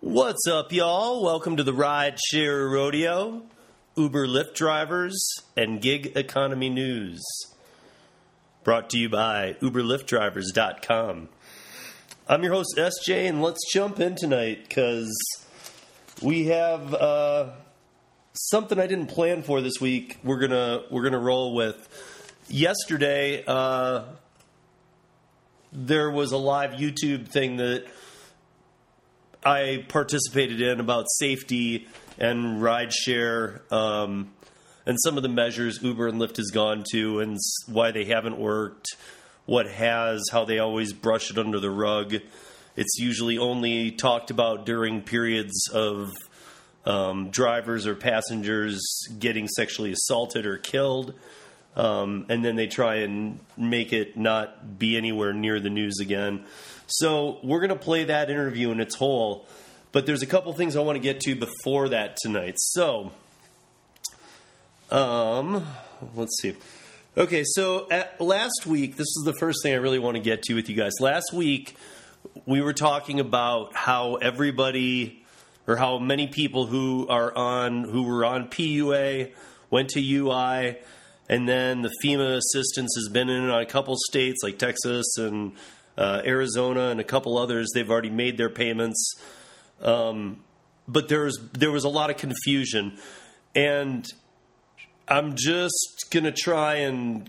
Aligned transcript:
What's 0.00 0.46
up, 0.46 0.72
y'all? 0.72 1.24
Welcome 1.24 1.56
to 1.56 1.64
the 1.64 1.72
Ride 1.72 2.20
Share 2.30 2.68
Rodeo, 2.68 3.42
Uber 3.96 4.28
Lyft 4.28 4.54
drivers, 4.54 5.20
and 5.56 5.80
gig 5.80 6.12
economy 6.14 6.70
news. 6.70 7.20
Brought 8.62 8.90
to 8.90 8.96
you 8.96 9.08
by 9.08 9.56
UberLyftDrivers.com. 9.60 11.28
I'm 12.28 12.42
your 12.44 12.52
host, 12.52 12.78
SJ, 12.78 13.28
and 13.28 13.42
let's 13.42 13.58
jump 13.72 13.98
in 13.98 14.14
tonight 14.14 14.68
because 14.68 15.12
we 16.22 16.46
have 16.46 16.94
uh, 16.94 17.50
something 18.34 18.78
I 18.78 18.86
didn't 18.86 19.08
plan 19.08 19.42
for 19.42 19.60
this 19.60 19.80
week. 19.80 20.18
We're 20.22 20.38
gonna 20.38 20.84
we're 20.92 21.02
gonna 21.02 21.18
roll 21.18 21.56
with. 21.56 21.88
Yesterday, 22.48 23.42
uh, 23.48 24.04
there 25.72 26.08
was 26.08 26.30
a 26.30 26.38
live 26.38 26.74
YouTube 26.74 27.26
thing 27.26 27.56
that 27.56 27.84
I 29.48 29.82
participated 29.88 30.60
in 30.60 30.78
about 30.78 31.06
safety 31.08 31.88
and 32.18 32.60
rideshare 32.60 33.60
um, 33.72 34.28
and 34.84 34.98
some 35.02 35.16
of 35.16 35.22
the 35.22 35.30
measures 35.30 35.82
Uber 35.82 36.08
and 36.08 36.20
Lyft 36.20 36.36
has 36.36 36.50
gone 36.50 36.84
to 36.92 37.20
and 37.20 37.38
why 37.66 37.90
they 37.90 38.04
haven't 38.04 38.36
worked, 38.36 38.88
what 39.46 39.66
has, 39.66 40.22
how 40.30 40.44
they 40.44 40.58
always 40.58 40.92
brush 40.92 41.30
it 41.30 41.38
under 41.38 41.60
the 41.60 41.70
rug. 41.70 42.16
It's 42.76 42.98
usually 42.98 43.38
only 43.38 43.90
talked 43.90 44.30
about 44.30 44.66
during 44.66 45.00
periods 45.00 45.70
of 45.72 46.12
um, 46.84 47.30
drivers 47.30 47.86
or 47.86 47.94
passengers 47.94 48.82
getting 49.18 49.48
sexually 49.48 49.92
assaulted 49.92 50.44
or 50.44 50.58
killed. 50.58 51.14
Um, 51.74 52.26
and 52.28 52.44
then 52.44 52.56
they 52.56 52.66
try 52.66 52.96
and 52.96 53.40
make 53.56 53.94
it 53.94 54.14
not 54.14 54.78
be 54.78 54.98
anywhere 54.98 55.32
near 55.32 55.58
the 55.58 55.70
news 55.70 56.00
again. 56.00 56.44
So 56.90 57.38
we're 57.42 57.60
going 57.60 57.68
to 57.68 57.76
play 57.76 58.04
that 58.04 58.30
interview 58.30 58.70
in 58.70 58.80
its 58.80 58.94
whole, 58.94 59.46
but 59.92 60.06
there's 60.06 60.22
a 60.22 60.26
couple 60.26 60.52
things 60.54 60.74
I 60.74 60.80
want 60.80 60.96
to 60.96 61.00
get 61.00 61.20
to 61.20 61.36
before 61.36 61.90
that 61.90 62.16
tonight. 62.16 62.54
So, 62.56 63.12
um, 64.90 65.66
let's 66.16 66.40
see. 66.40 66.56
Okay, 67.14 67.44
so 67.44 67.86
last 68.18 68.64
week, 68.66 68.96
this 68.96 69.06
is 69.06 69.22
the 69.26 69.34
first 69.34 69.58
thing 69.62 69.74
I 69.74 69.76
really 69.76 69.98
want 69.98 70.16
to 70.16 70.22
get 70.22 70.42
to 70.44 70.54
with 70.54 70.70
you 70.70 70.76
guys. 70.76 70.92
Last 70.98 71.30
week, 71.34 71.76
we 72.46 72.62
were 72.62 72.72
talking 72.72 73.20
about 73.20 73.74
how 73.74 74.14
everybody 74.14 75.26
or 75.66 75.76
how 75.76 75.98
many 75.98 76.26
people 76.26 76.64
who 76.64 77.06
are 77.08 77.36
on 77.36 77.84
who 77.84 78.04
were 78.04 78.24
on 78.24 78.48
PUA 78.48 79.32
went 79.70 79.90
to 79.90 80.00
UI 80.00 80.78
and 81.28 81.46
then 81.46 81.82
the 81.82 81.90
FEMA 82.02 82.38
assistance 82.38 82.94
has 82.96 83.08
been 83.12 83.28
in 83.28 83.50
on 83.50 83.60
a 83.60 83.66
couple 83.66 83.94
states 84.08 84.38
like 84.42 84.58
Texas 84.58 85.18
and 85.18 85.52
uh, 85.98 86.22
Arizona 86.24 86.88
and 86.88 87.00
a 87.00 87.04
couple 87.04 87.36
others. 87.36 87.68
They've 87.74 87.90
already 87.90 88.10
made 88.10 88.38
their 88.38 88.48
payments, 88.48 89.20
um, 89.82 90.40
but 90.86 91.08
there 91.08 91.24
was 91.24 91.38
there 91.52 91.70
was 91.70 91.84
a 91.84 91.88
lot 91.88 92.08
of 92.08 92.16
confusion, 92.16 92.98
and 93.54 94.06
I'm 95.08 95.34
just 95.36 96.06
gonna 96.10 96.32
try 96.32 96.76
and 96.76 97.28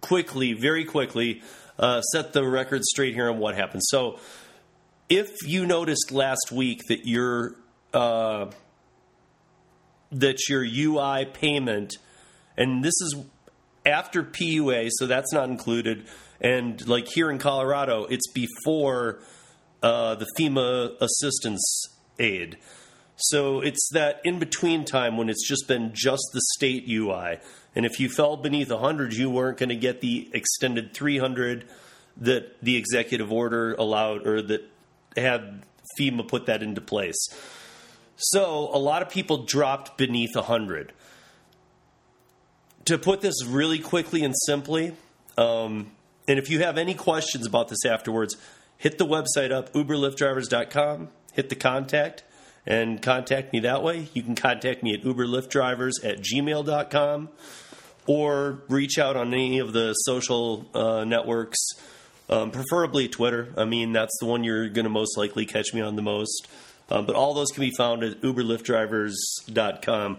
quickly, 0.00 0.52
very 0.52 0.84
quickly, 0.84 1.42
uh, 1.78 2.02
set 2.02 2.32
the 2.32 2.44
record 2.44 2.84
straight 2.84 3.14
here 3.14 3.30
on 3.30 3.38
what 3.38 3.54
happened. 3.54 3.82
So, 3.84 4.18
if 5.08 5.30
you 5.46 5.64
noticed 5.64 6.10
last 6.10 6.52
week 6.52 6.80
that 6.88 7.06
your 7.06 7.54
uh, 7.94 8.46
that 10.10 10.48
your 10.48 10.62
UI 10.62 11.24
payment 11.24 11.96
and 12.56 12.84
this 12.84 12.94
is 13.00 13.16
after 13.84 14.22
PUA, 14.22 14.88
so 14.92 15.06
that's 15.06 15.32
not 15.32 15.48
included. 15.48 16.06
And 16.42 16.86
like 16.88 17.06
here 17.06 17.30
in 17.30 17.38
Colorado, 17.38 18.04
it's 18.04 18.30
before 18.32 19.20
uh, 19.82 20.16
the 20.16 20.26
FEMA 20.38 21.00
assistance 21.00 21.86
aid. 22.18 22.58
So 23.16 23.60
it's 23.60 23.88
that 23.92 24.20
in 24.24 24.40
between 24.40 24.84
time 24.84 25.16
when 25.16 25.30
it's 25.30 25.46
just 25.46 25.68
been 25.68 25.92
just 25.94 26.24
the 26.32 26.40
state 26.56 26.88
UI. 26.88 27.38
And 27.74 27.86
if 27.86 28.00
you 28.00 28.08
fell 28.08 28.36
beneath 28.36 28.70
100, 28.70 29.14
you 29.14 29.30
weren't 29.30 29.58
going 29.58 29.68
to 29.68 29.76
get 29.76 30.00
the 30.00 30.28
extended 30.34 30.92
300 30.92 31.68
that 32.18 32.60
the 32.62 32.76
executive 32.76 33.32
order 33.32 33.74
allowed 33.74 34.26
or 34.26 34.42
that 34.42 34.68
had 35.16 35.62
FEMA 35.98 36.26
put 36.26 36.46
that 36.46 36.62
into 36.62 36.80
place. 36.80 37.28
So 38.16 38.70
a 38.72 38.78
lot 38.78 39.02
of 39.02 39.08
people 39.08 39.44
dropped 39.44 39.96
beneath 39.96 40.34
100 40.34 40.92
to 42.86 42.98
put 42.98 43.20
this 43.20 43.44
really 43.46 43.78
quickly 43.78 44.24
and 44.24 44.34
simply, 44.46 44.94
um, 45.38 45.92
and 46.28 46.38
if 46.38 46.50
you 46.50 46.60
have 46.60 46.78
any 46.78 46.94
questions 46.94 47.46
about 47.46 47.68
this 47.68 47.84
afterwards, 47.84 48.36
hit 48.78 48.98
the 48.98 49.06
website 49.06 49.52
up, 49.52 49.72
uberlyftdrivers.com, 49.72 51.08
hit 51.32 51.48
the 51.48 51.56
contact, 51.56 52.24
and 52.66 53.02
contact 53.02 53.52
me 53.52 53.60
that 53.60 53.82
way. 53.82 54.08
You 54.14 54.22
can 54.22 54.34
contact 54.34 54.82
me 54.82 54.94
at 54.94 55.02
uberlyftdrivers 55.02 56.04
at 56.04 56.20
gmail.com 56.20 57.28
or 58.06 58.62
reach 58.68 58.98
out 58.98 59.16
on 59.16 59.32
any 59.32 59.58
of 59.58 59.72
the 59.72 59.92
social 59.94 60.66
uh, 60.74 61.04
networks, 61.04 61.58
um, 62.28 62.50
preferably 62.50 63.08
Twitter. 63.08 63.52
I 63.56 63.64
mean, 63.64 63.92
that's 63.92 64.16
the 64.20 64.26
one 64.26 64.44
you're 64.44 64.68
going 64.68 64.84
to 64.84 64.90
most 64.90 65.16
likely 65.16 65.46
catch 65.46 65.72
me 65.74 65.80
on 65.80 65.96
the 65.96 66.02
most. 66.02 66.48
Um, 66.90 67.06
but 67.06 67.16
all 67.16 67.32
those 67.34 67.50
can 67.50 67.62
be 67.62 67.72
found 67.76 68.02
at 68.02 68.20
uberlyftdrivers.com. 68.20 70.18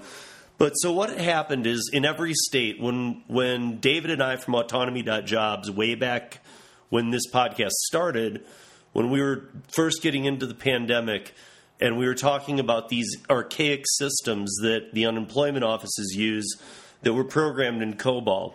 But 0.63 0.75
so 0.75 0.93
what 0.93 1.09
happened 1.19 1.67
is 1.67 1.89
in 1.91 2.05
every 2.05 2.33
state 2.33 2.79
when 2.79 3.23
when 3.27 3.81
David 3.81 4.11
and 4.11 4.23
I 4.23 4.37
from 4.37 4.55
autonomy.jobs 4.55 5.69
way 5.69 5.93
back 5.95 6.39
when 6.87 7.09
this 7.09 7.29
podcast 7.29 7.71
started, 7.71 8.45
when 8.93 9.09
we 9.09 9.21
were 9.21 9.49
first 9.67 10.01
getting 10.01 10.23
into 10.23 10.45
the 10.45 10.53
pandemic 10.55 11.33
and 11.81 11.97
we 11.97 12.05
were 12.05 12.15
talking 12.15 12.61
about 12.61 12.87
these 12.87 13.13
archaic 13.29 13.83
systems 13.97 14.55
that 14.61 14.93
the 14.93 15.05
unemployment 15.05 15.65
offices 15.65 16.15
use 16.15 16.55
that 17.01 17.11
were 17.11 17.25
programmed 17.25 17.81
in 17.81 17.95
COBOL. 17.95 18.53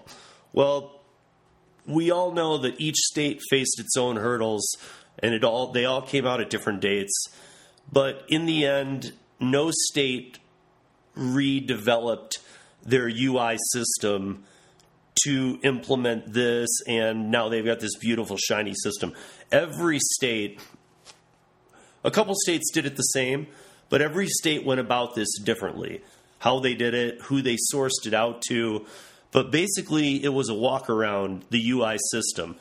Well, 0.55 1.03
we 1.85 2.11
all 2.11 2.33
know 2.33 2.57
that 2.57 2.81
each 2.81 2.97
state 2.97 3.43
faced 3.51 3.79
its 3.79 3.99
own 3.99 4.17
hurdles 4.17 4.79
and 5.19 5.35
it 5.35 5.45
all 5.45 5.73
they 5.73 5.85
all 5.85 6.01
came 6.01 6.27
out 6.27 6.41
at 6.41 6.49
different 6.49 6.81
dates. 6.81 7.27
But 7.93 8.25
in 8.31 8.47
the 8.47 8.65
end, 8.65 9.13
no 9.39 9.71
state 9.71 10.39
redeveloped 11.19 12.39
their 12.85 13.09
UI 13.09 13.57
system 13.73 14.45
to 15.25 15.59
implement 15.63 16.33
this, 16.33 16.69
and 16.87 17.31
now 17.31 17.49
they've 17.49 17.65
got 17.65 17.81
this 17.81 17.97
beautiful, 17.97 18.37
shiny 18.37 18.75
system. 18.75 19.13
Every 19.51 19.99
state, 19.99 20.61
a 22.05 22.11
couple 22.11 22.35
states 22.37 22.71
did 22.73 22.87
it 22.87 22.97
the 22.97 23.03
same, 23.03 23.49
but 23.89 24.01
every 24.01 24.29
state 24.29 24.65
went 24.65 24.81
about 24.81 25.15
this 25.15 25.39
differently. 25.39 26.03
How 26.39 26.61
they 26.61 26.75
did 26.75 26.95
it, 26.95 27.23
who 27.23 27.43
they 27.43 27.57
sourced 27.73 28.07
it 28.07 28.15
out 28.15 28.43
to, 28.49 28.87
but 29.33 29.51
basically 29.51 30.23
it 30.23 30.29
was 30.29 30.49
a 30.49 30.55
walk 30.55 30.89
around 30.89 31.45
the 31.51 31.71
UI 31.71 31.99
system. 32.13 32.57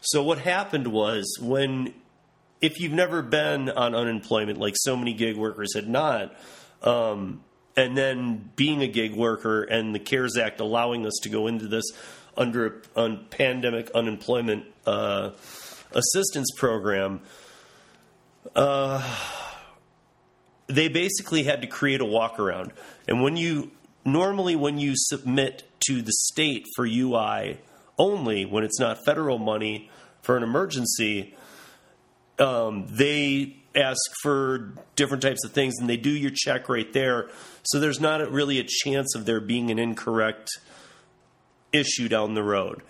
So 0.00 0.22
what 0.22 0.38
happened 0.38 0.88
was 0.88 1.38
when, 1.40 1.94
if 2.60 2.78
you've 2.80 2.92
never 2.92 3.22
been 3.22 3.70
on 3.70 3.94
unemployment, 3.94 4.58
like 4.58 4.74
so 4.76 4.96
many 4.96 5.14
gig 5.14 5.36
workers 5.36 5.74
had 5.74 5.88
not, 5.88 6.34
um, 6.82 7.42
and 7.76 7.96
then 7.96 8.50
being 8.56 8.82
a 8.82 8.86
gig 8.86 9.14
worker 9.14 9.62
and 9.62 9.94
the 9.94 9.98
CARES 9.98 10.36
Act 10.36 10.60
allowing 10.60 11.06
us 11.06 11.14
to 11.22 11.28
go 11.28 11.46
into 11.46 11.66
this 11.66 11.84
under 12.36 12.82
a, 12.96 13.00
a 13.00 13.16
pandemic 13.16 13.90
unemployment 13.92 14.64
uh, 14.86 15.30
assistance 15.92 16.50
program, 16.56 17.20
uh, 18.54 19.02
they 20.66 20.88
basically 20.88 21.42
had 21.42 21.62
to 21.62 21.66
create 21.66 22.00
a 22.00 22.04
walk 22.04 22.38
around. 22.38 22.72
And 23.06 23.22
when 23.22 23.36
you 23.36 23.70
normally 24.04 24.56
when 24.56 24.78
you 24.78 24.94
submit 24.96 25.62
to 25.86 26.02
the 26.02 26.12
state 26.12 26.66
for 26.74 26.86
UI 26.86 27.58
only, 27.98 28.44
when 28.44 28.64
it's 28.64 28.80
not 28.80 28.98
federal 29.04 29.38
money 29.38 29.90
for 30.22 30.36
an 30.36 30.42
emergency, 30.42 31.34
um, 32.38 32.86
they 32.88 33.56
ask 33.74 34.00
for 34.22 34.74
different 34.96 35.22
types 35.22 35.44
of 35.44 35.52
things 35.52 35.74
and 35.80 35.88
they 35.88 35.96
do 35.96 36.10
your 36.10 36.30
check 36.34 36.68
right 36.68 36.92
there. 36.92 37.30
So 37.64 37.78
there's 37.78 38.00
not 38.00 38.30
really 38.30 38.58
a 38.58 38.64
chance 38.66 39.14
of 39.14 39.24
there 39.24 39.40
being 39.40 39.70
an 39.70 39.78
incorrect 39.78 40.50
issue 41.72 42.08
down 42.08 42.34
the 42.34 42.42
road. 42.42 42.82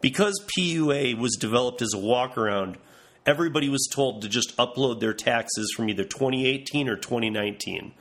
Because 0.00 0.42
PUA 0.56 1.18
was 1.18 1.36
developed 1.36 1.82
as 1.82 1.92
a 1.92 1.98
walk 1.98 2.38
around, 2.38 2.78
everybody 3.26 3.68
was 3.68 3.88
told 3.92 4.22
to 4.22 4.28
just 4.28 4.56
upload 4.56 5.00
their 5.00 5.12
taxes 5.12 5.72
from 5.76 5.88
either 5.90 6.04
2018 6.04 6.88
or 6.88 6.96
2019. 6.96 7.92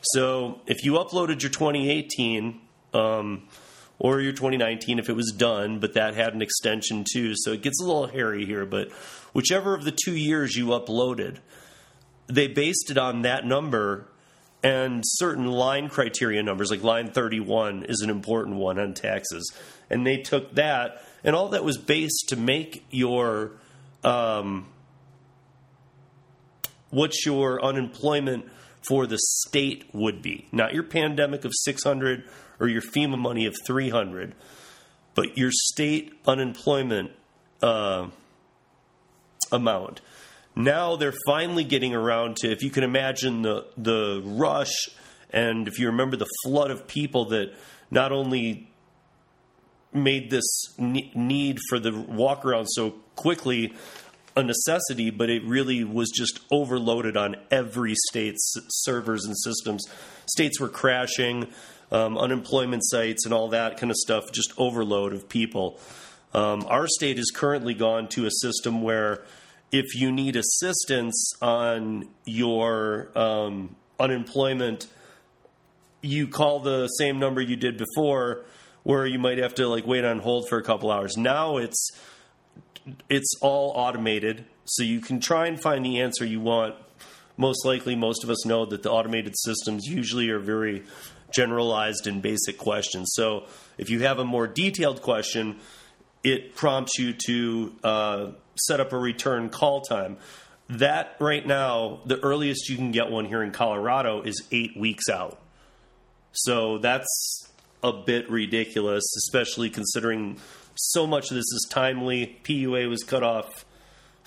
So 0.00 0.60
if 0.66 0.84
you 0.84 0.92
uploaded 0.92 1.42
your 1.42 1.50
2018 1.50 2.60
um, 2.94 3.48
or 3.98 4.20
your 4.20 4.32
2019 4.32 4.98
if 4.98 5.08
it 5.08 5.16
was 5.16 5.32
done, 5.36 5.78
but 5.78 5.94
that 5.94 6.14
had 6.14 6.32
an 6.32 6.42
extension 6.42 7.04
too, 7.10 7.34
so 7.36 7.52
it 7.52 7.62
gets 7.62 7.80
a 7.80 7.84
little 7.84 8.06
hairy 8.06 8.46
here, 8.46 8.64
but 8.64 8.90
whichever 9.32 9.74
of 9.74 9.84
the 9.84 9.92
two 9.92 10.16
years 10.16 10.54
you 10.54 10.66
uploaded, 10.66 11.38
they 12.28 12.46
based 12.46 12.90
it 12.90 12.98
on 12.98 13.22
that 13.22 13.44
number 13.44 14.08
and 14.66 15.04
certain 15.06 15.46
line 15.46 15.88
criteria 15.88 16.42
numbers, 16.42 16.72
like 16.72 16.82
line 16.82 17.08
31 17.08 17.84
is 17.84 18.00
an 18.00 18.10
important 18.10 18.56
one 18.56 18.80
on 18.80 18.94
taxes. 18.94 19.54
And 19.88 20.04
they 20.04 20.16
took 20.16 20.56
that, 20.56 21.04
and 21.22 21.36
all 21.36 21.50
that 21.50 21.62
was 21.62 21.78
based 21.78 22.30
to 22.30 22.36
make 22.36 22.84
your 22.90 23.52
um, 24.02 24.66
what 26.90 27.12
your 27.24 27.62
unemployment 27.64 28.46
for 28.88 29.06
the 29.06 29.18
state 29.20 29.84
would 29.92 30.20
be, 30.20 30.48
not 30.50 30.74
your 30.74 30.82
pandemic 30.82 31.44
of 31.44 31.52
600 31.54 32.24
or 32.58 32.66
your 32.66 32.82
FEMA 32.82 33.16
money 33.16 33.46
of 33.46 33.54
300, 33.64 34.34
but 35.14 35.38
your 35.38 35.52
state 35.52 36.12
unemployment 36.26 37.12
uh, 37.62 38.08
amount. 39.52 40.00
Now 40.56 40.96
they're 40.96 41.14
finally 41.26 41.64
getting 41.64 41.94
around 41.94 42.36
to, 42.38 42.50
if 42.50 42.62
you 42.62 42.70
can 42.70 42.82
imagine 42.82 43.42
the 43.42 43.66
the 43.76 44.22
rush, 44.24 44.88
and 45.30 45.68
if 45.68 45.78
you 45.78 45.86
remember 45.88 46.16
the 46.16 46.28
flood 46.44 46.70
of 46.70 46.86
people 46.88 47.26
that 47.26 47.52
not 47.90 48.10
only 48.10 48.70
made 49.92 50.30
this 50.30 50.44
need 50.78 51.58
for 51.68 51.78
the 51.78 51.92
walk 51.92 52.44
around 52.44 52.66
so 52.66 52.90
quickly 53.16 53.74
a 54.34 54.42
necessity, 54.42 55.10
but 55.10 55.30
it 55.30 55.42
really 55.44 55.82
was 55.84 56.10
just 56.10 56.40
overloaded 56.50 57.16
on 57.16 57.36
every 57.50 57.94
state's 58.08 58.54
servers 58.68 59.24
and 59.24 59.34
systems. 59.38 59.84
States 60.26 60.60
were 60.60 60.68
crashing, 60.68 61.48
um, 61.90 62.18
unemployment 62.18 62.82
sites, 62.84 63.24
and 63.24 63.32
all 63.32 63.48
that 63.48 63.78
kind 63.78 63.90
of 63.90 63.96
stuff, 63.96 64.24
just 64.32 64.52
overload 64.58 65.14
of 65.14 65.28
people. 65.28 65.78
Um, 66.34 66.66
our 66.68 66.86
state 66.86 67.16
has 67.16 67.30
currently 67.34 67.72
gone 67.72 68.08
to 68.08 68.26
a 68.26 68.30
system 68.30 68.82
where 68.82 69.24
if 69.72 69.94
you 69.94 70.12
need 70.12 70.36
assistance 70.36 71.32
on 71.42 72.08
your 72.24 73.10
um, 73.14 73.76
unemployment, 73.98 74.86
you 76.02 76.28
call 76.28 76.60
the 76.60 76.86
same 76.88 77.18
number 77.18 77.40
you 77.40 77.56
did 77.56 77.76
before, 77.76 78.44
where 78.82 79.06
you 79.06 79.18
might 79.18 79.38
have 79.38 79.54
to 79.56 79.66
like 79.66 79.86
wait 79.86 80.04
on 80.04 80.20
hold 80.20 80.48
for 80.48 80.58
a 80.58 80.62
couple 80.62 80.90
hours. 80.90 81.16
Now 81.16 81.56
it's 81.56 81.90
it's 83.08 83.34
all 83.42 83.72
automated, 83.74 84.44
so 84.64 84.84
you 84.84 85.00
can 85.00 85.18
try 85.18 85.48
and 85.48 85.60
find 85.60 85.84
the 85.84 86.00
answer 86.00 86.24
you 86.24 86.40
want. 86.40 86.76
Most 87.36 87.66
likely, 87.66 87.96
most 87.96 88.24
of 88.24 88.30
us 88.30 88.46
know 88.46 88.64
that 88.66 88.82
the 88.82 88.90
automated 88.90 89.34
systems 89.36 89.86
usually 89.86 90.30
are 90.30 90.38
very 90.38 90.84
generalized 91.32 92.06
and 92.06 92.22
basic 92.22 92.56
questions. 92.56 93.10
So 93.14 93.46
if 93.76 93.90
you 93.90 94.00
have 94.00 94.18
a 94.18 94.24
more 94.24 94.46
detailed 94.46 95.02
question, 95.02 95.56
it 96.26 96.56
prompts 96.56 96.98
you 96.98 97.12
to 97.12 97.72
uh, 97.84 98.26
set 98.56 98.80
up 98.80 98.92
a 98.92 98.98
return 98.98 99.48
call 99.48 99.80
time. 99.82 100.16
That 100.68 101.14
right 101.20 101.46
now, 101.46 102.00
the 102.04 102.18
earliest 102.18 102.68
you 102.68 102.74
can 102.74 102.90
get 102.90 103.08
one 103.08 103.26
here 103.26 103.44
in 103.44 103.52
Colorado 103.52 104.22
is 104.22 104.42
eight 104.50 104.76
weeks 104.76 105.08
out. 105.08 105.38
So 106.32 106.78
that's 106.78 107.48
a 107.84 107.92
bit 107.92 108.28
ridiculous, 108.28 109.04
especially 109.18 109.70
considering 109.70 110.38
so 110.74 111.06
much 111.06 111.30
of 111.30 111.36
this 111.36 111.44
is 111.44 111.68
timely. 111.70 112.40
PUA 112.42 112.88
was 112.88 113.04
cut 113.04 113.22
off 113.22 113.64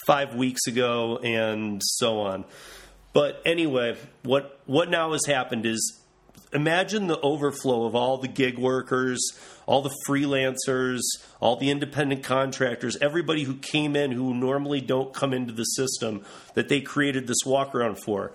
five 0.07 0.34
weeks 0.34 0.68
ago, 0.68 1.18
and 1.18 1.81
so 1.84 2.22
on. 2.22 2.45
But 3.12 3.42
anyway, 3.45 3.98
what 4.24 4.57
what 4.66 4.90
now 4.90 5.12
has 5.12 5.25
happened 5.25 5.66
is 5.66 5.99
imagine 6.51 7.07
the 7.07 7.19
overflow 7.22 7.86
of 7.86 7.96
all 7.96 8.18
the 8.18 8.28
gig 8.28 8.57
workers, 8.57 9.19
all 9.66 9.81
the 9.81 9.96
freelancers, 10.07 11.01
all 11.40 11.57
the 11.57 11.69
independent 11.69 12.24
contractors, 12.24 12.98
everybody 12.98 13.44
who 13.44 13.56
came 13.56 13.96
in 13.96 14.12
who 14.12 14.34
normally 14.34 14.81
don't 14.81 15.13
come 15.13 15.34
into 15.34 15.54
the 15.54 15.63
system 15.63 16.24
that 16.56 16.69
they 16.69 16.81
created 16.81 17.28
this 17.28 17.46
walk 17.46 17.75
around 17.75 17.98
for. 18.04 18.31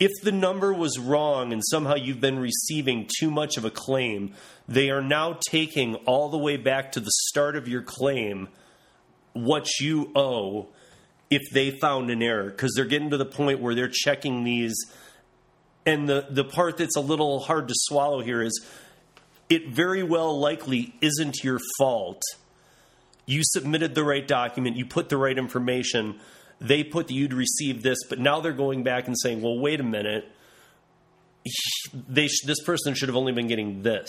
If 0.00 0.10
the 0.24 0.32
number 0.32 0.72
was 0.72 0.98
wrong 0.98 1.52
and 1.52 1.62
somehow 1.64 1.94
you've 1.94 2.20
been 2.20 2.40
receiving 2.40 3.08
too 3.20 3.30
much 3.30 3.56
of 3.56 3.64
a 3.64 3.70
claim, 3.70 4.34
they 4.66 4.90
are 4.90 5.02
now 5.02 5.38
taking 5.48 5.94
all 6.06 6.28
the 6.28 6.38
way 6.38 6.56
back 6.56 6.92
to 6.92 7.00
the 7.00 7.12
start 7.28 7.54
of 7.54 7.68
your 7.68 7.82
claim 7.82 8.48
what 9.32 9.68
you 9.78 10.10
owe 10.16 10.68
if 11.30 11.42
they 11.52 11.70
found 11.70 12.10
an 12.10 12.22
error 12.22 12.50
because 12.50 12.72
they're 12.74 12.84
getting 12.84 13.10
to 13.10 13.16
the 13.16 13.24
point 13.24 13.60
where 13.60 13.74
they're 13.74 13.88
checking 13.88 14.44
these 14.44 14.74
and 15.84 16.08
the 16.08 16.26
the 16.30 16.44
part 16.44 16.76
that's 16.76 16.96
a 16.96 17.00
little 17.00 17.40
hard 17.40 17.68
to 17.68 17.74
swallow 17.76 18.20
here 18.20 18.42
is 18.42 18.64
it 19.48 19.68
very 19.68 20.02
well 20.02 20.38
likely 20.38 20.94
isn't 21.00 21.42
your 21.42 21.58
fault. 21.78 22.22
You 23.26 23.42
submitted 23.44 23.94
the 23.94 24.04
right 24.04 24.26
document, 24.26 24.76
you 24.76 24.86
put 24.86 25.08
the 25.08 25.16
right 25.16 25.36
information, 25.36 26.18
they 26.60 26.84
put 26.84 27.08
that 27.08 27.14
you'd 27.14 27.32
receive 27.32 27.82
this, 27.82 27.98
but 28.08 28.18
now 28.18 28.40
they're 28.40 28.52
going 28.52 28.82
back 28.82 29.06
and 29.06 29.16
saying, 29.18 29.42
"Well, 29.42 29.58
wait 29.58 29.80
a 29.80 29.84
minute. 29.84 30.30
They 32.08 32.28
sh- 32.28 32.44
this 32.46 32.62
person 32.62 32.94
should 32.94 33.08
have 33.08 33.16
only 33.16 33.32
been 33.32 33.48
getting 33.48 33.82
this." 33.82 34.08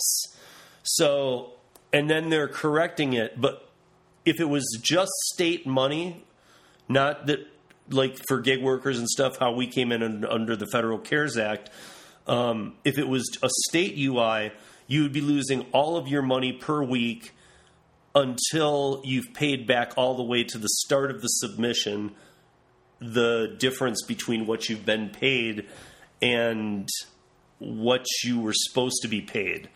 So, 0.84 1.52
and 1.92 2.08
then 2.08 2.30
they're 2.30 2.48
correcting 2.48 3.12
it, 3.12 3.40
but 3.40 3.68
if 4.24 4.40
it 4.40 4.48
was 4.48 4.78
just 4.80 5.10
state 5.32 5.66
money, 5.66 6.24
not 6.88 7.26
that 7.26 7.40
like 7.90 8.18
for 8.28 8.40
gig 8.40 8.62
workers 8.62 8.98
and 8.98 9.08
stuff, 9.08 9.38
how 9.38 9.52
we 9.52 9.66
came 9.66 9.92
in 9.92 10.24
under 10.24 10.56
the 10.56 10.66
Federal 10.66 10.98
CARES 10.98 11.36
Act, 11.36 11.70
um, 12.26 12.74
if 12.84 12.98
it 12.98 13.08
was 13.08 13.28
a 13.42 13.48
state 13.68 13.98
UI, 13.98 14.52
you 14.86 15.02
would 15.02 15.12
be 15.12 15.20
losing 15.20 15.62
all 15.72 15.96
of 15.96 16.08
your 16.08 16.22
money 16.22 16.52
per 16.52 16.82
week 16.82 17.32
until 18.14 19.02
you've 19.04 19.34
paid 19.34 19.66
back 19.66 19.92
all 19.96 20.14
the 20.14 20.22
way 20.22 20.44
to 20.44 20.58
the 20.58 20.68
start 20.68 21.10
of 21.10 21.20
the 21.20 21.28
submission 21.28 22.14
the 23.00 23.56
difference 23.58 24.02
between 24.06 24.46
what 24.46 24.68
you've 24.68 24.86
been 24.86 25.10
paid 25.10 25.66
and 26.22 26.88
what 27.58 28.06
you 28.22 28.40
were 28.40 28.52
supposed 28.54 28.96
to 29.02 29.08
be 29.08 29.20
paid. 29.20 29.68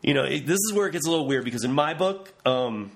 You 0.00 0.14
know, 0.14 0.24
it, 0.24 0.46
this 0.46 0.58
is 0.58 0.72
where 0.72 0.86
it 0.86 0.92
gets 0.92 1.06
a 1.06 1.10
little 1.10 1.26
weird 1.26 1.44
because 1.44 1.64
in 1.64 1.72
my 1.72 1.92
book, 1.92 2.32
um, 2.46 2.92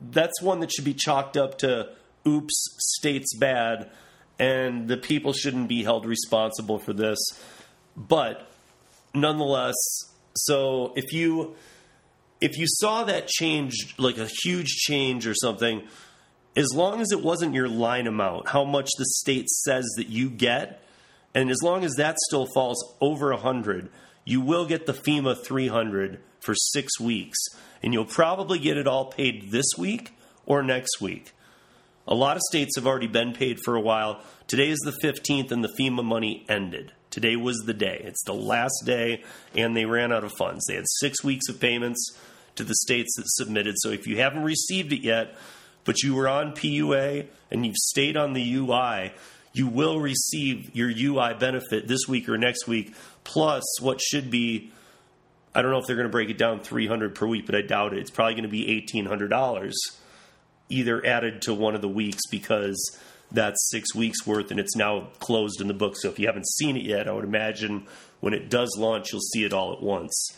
that's 0.00 0.40
one 0.42 0.60
that 0.60 0.72
should 0.72 0.84
be 0.84 0.94
chalked 0.94 1.36
up 1.36 1.58
to 1.58 1.90
oops, 2.26 2.54
state's 2.78 3.34
bad, 3.36 3.90
and 4.38 4.88
the 4.88 4.96
people 4.96 5.32
shouldn't 5.32 5.68
be 5.68 5.82
held 5.82 6.06
responsible 6.06 6.78
for 6.78 6.92
this. 6.92 7.18
But 7.96 8.50
nonetheless, 9.14 9.74
so 10.36 10.92
if 10.96 11.12
you 11.12 11.54
if 12.40 12.58
you 12.58 12.66
saw 12.66 13.04
that 13.04 13.28
change 13.28 13.94
like 13.98 14.18
a 14.18 14.28
huge 14.42 14.68
change 14.68 15.26
or 15.26 15.34
something, 15.34 15.82
as 16.56 16.68
long 16.74 17.00
as 17.00 17.10
it 17.12 17.22
wasn't 17.22 17.54
your 17.54 17.68
line 17.68 18.06
amount, 18.06 18.48
how 18.48 18.64
much 18.64 18.90
the 18.98 19.06
state 19.06 19.48
says 19.48 19.84
that 19.96 20.08
you 20.08 20.28
get, 20.28 20.82
and 21.34 21.50
as 21.50 21.62
long 21.62 21.84
as 21.84 21.94
that 21.94 22.16
still 22.28 22.46
falls 22.54 22.94
over 23.00 23.30
a 23.30 23.36
hundred, 23.36 23.90
you 24.24 24.40
will 24.40 24.66
get 24.66 24.86
the 24.86 24.92
FEMA 24.92 25.36
300 25.42 26.20
for 26.40 26.54
six 26.54 27.00
weeks, 27.00 27.38
and 27.82 27.92
you'll 27.92 28.04
probably 28.04 28.58
get 28.58 28.76
it 28.76 28.86
all 28.86 29.06
paid 29.06 29.50
this 29.50 29.66
week 29.78 30.12
or 30.46 30.62
next 30.62 31.00
week. 31.00 31.32
A 32.06 32.14
lot 32.14 32.36
of 32.36 32.42
states 32.42 32.76
have 32.76 32.86
already 32.86 33.06
been 33.06 33.32
paid 33.32 33.58
for 33.64 33.76
a 33.76 33.80
while. 33.80 34.22
Today 34.46 34.68
is 34.68 34.78
the 34.80 34.92
15th, 35.02 35.50
and 35.50 35.64
the 35.64 35.72
FEMA 35.80 36.04
money 36.04 36.44
ended. 36.50 36.92
Today 37.08 37.34
was 37.34 37.56
the 37.64 37.72
day. 37.72 38.02
It's 38.04 38.22
the 38.24 38.34
last 38.34 38.82
day, 38.84 39.22
and 39.56 39.74
they 39.74 39.86
ran 39.86 40.12
out 40.12 40.22
of 40.22 40.32
funds. 40.36 40.66
They 40.66 40.74
had 40.74 40.84
six 41.00 41.24
weeks 41.24 41.48
of 41.48 41.60
payments 41.60 42.14
to 42.56 42.64
the 42.64 42.74
states 42.74 43.14
that 43.16 43.24
submitted. 43.26 43.76
So 43.78 43.90
if 43.90 44.06
you 44.06 44.18
haven't 44.18 44.42
received 44.42 44.92
it 44.92 45.02
yet, 45.02 45.34
but 45.84 46.02
you 46.02 46.14
were 46.14 46.28
on 46.28 46.52
PUA 46.52 47.26
and 47.50 47.64
you've 47.64 47.76
stayed 47.76 48.16
on 48.16 48.34
the 48.34 48.54
UI, 48.54 49.12
you 49.54 49.66
will 49.66 49.98
receive 49.98 50.74
your 50.74 50.90
UI 50.90 51.34
benefit 51.34 51.88
this 51.88 52.06
week 52.06 52.28
or 52.28 52.36
next 52.36 52.66
week, 52.66 52.94
plus 53.22 53.62
what 53.80 54.00
should 54.00 54.30
be. 54.30 54.72
I 55.54 55.62
don't 55.62 55.70
know 55.70 55.78
if 55.78 55.86
they're 55.86 55.96
going 55.96 56.08
to 56.08 56.12
break 56.12 56.30
it 56.30 56.38
down 56.38 56.60
300 56.60 57.14
per 57.14 57.26
week, 57.26 57.46
but 57.46 57.54
I 57.54 57.62
doubt 57.62 57.92
it. 57.92 58.00
It's 58.00 58.10
probably 58.10 58.34
going 58.34 58.42
to 58.42 58.48
be 58.48 58.82
$1,800 58.92 59.72
either 60.68 61.04
added 61.04 61.42
to 61.42 61.54
one 61.54 61.74
of 61.74 61.82
the 61.82 61.88
weeks 61.88 62.22
because 62.30 62.98
that's 63.30 63.70
six 63.70 63.94
weeks 63.94 64.26
worth 64.26 64.50
and 64.50 64.60
it's 64.60 64.76
now 64.76 65.08
closed 65.18 65.60
in 65.60 65.68
the 65.68 65.74
book. 65.74 65.94
So 65.96 66.08
if 66.08 66.18
you 66.18 66.26
haven't 66.26 66.48
seen 66.48 66.76
it 66.76 66.84
yet, 66.84 67.08
I 67.08 67.12
would 67.12 67.24
imagine 67.24 67.86
when 68.20 68.32
it 68.32 68.48
does 68.48 68.74
launch, 68.78 69.12
you'll 69.12 69.20
see 69.20 69.44
it 69.44 69.52
all 69.52 69.72
at 69.72 69.82
once. 69.82 70.36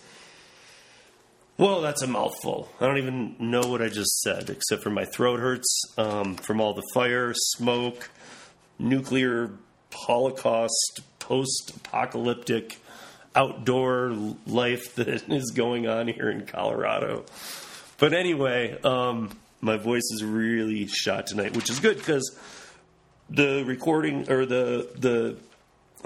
Well, 1.58 1.80
that's 1.80 2.02
a 2.02 2.06
mouthful. 2.06 2.68
I 2.80 2.86
don't 2.86 2.98
even 2.98 3.36
know 3.38 3.62
what 3.62 3.80
I 3.80 3.88
just 3.88 4.20
said, 4.20 4.50
except 4.50 4.82
for 4.82 4.90
my 4.90 5.06
throat 5.06 5.40
hurts 5.40 5.80
um, 5.96 6.34
from 6.34 6.60
all 6.60 6.74
the 6.74 6.82
fire, 6.92 7.32
smoke, 7.34 8.10
nuclear 8.78 9.52
holocaust, 9.90 11.00
post 11.18 11.72
apocalyptic 11.76 12.78
outdoor 13.34 14.10
life 14.46 14.94
that 14.96 15.08
is 15.30 15.50
going 15.52 15.86
on 15.86 16.08
here 16.08 16.28
in 16.28 16.44
Colorado. 16.44 17.24
But 17.98 18.12
anyway, 18.12 18.78
um, 18.82 19.30
my 19.60 19.76
voice 19.76 20.08
is 20.12 20.22
really 20.24 20.86
shot 20.86 21.26
tonight, 21.26 21.56
which 21.56 21.70
is 21.70 21.80
good 21.80 21.96
because 21.96 22.38
the 23.30 23.64
recording 23.64 24.30
or 24.30 24.46
the 24.46 24.88
the 24.96 25.36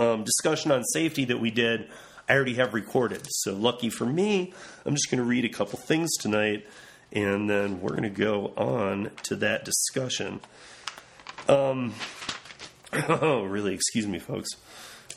um, 0.03 0.25
discussion 0.25 0.71
on 0.71 0.85
safety 0.85 1.27
that 1.27 1.41
we 1.41 1.51
did, 1.51 1.89
I 2.29 2.35
already 2.35 2.55
have 2.55 2.75
recorded. 2.75 3.23
So 3.29 3.55
lucky 3.55 3.91
for 3.91 4.07
me, 4.07 4.53
I'm 4.87 4.95
just 4.95 5.11
going 5.11 5.19
to 5.19 5.29
read 5.29 5.45
a 5.45 5.49
couple 5.49 5.79
things 5.79 6.11
tonight, 6.19 6.67
and 7.13 7.51
then 7.51 7.81
we're 7.81 7.91
going 7.91 8.03
to 8.05 8.09
go 8.09 8.53
on 8.57 9.11
to 9.25 9.37
that 9.37 9.65
discussion. 9.65 10.41
Um, 11.49 11.95
oh, 13.09 13.45
really? 13.45 13.75
Excuse 13.75 14.07
me, 14.07 14.19
folks. 14.19 14.49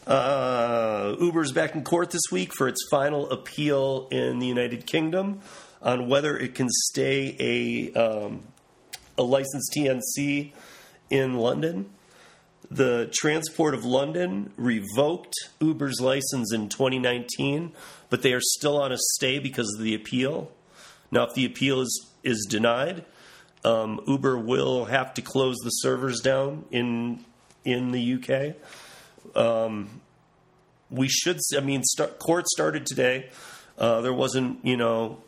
Uh, 0.05 1.15
Uber's 1.19 1.53
back 1.53 1.75
in 1.75 1.83
court 1.83 2.11
this 2.11 2.23
week 2.29 2.53
for 2.53 2.67
its 2.67 2.85
final 2.91 3.29
appeal 3.29 4.09
in 4.11 4.39
the 4.39 4.47
United 4.47 4.85
Kingdom 4.85 5.39
on 5.83 6.07
whether 6.07 6.37
it 6.37 6.55
can 6.55 6.69
stay 6.69 7.35
a 7.39 7.93
um, 7.93 8.43
a 9.17 9.23
licensed 9.23 9.73
TNC 9.75 10.51
in 11.09 11.35
London. 11.35 11.89
The 12.71 13.11
Transport 13.13 13.75
of 13.75 13.85
London 13.85 14.51
revoked 14.57 15.35
Uber's 15.59 15.99
license 16.01 16.51
in 16.51 16.69
2019, 16.69 17.73
but 18.09 18.23
they 18.23 18.33
are 18.33 18.41
still 18.41 18.81
on 18.81 18.91
a 18.91 18.97
stay 18.97 19.37
because 19.37 19.71
of 19.75 19.83
the 19.83 19.93
appeal. 19.93 20.49
Now, 21.11 21.23
if 21.27 21.35
the 21.35 21.45
appeal 21.45 21.81
is, 21.81 22.07
is 22.23 22.47
denied, 22.49 23.05
um, 23.63 24.01
Uber 24.07 24.39
will 24.39 24.85
have 24.85 25.13
to 25.15 25.21
close 25.21 25.57
the 25.63 25.69
servers 25.69 26.21
down 26.21 26.65
in 26.71 27.23
in 27.63 27.91
the 27.91 28.13
UK. 28.15 28.55
Um, 29.35 30.01
we 30.89 31.07
should. 31.07 31.39
I 31.55 31.59
mean, 31.59 31.83
start, 31.83 32.19
court 32.19 32.47
started 32.47 32.85
today. 32.85 33.29
Uh, 33.77 34.01
there 34.01 34.13
wasn't, 34.13 34.63
you 34.65 34.77
know, 34.77 35.21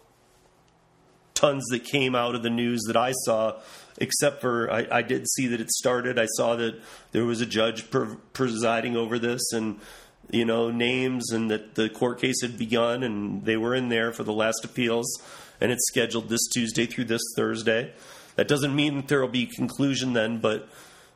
tons 1.36 1.66
that 1.70 1.84
came 1.84 2.16
out 2.16 2.34
of 2.34 2.42
the 2.42 2.50
news 2.50 2.82
that 2.88 2.98
I 2.98 3.12
saw, 3.26 3.60
except 3.98 4.42
for 4.42 4.72
I, 4.72 4.88
I 4.92 5.02
did 5.04 5.30
see 5.30 5.48
that 5.48 5.62
it 5.62 5.70
started. 5.70 6.18
I 6.18 6.26
saw 6.38 6.56
that 6.56 6.82
there 7.12 7.26
was 7.26 7.42
a 7.42 7.46
judge 7.46 7.92
pre- 7.92 8.16
presiding 8.34 8.96
over 8.96 9.20
this, 9.20 9.52
and 9.54 9.80
you 10.32 10.46
know, 10.46 10.72
names, 10.72 11.32
and 11.32 11.52
that 11.52 11.76
the 11.76 11.90
court 11.90 12.20
case 12.20 12.42
had 12.42 12.58
begun, 12.58 13.04
and 13.04 13.46
they 13.46 13.58
were 13.58 13.76
in 13.76 13.90
there 13.90 14.12
for 14.12 14.24
the 14.24 14.34
last 14.34 14.66
appeals, 14.66 15.22
and 15.62 15.72
it's 15.72 15.86
scheduled 15.88 16.30
this 16.30 16.48
Tuesday 16.52 16.86
through 16.86 17.06
this 17.06 17.22
Thursday. 17.36 17.94
That 18.36 18.48
doesn't 18.48 18.76
mean 18.76 18.96
that 18.98 19.08
there 19.08 19.22
will 19.22 19.28
be 19.28 19.46
conclusion 19.46 20.14
then, 20.14 20.40
but 20.40 20.68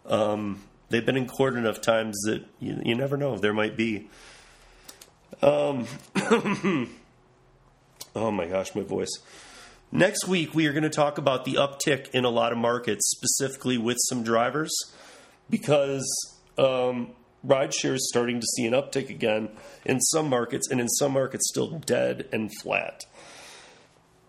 um, 0.06 0.62
they've 0.90 1.06
been 1.06 1.18
in 1.18 1.28
court 1.28 1.56
enough 1.56 1.82
times 1.82 2.18
that 2.26 2.46
you, 2.60 2.82
you 2.84 2.96
never 2.96 3.18
know. 3.18 3.38
There 3.38 3.54
might 3.54 3.76
be. 3.76 4.10
Um, 5.42 5.86
oh 8.16 8.32
my 8.32 8.46
gosh, 8.46 8.76
my 8.76 8.84
voice. 8.84 9.12
Next 9.92 10.28
week, 10.28 10.54
we 10.54 10.68
are 10.68 10.72
going 10.72 10.84
to 10.84 10.90
talk 10.90 11.18
about 11.18 11.46
the 11.46 11.56
uptick 11.56 12.12
in 12.12 12.24
a 12.24 12.30
lot 12.30 12.52
of 12.52 12.60
markets, 12.60 13.10
specifically 13.10 13.76
with 13.76 13.98
some 14.08 14.22
drivers, 14.22 14.72
because 15.50 16.06
um, 16.60 17.10
rideshare 17.46 17.96
is 17.96 18.08
starting 18.08 18.40
to 18.40 18.46
see 18.56 18.68
an 18.68 18.74
uptick 18.74 19.10
again 19.10 19.50
in 19.86 20.00
some 20.00 20.30
markets, 20.30 20.70
and 20.70 20.80
in 20.80 20.88
some 20.88 21.14
markets, 21.14 21.50
still 21.50 21.80
dead 21.80 22.30
and 22.32 22.52
flat. 22.62 23.06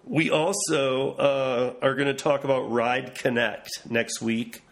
We 0.05 0.31
also 0.31 1.12
uh, 1.12 1.75
are 1.83 1.95
going 1.95 2.09
to 2.09 2.14
talk 2.14 2.45
about 2.45 2.71
Ride 2.73 3.14
Connect 3.14 3.69
next 3.87 4.23
week, 4.23 4.62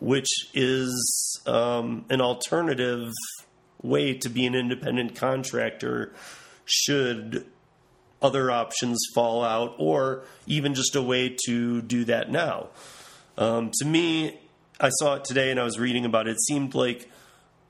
which 0.00 0.28
is 0.54 1.40
um, 1.46 2.04
an 2.10 2.20
alternative 2.20 3.12
way 3.80 4.14
to 4.14 4.28
be 4.28 4.44
an 4.46 4.56
independent 4.56 5.14
contractor 5.14 6.12
should 6.64 7.46
other 8.22 8.50
options 8.50 8.98
fall 9.14 9.44
out, 9.44 9.74
or 9.78 10.24
even 10.46 10.74
just 10.74 10.96
a 10.96 11.02
way 11.02 11.36
to 11.46 11.82
do 11.82 12.04
that 12.04 12.30
now. 12.30 12.68
Um, 13.36 13.70
to 13.80 13.84
me, 13.86 14.38
I 14.80 14.90
saw 14.90 15.14
it 15.14 15.24
today 15.24 15.50
and 15.50 15.60
I 15.60 15.64
was 15.64 15.78
reading 15.78 16.04
about 16.04 16.26
it. 16.26 16.32
It 16.32 16.40
seemed 16.42 16.74
like 16.74 17.10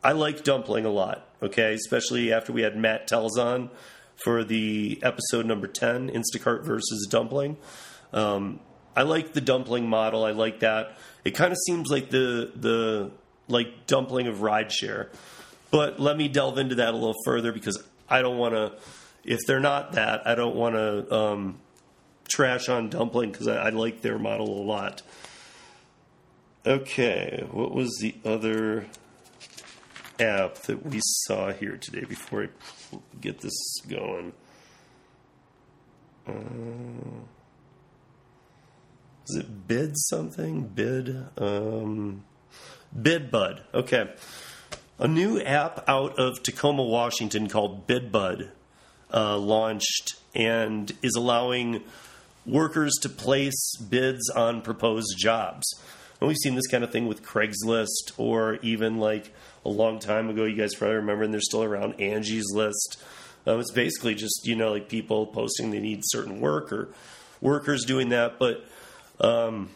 I 0.02 0.12
like 0.12 0.44
dumpling 0.44 0.84
a 0.84 0.90
lot, 0.90 1.26
okay, 1.42 1.74
especially 1.74 2.32
after 2.32 2.52
we 2.52 2.62
had 2.62 2.76
Matt 2.76 3.06
Tells 3.06 3.38
on 3.38 3.70
for 4.24 4.44
the 4.44 4.98
episode 5.02 5.46
number 5.46 5.66
10 5.66 6.10
Instacart 6.10 6.64
versus 6.64 7.06
dumpling. 7.10 7.56
Um, 8.12 8.60
I 8.94 9.02
like 9.02 9.32
the 9.32 9.40
dumpling 9.40 9.88
model. 9.88 10.24
I 10.24 10.32
like 10.32 10.60
that. 10.60 10.96
It 11.24 11.32
kind 11.32 11.52
of 11.52 11.58
seems 11.66 11.90
like 11.90 12.10
the 12.10 12.50
the 12.54 13.10
like 13.48 13.86
dumpling 13.86 14.26
of 14.26 14.38
rideshare. 14.38 15.08
But 15.70 15.98
let 15.98 16.16
me 16.16 16.28
delve 16.28 16.58
into 16.58 16.74
that 16.76 16.90
a 16.90 16.96
little 16.96 17.16
further 17.24 17.52
because 17.52 17.82
I 18.08 18.20
don't 18.20 18.36
want 18.36 18.54
to 18.54 18.72
if 19.24 19.40
they're 19.46 19.60
not 19.60 19.92
that, 19.92 20.26
I 20.26 20.34
don't 20.34 20.56
want 20.56 20.74
to 20.74 21.14
um, 21.14 21.60
trash 22.28 22.68
on 22.68 22.88
Dumpling 22.88 23.32
because 23.32 23.48
I, 23.48 23.56
I, 23.56 23.68
like 23.70 24.02
their 24.02 24.18
model 24.18 24.48
a 24.48 24.64
lot. 24.64 25.02
Okay, 26.64 27.44
what 27.50 27.72
was 27.72 27.90
the 28.00 28.14
other 28.24 28.86
app 30.20 30.54
that 30.62 30.84
we 30.84 31.00
saw 31.02 31.52
here 31.52 31.76
today 31.76 32.04
before 32.04 32.44
I 32.44 32.98
get 33.20 33.40
this 33.40 33.80
going? 33.88 34.32
Uh, 36.26 36.32
is 39.28 39.36
it 39.36 39.66
Bid 39.66 39.96
something? 39.96 40.68
Bid? 40.68 41.26
Um, 41.36 42.24
BidBud. 42.96 43.60
Okay. 43.74 44.12
A 44.98 45.08
new 45.08 45.40
app 45.40 45.88
out 45.88 46.18
of 46.18 46.42
Tacoma, 46.42 46.84
Washington 46.84 47.48
called 47.48 47.88
BidBud 47.88 48.50
uh, 49.12 49.36
launched 49.36 50.14
and 50.34 50.92
is 51.02 51.14
allowing 51.14 51.82
workers 52.46 52.92
to 53.02 53.08
place 53.08 53.76
bids 53.76 54.30
on 54.30 54.62
proposed 54.62 55.14
jobs. 55.18 55.66
And 56.20 56.28
we've 56.28 56.38
seen 56.38 56.54
this 56.54 56.66
kind 56.68 56.84
of 56.84 56.90
thing 56.90 57.08
with 57.08 57.22
Craigslist 57.22 58.12
or 58.16 58.54
even 58.62 58.98
like 58.98 59.32
a 59.64 59.68
long 59.68 59.98
time 59.98 60.28
ago, 60.28 60.44
you 60.44 60.56
guys 60.56 60.74
probably 60.74 60.96
remember, 60.96 61.24
and 61.24 61.32
they're 61.32 61.40
still 61.40 61.62
around 61.62 62.00
Angie's 62.00 62.52
List. 62.52 63.02
Um, 63.46 63.60
it's 63.60 63.72
basically 63.72 64.14
just, 64.14 64.46
you 64.46 64.54
know, 64.54 64.72
like 64.72 64.88
people 64.88 65.26
posting 65.26 65.70
they 65.70 65.80
need 65.80 66.00
certain 66.04 66.40
work 66.40 66.72
or 66.72 66.88
workers 67.40 67.84
doing 67.84 68.10
that. 68.10 68.38
But 68.38 68.64
um, 69.20 69.70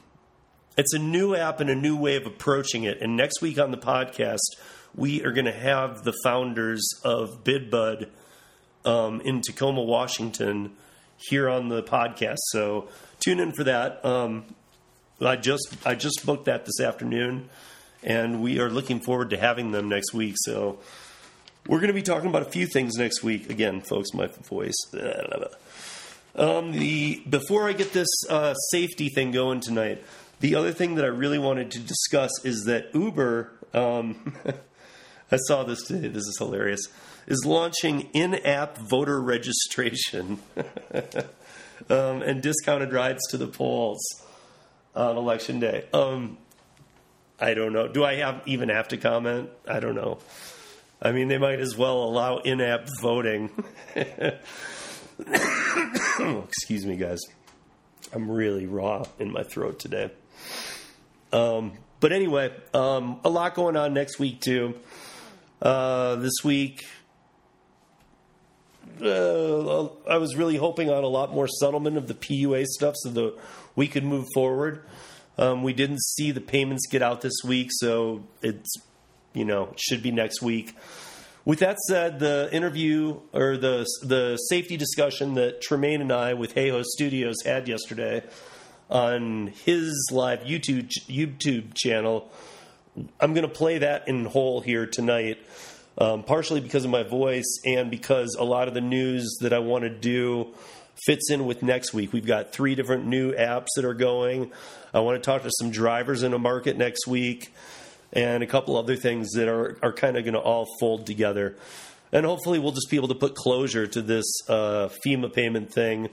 it's 0.77 0.93
a 0.93 0.99
new 0.99 1.35
app 1.35 1.61
and 1.61 1.71
a 1.71 1.75
new 1.75 1.97
way 1.97 2.17
of 2.17 2.27
approaching 2.27 2.85
it. 2.85 3.01
And 3.01 3.17
next 3.17 3.43
week 3.43 3.59
on 3.59 3.71
the 3.71 3.77
podcast, 3.77 4.39
we 4.95 5.25
are 5.25 5.33
going 5.33 5.47
to 5.47 5.53
have 5.53 6.05
the 6.05 6.15
founders 6.23 6.89
of 7.05 7.45
BidBud 7.45 8.09
um, 8.87 9.21
in 9.23 9.43
Tacoma, 9.43 9.83
Washington, 9.83 10.73
here 11.17 11.49
on 11.49 11.69
the 11.69 11.83
podcast. 11.83 12.37
So 12.51 12.89
tune 13.21 13.41
in 13.41 13.53
for 13.53 13.65
that. 13.65 14.05
Um, 14.05 14.45
I 15.21 15.37
just 15.37 15.77
I 15.85 15.95
just 15.95 16.25
booked 16.25 16.45
that 16.45 16.65
this 16.65 16.81
afternoon, 16.81 17.49
and 18.03 18.43
we 18.43 18.61
are 18.61 18.71
looking 18.71 19.01
forward 19.01 19.31
to 19.31 19.37
having 19.37 19.73
them 19.73 19.89
next 19.89 20.15
week. 20.15 20.37
So 20.39 20.79
we're 21.67 21.79
going 21.79 21.89
to 21.89 21.95
be 21.95 22.03
talking 22.03 22.29
about 22.29 22.43
a 22.43 22.51
few 22.51 22.67
things 22.67 22.97
next 22.97 23.23
week. 23.23 23.51
Again, 23.51 23.81
folks, 23.81 24.13
my 24.15 24.27
voice. 24.27 24.77
Um, 26.35 26.73
the 26.73 27.23
before 27.29 27.69
I 27.69 27.73
get 27.73 27.93
this 27.93 28.09
uh, 28.29 28.55
safety 28.71 29.09
thing 29.09 29.33
going 29.33 29.61
tonight, 29.61 30.05
the 30.41 30.55
other 30.55 30.73
thing 30.73 30.97
that 30.97 31.05
I 31.05 31.09
really 31.09 31.39
wanted 31.39 31.71
to 31.73 31.81
discuss 31.81 32.31
is 32.45 32.65
that 32.67 32.95
Uber. 32.95 33.53
Um, 33.75 34.35
I 35.33 35.39
saw 35.49 35.65
this 35.65 35.83
today. 35.83 36.07
This 36.07 36.23
is 36.23 36.37
hilarious 36.39 36.87
is 37.27 37.45
launching 37.45 38.09
in 38.13 38.35
app 38.35 38.79
voter 38.79 39.21
registration 39.21 40.39
um, 41.91 42.23
and 42.23 42.43
discounted 42.43 42.93
rides 42.93 43.21
to 43.31 43.37
the 43.37 43.47
polls 43.47 44.01
on 44.95 45.17
election 45.17 45.61
day. 45.61 45.87
Um, 45.93 46.39
I 47.39 47.55
don't 47.55 47.73
know. 47.73 47.89
Do 47.89 48.05
I 48.05 48.17
have 48.17 48.43
even 48.47 48.69
have 48.71 48.89
to 48.89 48.97
comment? 48.97 49.51
I 49.69 49.81
don't 49.81 49.95
know. 49.95 50.19
I 51.03 51.13
mean, 51.13 51.29
they 51.29 51.39
might 51.39 51.61
as 51.61 51.77
well 51.77 52.03
allow 52.05 52.39
in 52.39 52.61
app 52.63 52.89
voting. 53.01 53.51
Excuse 55.19 56.87
me, 56.87 56.97
guys. 56.97 57.21
I'm 58.15 58.31
really 58.31 58.67
raw 58.67 59.05
in 59.19 59.31
my 59.31 59.43
throat 59.43 59.79
today. 59.79 60.11
Um, 61.33 61.73
but 62.01 62.13
anyway, 62.13 62.55
um, 62.73 63.21
a 63.25 63.29
lot 63.29 63.55
going 63.55 63.77
on 63.77 63.93
next 63.93 64.19
week, 64.19 64.41
too. 64.41 64.75
Uh, 65.61 66.17
this 66.17 66.33
week, 66.43 66.87
uh, 69.03 69.89
I 70.09 70.19
was 70.19 70.37
really 70.37 70.57
hoping 70.57 70.91
on 70.91 71.05
a 71.05 71.09
lot 71.09 71.33
more 71.33 71.49
settlement 71.49 71.97
of 71.97 72.09
the 72.09 72.15
PUA 72.15 72.65
stuff 72.67 72.95
so 72.99 73.11
that 73.11 73.39
we 73.75 73.89
could 73.89 74.05
move 74.05 74.27
forward. 74.35 74.85
Um, 75.39 75.63
we 75.63 75.73
didn't 75.73 76.03
see 76.03 76.31
the 76.31 76.41
payments 76.41 76.87
get 76.89 77.03
out 77.03 77.21
this 77.21 77.37
week, 77.45 77.69
so 77.73 78.25
it's 78.43 78.75
you 79.35 79.45
know 79.45 79.75
should 79.77 80.03
be 80.03 80.11
next 80.11 80.41
week. 80.43 80.77
With 81.45 81.61
that 81.61 81.79
said, 81.89 82.19
the 82.19 82.49
interview 82.53 83.21
or 83.33 83.57
the 83.57 83.87
the 84.03 84.37
safety 84.37 84.77
discussion 84.77 85.35
that 85.35 85.61
Tremaine 85.61 86.01
and 86.01 86.13
I 86.13 86.35
with 86.35 86.53
Hey 86.53 86.71
Ho 86.71 86.83
Studios 86.83 87.37
had 87.45 87.69
yesterday 87.69 88.25
on 88.91 89.49
his 89.65 90.09
live 90.13 90.41
YouTube 90.41 90.89
YouTube 91.07 91.75
channel, 91.75 92.31
I'm 93.21 93.35
going 93.35 93.47
to 93.47 93.55
play 93.55 93.79
that 93.79 94.09
in 94.09 94.25
whole 94.25 94.61
here 94.61 94.87
tonight 94.87 95.39
um, 95.99 96.23
partially 96.23 96.61
because 96.61 96.85
of 96.85 96.91
my 96.91 97.03
voice 97.03 97.61
and 97.65 97.91
because 97.91 98.37
a 98.39 98.45
lot 98.45 98.69
of 98.69 98.75
the 98.75 98.81
news 98.81 99.39
that 99.41 99.53
I 99.53 99.59
want 99.61 99.85
to 99.85 99.91
do 99.91 100.55
fits 101.07 101.31
in 101.31 101.47
with 101.47 101.63
next 101.63 101.93
week. 101.93 102.13
We've 102.13 102.27
got 102.27 102.53
three 102.53 102.75
different 102.75 103.07
new 103.07 103.33
apps 103.33 103.69
that 103.77 103.85
are 103.85 103.95
going. 103.95 104.53
I 104.95 105.01
want 105.01 105.23
to 105.23 105.25
talk 105.25 105.43
to 105.43 105.51
some 105.59 105.71
drivers 105.71 106.23
in 106.23 106.33
a 106.33 106.39
market 106.39 106.77
next 106.77 107.07
week 107.07 107.53
and 108.13 108.43
a 108.43 108.47
couple 108.47 108.77
other 108.77 108.97
things 108.97 109.33
that 109.33 109.49
are, 109.49 109.79
are 109.83 109.93
kind 109.93 110.17
of 110.17 110.25
going 110.25 110.35
to 110.35 110.41
all 110.41 110.67
fold 110.81 111.07
together. 111.07 111.57
And 112.13 112.25
hopefully, 112.25 112.59
we'll 112.59 112.73
just 112.73 112.89
be 112.89 112.97
able 112.97 113.09
to 113.09 113.15
put 113.15 113.35
closure 113.35 113.87
to 113.87 114.01
this 114.01 114.27
uh, 114.49 114.89
FEMA 115.05 115.33
payment 115.33 115.73
thing 115.73 116.09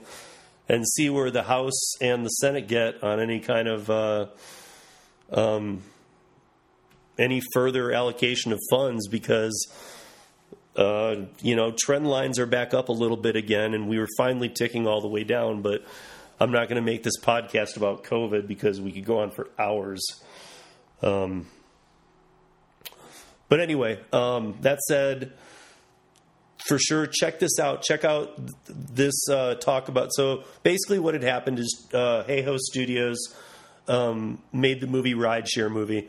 and 0.68 0.84
see 0.86 1.08
where 1.08 1.30
the 1.30 1.44
House 1.44 1.96
and 2.00 2.24
the 2.24 2.30
Senate 2.30 2.68
get 2.68 3.02
on 3.02 3.20
any 3.20 3.40
kind 3.40 3.68
of. 3.68 3.90
Uh, 3.90 4.26
um, 5.32 5.82
any 7.18 7.40
further 7.52 7.92
allocation 7.92 8.52
of 8.52 8.60
funds 8.70 9.08
because 9.08 9.72
uh, 10.76 11.16
you 11.40 11.54
know 11.54 11.72
trend 11.78 12.06
lines 12.08 12.38
are 12.38 12.46
back 12.46 12.74
up 12.74 12.88
a 12.88 12.92
little 12.92 13.16
bit 13.16 13.36
again, 13.36 13.74
and 13.74 13.88
we 13.88 13.98
were 13.98 14.08
finally 14.16 14.48
ticking 14.48 14.86
all 14.86 15.00
the 15.00 15.08
way 15.08 15.24
down. 15.24 15.62
But 15.62 15.84
I'm 16.40 16.50
not 16.50 16.68
going 16.68 16.76
to 16.76 16.82
make 16.82 17.02
this 17.02 17.18
podcast 17.20 17.76
about 17.76 18.04
COVID 18.04 18.46
because 18.46 18.80
we 18.80 18.92
could 18.92 19.04
go 19.04 19.20
on 19.20 19.30
for 19.30 19.48
hours. 19.58 20.04
Um, 21.02 21.46
but 23.48 23.60
anyway, 23.60 24.00
um, 24.12 24.56
that 24.62 24.80
said, 24.80 25.32
for 26.66 26.78
sure, 26.78 27.06
check 27.06 27.38
this 27.38 27.58
out. 27.60 27.82
Check 27.82 28.04
out 28.04 28.38
this 28.66 29.14
uh, 29.30 29.54
talk 29.56 29.88
about. 29.88 30.12
So 30.12 30.44
basically, 30.62 30.98
what 30.98 31.14
had 31.14 31.22
happened 31.22 31.58
is 31.58 31.88
uh, 31.92 32.24
Hey 32.24 32.42
Ho 32.42 32.56
Studios 32.58 33.18
um, 33.86 34.42
made 34.52 34.80
the 34.80 34.86
movie 34.86 35.14
Rideshare 35.14 35.70
movie. 35.70 36.08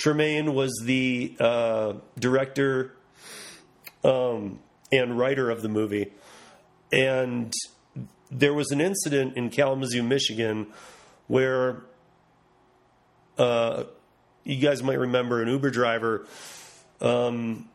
Tremaine 0.00 0.54
was 0.54 0.72
the 0.82 1.36
uh, 1.38 1.92
director 2.18 2.96
um, 4.02 4.58
and 4.90 5.18
writer 5.18 5.50
of 5.50 5.60
the 5.60 5.68
movie, 5.68 6.10
and 6.90 7.52
there 8.30 8.54
was 8.54 8.70
an 8.70 8.80
incident 8.80 9.36
in 9.36 9.50
Kalamazoo, 9.50 10.02
Michigan, 10.02 10.68
where 11.26 11.82
uh, 13.36 13.84
you 14.42 14.56
guys 14.56 14.82
might 14.82 14.98
remember 14.98 15.42
an 15.42 15.48
Uber 15.48 15.70
driver 15.70 16.26
um, 17.02 17.68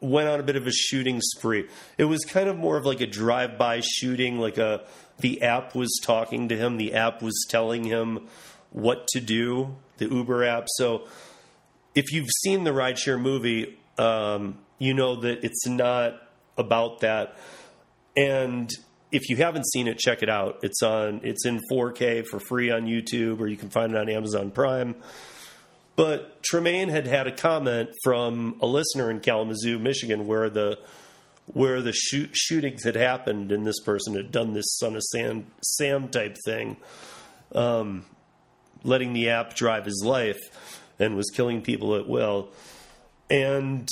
went 0.00 0.28
on 0.28 0.40
a 0.40 0.42
bit 0.42 0.56
of 0.56 0.66
a 0.66 0.72
shooting 0.72 1.20
spree. 1.20 1.68
It 1.96 2.06
was 2.06 2.24
kind 2.24 2.48
of 2.48 2.56
more 2.56 2.76
of 2.76 2.84
like 2.84 3.00
a 3.00 3.06
drive-by 3.06 3.82
shooting, 3.84 4.40
like 4.40 4.58
a 4.58 4.84
the 5.20 5.42
app 5.42 5.76
was 5.76 6.00
talking 6.02 6.48
to 6.48 6.56
him, 6.56 6.76
the 6.76 6.94
app 6.94 7.22
was 7.22 7.46
telling 7.48 7.84
him 7.84 8.26
what 8.70 9.06
to 9.12 9.20
do, 9.20 9.76
the 9.98 10.06
Uber 10.06 10.42
app. 10.42 10.66
So 10.74 11.06
if 11.96 12.12
you've 12.12 12.28
seen 12.44 12.62
the 12.62 12.70
rideshare 12.70 13.20
movie, 13.20 13.78
um, 13.98 14.58
you 14.78 14.94
know 14.94 15.16
that 15.16 15.42
it's 15.42 15.66
not 15.66 16.22
about 16.56 17.00
that. 17.00 17.36
And 18.16 18.70
if 19.10 19.28
you 19.30 19.36
haven't 19.36 19.66
seen 19.66 19.88
it, 19.88 19.98
check 19.98 20.22
it 20.22 20.28
out. 20.28 20.58
It's 20.62 20.82
on. 20.82 21.22
It's 21.24 21.46
in 21.46 21.60
4K 21.72 22.26
for 22.26 22.38
free 22.38 22.70
on 22.70 22.86
YouTube, 22.86 23.40
or 23.40 23.48
you 23.48 23.56
can 23.56 23.70
find 23.70 23.92
it 23.92 23.98
on 23.98 24.08
Amazon 24.10 24.50
Prime. 24.50 24.94
But 25.96 26.42
Tremaine 26.42 26.90
had 26.90 27.06
had 27.06 27.26
a 27.26 27.32
comment 27.32 27.88
from 28.04 28.58
a 28.60 28.66
listener 28.66 29.10
in 29.10 29.20
Kalamazoo, 29.20 29.78
Michigan, 29.78 30.26
where 30.26 30.50
the 30.50 30.78
where 31.46 31.80
the 31.80 31.92
shoot, 31.92 32.30
shootings 32.34 32.82
had 32.84 32.96
happened, 32.96 33.52
and 33.52 33.66
this 33.66 33.80
person 33.80 34.14
had 34.14 34.32
done 34.32 34.52
this 34.52 34.66
son 34.78 34.96
of 34.96 35.02
Sam, 35.02 35.46
Sam 35.62 36.08
type 36.08 36.36
thing, 36.44 36.76
um, 37.54 38.04
letting 38.82 39.12
the 39.12 39.30
app 39.30 39.54
drive 39.54 39.84
his 39.84 40.02
life, 40.04 40.40
and 40.98 41.16
was 41.16 41.30
killing 41.30 41.62
people 41.62 41.94
at 41.94 42.08
will. 42.08 42.48
And 43.30 43.88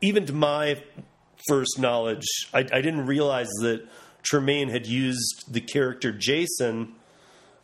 even 0.00 0.26
to 0.26 0.32
my 0.32 0.82
first 1.48 1.78
knowledge, 1.78 2.26
I, 2.52 2.60
I 2.60 2.80
didn't 2.80 3.06
realize 3.06 3.50
that 3.60 3.86
Tremaine 4.22 4.68
had 4.68 4.86
used 4.86 5.44
the 5.52 5.60
character 5.60 6.12
Jason 6.12 6.94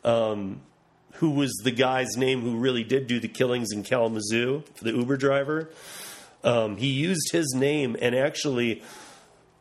um, 0.03 0.61
who 1.17 1.31
was 1.31 1.51
the 1.63 1.71
guy's 1.71 2.15
name 2.15 2.41
who 2.41 2.57
really 2.57 2.83
did 2.83 3.07
do 3.07 3.19
the 3.19 3.27
killings 3.27 3.71
in 3.71 3.83
Kalamazoo, 3.83 4.63
for 4.75 4.83
the 4.83 4.91
Uber 4.91 5.17
driver. 5.17 5.69
Um, 6.43 6.77
he 6.77 6.87
used 6.87 7.31
his 7.31 7.53
name 7.55 7.97
and 7.99 8.15
actually 8.15 8.83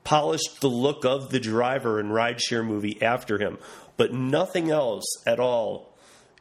polished 0.04 0.61
the 0.61 0.68
look 0.68 1.04
of 1.04 1.30
the 1.30 1.40
driver 1.40 1.99
in 1.99 2.09
Rideshare 2.09 2.64
movie 2.64 3.02
after 3.02 3.38
him, 3.38 3.59
but 3.97 4.12
nothing 4.12 4.71
else 4.71 5.04
at 5.26 5.40
all 5.40 5.86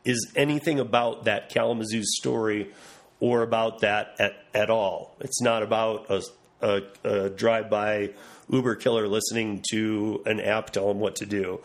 is 0.05 0.31
anything 0.35 0.79
about 0.79 1.25
that 1.25 1.49
Kalamazoo 1.49 2.03
story 2.03 2.71
or 3.19 3.41
about 3.41 3.79
that 3.79 4.15
at, 4.19 4.33
at 4.53 4.69
all. 4.69 5.15
It's 5.19 5.41
not 5.41 5.63
about 5.63 6.09
a, 6.09 6.21
a, 6.61 6.81
a 7.03 7.29
drive-by 7.29 8.11
Uber 8.49 8.75
killer 8.75 9.07
listening 9.07 9.63
to 9.71 10.21
an 10.25 10.39
app 10.39 10.69
tell 10.69 10.91
him 10.91 10.99
what 10.99 11.15
to 11.17 11.25
do. 11.25 11.61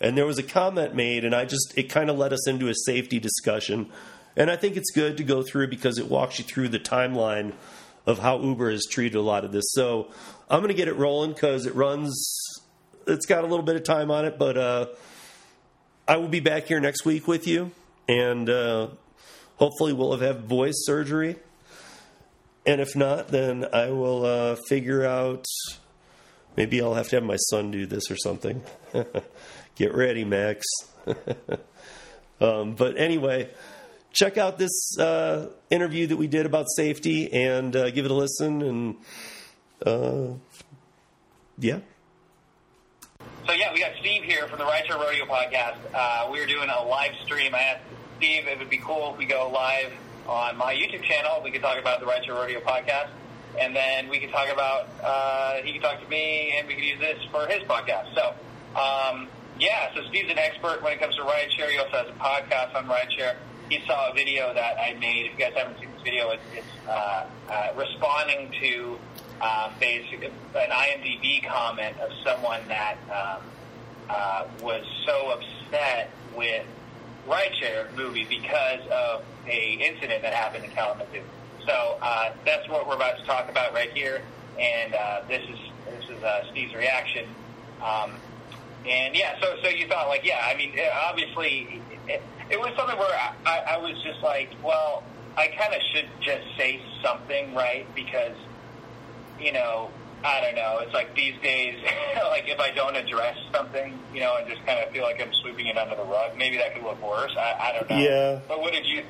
And 0.00 0.16
there 0.16 0.26
was 0.26 0.38
a 0.38 0.42
comment 0.42 0.94
made, 0.94 1.24
and 1.24 1.34
I 1.34 1.44
just, 1.44 1.74
it 1.76 1.84
kind 1.84 2.10
of 2.10 2.18
led 2.18 2.32
us 2.32 2.48
into 2.48 2.68
a 2.68 2.74
safety 2.74 3.20
discussion. 3.20 3.90
And 4.36 4.50
I 4.50 4.56
think 4.56 4.76
it's 4.76 4.90
good 4.90 5.18
to 5.18 5.24
go 5.24 5.42
through 5.42 5.68
because 5.68 5.98
it 5.98 6.08
walks 6.08 6.38
you 6.38 6.44
through 6.44 6.68
the 6.68 6.78
timeline 6.78 7.52
of 8.06 8.18
how 8.18 8.40
Uber 8.40 8.70
has 8.70 8.86
treated 8.86 9.16
a 9.16 9.20
lot 9.20 9.44
of 9.44 9.52
this. 9.52 9.64
So 9.72 10.10
I'm 10.48 10.60
going 10.60 10.68
to 10.68 10.74
get 10.74 10.88
it 10.88 10.96
rolling 10.96 11.32
because 11.32 11.66
it 11.66 11.74
runs, 11.74 12.26
it's 13.06 13.26
got 13.26 13.44
a 13.44 13.46
little 13.46 13.64
bit 13.64 13.76
of 13.76 13.84
time 13.84 14.10
on 14.10 14.24
it, 14.24 14.38
but 14.38 14.56
uh, 14.56 14.86
I 16.10 16.16
will 16.16 16.26
be 16.26 16.40
back 16.40 16.64
here 16.64 16.80
next 16.80 17.04
week 17.04 17.28
with 17.28 17.46
you. 17.46 17.70
And 18.08 18.50
uh, 18.50 18.88
hopefully 19.58 19.92
we'll 19.92 20.10
have 20.10 20.20
had 20.20 20.40
voice 20.40 20.74
surgery. 20.78 21.36
And 22.66 22.80
if 22.80 22.96
not, 22.96 23.28
then 23.28 23.64
I 23.72 23.90
will 23.90 24.26
uh, 24.26 24.56
figure 24.68 25.06
out. 25.06 25.44
Maybe 26.56 26.82
I'll 26.82 26.94
have 26.94 27.08
to 27.10 27.16
have 27.16 27.22
my 27.22 27.36
son 27.36 27.70
do 27.70 27.86
this 27.86 28.10
or 28.10 28.16
something. 28.16 28.60
Get 29.76 29.94
ready, 29.94 30.24
Max. 30.24 30.66
um, 32.40 32.74
but 32.74 32.98
anyway, 32.98 33.48
check 34.12 34.36
out 34.36 34.58
this 34.58 34.98
uh, 34.98 35.46
interview 35.70 36.08
that 36.08 36.16
we 36.16 36.26
did 36.26 36.44
about 36.44 36.66
safety 36.74 37.32
and 37.32 37.76
uh, 37.76 37.88
give 37.92 38.04
it 38.04 38.10
a 38.10 38.14
listen. 38.14 38.62
And 38.62 38.96
uh, 39.86 40.34
yeah. 41.60 41.78
So 43.46 43.52
yeah, 43.52 43.72
we 43.72 43.80
got 43.80 43.92
Steve 44.00 44.22
here 44.22 44.46
from 44.46 44.58
the 44.58 44.64
Rideshare 44.64 44.98
Rodeo 44.98 45.24
podcast. 45.24 45.76
Uh, 45.92 46.28
we 46.30 46.40
are 46.40 46.46
doing 46.46 46.68
a 46.68 46.82
live 46.84 47.12
stream. 47.24 47.54
I 47.54 47.60
asked 47.60 47.84
Steve 48.18 48.46
if 48.46 48.56
it'd 48.56 48.70
be 48.70 48.78
cool 48.78 49.12
if 49.12 49.18
we 49.18 49.24
go 49.24 49.50
live 49.52 49.92
on 50.28 50.56
my 50.56 50.74
YouTube 50.74 51.02
channel. 51.02 51.40
We 51.42 51.50
could 51.50 51.62
talk 51.62 51.78
about 51.78 52.00
the 52.00 52.06
Rideshare 52.06 52.34
Rodeo 52.34 52.60
podcast, 52.60 53.08
and 53.58 53.74
then 53.74 54.08
we 54.08 54.20
could 54.20 54.30
talk 54.30 54.52
about 54.52 54.88
uh, 55.02 55.62
he 55.62 55.72
could 55.72 55.82
talk 55.82 56.00
to 56.02 56.08
me, 56.08 56.54
and 56.58 56.68
we 56.68 56.74
could 56.74 56.84
use 56.84 57.00
this 57.00 57.18
for 57.30 57.46
his 57.46 57.62
podcast. 57.64 58.14
So 58.14 58.34
um, 58.78 59.28
yeah, 59.58 59.92
so 59.94 60.02
Steve's 60.08 60.30
an 60.30 60.38
expert 60.38 60.82
when 60.82 60.92
it 60.92 61.00
comes 61.00 61.16
to 61.16 61.22
rideshare. 61.22 61.70
He 61.70 61.78
also 61.78 61.90
has 61.90 62.08
a 62.08 62.12
podcast 62.12 62.74
on 62.74 62.86
rideshare. 62.86 63.36
He 63.68 63.80
saw 63.86 64.10
a 64.10 64.14
video 64.14 64.52
that 64.54 64.78
I 64.78 64.94
made. 64.94 65.26
If 65.26 65.32
you 65.32 65.38
guys 65.38 65.54
haven't 65.54 65.78
seen 65.78 65.90
this 65.92 66.02
video, 66.02 66.30
it's, 66.30 66.42
it's 66.54 66.88
uh, 66.88 67.26
uh, 67.48 67.68
responding 67.76 68.52
to 68.60 68.98
basically 69.78 70.26
an 70.26 70.70
IMDb 70.70 71.44
comment 71.46 71.98
of 72.00 72.10
someone 72.24 72.60
that 72.68 72.96
um, 73.10 73.42
uh, 74.08 74.44
was 74.60 74.84
so 75.06 75.30
upset 75.30 76.10
with 76.36 76.66
rideshare 77.26 77.94
movie 77.96 78.26
because 78.28 78.80
of 78.90 79.24
a 79.46 79.72
incident 79.74 80.22
that 80.22 80.32
happened 80.32 80.64
in 80.64 80.70
Kalamazoo. 80.70 81.22
So 81.66 81.98
uh, 82.02 82.32
that's 82.44 82.68
what 82.68 82.86
we're 82.86 82.96
about 82.96 83.18
to 83.18 83.24
talk 83.24 83.48
about 83.48 83.72
right 83.72 83.92
here, 83.92 84.22
and 84.58 84.94
uh, 84.94 85.22
this 85.28 85.42
is 85.48 85.58
this 85.86 86.16
is 86.16 86.22
uh, 86.22 86.44
Steve's 86.50 86.74
reaction. 86.74 87.26
Um, 87.82 88.12
and 88.86 89.14
yeah, 89.14 89.38
so 89.40 89.56
so 89.62 89.68
you 89.68 89.86
thought 89.86 90.08
like, 90.08 90.24
yeah, 90.24 90.40
I 90.42 90.56
mean, 90.56 90.72
obviously, 91.08 91.82
it, 92.08 92.22
it 92.50 92.58
was 92.58 92.72
something 92.76 92.98
where 92.98 93.14
I, 93.46 93.74
I 93.74 93.78
was 93.78 94.00
just 94.02 94.22
like, 94.22 94.50
well, 94.62 95.04
I 95.36 95.48
kind 95.48 95.74
of 95.74 95.80
should 95.92 96.08
just 96.20 96.44
say 96.56 96.80
something, 97.02 97.54
right? 97.54 97.86
Because, 97.94 98.36
you 99.40 99.52
know, 99.52 99.90
I 100.24 100.40
don't 100.40 100.54
know. 100.54 100.78
It's 100.82 100.92
like 100.92 101.14
these 101.14 101.34
days, 101.42 101.78
like 102.28 102.48
if 102.48 102.60
I 102.60 102.70
don't 102.70 102.96
address 102.96 103.36
something, 103.52 103.98
you 104.12 104.20
know, 104.20 104.36
and 104.36 104.48
just 104.48 104.64
kind 104.66 104.78
of 104.78 104.92
feel 104.92 105.04
like 105.04 105.20
I'm 105.20 105.32
sweeping 105.34 105.66
it 105.66 105.76
under 105.76 105.96
the 105.96 106.04
rug, 106.04 106.36
maybe 106.36 106.56
that 106.58 106.74
could 106.74 106.82
look 106.82 107.02
worse. 107.02 107.34
I, 107.36 107.56
I 107.58 107.72
don't 107.72 107.90
know. 107.90 107.98
Yeah. 107.98 108.40
But 108.46 108.60
what 108.60 108.72
did 108.72 108.86
you? 108.86 109.02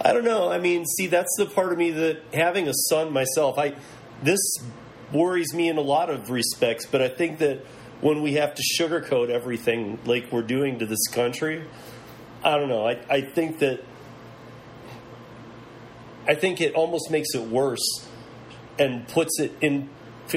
I 0.00 0.12
don't 0.12 0.24
know. 0.24 0.50
I 0.50 0.58
mean, 0.58 0.84
see, 0.84 1.06
that's 1.06 1.34
the 1.38 1.46
part 1.46 1.72
of 1.72 1.78
me 1.78 1.90
that 1.90 2.22
having 2.32 2.68
a 2.68 2.74
son 2.88 3.12
myself, 3.12 3.58
I 3.58 3.74
this 4.22 4.40
worries 5.12 5.54
me 5.54 5.68
in 5.68 5.76
a 5.76 5.82
lot 5.82 6.10
of 6.10 6.30
respects, 6.30 6.86
but 6.86 7.00
I 7.00 7.08
think 7.08 7.38
that 7.38 7.64
when 8.00 8.22
we 8.22 8.34
have 8.34 8.54
to 8.54 8.62
sugarcoat 8.78 9.30
everything 9.30 9.98
like 10.04 10.30
we're 10.30 10.42
doing 10.42 10.78
to 10.78 10.86
this 10.86 11.06
country. 11.08 11.64
I 12.44 12.58
don't 12.58 12.68
know. 12.68 12.86
I, 12.86 13.00
I 13.08 13.20
think 13.22 13.58
that 13.60 13.82
I 16.28 16.34
think 16.34 16.60
it 16.60 16.74
almost 16.74 17.10
makes 17.10 17.34
it 17.34 17.42
worse 17.42 18.06
and 18.78 19.06
puts 19.08 19.38
it 19.40 19.52
in 19.60 19.88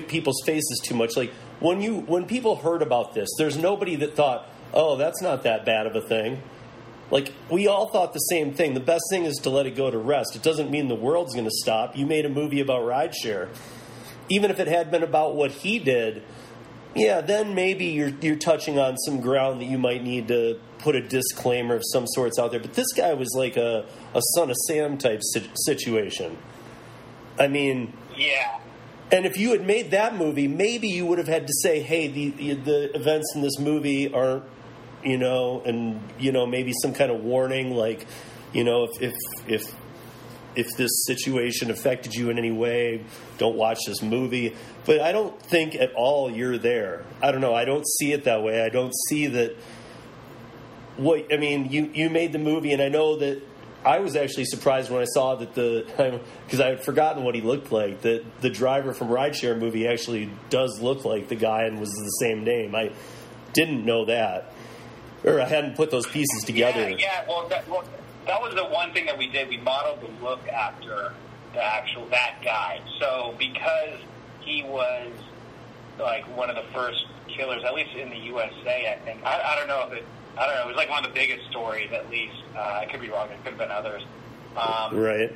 people's 0.08 0.42
faces 0.46 0.82
too 0.84 0.96
much. 0.96 1.16
Like 1.18 1.32
when 1.60 1.82
you 1.82 2.00
when 2.02 2.26
people 2.26 2.56
heard 2.58 2.82
about 2.82 3.14
this, 3.14 3.30
there's 3.38 3.58
nobody 3.58 3.96
that 3.98 4.16
thought, 4.16 4.48
"Oh, 4.74 4.96
that's 4.96 5.22
not 5.22 5.44
that 5.44 5.66
bad 5.66 5.88
of 5.88 5.96
a 5.96 6.02
thing." 6.02 6.42
Like 7.12 7.34
we 7.50 7.68
all 7.68 7.90
thought 7.90 8.14
the 8.14 8.20
same 8.20 8.54
thing. 8.54 8.74
The 8.74 8.80
best 8.80 9.04
thing 9.10 9.26
is 9.26 9.36
to 9.38 9.50
let 9.50 9.66
it 9.66 9.76
go 9.76 9.90
to 9.90 9.98
rest. 9.98 10.36
It 10.36 10.44
doesn't 10.44 10.70
mean 10.70 10.88
the 10.88 10.96
world's 10.96 11.34
going 11.34 11.48
to 11.48 11.56
stop. 11.64 11.98
You 11.98 12.06
made 12.06 12.26
a 12.26 12.30
movie 12.30 12.62
about 12.62 12.82
rideshare. 12.82 13.50
Even 14.30 14.52
if 14.52 14.60
it 14.60 14.68
had 14.68 14.92
been 14.92 15.02
about 15.02 15.36
what 15.36 15.50
he 15.50 15.80
did, 15.80 16.22
yeah, 16.96 17.22
then 17.22 17.56
maybe 17.56 17.86
you're 17.86 18.14
you're 18.22 18.36
touching 18.36 18.78
on 18.78 18.98
some 18.98 19.22
ground 19.22 19.62
that 19.62 19.66
you 19.66 19.78
might 19.78 20.04
need 20.04 20.28
to 20.28 20.60
put 20.80 20.96
a 20.96 21.02
disclaimer 21.02 21.76
of 21.76 21.82
some 21.92 22.06
sorts 22.08 22.40
out 22.40 22.52
there. 22.52 22.60
But 22.60 22.74
this 22.74 22.94
guy 22.94 23.14
was 23.14 23.34
like 23.36 23.58
a 23.58 23.86
a 24.14 24.22
son 24.36 24.50
of 24.50 24.56
Sam 24.68 24.98
type 24.98 25.22
situation. 25.56 26.38
I 27.40 27.48
mean, 27.48 27.94
yeah. 28.20 28.60
And 29.12 29.26
if 29.26 29.38
you 29.38 29.52
had 29.52 29.66
made 29.66 29.92
that 29.92 30.16
movie, 30.16 30.48
maybe 30.48 30.88
you 30.88 31.06
would 31.06 31.18
have 31.18 31.28
had 31.28 31.48
to 31.48 31.54
say, 31.64 31.82
"Hey, 31.82 32.08
the 32.08 32.30
the, 32.30 32.54
the 32.54 32.96
events 32.96 33.34
in 33.36 33.42
this 33.42 33.58
movie 33.58 34.14
aren't, 34.14 34.44
you 35.04 35.18
know, 35.18 35.64
and 35.66 36.00
you 36.20 36.32
know, 36.32 36.46
maybe 36.46 36.74
some 36.82 36.94
kind 36.94 37.12
of 37.12 37.24
warning, 37.24 37.72
like, 37.76 38.06
you 38.54 38.64
know, 38.64 38.84
if 38.84 39.02
if 39.02 39.16
if 39.48 39.76
if 40.56 40.68
this 40.78 41.06
situation 41.06 41.72
affected 41.72 42.14
you 42.14 42.30
in 42.30 42.38
any 42.38 42.52
way, 42.52 43.04
don't 43.38 43.56
watch 43.56 43.80
this 43.88 44.02
movie. 44.02 44.56
But 44.86 45.02
I 45.02 45.12
don't 45.12 45.40
think 45.42 45.76
at 45.76 45.94
all 45.96 46.30
you're 46.30 46.58
there. 46.58 47.06
I 47.22 47.32
don't 47.32 47.42
know. 47.42 47.54
I 47.54 47.66
don't 47.66 47.88
see 47.88 48.12
it 48.12 48.26
that 48.26 48.44
way. 48.44 48.64
I 48.64 48.70
don't 48.70 48.94
see 49.08 49.28
that. 49.28 49.56
What 50.98 51.34
I 51.34 51.38
mean, 51.38 51.72
you 51.72 51.90
you 51.94 52.10
made 52.12 52.32
the 52.32 52.40
movie, 52.40 52.74
and 52.74 52.82
I 52.82 52.90
know 52.90 53.16
that 53.18 53.42
I 53.86 54.00
was 54.00 54.16
actually 54.16 54.46
surprised 54.46 54.92
when 54.92 55.02
I 55.02 55.06
saw 55.06 55.36
that 55.36 55.54
the 55.56 55.86
because 56.46 56.60
I 56.60 56.68
had 56.68 56.84
forgotten 56.84 57.24
what 57.24 57.36
he 57.36 57.42
looked 57.42 57.72
like. 57.72 58.02
That 58.02 58.42
the 58.42 58.50
driver 58.50 58.94
from 58.94 59.08
Rideshare 59.08 59.58
movie 59.58 59.88
actually 59.88 60.30
does 60.50 60.82
look 60.82 61.06
like 61.06 61.30
the 61.30 61.36
guy 61.36 61.64
and 61.64 61.80
was 61.80 61.90
the 61.90 62.26
same 62.26 62.44
name. 62.44 62.76
I 62.76 62.92
didn't 63.54 63.86
know 63.86 64.06
that, 64.06 64.54
or 65.24 65.40
I 65.42 65.46
hadn't 65.46 65.76
put 65.76 65.92
those 65.92 66.08
pieces 66.08 66.44
together. 66.44 66.90
Yeah, 66.90 66.98
yeah. 66.98 67.26
Well, 67.28 67.48
that, 67.48 67.68
well, 67.70 67.84
that 68.26 68.42
was 68.42 68.54
the 68.56 68.66
one 68.66 68.92
thing 68.94 69.06
that 69.06 69.18
we 69.18 69.28
did. 69.28 69.48
We 69.48 69.58
modeled 69.58 70.02
the 70.02 70.24
look 70.24 70.46
after 70.50 71.14
the 71.54 71.64
actual 71.64 72.06
that 72.10 72.40
guy. 72.44 72.82
So 73.00 73.34
because 73.40 74.00
he 74.42 74.64
was 74.64 75.12
like 76.00 76.26
one 76.38 76.50
of 76.50 76.56
the 76.56 76.72
first 76.74 77.06
killers, 77.28 77.64
at 77.64 77.74
least 77.74 77.96
in 77.96 78.10
the 78.10 78.18
USA, 78.18 78.94
I 78.94 79.06
think. 79.06 79.24
I, 79.24 79.42
I 79.42 79.56
don't 79.56 79.68
know 79.68 79.88
if 79.88 79.94
it. 79.94 80.06
I 80.38 80.46
don't 80.46 80.56
know. 80.56 80.62
It 80.64 80.68
was 80.68 80.76
like 80.76 80.90
one 80.90 81.04
of 81.04 81.12
the 81.12 81.16
biggest 81.20 81.50
stories, 81.50 81.92
at 81.92 82.10
least. 82.10 82.36
Uh, 82.56 82.60
I 82.82 82.86
could 82.90 83.02
be 83.02 83.10
wrong. 83.10 83.30
It 83.30 83.38
could 83.44 83.52
have 83.54 83.58
been 83.58 83.72
others. 83.72 84.04
Um, 84.56 84.98
right. 84.98 85.32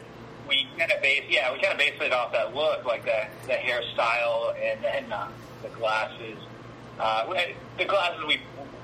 We 0.48 0.68
kind 0.78 0.92
of 0.92 1.02
base, 1.02 1.24
yeah, 1.30 1.52
we 1.54 1.60
kind 1.60 1.72
of 1.74 1.78
based 1.80 2.02
it 2.02 2.12
off 2.12 2.32
that 2.34 2.54
look, 2.54 2.86
like 2.86 3.06
the 3.06 3.28
the 3.48 3.54
hairstyle 3.54 4.54
and 4.62 4.84
then 4.84 5.12
uh, 5.12 5.30
the 5.62 5.70
glasses. 5.70 6.38
Uh, 7.00 7.26
the 7.78 7.86
glasses 7.86 8.24
we, 8.28 8.40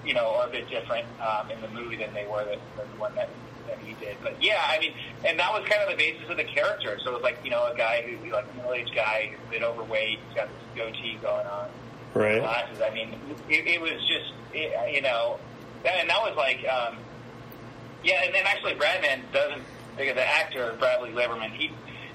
you 0.06 0.13
know, 0.13 0.36
are 0.36 0.48
a 0.48 0.50
bit 0.50 0.69
different 0.69 1.06
um, 1.22 1.52
in 1.52 1.60
the 1.62 1.67
movie 1.69 1.95
than 1.98 2.13
they 2.13 2.26
were 2.26 2.43
than, 2.45 2.60
than 2.78 2.89
the 2.91 2.98
one 3.00 3.13
that 3.15 3.30
that 3.67 3.78
he 3.80 3.93
did. 4.04 4.15
But 4.24 4.41
yeah, 4.41 4.62
I 4.67 4.80
mean, 4.80 4.93
and 5.26 5.38
that 5.39 5.52
was 5.54 5.67
kind 5.67 5.82
of 5.84 5.89
the 5.89 5.95
basis 5.98 6.30
of 6.30 6.38
the 6.38 6.43
character. 6.45 6.98
So 7.04 7.12
it 7.12 7.13
was 7.15 7.24
like 7.24 7.39
you 7.43 7.52
know 7.52 7.65
a 7.65 7.76
guy 7.76 8.02
who 8.04 8.32
like 8.32 8.45
a 8.54 8.56
middle 8.58 8.74
aged 8.74 8.95
guy, 8.95 9.32
a 9.48 9.52
bit 9.52 9.62
overweight, 9.62 10.19
he's 10.28 10.36
got 10.36 10.48
this 10.48 10.58
goatee 10.76 11.19
going 11.22 11.45
on 11.45 11.69
Right. 12.15 12.39
glasses. 12.39 12.82
I 12.82 12.89
mean, 12.91 13.19
it, 13.50 13.67
it 13.67 13.82
was 13.82 13.91
just, 14.08 14.34
it, 14.54 14.95
you 14.95 15.02
know, 15.04 15.38
and 15.86 16.10
that 16.10 16.22
was 16.22 16.36
like, 16.36 16.58
um, 16.68 16.98
yeah, 18.04 18.24
and 18.24 18.34
then 18.34 18.46
actually 18.46 18.74
Bradman 18.74 19.22
doesn't, 19.34 19.62
the 19.98 20.13
the 20.13 20.26
actor, 20.26 20.76
Bradley 20.80 21.12
Lieberman, 21.12 21.52
he, 21.52 21.72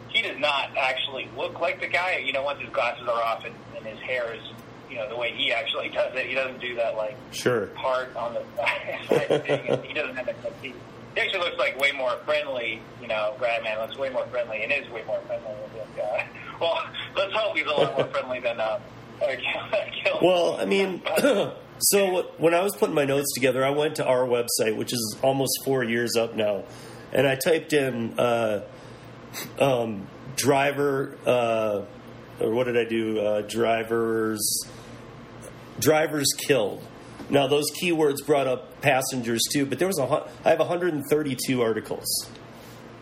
he 0.09 0.23
does 0.23 0.39
not 0.39 0.77
actually 0.77 1.29
look 1.37 1.61
like 1.61 1.81
the 1.81 1.87
guy. 1.89 2.19
You 2.25 2.33
know, 2.33 2.43
once 2.43 2.61
his 2.61 2.71
glasses 2.71 3.07
are 3.09 3.23
off 3.23 3.45
and, 3.45 3.55
and 3.77 3.85
his 3.87 3.99
hair 4.01 4.33
is, 4.35 4.43
you 4.89 4.97
know, 4.97 5.09
the 5.09 5.17
way 5.17 5.33
he 5.37 5.53
actually 5.53 5.89
does 5.91 6.15
it, 6.15 6.27
he 6.27 6.35
doesn't 6.35 6.61
do 6.61 6.75
that, 6.77 6.97
like, 6.97 7.17
Sure. 7.33 7.67
part 7.69 8.15
on 8.17 8.35
the 8.35 8.45
side 9.09 9.45
thing. 9.45 9.69
And 9.69 9.85
he 9.85 9.93
doesn't 9.93 10.17
have 10.17 10.27
that, 10.27 10.37
he, 10.63 10.73
he 11.15 11.21
actually 11.21 11.41
looks 11.41 11.59
like 11.59 11.79
way 11.79 11.93
more 11.93 12.17
friendly, 12.25 12.81
you 13.03 13.09
know, 13.09 13.35
Bradman 13.39 13.81
looks 13.81 13.99
way 13.99 14.09
more 14.11 14.27
friendly 14.29 14.63
and 14.63 14.73
is 14.73 14.89
way 14.91 15.03
more 15.07 15.21
friendly 15.27 15.49
than 15.49 15.73
this 15.75 15.89
guy. 15.97 16.29
Well, 16.61 16.79
let's 17.17 17.33
hope 17.35 17.57
he's 17.57 17.67
a 17.67 17.71
lot 17.71 17.97
more 17.99 18.07
friendly 18.07 18.39
than, 18.39 18.61
um, 18.61 18.81
Kill. 19.21 20.19
Well, 20.23 20.57
I 20.61 20.65
mean, 20.65 21.03
so 21.79 22.23
when 22.39 22.55
I 22.55 22.63
was 22.63 22.77
putting 22.77 22.95
my 22.95 23.05
notes 23.05 23.33
together, 23.35 23.65
I 23.65 23.71
went 23.71 23.97
to 23.97 24.07
our 24.07 24.27
website, 24.27 24.77
which 24.77 24.93
is 24.93 25.17
almost 25.23 25.53
four 25.65 25.83
years 25.83 26.17
up 26.17 26.35
now, 26.35 26.65
and 27.13 27.27
I 27.27 27.35
typed 27.37 27.73
in 27.73 28.19
uh, 28.19 28.65
um, 29.59 30.07
driver, 30.37 31.17
uh, 31.27 31.83
or 32.41 32.51
what 32.51 32.65
did 32.65 32.77
I 32.77 32.85
do? 32.85 33.21
Uh, 33.21 33.41
drivers, 33.43 34.67
drivers 35.79 36.29
killed. 36.37 36.83
Now 37.31 37.47
those 37.47 37.71
keywords 37.73 38.25
brought 38.25 38.47
up 38.47 38.81
passengers 38.81 39.43
too, 39.53 39.67
but 39.67 39.79
there 39.79 39.89
was 39.89 39.99
a 39.99 40.29
I 40.45 40.51
have 40.51 40.59
132 40.59 41.63
articles 41.63 42.07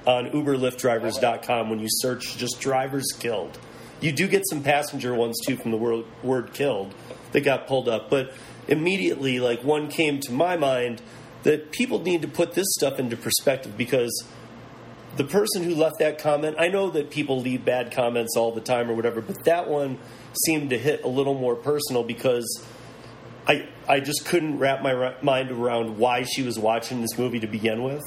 on 0.06 0.30
UberLyftDrivers.com 0.30 1.70
when 1.70 1.78
you 1.80 1.88
search 1.88 2.36
just 2.36 2.60
drivers 2.60 3.12
killed. 3.18 3.58
You 4.00 4.12
do 4.12 4.26
get 4.26 4.42
some 4.48 4.62
passenger 4.62 5.14
ones 5.14 5.38
too 5.46 5.56
from 5.56 5.70
the 5.70 5.76
word, 5.76 6.04
word 6.22 6.52
killed 6.52 6.94
that 7.32 7.42
got 7.42 7.66
pulled 7.66 7.88
up, 7.88 8.10
but 8.10 8.32
immediately, 8.68 9.40
like 9.40 9.62
one 9.62 9.88
came 9.88 10.20
to 10.20 10.32
my 10.32 10.56
mind 10.56 11.02
that 11.42 11.72
people 11.72 12.00
need 12.00 12.22
to 12.22 12.28
put 12.28 12.54
this 12.54 12.66
stuff 12.78 12.98
into 12.98 13.16
perspective 13.16 13.76
because 13.76 14.24
the 15.16 15.24
person 15.24 15.62
who 15.62 15.74
left 15.74 15.98
that 15.98 16.18
comment, 16.18 16.56
I 16.58 16.68
know 16.68 16.90
that 16.90 17.10
people 17.10 17.40
leave 17.40 17.64
bad 17.64 17.92
comments 17.92 18.36
all 18.36 18.52
the 18.52 18.60
time 18.60 18.90
or 18.90 18.94
whatever, 18.94 19.20
but 19.20 19.44
that 19.44 19.68
one 19.68 19.98
seemed 20.46 20.70
to 20.70 20.78
hit 20.78 21.04
a 21.04 21.08
little 21.08 21.34
more 21.34 21.54
personal 21.54 22.02
because 22.02 22.64
I 23.46 23.68
I 23.88 24.00
just 24.00 24.24
couldn't 24.24 24.58
wrap 24.58 24.82
my 24.82 25.14
mind 25.20 25.50
around 25.50 25.98
why 25.98 26.22
she 26.22 26.42
was 26.42 26.58
watching 26.58 27.02
this 27.02 27.18
movie 27.18 27.40
to 27.40 27.46
begin 27.46 27.82
with. 27.82 28.02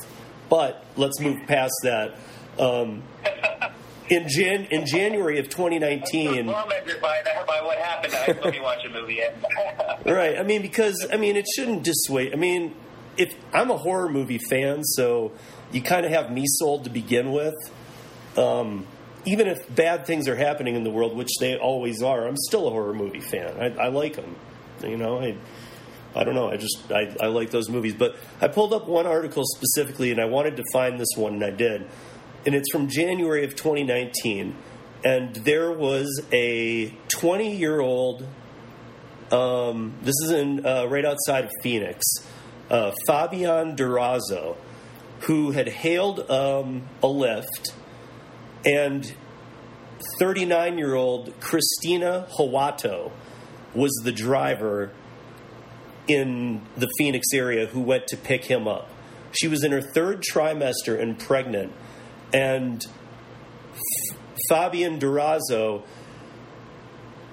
But 0.49 0.83
let's 0.95 1.19
move 1.19 1.45
past 1.47 1.73
that. 1.83 2.15
Um, 2.57 3.03
in 4.09 4.27
Jan 4.27 4.65
in 4.71 4.85
January 4.85 5.39
of 5.39 5.49
2019, 5.49 6.45
tormented 6.47 7.01
by 7.01 7.21
by 7.47 7.61
what 7.61 7.77
happened. 7.77 8.13
I 8.13 8.27
let 8.43 8.53
me 8.53 8.59
watch 8.59 8.85
a 8.85 8.89
movie. 8.89 9.21
right? 10.05 10.37
I 10.37 10.43
mean, 10.43 10.61
because 10.61 11.07
I 11.11 11.17
mean, 11.17 11.35
it 11.35 11.45
shouldn't 11.55 11.83
dissuade. 11.83 12.33
I 12.33 12.35
mean, 12.35 12.75
if 13.17 13.33
I'm 13.53 13.71
a 13.71 13.77
horror 13.77 14.09
movie 14.09 14.37
fan, 14.37 14.83
so 14.83 15.31
you 15.71 15.81
kind 15.81 16.05
of 16.05 16.11
have 16.11 16.31
me 16.31 16.45
sold 16.47 16.83
to 16.85 16.89
begin 16.89 17.31
with. 17.31 17.55
Um, 18.37 18.85
even 19.25 19.47
if 19.47 19.73
bad 19.73 20.05
things 20.05 20.27
are 20.27 20.35
happening 20.35 20.75
in 20.75 20.83
the 20.83 20.91
world, 20.91 21.17
which 21.17 21.31
they 21.39 21.57
always 21.57 22.03
are, 22.03 22.27
I'm 22.27 22.37
still 22.37 22.67
a 22.67 22.69
horror 22.69 22.93
movie 22.93 23.21
fan. 23.21 23.57
I, 23.59 23.85
I 23.85 23.87
like 23.87 24.15
them. 24.15 24.35
You 24.83 24.97
know, 24.97 25.19
I 25.19 25.37
I 26.15 26.23
don't 26.23 26.35
know. 26.35 26.49
I 26.49 26.57
just 26.57 26.91
I, 26.91 27.15
I 27.19 27.27
like 27.27 27.49
those 27.49 27.69
movies. 27.69 27.93
But 27.93 28.15
I 28.39 28.47
pulled 28.47 28.73
up 28.73 28.87
one 28.87 29.05
article 29.05 29.43
specifically, 29.45 30.11
and 30.11 30.21
I 30.21 30.25
wanted 30.25 30.57
to 30.57 30.63
find 30.71 30.99
this 30.99 31.09
one, 31.15 31.35
and 31.35 31.43
I 31.43 31.51
did. 31.51 31.87
And 32.45 32.53
it's 32.53 32.71
from 32.71 32.87
January 32.87 33.43
of 33.43 33.55
2019, 33.55 34.55
and 35.03 35.35
there 35.35 35.71
was 35.71 36.21
a 36.31 36.93
20 37.09 37.55
year 37.55 37.79
old. 37.79 38.27
Um, 39.31 39.95
this 40.03 40.15
is 40.23 40.31
in 40.31 40.65
uh, 40.65 40.85
right 40.85 41.05
outside 41.05 41.45
of 41.45 41.51
Phoenix. 41.63 42.05
Uh, 42.69 42.91
Fabian 43.07 43.75
Durazo, 43.75 44.55
who 45.21 45.51
had 45.51 45.67
hailed 45.67 46.29
um, 46.29 46.83
a 47.01 47.07
Lyft, 47.07 47.73
and 48.63 49.15
39 50.19 50.77
year 50.77 50.95
old 50.95 51.39
Christina 51.39 52.27
Hawato 52.37 53.11
was 53.73 53.91
the 54.03 54.11
driver 54.11 54.91
in 56.07 56.61
the 56.77 56.89
Phoenix 56.97 57.27
area 57.33 57.67
who 57.67 57.81
went 57.81 58.07
to 58.07 58.17
pick 58.17 58.45
him 58.45 58.67
up. 58.67 58.89
She 59.31 59.47
was 59.47 59.63
in 59.63 59.71
her 59.71 59.81
third 59.81 60.23
trimester 60.23 60.99
and 60.99 61.19
pregnant, 61.19 61.73
and 62.35 62.85
Fabian 64.49 64.99
Durazo, 64.99 65.83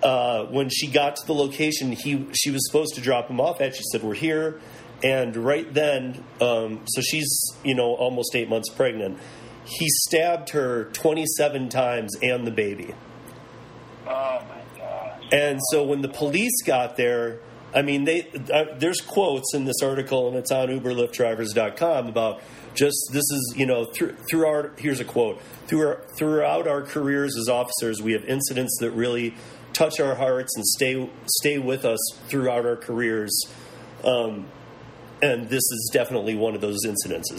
uh, 0.02 0.44
when 0.44 0.68
she 0.68 0.86
got 0.86 1.16
to 1.16 1.26
the 1.26 1.34
location, 1.34 1.90
he 1.92 2.26
she 2.32 2.50
was 2.50 2.64
supposed 2.66 2.94
to 2.94 3.00
drop 3.00 3.28
him 3.28 3.40
off 3.40 3.60
at. 3.60 3.74
She 3.74 3.82
said, 3.90 4.04
"We're 4.04 4.14
here," 4.14 4.60
and 5.02 5.36
right 5.36 5.72
then, 5.72 6.22
um, 6.40 6.82
so 6.86 7.00
she's 7.00 7.28
you 7.64 7.74
know 7.74 7.94
almost 7.94 8.36
eight 8.36 8.48
months 8.48 8.68
pregnant. 8.68 9.18
He 9.64 9.88
stabbed 9.88 10.50
her 10.50 10.84
twenty 10.92 11.26
seven 11.26 11.68
times 11.68 12.16
and 12.22 12.46
the 12.46 12.52
baby. 12.52 12.94
oh 14.06 14.42
my 14.48 14.78
gosh! 14.78 15.22
And 15.32 15.60
so 15.72 15.82
when 15.82 16.02
the 16.02 16.08
police 16.08 16.62
got 16.64 16.96
there, 16.96 17.40
I 17.74 17.82
mean, 17.82 18.04
they 18.04 18.28
uh, 18.52 18.76
there's 18.78 19.00
quotes 19.00 19.52
in 19.52 19.64
this 19.64 19.82
article, 19.82 20.28
and 20.28 20.36
it's 20.36 20.52
on 20.52 20.68
UberLyftDrivers.com 20.68 22.06
about 22.06 22.40
just 22.74 22.96
this 23.12 23.24
is 23.30 23.54
you 23.56 23.66
know 23.66 23.84
through 23.84 24.16
through 24.30 24.46
our 24.46 24.72
here's 24.78 25.00
a 25.00 25.04
quote 25.04 25.40
through 25.72 25.86
our, 25.86 26.02
throughout 26.16 26.68
our 26.68 26.82
careers 26.82 27.34
as 27.36 27.48
officers, 27.48 28.02
we 28.02 28.12
have 28.12 28.24
incidents 28.26 28.76
that 28.80 28.90
really 28.90 29.34
touch 29.72 30.00
our 30.00 30.14
hearts 30.14 30.54
and 30.54 30.66
stay 30.66 31.10
stay 31.26 31.58
with 31.58 31.86
us 31.86 31.98
throughout 32.28 32.66
our 32.66 32.76
careers. 32.76 33.42
Um, 34.04 34.46
and 35.22 35.48
this 35.48 35.62
is 35.62 35.90
definitely 35.92 36.34
one 36.34 36.54
of 36.54 36.60
those 36.60 36.80
incidences. 36.84 37.38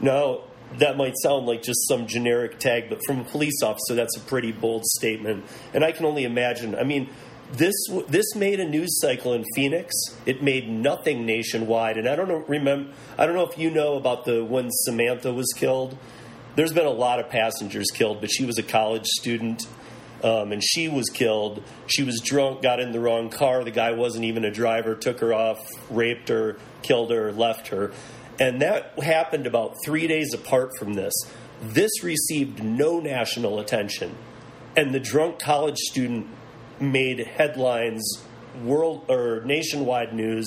Now, 0.00 0.42
that 0.78 0.96
might 0.96 1.14
sound 1.22 1.46
like 1.46 1.62
just 1.62 1.88
some 1.88 2.06
generic 2.06 2.58
tag, 2.58 2.90
but 2.90 3.00
from 3.06 3.20
a 3.20 3.24
police 3.24 3.62
officer, 3.62 3.94
that's 3.94 4.16
a 4.16 4.20
pretty 4.20 4.52
bold 4.52 4.84
statement. 4.84 5.46
And 5.72 5.84
I 5.84 5.92
can 5.92 6.04
only 6.04 6.24
imagine. 6.24 6.74
I 6.74 6.84
mean, 6.84 7.08
this 7.52 7.74
this 8.08 8.34
made 8.34 8.60
a 8.60 8.68
news 8.68 9.00
cycle 9.00 9.32
in 9.34 9.44
Phoenix. 9.54 9.92
It 10.26 10.42
made 10.42 10.68
nothing 10.68 11.26
nationwide, 11.26 11.96
and 11.96 12.08
I 12.08 12.16
don't 12.16 12.28
know. 12.28 12.44
Remember, 12.46 12.92
I 13.18 13.26
don't 13.26 13.34
know 13.34 13.46
if 13.46 13.58
you 13.58 13.70
know 13.70 13.94
about 13.94 14.24
the 14.24 14.44
when 14.44 14.70
Samantha 14.70 15.32
was 15.32 15.52
killed. 15.56 15.96
There's 16.56 16.72
been 16.72 16.86
a 16.86 16.90
lot 16.90 17.20
of 17.20 17.28
passengers 17.28 17.90
killed, 17.90 18.20
but 18.20 18.30
she 18.30 18.44
was 18.44 18.58
a 18.58 18.62
college 18.62 19.06
student. 19.06 19.66
Um, 20.22 20.52
and 20.52 20.62
she 20.62 20.86
was 20.86 21.08
killed. 21.08 21.62
She 21.86 22.02
was 22.02 22.20
drunk, 22.20 22.60
got 22.60 22.78
in 22.78 22.92
the 22.92 23.00
wrong 23.00 23.30
car. 23.30 23.64
The 23.64 23.70
guy 23.70 23.92
wasn't 23.92 24.26
even 24.26 24.44
a 24.44 24.50
driver, 24.50 24.94
took 24.94 25.20
her 25.20 25.32
off, 25.32 25.58
raped 25.88 26.28
her, 26.28 26.58
killed 26.82 27.10
her, 27.10 27.32
left 27.32 27.68
her. 27.68 27.92
And 28.38 28.60
that 28.60 28.98
happened 28.98 29.46
about 29.46 29.76
three 29.82 30.06
days 30.06 30.34
apart 30.34 30.72
from 30.78 30.92
this. 30.92 31.14
This 31.62 32.02
received 32.02 32.62
no 32.62 33.00
national 33.00 33.60
attention. 33.60 34.14
And 34.76 34.94
the 34.94 35.00
drunk 35.00 35.38
college 35.38 35.78
student 35.78 36.26
made 36.80 37.18
headlines, 37.18 38.24
world 38.64 39.04
or 39.08 39.42
nationwide 39.44 40.12
news 40.14 40.46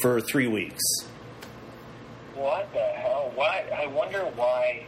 for 0.00 0.20
three 0.20 0.46
weeks. 0.46 0.82
What 2.34 2.72
the 2.72 2.80
hell? 2.80 3.32
Why? 3.34 3.64
I 3.76 3.86
wonder 3.86 4.20
why. 4.36 4.86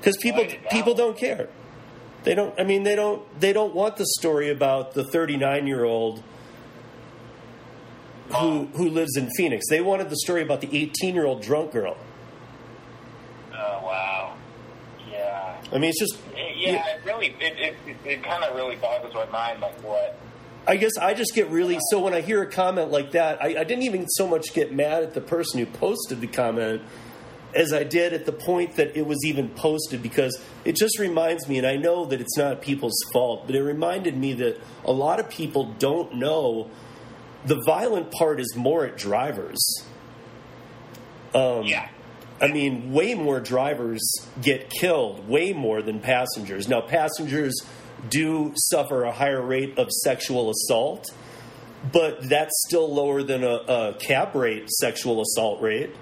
Because 0.00 0.16
people 0.18 0.44
Why 0.44 0.58
people 0.70 0.94
don't 0.94 1.16
care. 1.16 1.48
They 2.24 2.34
don't. 2.34 2.58
I 2.58 2.64
mean, 2.64 2.82
they 2.82 2.96
don't. 2.96 3.22
They 3.40 3.52
don't 3.52 3.74
want 3.74 3.96
the 3.96 4.06
story 4.18 4.50
about 4.50 4.94
the 4.94 5.04
39 5.04 5.66
year 5.66 5.84
old 5.84 6.22
who 8.34 8.66
who 8.74 8.88
lives 8.88 9.16
in 9.16 9.30
Phoenix. 9.36 9.66
They 9.70 9.80
wanted 9.80 10.10
the 10.10 10.16
story 10.16 10.42
about 10.42 10.60
the 10.60 10.68
18 10.76 11.14
year 11.14 11.26
old 11.26 11.42
drunk 11.42 11.72
girl. 11.72 11.96
Oh 13.52 13.80
wow! 13.84 14.34
I 15.72 15.78
mean, 15.78 15.90
it's 15.90 16.00
just 16.00 16.18
yeah, 16.34 16.50
yeah. 16.54 16.86
it 16.88 17.04
really 17.04 17.34
it, 17.40 17.58
it, 17.58 17.76
it, 17.86 17.96
it 18.04 18.22
kind 18.22 18.44
of 18.44 18.54
really 18.54 18.76
boggles 18.76 19.14
my 19.14 19.26
mind 19.26 19.60
like 19.60 19.82
what 19.82 20.18
I 20.66 20.76
guess 20.76 20.96
I 20.98 21.14
just 21.14 21.34
get 21.34 21.48
really 21.50 21.78
so 21.90 22.00
when 22.00 22.14
I 22.14 22.20
hear 22.20 22.42
a 22.42 22.50
comment 22.50 22.90
like 22.90 23.12
that, 23.12 23.40
I, 23.40 23.60
I, 23.60 23.64
didn't 23.64 23.84
even 23.84 24.08
so 24.08 24.26
much 24.26 24.52
get 24.52 24.72
mad 24.72 25.04
at 25.04 25.14
the 25.14 25.20
person 25.20 25.60
who 25.60 25.66
posted 25.66 26.20
the 26.20 26.26
comment 26.26 26.82
as 27.54 27.72
I 27.72 27.84
did 27.84 28.12
at 28.12 28.26
the 28.26 28.32
point 28.32 28.76
that 28.76 28.96
it 28.96 29.06
was 29.06 29.24
even 29.24 29.48
posted 29.50 30.02
because 30.02 30.38
it 30.64 30.76
just 30.76 30.98
reminds 30.98 31.48
me, 31.48 31.58
and 31.58 31.66
I 31.66 31.76
know 31.76 32.04
that 32.06 32.20
it's 32.20 32.36
not 32.36 32.60
people's 32.60 32.98
fault, 33.12 33.46
but 33.46 33.54
it 33.54 33.62
reminded 33.62 34.16
me 34.16 34.34
that 34.34 34.60
a 34.84 34.92
lot 34.92 35.20
of 35.20 35.30
people 35.30 35.72
don't 35.78 36.16
know 36.16 36.70
the 37.44 37.62
violent 37.64 38.10
part 38.10 38.40
is 38.40 38.54
more 38.56 38.84
at 38.84 38.96
drivers. 38.96 39.58
Um, 41.32 41.62
yeah. 41.62 41.88
I 42.40 42.48
mean, 42.48 42.92
way 42.92 43.14
more 43.14 43.40
drivers 43.40 44.06
get 44.42 44.68
killed, 44.68 45.28
way 45.28 45.52
more 45.52 45.80
than 45.80 46.00
passengers. 46.00 46.68
Now, 46.68 46.82
passengers 46.82 47.54
do 48.10 48.52
suffer 48.56 49.04
a 49.04 49.12
higher 49.12 49.40
rate 49.40 49.78
of 49.78 49.90
sexual 49.90 50.50
assault, 50.50 51.10
but 51.92 52.28
that's 52.28 52.52
still 52.66 52.92
lower 52.92 53.22
than 53.22 53.42
a, 53.42 53.94
a 53.98 54.28
rate 54.34 54.68
sexual 54.70 55.22
assault 55.22 55.62
rate. 55.62 55.94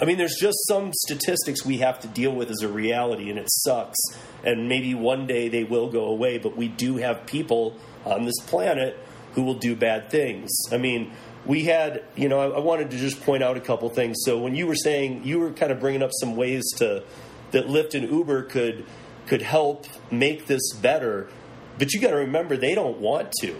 I 0.00 0.06
mean, 0.06 0.18
there's 0.18 0.36
just 0.40 0.58
some 0.66 0.92
statistics 0.92 1.64
we 1.64 1.78
have 1.78 2.00
to 2.00 2.08
deal 2.08 2.34
with 2.34 2.50
as 2.50 2.62
a 2.62 2.68
reality, 2.68 3.30
and 3.30 3.38
it 3.38 3.46
sucks. 3.48 3.98
And 4.44 4.68
maybe 4.68 4.94
one 4.94 5.26
day 5.26 5.48
they 5.48 5.64
will 5.64 5.88
go 5.88 6.06
away, 6.06 6.38
but 6.38 6.56
we 6.56 6.68
do 6.68 6.96
have 6.96 7.26
people 7.26 7.78
on 8.04 8.24
this 8.24 8.38
planet 8.46 8.98
who 9.32 9.42
will 9.42 9.54
do 9.54 9.74
bad 9.74 10.10
things. 10.10 10.50
I 10.72 10.78
mean, 10.78 11.12
we 11.46 11.64
had, 11.64 12.04
you 12.16 12.28
know, 12.28 12.38
I, 12.38 12.56
I 12.56 12.60
wanted 12.60 12.90
to 12.90 12.96
just 12.96 13.22
point 13.22 13.42
out 13.42 13.56
a 13.56 13.60
couple 13.60 13.88
things. 13.90 14.18
So 14.24 14.38
when 14.38 14.54
you 14.54 14.66
were 14.66 14.74
saying 14.74 15.24
you 15.24 15.38
were 15.38 15.52
kind 15.52 15.72
of 15.72 15.80
bringing 15.80 16.02
up 16.02 16.10
some 16.12 16.36
ways 16.36 16.64
to 16.76 17.04
that 17.50 17.66
Lyft 17.66 17.94
and 17.94 18.10
Uber 18.10 18.44
could 18.44 18.84
could 19.26 19.42
help 19.42 19.86
make 20.10 20.46
this 20.46 20.72
better. 20.74 21.28
But 21.78 21.92
you 21.92 22.00
got 22.00 22.10
to 22.10 22.16
remember, 22.16 22.56
they 22.56 22.74
don't 22.74 22.98
want 22.98 23.32
to. 23.40 23.56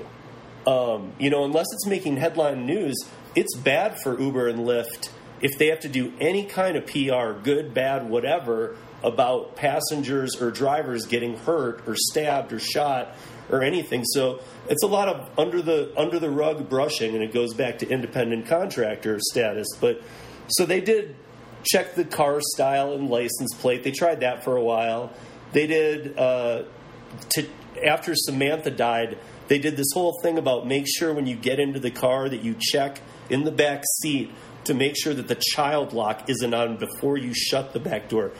Um, 0.67 1.13
you 1.19 1.31
know, 1.31 1.45
unless 1.45 1.67
it's 1.73 1.87
making 1.87 2.19
headline 2.19 2.67
news, 2.67 2.97
it's 3.35 3.57
bad 3.57 3.97
for 4.03 4.19
Uber 4.21 4.49
and 4.49 4.61
Lyft 4.61 5.11
if 5.41 5.59
they 5.59 5.67
have 5.67 5.81
to 5.81 5.89
do 5.89 6.13
any 6.21 6.45
kind 6.45 6.77
of 6.77 6.87
PR, 6.87 7.39
good, 7.43 7.75
bad, 7.75 8.09
whatever, 8.09 8.77
about 9.03 9.57
passengers 9.57 10.41
or 10.41 10.51
drivers 10.51 11.05
getting 11.05 11.37
hurt 11.37 11.87
or 11.87 11.95
stabbed 11.97 12.53
or 12.53 12.59
shot 12.59 13.15
or 13.51 13.63
anything. 13.63 14.05
So 14.05 14.41
it's 14.69 14.83
a 14.83 14.87
lot 14.87 15.09
of 15.09 15.39
under 15.39 15.63
the 15.63 15.93
under 15.97 16.19
the 16.19 16.31
rug 16.31 16.69
brushing, 16.69 17.15
and 17.15 17.23
it 17.23 17.33
goes 17.33 17.55
back 17.55 17.79
to 17.79 17.89
independent 17.89 18.47
contractor 18.47 19.19
status. 19.21 19.69
But 19.81 20.03
so 20.49 20.67
they 20.67 20.81
did 20.81 21.17
check 21.65 21.95
the 21.95 22.05
car 22.05 22.41
style 22.41 22.93
and 22.93 23.09
license 23.09 23.55
plate. 23.59 23.83
They 23.83 23.91
tried 23.91 24.21
that 24.21 24.45
for 24.45 24.57
a 24.57 24.63
while. 24.63 25.13
They 25.53 25.67
did 25.67 26.19
uh, 26.19 26.65
to 27.31 27.47
after 27.85 28.15
Samantha 28.15 28.71
died. 28.71 29.19
They 29.47 29.59
did 29.59 29.77
this 29.77 29.93
whole 29.93 30.19
thing 30.23 30.39
about 30.39 30.67
make 30.67 30.87
sure 30.89 31.13
when 31.13 31.27
you 31.27 31.37
get 31.37 31.61
into 31.61 31.79
the 31.79 31.91
car 31.91 32.29
that 32.29 32.43
you 32.43 32.57
check 32.59 33.01
in 33.29 33.45
the 33.45 33.51
back 33.51 33.83
seat 34.01 34.31
to 34.65 34.75
make 34.75 34.95
sure 34.97 35.13
that 35.13 35.29
the 35.29 35.35
child 35.35 35.93
lock 35.93 36.29
isn't 36.29 36.55
on 36.55 36.77
before 36.77 37.19
you 37.19 37.35
shut 37.35 37.73
the 37.73 37.81
back 37.81 38.09
door. 38.09 38.33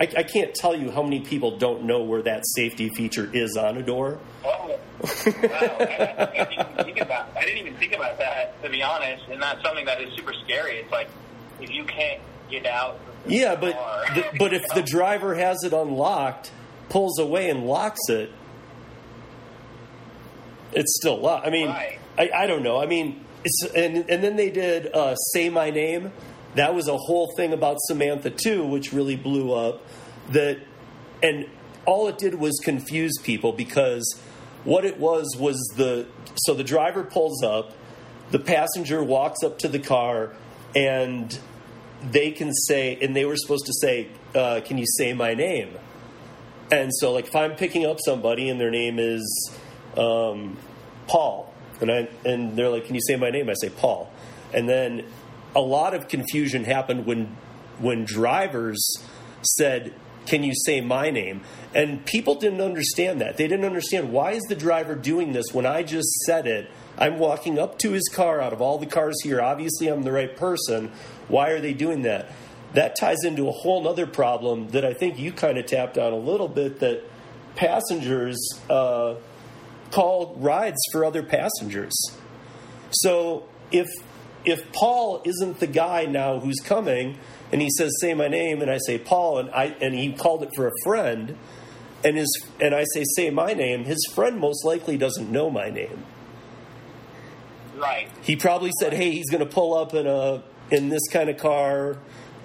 I, 0.00 0.08
I 0.16 0.22
can't 0.22 0.54
tell 0.54 0.74
you 0.74 0.90
how 0.90 1.02
many 1.02 1.20
people 1.20 1.58
don't 1.58 1.84
know 1.84 2.02
where 2.02 2.22
that 2.22 2.44
safety 2.46 2.88
feature 2.88 3.28
is 3.32 3.56
on 3.56 3.76
a 3.76 3.82
door. 3.82 4.18
Oh, 4.44 4.48
wow. 4.48 4.78
I, 5.02 6.16
I, 6.18 6.44
didn't 6.44 6.52
even 6.52 6.84
think 6.84 7.00
about, 7.00 7.28
I 7.36 7.44
didn't 7.44 7.58
even 7.58 7.76
think 7.76 7.94
about 7.94 8.18
that, 8.18 8.62
to 8.62 8.70
be 8.70 8.82
honest, 8.82 9.24
and 9.30 9.42
that's 9.42 9.62
something 9.62 9.84
that 9.84 10.00
is 10.00 10.14
super 10.16 10.32
scary. 10.44 10.78
It's 10.78 10.90
like, 10.90 11.08
if 11.60 11.70
you 11.70 11.84
can't 11.84 12.20
get 12.50 12.66
out 12.66 12.98
yeah, 13.26 13.54
but 13.54 13.74
the, 14.14 14.38
but 14.38 14.54
if 14.54 14.62
the 14.74 14.82
driver 14.82 15.34
has 15.34 15.62
it 15.62 15.72
unlocked, 15.72 16.50
pulls 16.88 17.18
away 17.18 17.50
and 17.50 17.64
locks 17.66 18.08
it, 18.08 18.32
it's 20.72 20.96
still 21.00 21.20
locked. 21.20 21.46
I 21.46 21.50
mean, 21.50 21.68
right. 21.68 21.98
I, 22.18 22.30
I 22.34 22.46
don't 22.46 22.62
know. 22.62 22.80
I 22.80 22.86
mean, 22.86 23.24
it's 23.44 23.62
and 23.74 24.08
and 24.08 24.24
then 24.24 24.36
they 24.36 24.50
did 24.50 24.86
uh, 24.94 25.14
"Say 25.14 25.50
My 25.50 25.70
Name." 25.70 26.12
That 26.54 26.74
was 26.74 26.88
a 26.88 26.96
whole 26.96 27.32
thing 27.36 27.52
about 27.52 27.76
Samantha 27.80 28.30
too, 28.30 28.64
which 28.64 28.92
really 28.92 29.16
blew 29.16 29.52
up. 29.52 29.82
That 30.30 30.58
and 31.22 31.46
all 31.86 32.08
it 32.08 32.18
did 32.18 32.34
was 32.34 32.58
confuse 32.62 33.18
people 33.22 33.52
because 33.52 34.20
what 34.64 34.84
it 34.84 34.98
was 34.98 35.36
was 35.38 35.56
the 35.76 36.06
so 36.36 36.54
the 36.54 36.64
driver 36.64 37.02
pulls 37.02 37.42
up, 37.42 37.72
the 38.30 38.38
passenger 38.38 39.02
walks 39.02 39.42
up 39.42 39.58
to 39.60 39.68
the 39.68 39.78
car, 39.78 40.34
and 40.74 41.38
they 42.02 42.30
can 42.30 42.52
say, 42.52 42.98
and 43.00 43.14
they 43.14 43.24
were 43.24 43.36
supposed 43.36 43.66
to 43.66 43.72
say, 43.72 44.08
uh, 44.34 44.60
"Can 44.64 44.78
you 44.78 44.86
say 44.86 45.12
my 45.12 45.34
name?" 45.34 45.76
And 46.70 46.94
so, 46.94 47.12
like, 47.12 47.26
if 47.26 47.34
I'm 47.34 47.56
picking 47.56 47.84
up 47.84 47.98
somebody 48.04 48.48
and 48.48 48.60
their 48.60 48.70
name 48.70 48.98
is 48.98 49.50
um, 49.96 50.56
Paul, 51.06 51.52
and 51.80 51.90
I 51.90 52.08
and 52.24 52.56
they're 52.56 52.68
like, 52.68 52.86
"Can 52.86 52.94
you 52.94 53.00
say 53.00 53.16
my 53.16 53.30
name?" 53.30 53.48
I 53.48 53.54
say 53.54 53.70
Paul, 53.70 54.12
and 54.52 54.68
then 54.68 55.04
a 55.54 55.60
lot 55.60 55.94
of 55.94 56.08
confusion 56.08 56.64
happened 56.64 57.06
when 57.06 57.36
when 57.78 58.04
drivers 58.04 58.98
said, 59.42 59.92
"Can 60.26 60.42
you 60.42 60.52
say 60.54 60.80
my 60.80 61.10
name?" 61.10 61.42
And 61.74 62.04
people 62.04 62.34
didn't 62.34 62.60
understand 62.60 63.20
that. 63.20 63.36
They 63.36 63.48
didn't 63.48 63.64
understand 63.64 64.12
why 64.12 64.32
is 64.32 64.42
the 64.48 64.56
driver 64.56 64.94
doing 64.94 65.32
this 65.32 65.46
when 65.52 65.66
I 65.66 65.82
just 65.82 66.10
said 66.26 66.46
it. 66.46 66.70
I'm 66.98 67.18
walking 67.18 67.58
up 67.58 67.78
to 67.78 67.92
his 67.92 68.08
car 68.08 68.40
out 68.40 68.52
of 68.52 68.60
all 68.60 68.78
the 68.78 68.86
cars 68.86 69.16
here. 69.22 69.40
Obviously, 69.40 69.88
I'm 69.88 70.02
the 70.02 70.12
right 70.12 70.36
person. 70.36 70.92
Why 71.28 71.50
are 71.50 71.60
they 71.60 71.72
doing 71.72 72.02
that? 72.02 72.30
That 72.74 72.96
ties 72.98 73.24
into 73.24 73.48
a 73.48 73.52
whole 73.52 73.88
other 73.88 74.06
problem 74.06 74.68
that 74.68 74.84
I 74.84 74.92
think 74.92 75.18
you 75.18 75.32
kind 75.32 75.58
of 75.58 75.66
tapped 75.66 75.98
on 75.98 76.12
a 76.12 76.18
little 76.18 76.48
bit 76.48 76.80
that 76.80 77.02
passengers 77.56 78.38
uh, 78.68 79.14
call 79.90 80.36
rides 80.36 80.78
for 80.92 81.04
other 81.04 81.22
passengers. 81.22 81.94
So 82.90 83.48
if 83.72 83.88
if 84.44 84.72
Paul 84.72 85.22
isn't 85.24 85.60
the 85.60 85.66
guy 85.66 86.06
now 86.06 86.40
who's 86.40 86.60
coming 86.60 87.18
and 87.52 87.60
he 87.60 87.68
says 87.70 87.92
say 88.00 88.14
my 88.14 88.28
name 88.28 88.62
and 88.62 88.70
I 88.70 88.78
say 88.78 88.98
Paul 88.98 89.38
and 89.38 89.50
I 89.50 89.76
and 89.80 89.94
he 89.94 90.12
called 90.12 90.42
it 90.42 90.50
for 90.54 90.66
a 90.66 90.72
friend 90.84 91.36
and 92.04 92.16
his 92.16 92.46
and 92.60 92.74
I 92.74 92.84
say 92.94 93.04
say 93.16 93.30
my 93.30 93.52
name, 93.52 93.84
his 93.84 93.98
friend 94.14 94.38
most 94.38 94.64
likely 94.64 94.96
doesn't 94.96 95.30
know 95.30 95.50
my 95.50 95.70
name. 95.70 96.04
Right. 97.76 98.10
He 98.22 98.36
probably 98.36 98.72
said, 98.78 98.92
"Hey, 98.92 99.10
he's 99.10 99.30
going 99.30 99.44
to 99.44 99.50
pull 99.50 99.74
up 99.74 99.94
in 99.94 100.06
a 100.06 100.42
in 100.70 100.88
this 100.88 101.06
kind 101.08 101.28
of 101.28 101.38
car 101.38 101.96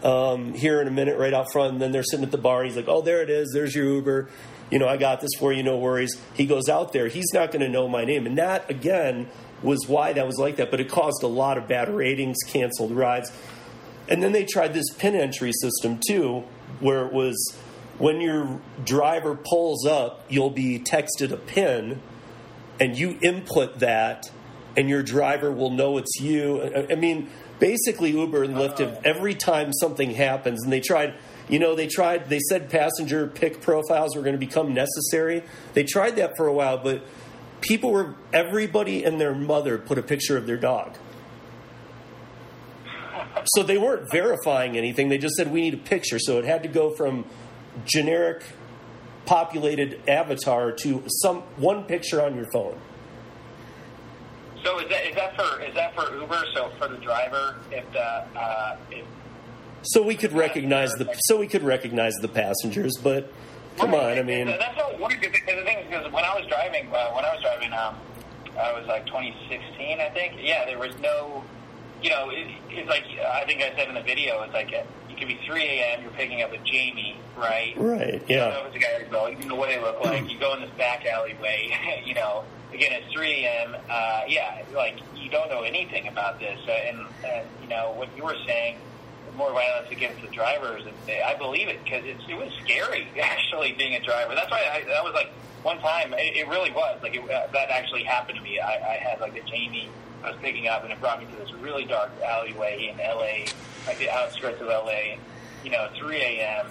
um, 0.03 0.53
here 0.53 0.81
in 0.81 0.87
a 0.87 0.91
minute, 0.91 1.17
right 1.17 1.33
out 1.33 1.51
front. 1.51 1.73
And 1.73 1.81
then 1.81 1.91
they're 1.91 2.03
sitting 2.03 2.25
at 2.25 2.31
the 2.31 2.37
bar. 2.37 2.61
And 2.61 2.69
he's 2.69 2.77
like, 2.77 2.87
"Oh, 2.87 3.01
there 3.01 3.21
it 3.21 3.29
is. 3.29 3.51
There's 3.53 3.75
your 3.75 3.85
Uber. 3.85 4.29
You 4.71 4.79
know, 4.79 4.87
I 4.87 4.97
got 4.97 5.21
this 5.21 5.31
for 5.37 5.53
you. 5.53 5.63
No 5.63 5.77
worries." 5.77 6.19
He 6.33 6.45
goes 6.45 6.69
out 6.69 6.93
there. 6.93 7.07
He's 7.07 7.33
not 7.33 7.51
going 7.51 7.61
to 7.61 7.69
know 7.69 7.87
my 7.87 8.05
name, 8.05 8.25
and 8.25 8.37
that 8.37 8.69
again 8.69 9.27
was 9.61 9.87
why 9.87 10.13
that 10.13 10.25
was 10.25 10.37
like 10.37 10.57
that. 10.57 10.71
But 10.71 10.79
it 10.79 10.89
caused 10.89 11.23
a 11.23 11.27
lot 11.27 11.57
of 11.57 11.67
bad 11.67 11.89
ratings, 11.89 12.37
canceled 12.47 12.91
rides, 12.91 13.31
and 14.07 14.21
then 14.21 14.31
they 14.31 14.45
tried 14.45 14.73
this 14.73 14.89
pin 14.97 15.15
entry 15.15 15.51
system 15.53 15.99
too, 16.07 16.43
where 16.79 17.05
it 17.05 17.13
was 17.13 17.57
when 17.97 18.21
your 18.21 18.59
driver 18.83 19.35
pulls 19.35 19.85
up, 19.85 20.25
you'll 20.29 20.49
be 20.49 20.79
texted 20.79 21.31
a 21.31 21.37
pin, 21.37 22.01
and 22.79 22.97
you 22.97 23.17
input 23.21 23.79
that, 23.79 24.29
and 24.75 24.89
your 24.89 25.01
driver 25.01 25.51
will 25.51 25.71
know 25.71 25.97
it's 25.97 26.19
you. 26.19 26.87
I 26.89 26.95
mean 26.95 27.29
basically 27.59 28.11
Uber 28.11 28.43
and 28.43 28.55
Lyft 28.55 28.79
have 28.79 29.01
every 29.05 29.33
time 29.35 29.71
something 29.73 30.11
happens, 30.11 30.63
and 30.63 30.71
they 30.71 30.81
tried. 30.81 31.15
You 31.47 31.59
know, 31.59 31.75
they 31.75 31.85
tried. 31.85 32.27
They 32.27 32.39
said 32.49 32.71
passenger 32.71 33.27
pick 33.27 33.61
profiles 33.61 34.15
were 34.15 34.23
going 34.23 34.33
to 34.33 34.39
become 34.39 34.73
necessary. 34.73 35.43
They 35.73 35.83
tried 35.83 36.15
that 36.15 36.35
for 36.37 36.47
a 36.47 36.53
while, 36.53 36.79
but 36.79 37.03
people 37.65 37.91
were 37.91 38.15
everybody 38.31 39.03
and 39.03 39.19
their 39.19 39.33
mother 39.33 39.77
put 39.77 39.97
a 39.97 40.03
picture 40.03 40.37
of 40.37 40.45
their 40.45 40.57
dog. 40.57 40.95
So 43.55 43.63
they 43.63 43.77
weren't 43.77 44.09
verifying 44.11 44.77
anything. 44.77 45.09
They 45.09 45.17
just 45.17 45.35
said 45.35 45.51
we 45.51 45.61
need 45.61 45.73
a 45.73 45.77
picture. 45.77 46.19
So 46.19 46.37
it 46.37 46.45
had 46.45 46.63
to 46.63 46.69
go 46.69 46.91
from 46.91 47.25
generic 47.85 48.43
populated 49.25 50.01
avatar 50.07 50.71
to 50.71 51.03
some 51.07 51.41
one 51.57 51.83
picture 51.83 52.23
on 52.23 52.35
your 52.35 52.49
phone. 52.51 52.79
So 54.63 54.79
is 54.79 54.89
that 54.89 55.07
is 55.07 55.15
that 55.15 55.35
for 55.35 55.61
is 55.61 55.73
that 55.75 55.95
for 55.95 56.15
Uber? 56.15 56.45
So 56.55 56.71
for 56.79 56.87
the 56.87 56.97
driver, 56.97 57.57
if 57.71 57.91
the 57.91 58.39
uh, 58.39 58.77
if 58.91 59.05
so 59.83 60.01
we 60.01 60.15
could 60.15 60.33
recognize 60.33 60.91
the 60.93 61.13
so 61.25 61.37
we 61.37 61.47
could 61.47 61.63
recognize 61.63 62.15
the 62.15 62.27
passengers, 62.27 62.97
but 63.01 63.31
come 63.77 63.93
on, 63.93 64.17
I 64.17 64.23
mean 64.23 64.47
that's 64.47 64.75
what 64.77 64.99
weird 64.99 65.21
because 65.21 65.39
the 65.45 65.63
thing 65.63 65.79
is 65.79 65.85
because 65.87 66.11
when 66.11 66.23
I 66.23 66.33
was 66.35 66.45
driving 66.47 66.87
uh, 66.93 67.11
when 67.11 67.25
I 67.25 67.33
was 67.33 67.41
driving 67.41 67.73
um 67.73 67.95
I 68.59 68.71
was 68.73 68.87
like 68.87 69.05
2016 69.05 69.99
I 69.99 70.09
think 70.09 70.35
yeah 70.41 70.65
there 70.65 70.79
was 70.79 70.97
no 70.99 71.43
you 72.01 72.09
know 72.09 72.29
it, 72.29 72.47
it's 72.69 72.89
like 72.89 73.03
I 73.19 73.45
think 73.45 73.61
I 73.61 73.75
said 73.75 73.89
in 73.89 73.95
the 73.95 74.01
video 74.03 74.41
it's 74.43 74.53
like 74.53 74.71
it 74.71 74.87
could 75.17 75.27
be 75.27 75.39
3 75.45 75.63
a.m. 75.63 76.01
You're 76.01 76.11
picking 76.11 76.41
up 76.41 76.51
a 76.51 76.57
Jamie 76.59 77.17
right 77.37 77.73
right 77.77 78.23
yeah 78.27 78.47
you 78.47 78.53
know, 78.53 78.65
it's 78.67 78.75
a 78.75 78.79
guy 78.79 79.05
well 79.11 79.29
you 79.29 79.45
know 79.45 79.55
what 79.55 79.69
they 79.69 79.79
look 79.79 80.03
like 80.03 80.29
you 80.29 80.39
go 80.39 80.53
in 80.53 80.61
this 80.61 80.71
back 80.71 81.05
alleyway 81.05 81.69
you 82.05 82.13
know 82.13 82.43
again, 82.75 82.91
it's 82.91 83.11
3 83.13 83.45
a.m. 83.45 83.75
Uh, 83.89 84.21
yeah, 84.27 84.63
like 84.75 84.97
you 85.15 85.29
don't 85.29 85.49
know 85.49 85.61
anything 85.61 86.07
about 86.07 86.39
this, 86.39 86.59
uh, 86.67 86.71
and, 86.71 86.99
and 87.25 87.47
you 87.61 87.69
know 87.69 87.93
what 87.95 88.09
you 88.15 88.23
were 88.23 88.35
saying. 88.45 88.77
More 89.35 89.51
violence 89.51 89.89
against 89.91 90.21
the 90.21 90.27
drivers. 90.27 90.83
And 90.85 90.95
I 91.23 91.35
believe 91.35 91.67
it 91.67 91.83
because 91.83 92.03
it 92.05 92.37
was 92.37 92.51
scary 92.63 93.07
actually 93.21 93.73
being 93.73 93.95
a 93.95 94.03
driver. 94.03 94.35
That's 94.35 94.51
why 94.51 94.63
I, 94.71 94.83
that 94.87 95.03
was 95.03 95.13
like 95.13 95.29
one 95.63 95.79
time. 95.79 96.13
It, 96.13 96.37
it 96.37 96.47
really 96.47 96.71
was 96.71 96.99
like 97.01 97.15
it, 97.15 97.23
uh, 97.23 97.47
that 97.53 97.69
actually 97.69 98.03
happened 98.03 98.37
to 98.37 98.43
me. 98.43 98.59
I, 98.59 98.73
I 98.73 98.97
had 98.97 99.19
like 99.19 99.35
a 99.35 99.41
Jamie 99.41 99.89
I 100.23 100.31
was 100.31 100.39
picking 100.41 100.67
up, 100.67 100.83
and 100.83 100.91
it 100.91 100.99
brought 100.99 101.19
me 101.19 101.27
to 101.27 101.35
this 101.35 101.53
really 101.53 101.85
dark 101.85 102.09
alleyway 102.23 102.89
in 102.91 102.97
LA, 102.97 103.45
like 103.85 103.99
the 103.99 104.09
outskirts 104.09 104.59
of 104.59 104.67
LA. 104.67 105.17
You 105.63 105.69
know, 105.69 105.87
3 105.99 106.17
a.m. 106.17 106.67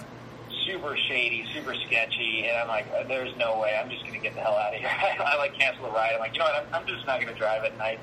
Super 0.65 0.97
shady, 1.07 1.45
super 1.53 1.73
sketchy, 1.75 2.47
and 2.47 2.57
I'm 2.57 2.67
like, 2.67 3.07
there's 3.07 3.35
no 3.37 3.59
way. 3.59 3.77
I'm 3.81 3.89
just 3.89 4.05
to 4.05 4.19
get 4.19 4.35
the 4.35 4.41
hell 4.41 4.55
out 4.55 4.73
of 4.73 4.79
here. 4.79 4.89
I 4.91 5.37
like 5.37 5.53
cancel 5.53 5.85
the 5.85 5.91
ride. 5.91 6.13
I'm 6.13 6.19
like, 6.19 6.33
you 6.33 6.39
know 6.39 6.45
what? 6.45 6.67
I'm, 6.67 6.81
I'm 6.81 6.87
just 6.87 7.05
not 7.05 7.21
to 7.21 7.33
drive 7.33 7.63
at 7.63 7.77
night 7.77 7.99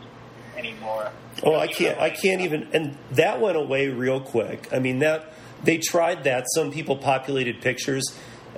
anymore. 0.57 1.11
Oh, 1.43 1.55
I 1.55 1.67
can't. 1.67 1.99
I 1.99 2.11
can't 2.11 2.41
even. 2.41 2.69
And 2.73 2.97
that 3.13 3.41
went 3.41 3.57
away 3.57 3.89
real 3.89 4.21
quick. 4.21 4.69
I 4.73 4.79
mean, 4.79 5.01
that 5.01 5.33
they 5.63 5.79
tried 5.79 6.25
that. 6.25 6.47
Some 6.55 6.71
people 6.71 6.97
populated 6.97 7.61
pictures, 7.61 8.05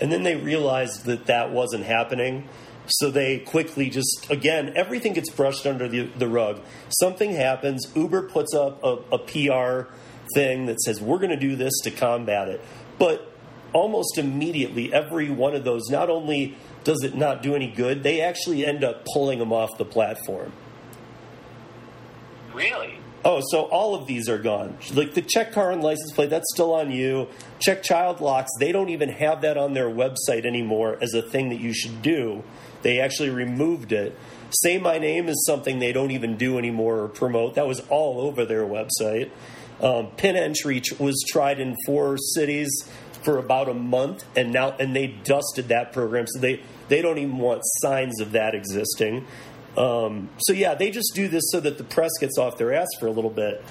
and 0.01 0.11
then 0.11 0.23
they 0.23 0.37
realized 0.37 1.05
that 1.05 1.27
that 1.27 1.51
wasn't 1.51 1.85
happening. 1.85 2.49
So 2.87 3.11
they 3.11 3.39
quickly 3.39 3.89
just 3.89 4.27
again 4.29 4.75
everything 4.77 5.15
gets 5.15 5.31
brushed 5.31 5.67
under 5.67 5.89
the, 5.89 6.03
the 6.03 6.29
rug. 6.29 6.61
Something 6.91 7.33
happens. 7.33 7.91
Uber 7.95 8.29
puts 8.29 8.55
up 8.55 8.83
a, 8.85 8.99
a 9.13 9.19
PR 9.19 9.91
thing 10.35 10.67
that 10.67 10.81
says 10.81 11.01
we're 11.01 11.19
going 11.19 11.31
to 11.31 11.37
do 11.37 11.57
this 11.57 11.73
to 11.85 11.91
combat 11.91 12.49
it, 12.49 12.61
but 12.99 13.33
almost 13.73 14.19
immediately 14.19 14.93
every 14.93 15.31
one 15.31 15.55
of 15.55 15.65
those 15.65 15.89
not 15.91 16.11
only 16.11 16.57
does 16.85 17.03
it 17.03 17.15
not 17.15 17.43
do 17.43 17.55
any 17.55 17.71
good, 17.71 18.03
they 18.03 18.21
actually 18.21 18.65
end 18.65 18.85
up 18.85 19.05
pulling 19.13 19.39
them 19.39 19.53
off 19.53 19.77
the 19.79 19.85
platform. 19.85 20.53
Really? 22.55 22.99
Oh, 23.27 23.41
so 23.51 23.63
all 23.63 23.95
of 23.95 24.07
these 24.07 24.29
are 24.29 24.39
gone. 24.39 24.77
Like 24.93 25.15
the 25.15 25.23
check 25.23 25.53
car 25.53 25.73
and 25.73 25.83
license 25.83 26.13
plate, 26.13 26.29
that's 26.29 26.47
still 26.53 26.75
on 26.75 26.91
you. 26.91 27.29
Check 27.59 27.83
child 27.83 28.21
locks, 28.21 28.51
they 28.61 28.71
don't 28.71 28.91
even 28.91 29.09
have 29.09 29.41
that 29.43 29.57
on 29.57 29.73
their 29.73 29.89
website 29.89 30.45
anymore 30.45 30.99
as 31.01 31.15
a 31.15 31.23
thing 31.23 31.49
that 31.49 31.61
you 31.61 31.73
should 31.73 32.03
do. 32.03 32.43
They 32.83 33.01
actually 33.01 33.31
removed 33.31 33.93
it. 33.93 34.19
Say 34.51 34.77
my 34.79 34.99
name 34.99 35.29
is 35.29 35.43
something 35.47 35.79
they 35.79 35.93
don't 35.93 36.11
even 36.11 36.37
do 36.37 36.59
anymore 36.59 37.01
or 37.01 37.09
promote. 37.09 37.55
That 37.55 37.67
was 37.67 37.81
all 37.89 38.21
over 38.21 38.45
their 38.45 38.67
website. 38.67 39.31
Um, 39.81 40.09
pin 40.17 40.37
entry 40.37 40.83
was 40.99 41.25
tried 41.27 41.61
in 41.61 41.75
four 41.87 42.17
cities 42.19 42.71
for 43.25 43.39
about 43.39 43.69
a 43.69 43.75
month, 43.75 44.25
and 44.37 44.53
now 44.53 44.73
and 44.79 44.95
they 44.95 45.07
dusted 45.07 45.69
that 45.69 45.93
program, 45.93 46.27
so 46.29 46.39
they 46.39 46.61
they 46.89 47.01
don't 47.03 47.19
even 47.19 47.39
want 47.39 47.63
signs 47.65 48.21
of 48.21 48.33
that 48.33 48.55
existing. 48.55 49.27
Um, 49.77 50.29
so 50.39 50.53
yeah, 50.53 50.75
they 50.75 50.91
just 50.91 51.13
do 51.15 51.29
this 51.29 51.43
so 51.51 51.61
that 51.61 51.79
the 51.79 51.85
press 51.85 52.13
gets 52.21 52.39
off 52.39 52.59
their 52.59 52.73
ass 52.73 52.89
for 52.99 53.07
a 53.07 53.11
little 53.11 53.31
bit. 53.31 53.65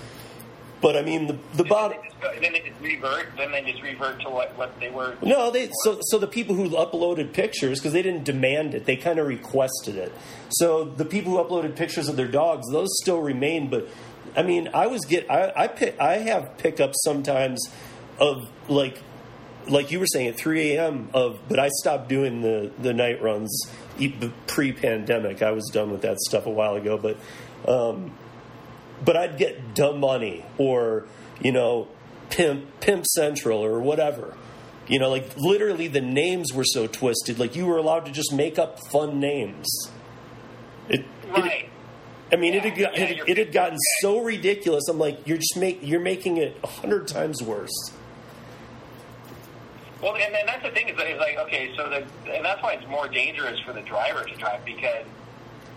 But 0.81 0.97
I 0.97 1.01
mean, 1.01 1.27
the 1.27 1.37
the 1.53 1.63
bottom. 1.63 1.97
Then 2.41 2.51
they 2.51 2.59
just 2.59 2.81
revert. 2.81 3.27
Then 3.37 3.53
they 3.53 3.61
just 3.61 3.81
revert 3.81 4.19
to 4.21 4.29
what, 4.29 4.57
what 4.57 4.77
they 4.81 4.89
were. 4.89 5.15
No, 5.21 5.49
they 5.49 5.69
so 5.83 5.99
so 6.01 6.17
the 6.17 6.27
people 6.27 6.55
who 6.55 6.69
uploaded 6.71 7.31
pictures 7.31 7.79
because 7.79 7.93
they 7.93 8.01
didn't 8.01 8.25
demand 8.25 8.75
it, 8.75 8.85
they 8.85 8.97
kind 8.97 9.17
of 9.17 9.27
requested 9.27 9.95
it. 9.95 10.11
So 10.49 10.83
the 10.83 11.05
people 11.05 11.31
who 11.31 11.43
uploaded 11.43 11.77
pictures 11.77 12.09
of 12.09 12.17
their 12.17 12.27
dogs, 12.27 12.69
those 12.69 12.89
still 13.01 13.21
remain. 13.21 13.69
But 13.69 13.87
I 14.35 14.43
mean, 14.43 14.69
I 14.73 14.87
was 14.87 15.05
get 15.05 15.31
I 15.31 15.53
I 15.55 15.67
pick 15.67 15.97
I 16.01 16.17
have 16.17 16.57
pickups 16.57 17.01
sometimes 17.05 17.65
of 18.19 18.49
like 18.67 18.99
like 19.69 19.89
you 19.89 20.01
were 20.01 20.07
saying 20.07 20.27
at 20.27 20.35
3 20.35 20.73
a.m. 20.73 21.09
of, 21.13 21.39
but 21.47 21.59
I 21.59 21.69
stopped 21.69 22.09
doing 22.09 22.41
the 22.41 22.71
the 22.77 22.93
night 22.93 23.21
runs 23.21 23.69
pre-pandemic. 24.47 25.41
I 25.41 25.51
was 25.51 25.69
done 25.71 25.91
with 25.91 26.01
that 26.01 26.19
stuff 26.19 26.45
a 26.45 26.49
while 26.49 26.75
ago, 26.75 26.97
but 26.97 27.17
um, 27.69 28.11
but 29.03 29.17
I'd 29.17 29.37
get 29.37 29.73
dumb 29.73 29.99
money 29.99 30.45
or 30.57 31.05
you 31.41 31.51
know 31.51 31.87
pimp 32.29 32.79
pimp 32.79 33.05
central 33.05 33.63
or 33.63 33.79
whatever. 33.79 34.35
You 34.87 34.99
know, 34.99 35.09
like 35.09 35.37
literally 35.37 35.87
the 35.87 36.01
names 36.01 36.53
were 36.53 36.65
so 36.65 36.87
twisted. 36.87 37.39
Like 37.39 37.55
you 37.55 37.65
were 37.65 37.77
allowed 37.77 38.05
to 38.05 38.11
just 38.11 38.33
make 38.33 38.59
up 38.59 38.79
fun 38.87 39.19
names. 39.19 39.67
It, 40.89 41.05
right. 41.29 41.63
It, 41.63 41.69
I 42.31 42.35
mean, 42.35 42.53
yeah, 42.53 42.65
it, 42.65 42.65
had, 42.65 42.77
yeah, 42.77 42.89
it, 42.89 43.29
it, 43.29 43.37
had 43.37 43.53
gotten 43.53 43.77
so 44.01 44.19
ridiculous. 44.19 44.87
I'm 44.89 44.97
like, 44.97 45.27
you're 45.27 45.37
just 45.37 45.55
make 45.55 45.79
you're 45.83 45.99
making 45.99 46.37
it 46.37 46.57
a 46.63 46.67
hundred 46.67 47.07
times 47.07 47.41
worse. 47.41 47.91
Well, 50.03 50.15
and, 50.15 50.35
and 50.35 50.45
that's 50.45 50.63
the 50.63 50.71
thing 50.71 50.89
is, 50.89 50.99
is 50.99 51.17
like 51.17 51.37
okay, 51.47 51.71
so 51.77 51.89
the 51.89 52.03
and 52.35 52.43
that's 52.43 52.61
why 52.61 52.73
it's 52.73 52.87
more 52.89 53.07
dangerous 53.07 53.57
for 53.61 53.71
the 53.71 53.81
driver 53.81 54.25
to 54.25 54.35
drive 54.35 54.65
because 54.65 55.05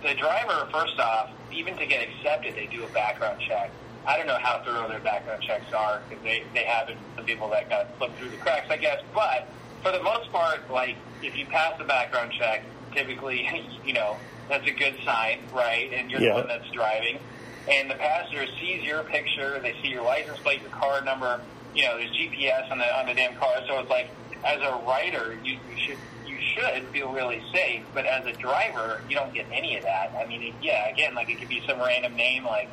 the 0.02 0.14
driver, 0.14 0.68
first 0.72 0.98
off, 0.98 1.30
even 1.52 1.76
to 1.76 1.86
get 1.86 2.08
accepted, 2.08 2.56
they 2.56 2.66
do 2.66 2.82
a 2.82 2.88
background 2.88 3.40
check. 3.46 3.70
I 4.04 4.16
don't 4.16 4.26
know 4.26 4.38
how 4.38 4.62
thorough 4.64 4.88
their 4.88 4.98
background 4.98 5.44
checks 5.44 5.72
are 5.72 6.02
because 6.08 6.24
they 6.24 6.42
they 6.54 6.64
have 6.64 6.90
some 7.14 7.24
people 7.24 7.48
that 7.50 7.70
kind 7.70 7.86
of 7.86 7.96
slip 7.98 8.16
through 8.18 8.30
the 8.30 8.36
cracks, 8.38 8.68
I 8.68 8.78
guess. 8.78 9.00
But 9.14 9.46
for 9.84 9.92
the 9.92 10.02
most 10.02 10.32
part, 10.32 10.68
like 10.72 10.96
if 11.22 11.36
you 11.36 11.46
pass 11.46 11.78
the 11.78 11.84
background 11.84 12.32
check, 12.36 12.64
typically, 12.92 13.48
you 13.86 13.92
know, 13.92 14.16
that's 14.48 14.66
a 14.66 14.72
good 14.72 14.96
sign, 15.04 15.38
right? 15.52 15.92
And 15.92 16.10
you're 16.10 16.20
yeah. 16.20 16.30
the 16.30 16.34
one 16.34 16.48
that's 16.48 16.68
driving. 16.72 17.20
And 17.68 17.88
the 17.88 17.94
passenger 17.94 18.46
sees 18.60 18.82
your 18.82 19.02
picture, 19.04 19.58
they 19.60 19.74
see 19.82 19.88
your 19.88 20.02
license 20.02 20.38
plate, 20.38 20.62
your 20.62 20.70
car 20.70 21.00
number, 21.02 21.40
you 21.76 21.84
know, 21.84 21.98
there's 21.98 22.10
GPS 22.10 22.70
on 22.70 22.78
the 22.78 22.98
on 22.98 23.06
the 23.06 23.14
damn 23.14 23.36
car, 23.36 23.54
so 23.68 23.78
it's 23.78 23.90
like 23.90 24.08
as 24.44 24.60
a 24.62 24.82
rider, 24.86 25.38
you, 25.44 25.58
you 25.70 25.76
should 25.76 25.98
you 26.26 26.38
should 26.54 26.84
feel 26.88 27.12
really 27.12 27.42
safe, 27.52 27.82
but 27.92 28.06
as 28.06 28.24
a 28.26 28.32
driver, 28.32 29.02
you 29.08 29.14
don't 29.14 29.32
get 29.34 29.46
any 29.52 29.76
of 29.76 29.84
that. 29.84 30.12
I 30.18 30.26
mean, 30.26 30.54
yeah, 30.62 30.88
again, 30.88 31.14
like 31.14 31.28
it 31.28 31.38
could 31.38 31.48
be 31.48 31.62
some 31.68 31.78
random 31.78 32.16
name, 32.16 32.44
like 32.44 32.70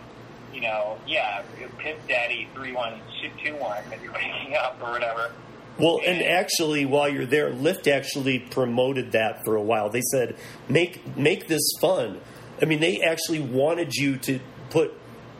you 0.53 0.61
know, 0.61 0.97
yeah, 1.05 1.43
Pimp 1.79 2.07
Daddy 2.07 2.47
three 2.55 2.71
one 2.71 3.01
two 3.43 3.55
one 3.55 3.83
that 3.89 4.01
you're 4.01 4.13
waking 4.13 4.55
up 4.55 4.79
or 4.81 4.91
whatever. 4.91 5.31
Well, 5.77 5.99
and 6.05 6.21
actually, 6.21 6.85
while 6.85 7.09
you're 7.09 7.25
there, 7.25 7.51
Lyft 7.51 7.87
actually 7.87 8.39
promoted 8.39 9.11
that 9.13 9.43
for 9.43 9.55
a 9.55 9.61
while. 9.61 9.89
They 9.89 10.03
said, 10.11 10.37
"Make 10.69 11.17
make 11.17 11.47
this 11.47 11.63
fun." 11.81 12.21
I 12.61 12.65
mean, 12.65 12.79
they 12.79 13.01
actually 13.01 13.41
wanted 13.41 13.93
you 13.95 14.17
to 14.17 14.39
put 14.69 14.93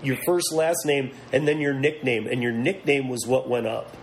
your 0.04 0.18
first 0.26 0.54
last 0.54 0.86
name 0.86 1.12
and 1.32 1.48
then 1.48 1.60
your 1.60 1.74
nickname, 1.74 2.28
and 2.28 2.42
your 2.42 2.52
nickname 2.52 3.10
was 3.10 3.26
what 3.26 3.50
went 3.50 3.68
up. 3.68 3.96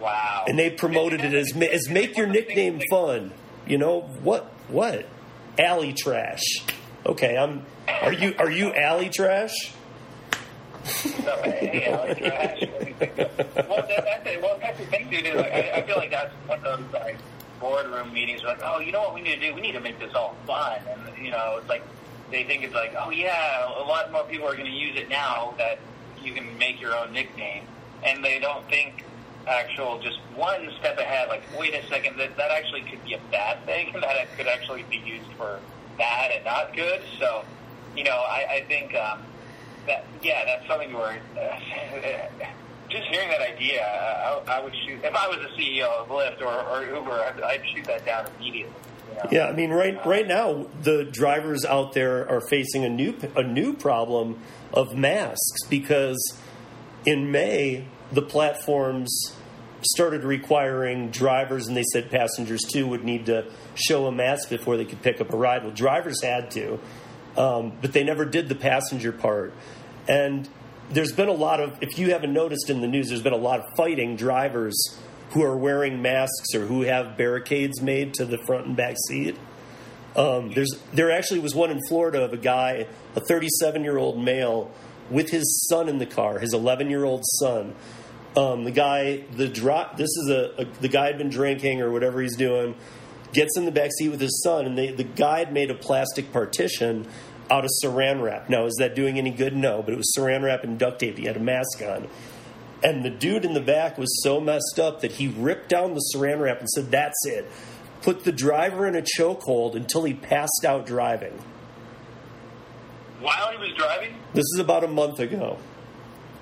Wow! 0.00 0.44
And 0.46 0.58
they 0.58 0.70
promoted 0.70 1.20
it 1.20 1.34
as 1.34 1.56
as 1.56 1.88
make 1.88 2.16
your 2.16 2.26
nickname 2.26 2.80
fun. 2.90 3.32
You 3.66 3.78
know 3.78 4.00
what? 4.00 4.52
What? 4.68 5.06
Alley 5.58 5.92
trash. 5.92 6.42
Okay, 7.06 7.36
I'm. 7.36 7.64
Are 8.02 8.12
you 8.12 8.34
are 8.38 8.50
you 8.50 8.74
alley 8.74 9.08
trash? 9.08 9.72
well, 10.84 11.42
that's, 11.42 12.60
well, 14.42 14.58
that's 14.60 14.78
the 14.78 14.86
thing, 14.90 15.08
dude. 15.08 15.34
Like, 15.34 15.52
I, 15.52 15.70
I 15.76 15.82
feel 15.82 15.96
like 15.96 16.10
that's 16.10 16.34
one 16.46 16.58
of 16.58 16.64
those 16.64 16.92
like 16.92 17.16
boardroom 17.58 18.12
meetings. 18.12 18.42
Where, 18.42 18.52
like, 18.52 18.62
oh, 18.64 18.80
you 18.80 18.92
know 18.92 19.00
what 19.00 19.14
we 19.14 19.22
need 19.22 19.36
to 19.36 19.48
do? 19.48 19.54
We 19.54 19.62
need 19.62 19.72
to 19.72 19.80
make 19.80 19.98
this 19.98 20.12
all 20.14 20.36
fun, 20.46 20.80
and 20.86 21.24
you 21.24 21.30
know, 21.30 21.56
it's 21.58 21.68
like 21.68 21.82
they 22.30 22.44
think 22.44 22.64
it's 22.64 22.74
like, 22.74 22.94
oh 22.98 23.10
yeah, 23.10 23.66
a 23.68 23.84
lot 23.84 24.10
more 24.12 24.24
people 24.24 24.46
are 24.48 24.54
going 24.54 24.70
to 24.70 24.76
use 24.76 24.96
it 24.96 25.08
now 25.08 25.54
that 25.58 25.78
you 26.22 26.32
can 26.32 26.56
make 26.58 26.80
your 26.80 26.96
own 26.96 27.12
nickname, 27.12 27.64
and 28.02 28.24
they 28.24 28.38
don't 28.38 28.66
think 28.68 29.04
actual 29.46 30.00
just 30.00 30.18
one 30.34 30.70
step 30.78 30.98
ahead. 30.98 31.28
Like, 31.28 31.42
wait 31.58 31.74
a 31.74 31.86
second, 31.88 32.16
that 32.18 32.36
that 32.36 32.50
actually 32.50 32.82
could 32.82 33.04
be 33.04 33.14
a 33.14 33.20
bad 33.30 33.64
thing, 33.66 33.92
that 34.00 34.16
it 34.16 34.28
could 34.36 34.46
actually 34.46 34.84
be 34.84 34.96
used 34.96 35.30
for 35.36 35.60
bad 35.98 36.32
and 36.32 36.44
not 36.44 36.74
good. 36.74 37.02
So, 37.18 37.44
you 37.96 38.04
know, 38.04 38.16
I, 38.16 38.46
I 38.50 38.64
think 38.66 38.94
um, 38.94 39.20
that 39.86 40.04
yeah, 40.22 40.44
that's 40.44 40.66
something 40.66 40.92
where. 40.92 41.20
Just 42.90 43.08
hearing 43.08 43.28
that 43.30 43.40
idea, 43.40 43.82
I, 43.82 44.42
I 44.46 44.62
would 44.62 44.74
shoot. 44.86 45.02
If 45.02 45.16
I 45.16 45.26
was 45.26 45.38
the 45.38 45.60
CEO 45.60 45.88
of 45.88 46.08
Lyft 46.08 46.40
or, 46.42 46.60
or 46.68 46.84
Uber, 46.84 47.10
I'd, 47.10 47.40
I'd 47.40 47.62
shoot 47.74 47.84
that 47.86 48.04
down 48.04 48.26
immediately. 48.38 48.72
Yeah, 49.30 49.46
I 49.46 49.52
mean, 49.52 49.70
right 49.70 50.04
right 50.06 50.26
now 50.26 50.66
the 50.82 51.04
drivers 51.04 51.64
out 51.64 51.92
there 51.92 52.28
are 52.28 52.40
facing 52.48 52.84
a 52.84 52.88
new 52.88 53.16
a 53.36 53.42
new 53.42 53.74
problem 53.74 54.40
of 54.72 54.96
masks 54.96 55.66
because 55.68 56.38
in 57.06 57.30
May 57.30 57.86
the 58.12 58.22
platforms 58.22 59.34
started 59.82 60.24
requiring 60.24 61.10
drivers, 61.10 61.66
and 61.66 61.76
they 61.76 61.84
said 61.92 62.10
passengers 62.10 62.62
too 62.62 62.86
would 62.86 63.04
need 63.04 63.26
to 63.26 63.46
show 63.74 64.06
a 64.06 64.12
mask 64.12 64.48
before 64.48 64.76
they 64.76 64.84
could 64.84 65.02
pick 65.02 65.20
up 65.20 65.32
a 65.32 65.36
ride. 65.36 65.62
Well, 65.62 65.74
drivers 65.74 66.22
had 66.22 66.50
to, 66.52 66.80
um, 67.36 67.72
but 67.80 67.92
they 67.92 68.04
never 68.04 68.24
did 68.24 68.48
the 68.48 68.54
passenger 68.54 69.12
part. 69.12 69.52
And 70.08 70.48
there's 70.90 71.12
been 71.12 71.28
a 71.28 71.32
lot 71.32 71.60
of, 71.60 71.78
if 71.82 71.98
you 71.98 72.10
haven't 72.10 72.32
noticed 72.32 72.70
in 72.70 72.80
the 72.80 72.86
news, 72.86 73.08
there's 73.08 73.22
been 73.22 73.32
a 73.32 73.36
lot 73.36 73.60
of 73.60 73.66
fighting 73.76 74.16
drivers 74.16 74.74
who 75.34 75.42
are 75.42 75.56
wearing 75.56 76.00
masks 76.00 76.54
or 76.54 76.66
who 76.66 76.82
have 76.82 77.16
barricades 77.16 77.82
made 77.82 78.14
to 78.14 78.24
the 78.24 78.38
front 78.46 78.66
and 78.66 78.76
back 78.76 78.94
seat. 79.08 79.36
Um, 80.16 80.52
there's 80.52 80.70
there 80.92 81.10
actually 81.10 81.40
was 81.40 81.56
one 81.56 81.72
in 81.72 81.80
Florida 81.88 82.22
of 82.22 82.32
a 82.32 82.36
guy, 82.36 82.86
a 83.16 83.20
37 83.20 83.82
year 83.82 83.98
old 83.98 84.22
male, 84.22 84.70
with 85.10 85.30
his 85.30 85.66
son 85.68 85.88
in 85.88 85.98
the 85.98 86.06
car, 86.06 86.38
his 86.38 86.54
11 86.54 86.88
year 86.88 87.04
old 87.04 87.24
son. 87.40 87.74
Um, 88.36 88.64
the 88.64 88.70
guy, 88.70 89.24
the 89.36 89.48
drop. 89.48 89.96
This 89.96 90.10
is 90.10 90.30
a, 90.30 90.62
a, 90.62 90.64
the 90.80 90.88
guy 90.88 91.06
had 91.06 91.18
been 91.18 91.30
drinking 91.30 91.82
or 91.82 91.90
whatever 91.90 92.20
he's 92.20 92.36
doing. 92.36 92.76
Gets 93.32 93.56
in 93.56 93.64
the 93.64 93.72
back 93.72 93.90
seat 93.98 94.10
with 94.10 94.20
his 94.20 94.42
son, 94.44 94.66
and 94.66 94.78
they, 94.78 94.92
the 94.92 95.02
guy 95.02 95.40
had 95.40 95.52
made 95.52 95.68
a 95.68 95.74
plastic 95.74 96.32
partition 96.32 97.08
out 97.50 97.64
of 97.64 97.70
saran 97.82 98.22
wrap. 98.22 98.48
Now, 98.48 98.66
is 98.66 98.76
that 98.78 98.94
doing 98.94 99.18
any 99.18 99.32
good? 99.32 99.56
No, 99.56 99.82
but 99.82 99.92
it 99.92 99.96
was 99.96 100.14
saran 100.16 100.42
wrap 100.44 100.62
and 100.62 100.78
duct 100.78 101.00
tape. 101.00 101.18
He 101.18 101.24
had 101.24 101.36
a 101.36 101.40
mask 101.40 101.82
on 101.82 102.08
And 102.82 103.04
the 103.04 103.10
dude 103.10 103.44
in 103.44 103.54
the 103.54 103.60
back 103.60 103.96
was 103.96 104.22
so 104.22 104.40
messed 104.40 104.78
up 104.78 105.00
that 105.00 105.12
he 105.12 105.28
ripped 105.28 105.68
down 105.68 105.94
the 105.94 106.02
saran 106.14 106.40
wrap 106.40 106.60
and 106.60 106.68
said, 106.68 106.90
That's 106.90 107.26
it. 107.26 107.50
Put 108.02 108.24
the 108.24 108.32
driver 108.32 108.86
in 108.86 108.94
a 108.94 109.02
chokehold 109.02 109.74
until 109.74 110.04
he 110.04 110.12
passed 110.12 110.64
out 110.66 110.84
driving. 110.84 111.38
While 113.20 113.52
he 113.52 113.56
was 113.56 113.72
driving? 113.74 114.14
This 114.34 114.44
is 114.54 114.58
about 114.58 114.84
a 114.84 114.88
month 114.88 115.18
ago. 115.18 115.58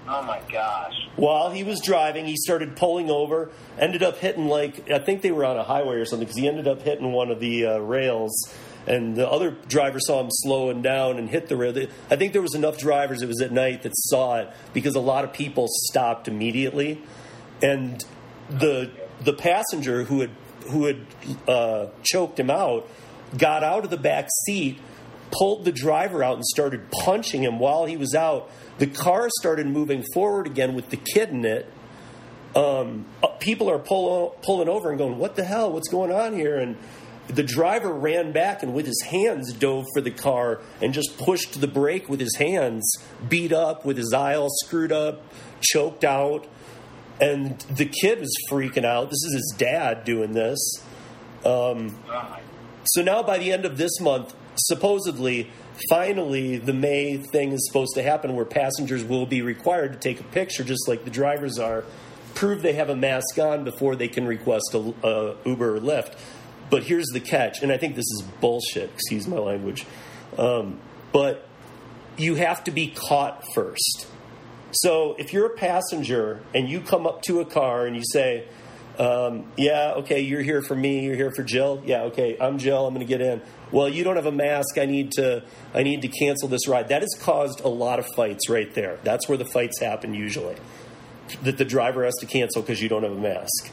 Oh 0.09 0.23
my 0.23 0.41
gosh. 0.51 0.95
While 1.15 1.51
he 1.51 1.63
was 1.63 1.81
driving, 1.81 2.27
he 2.27 2.37
started 2.37 2.75
pulling 2.75 3.09
over, 3.09 3.51
ended 3.79 4.03
up 4.03 4.17
hitting, 4.19 4.49
like, 4.49 4.91
I 4.91 4.99
think 4.99 5.23
they 5.23 5.31
were 5.31 5.45
on 5.45 5.57
a 5.57 5.63
highway 5.63 5.97
or 5.97 6.05
something, 6.05 6.27
because 6.27 6.41
he 6.41 6.49
ended 6.49 6.67
up 6.67 6.83
hitting 6.83 7.13
one 7.13 7.31
of 7.31 7.39
the 7.39 7.67
uh, 7.67 7.79
rails. 7.79 8.33
And 8.87 9.17
the 9.17 9.29
other 9.29 9.53
driver 9.69 9.99
saw 10.01 10.21
him 10.21 10.29
slowing 10.31 10.83
down 10.83 11.19
and 11.19 11.29
hit 11.29 11.49
the 11.49 11.57
rail. 11.57 11.87
I 12.11 12.17
think 12.17 12.33
there 12.33 12.43
was 12.43 12.55
enough 12.55 12.79
drivers, 12.79 13.23
it 13.23 13.29
was 13.29 13.41
at 13.41 13.53
night, 13.53 13.83
that 13.83 13.93
saw 13.95 14.39
it 14.39 14.51
because 14.73 14.95
a 14.95 15.01
lot 15.01 15.25
of 15.25 15.33
people 15.33 15.67
stopped 15.69 16.27
immediately. 16.29 17.01
And 17.63 18.05
the, 18.51 18.91
the 19.21 19.33
passenger 19.33 20.05
who 20.05 20.21
had, 20.21 20.31
who 20.71 20.87
had 20.87 21.07
uh, 21.47 21.87
choked 22.03 22.41
him 22.41 22.51
out 22.51 22.89
got 23.37 23.63
out 23.63 23.85
of 23.85 23.91
the 23.91 23.97
back 23.97 24.29
seat, 24.47 24.79
pulled 25.31 25.65
the 25.65 25.73
driver 25.73 26.23
out, 26.23 26.35
and 26.35 26.45
started 26.45 26.91
punching 26.91 27.43
him 27.43 27.59
while 27.59 27.87
he 27.87 27.97
was 27.97 28.15
out 28.15 28.51
the 28.79 28.87
car 28.87 29.29
started 29.39 29.67
moving 29.67 30.05
forward 30.13 30.47
again 30.47 30.75
with 30.75 30.91
the 30.91 30.97
kid 30.97 31.31
in 31.31 31.45
it. 31.45 31.73
Um, 32.55 33.07
uh, 33.23 33.29
people 33.29 33.71
are 33.71 33.79
pull, 33.79 34.37
pulling 34.43 34.69
over 34.69 34.91
and 34.91 34.99
going, 34.99 35.19
What 35.19 35.37
the 35.37 35.45
hell? 35.45 35.73
What's 35.73 35.89
going 35.89 36.13
on 36.13 36.35
here? 36.35 36.59
And 36.59 36.77
the 37.29 37.43
driver 37.43 37.93
ran 37.93 38.33
back 38.33 38.63
and 38.63 38.75
with 38.75 38.87
his 38.87 39.01
hands 39.03 39.53
dove 39.53 39.87
for 39.95 40.01
the 40.01 40.11
car 40.11 40.61
and 40.81 40.93
just 40.93 41.17
pushed 41.19 41.61
the 41.61 41.69
brake 41.69 42.09
with 42.09 42.21
his 42.21 42.37
hands, 42.37 42.97
beat 43.29 43.53
up, 43.53 43.85
with 43.85 43.97
his 43.97 44.13
all 44.13 44.49
screwed 44.65 44.93
up, 44.93 45.23
choked 45.61 46.05
out. 46.05 46.47
And 47.21 47.61
the 47.61 47.87
kid 47.87 48.19
was 48.19 48.35
freaking 48.51 48.85
out. 48.85 49.11
This 49.11 49.23
is 49.25 49.35
his 49.35 49.55
dad 49.57 50.05
doing 50.05 50.33
this. 50.33 50.59
Um, 51.45 51.97
so 52.85 53.03
now, 53.03 53.23
by 53.23 53.39
the 53.39 53.53
end 53.53 53.65
of 53.65 53.77
this 53.77 54.01
month, 54.01 54.35
supposedly 54.57 55.51
finally, 55.89 56.59
the 56.59 56.73
May 56.73 57.17
thing 57.17 57.53
is 57.53 57.67
supposed 57.67 57.95
to 57.95 58.03
happen 58.03 58.35
where 58.35 58.45
passengers 58.45 59.05
will 59.05 59.27
be 59.27 59.43
required 59.43 59.93
to 59.93 59.99
take 59.99 60.21
a 60.21 60.25
picture, 60.25 60.65
just 60.65 60.89
like 60.89 61.05
the 61.05 61.11
drivers 61.11 61.59
are, 61.59 61.85
prove 62.35 62.63
they 62.63 62.73
have 62.73 62.91
a 62.91 62.97
mask 62.97 63.39
on 63.39 63.65
before 63.65 63.95
they 63.97 64.09
can 64.09 64.27
request 64.27 64.75
a, 64.75 64.95
a 65.07 65.37
Uber 65.45 65.77
or 65.77 65.81
Lyft. 65.81 66.17
But 66.73 66.85
here's 66.85 67.09
the 67.09 67.21
catch, 67.21 67.63
and 67.63 67.71
I 67.71 67.77
think 67.77 67.97
this 67.97 68.07
is 68.07 68.23
bullshit. 68.41 68.91
Excuse 68.95 69.29
my 69.29 69.37
language, 69.37 69.85
um, 70.39 70.79
but 71.13 71.47
you 72.17 72.37
have 72.37 72.65
to 72.65 72.71
be 72.71 72.87
caught 72.89 73.45
first. 73.55 74.07
So 74.71 75.15
if 75.19 75.35
you're 75.35 75.45
a 75.45 75.55
passenger 75.55 76.41
and 76.55 76.71
you 76.71 76.81
come 76.81 77.07
up 77.07 77.21
to 77.25 77.41
a 77.41 77.45
car 77.45 77.85
and 77.85 77.95
you 77.95 78.03
say, 78.11 78.49
um, 78.99 79.53
yeah, 79.59 79.97
okay, 79.97 80.21
you're 80.21 80.41
here 80.41 80.63
for 80.63 80.75
me. 80.75 81.05
You're 81.05 81.15
here 81.15 81.31
for 81.37 81.43
Jill. 81.43 81.83
Yeah, 81.85 82.05
okay, 82.05 82.39
I'm 82.41 82.57
Jill. 82.57 82.87
I'm 82.87 82.95
going 82.95 83.07
to 83.07 83.11
get 83.11 83.21
in. 83.21 83.43
Well, 83.71 83.91
you 83.91 84.03
don't 84.03 84.17
have 84.17 84.25
a 84.25 84.33
mask. 84.33 84.79
I 84.79 84.87
need 84.87 85.13
to. 85.13 85.45
I 85.75 85.83
need 85.83 86.01
to 86.01 86.09
cancel 86.09 86.49
this 86.49 86.67
ride. 86.67 86.89
That 86.89 87.03
has 87.03 87.15
caused 87.21 87.61
a 87.61 87.69
lot 87.69 87.99
of 87.99 88.07
fights 88.17 88.49
right 88.49 88.73
there. 88.73 88.99
That's 89.05 89.29
where 89.29 89.37
the 89.37 89.45
fights 89.45 89.79
happen 89.79 90.15
usually. 90.15 90.57
That 91.43 91.59
the 91.59 91.67
driver 91.67 92.03
has 92.07 92.15
to 92.21 92.27
cancel 92.27 92.63
because 92.63 92.81
you 92.81 92.89
don't 92.89 93.03
have 93.03 93.13
a 93.13 93.21
mask. 93.21 93.71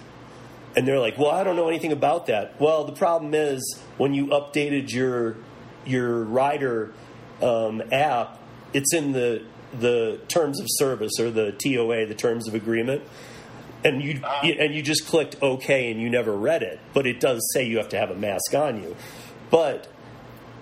And 0.76 0.88
they're 0.88 1.00
like, 1.00 1.18
"Well, 1.18 1.32
I 1.32 1.44
don't 1.44 1.56
know 1.56 1.68
anything 1.68 1.92
about 1.92 2.28
that." 2.28 2.60
Well, 2.60 2.84
the 2.84 2.94
problem 2.94 3.34
is 3.34 3.80
when 3.98 4.14
you 4.14 4.28
updated 4.28 4.92
your 4.92 5.38
your 5.86 6.24
rider 6.24 6.94
um, 7.42 7.82
app, 7.92 8.40
it's 8.74 8.94
in 8.94 9.12
the 9.12 9.44
the 9.74 10.20
terms 10.28 10.60
of 10.60 10.68
service 10.70 11.14
or 11.20 11.32
the 11.32 11.52
TOA, 11.52 12.06
the 12.06 12.16
terms 12.16 12.48
of 12.48 12.56
agreement 12.56 13.04
and 13.84 14.04
you 14.04 14.22
and 14.24 14.74
you 14.74 14.82
just 14.82 15.08
clicked 15.08 15.42
OK 15.42 15.92
and 15.92 16.02
you 16.02 16.10
never 16.10 16.36
read 16.36 16.64
it, 16.64 16.80
but 16.94 17.08
it 17.08 17.20
does 17.20 17.40
say 17.54 17.66
you 17.66 17.78
have 17.78 17.90
to 17.90 17.98
have 17.98 18.12
a 18.12 18.16
mask 18.16 18.54
on 18.54 18.82
you. 18.82 18.96
But 19.50 19.88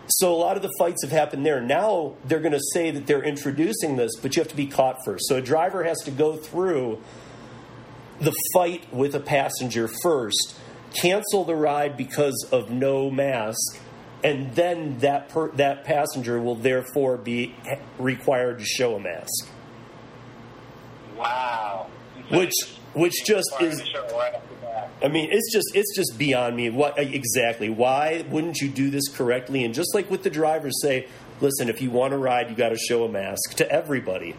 so 0.07 0.33
a 0.33 0.37
lot 0.37 0.55
of 0.55 0.63
the 0.63 0.71
fights 0.77 1.03
have 1.03 1.11
happened 1.11 1.45
there. 1.45 1.59
Now 1.59 2.15
they're 2.25 2.39
going 2.39 2.53
to 2.53 2.63
say 2.73 2.91
that 2.91 3.07
they're 3.07 3.23
introducing 3.23 3.97
this, 3.97 4.15
but 4.21 4.35
you 4.35 4.41
have 4.41 4.49
to 4.49 4.55
be 4.55 4.67
caught 4.67 4.97
first. 5.03 5.27
So 5.27 5.37
a 5.37 5.41
driver 5.41 5.83
has 5.83 5.97
to 6.03 6.11
go 6.11 6.35
through 6.35 7.01
the 8.19 8.33
fight 8.53 8.91
with 8.93 9.15
a 9.15 9.19
passenger 9.19 9.87
first, 9.87 10.55
cancel 10.93 11.43
the 11.43 11.55
ride 11.55 11.97
because 11.97 12.47
of 12.51 12.69
no 12.69 13.09
mask, 13.09 13.79
and 14.23 14.53
then 14.55 14.97
that 14.99 15.29
per, 15.29 15.51
that 15.51 15.83
passenger 15.83 16.41
will 16.41 16.55
therefore 16.55 17.17
be 17.17 17.55
required 17.99 18.59
to 18.59 18.65
show 18.65 18.95
a 18.95 18.99
mask. 18.99 19.49
Wow. 21.15 21.87
Which 22.29 22.53
which 22.93 23.13
just 23.25 23.49
is. 23.61 23.81
I 25.01 25.09
mean, 25.09 25.29
it's 25.31 25.53
just 25.53 25.75
it's 25.75 25.95
just 25.95 26.17
beyond 26.17 26.55
me. 26.55 26.69
What 26.69 26.97
exactly? 26.97 27.69
Why 27.69 28.25
wouldn't 28.29 28.57
you 28.59 28.69
do 28.69 28.89
this 28.89 29.07
correctly? 29.07 29.63
And 29.63 29.73
just 29.73 29.93
like 29.93 30.09
with 30.09 30.23
the 30.23 30.29
drivers, 30.29 30.81
say, 30.81 31.07
listen, 31.39 31.69
if 31.69 31.81
you 31.81 31.91
want 31.91 32.11
to 32.11 32.17
ride, 32.17 32.49
you 32.49 32.55
got 32.55 32.69
to 32.69 32.77
show 32.77 33.05
a 33.05 33.09
mask 33.09 33.53
to 33.55 33.71
everybody. 33.71 34.35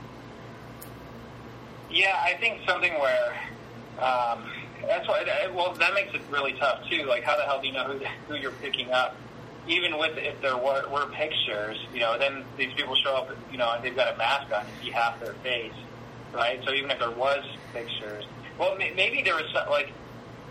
Yeah, 1.90 2.20
I 2.20 2.34
think 2.34 2.60
something 2.66 2.92
where 2.94 3.34
um, 4.00 4.50
that's 4.86 5.06
why. 5.08 5.24
Well, 5.54 5.74
that 5.74 5.94
makes 5.94 6.14
it 6.14 6.22
really 6.30 6.52
tough 6.54 6.88
too. 6.88 7.04
Like, 7.04 7.24
how 7.24 7.36
the 7.36 7.42
hell 7.42 7.60
do 7.60 7.66
you 7.66 7.72
know 7.72 7.84
who 7.84 7.98
who 8.28 8.34
you're 8.34 8.52
picking 8.52 8.92
up? 8.92 9.16
Even 9.66 9.98
with 9.98 10.16
if 10.16 10.40
there 10.40 10.56
were, 10.56 10.88
were 10.88 11.06
pictures, 11.06 11.76
you 11.92 12.00
know, 12.00 12.18
then 12.18 12.44
these 12.56 12.72
people 12.72 12.94
show 12.96 13.16
up, 13.16 13.28
you 13.52 13.58
know, 13.58 13.70
and 13.72 13.84
they've 13.84 13.94
got 13.94 14.14
a 14.14 14.16
mask 14.16 14.50
on, 14.50 14.64
you 14.80 14.86
see 14.86 14.90
half 14.90 15.20
their 15.20 15.34
face, 15.34 15.74
right? 16.32 16.58
So 16.64 16.72
even 16.72 16.90
if 16.90 16.98
there 16.98 17.10
was 17.10 17.44
pictures, 17.74 18.24
well, 18.58 18.76
maybe 18.78 19.20
there 19.22 19.34
was 19.34 19.44
some, 19.52 19.68
like 19.68 19.92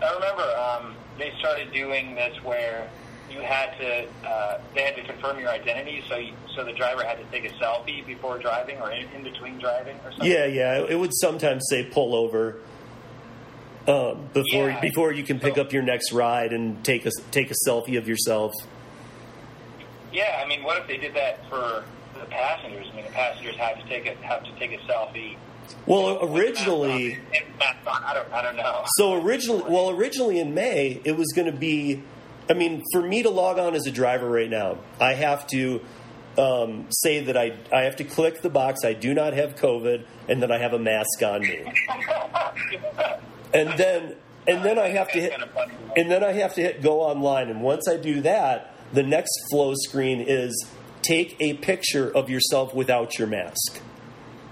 I 0.04 0.14
remember 0.14 0.43
um, 0.43 0.95
they 1.18 1.34
started 1.39 1.74
doing 1.74 2.14
this 2.14 2.38
where 2.43 2.88
you 3.32 3.39
had 3.39 3.78
to 3.80 4.08
uh, 4.28 4.60
they 4.76 4.84
had 4.84 4.95
to 4.95 5.04
confirm 5.04 5.39
your 5.39 5.50
identity, 5.50 6.04
so 6.08 6.18
you, 6.18 6.34
so 6.56 6.64
the 6.64 6.74
driver 6.74 7.04
had 7.04 7.18
to 7.18 7.26
take 7.26 7.50
a 7.50 7.54
selfie 7.56 8.06
before 8.06 8.38
driving 8.38 8.80
or 8.80 8.91
in, 8.91 9.08
in 9.16 9.24
between 9.24 9.58
driving 9.58 9.98
or 10.06 10.12
something. 10.12 10.32
Yeah, 10.32 10.45
yeah, 10.45 10.86
it 10.88 10.95
would 11.00 11.14
sometimes 11.16 11.66
say 11.70 11.86
pull 11.86 12.16
over. 12.16 12.58
Uh, 13.88 14.15
before 14.33 14.69
yeah. 14.69 14.81
before 14.81 15.13
you 15.13 15.23
can 15.23 15.39
pick 15.39 15.57
up 15.57 15.71
your 15.71 15.81
next 15.81 16.11
ride 16.11 16.51
and 16.51 16.83
take 16.83 17.05
a 17.05 17.11
take 17.31 17.49
a 17.51 17.55
selfie 17.65 17.97
of 17.97 18.07
yourself. 18.07 18.51
Yeah, 20.11 20.41
I 20.43 20.47
mean, 20.47 20.63
what 20.63 20.77
if 20.77 20.88
they 20.88 20.97
did 20.97 21.13
that 21.13 21.47
for 21.49 21.85
the 22.13 22.25
passengers? 22.25 22.88
I 22.91 22.95
mean, 22.95 23.05
the 23.05 23.11
passengers 23.11 23.55
have 23.55 23.77
to 23.77 23.88
take 23.88 24.05
a 24.05 24.15
have 24.25 24.43
to 24.43 24.51
take 24.59 24.73
a 24.73 24.77
selfie 24.79 25.38
well, 25.85 26.19
originally, 26.21 27.17
I 27.88 28.13
don't, 28.13 28.33
I 28.33 28.41
don't 28.41 28.57
know. 28.57 28.83
So 28.97 29.21
originally, 29.21 29.63
well, 29.69 29.89
originally 29.89 30.39
in 30.39 30.53
May, 30.53 31.01
it 31.03 31.15
was 31.15 31.31
going 31.33 31.51
to 31.51 31.57
be. 31.57 32.03
I 32.49 32.53
mean, 32.53 32.83
for 32.93 33.01
me 33.01 33.23
to 33.23 33.29
log 33.29 33.59
on 33.59 33.75
as 33.75 33.85
a 33.88 33.91
driver 33.91 34.29
right 34.29 34.49
now, 34.49 34.77
I 35.01 35.13
have 35.13 35.47
to 35.47 35.81
um, 36.38 36.88
say 36.89 37.23
that 37.25 37.38
I 37.38 37.53
I 37.73 37.81
have 37.81 37.97
to 37.97 38.03
click 38.03 38.41
the 38.41 38.49
box. 38.49 38.83
I 38.83 38.93
do 38.93 39.13
not 39.13 39.33
have 39.33 39.55
COVID, 39.55 40.05
and 40.27 40.41
that 40.43 40.51
I 40.51 40.57
have 40.57 40.73
a 40.73 40.79
mask 40.79 41.21
on 41.23 41.41
me. 41.41 41.73
and 43.54 43.78
then 43.78 44.16
and 44.48 44.64
then 44.64 44.80
I 44.80 44.89
have 44.89 45.12
to 45.12 45.20
hit 45.20 45.34
and 45.95 46.10
then 46.10 46.24
I 46.24 46.32
have 46.34 46.54
to 46.56 46.62
hit 46.62 46.82
go 46.82 47.02
online. 47.02 47.50
And 47.50 47.62
once 47.62 47.88
I 47.88 47.98
do 47.98 48.22
that, 48.22 48.74
the 48.93 49.04
next 49.04 49.32
flow 49.50 49.74
screen 49.76 50.24
is 50.26 50.68
take 51.02 51.36
a 51.39 51.54
picture 51.56 52.10
of 52.16 52.30
yourself 52.30 52.74
without 52.74 53.18
your 53.20 53.28
mask. 53.28 53.82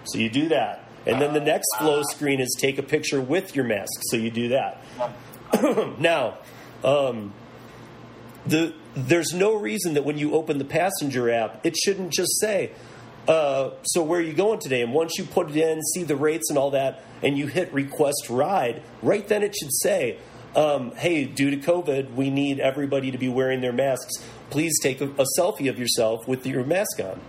So 0.06 0.18
you 0.18 0.30
do 0.30 0.50
that. 0.50 0.86
And 1.06 1.22
then 1.22 1.34
the 1.34 1.39
next 1.39 1.68
flow 1.78 2.02
screen 2.04 2.39
is 2.39 2.56
take 2.60 2.78
a 2.78 2.84
picture 2.84 3.22
with 3.22 3.56
your 3.56 3.66
mask. 3.66 4.02
So 4.10 4.18
you 4.18 4.32
do 4.32 4.50
that. 4.50 4.82
now, 6.00 6.39
um, 6.84 7.34
the, 8.46 8.74
there's 8.96 9.34
no 9.34 9.56
reason 9.56 9.93
that 9.93 10.04
when 10.04 10.18
you 10.18 10.34
open 10.34 10.58
the 10.58 10.66
passenger 10.66 11.30
app, 11.30 11.66
it 11.66 11.76
shouldn't 11.78 12.12
just 12.12 12.39
say, 12.39 12.72
uh, 13.28 13.71
so 13.84 14.03
where 14.03 14.19
are 14.19 14.23
you 14.23 14.34
going 14.34 14.59
today? 14.59 14.82
And 14.82 14.93
once 14.93 15.17
you 15.17 15.23
put 15.23 15.49
it 15.49 15.55
in, 15.57 15.82
see 15.82 16.03
the 16.03 16.15
rates 16.15 16.49
and 16.49 16.57
all 16.57 16.71
that, 16.71 17.03
and 17.23 17.38
you 17.38 17.47
hit 17.47 17.73
request 17.73 18.28
ride, 18.30 18.84
right 19.01 19.28
then 19.28 19.43
it 19.43 19.55
should 19.55 19.73
say, 19.73 20.17
um, 20.55 20.91
hey, 20.95 21.26
due 21.26 21.49
to 21.49 21.57
COVID, 21.57 22.13
we 22.13 22.30
need 22.30 22.59
everybody 22.59 23.11
to 23.11 23.17
be 23.17 23.28
wearing 23.28 23.61
their 23.61 23.73
masks. 23.73 24.13
Please 24.49 24.80
take 24.82 25.01
a, 25.01 25.05
a 25.05 25.26
selfie 25.38 25.69
of 25.69 25.78
yourself 25.78 26.28
with 26.28 26.45
your 26.45 26.63
mask 26.63 26.99
on 26.99 27.19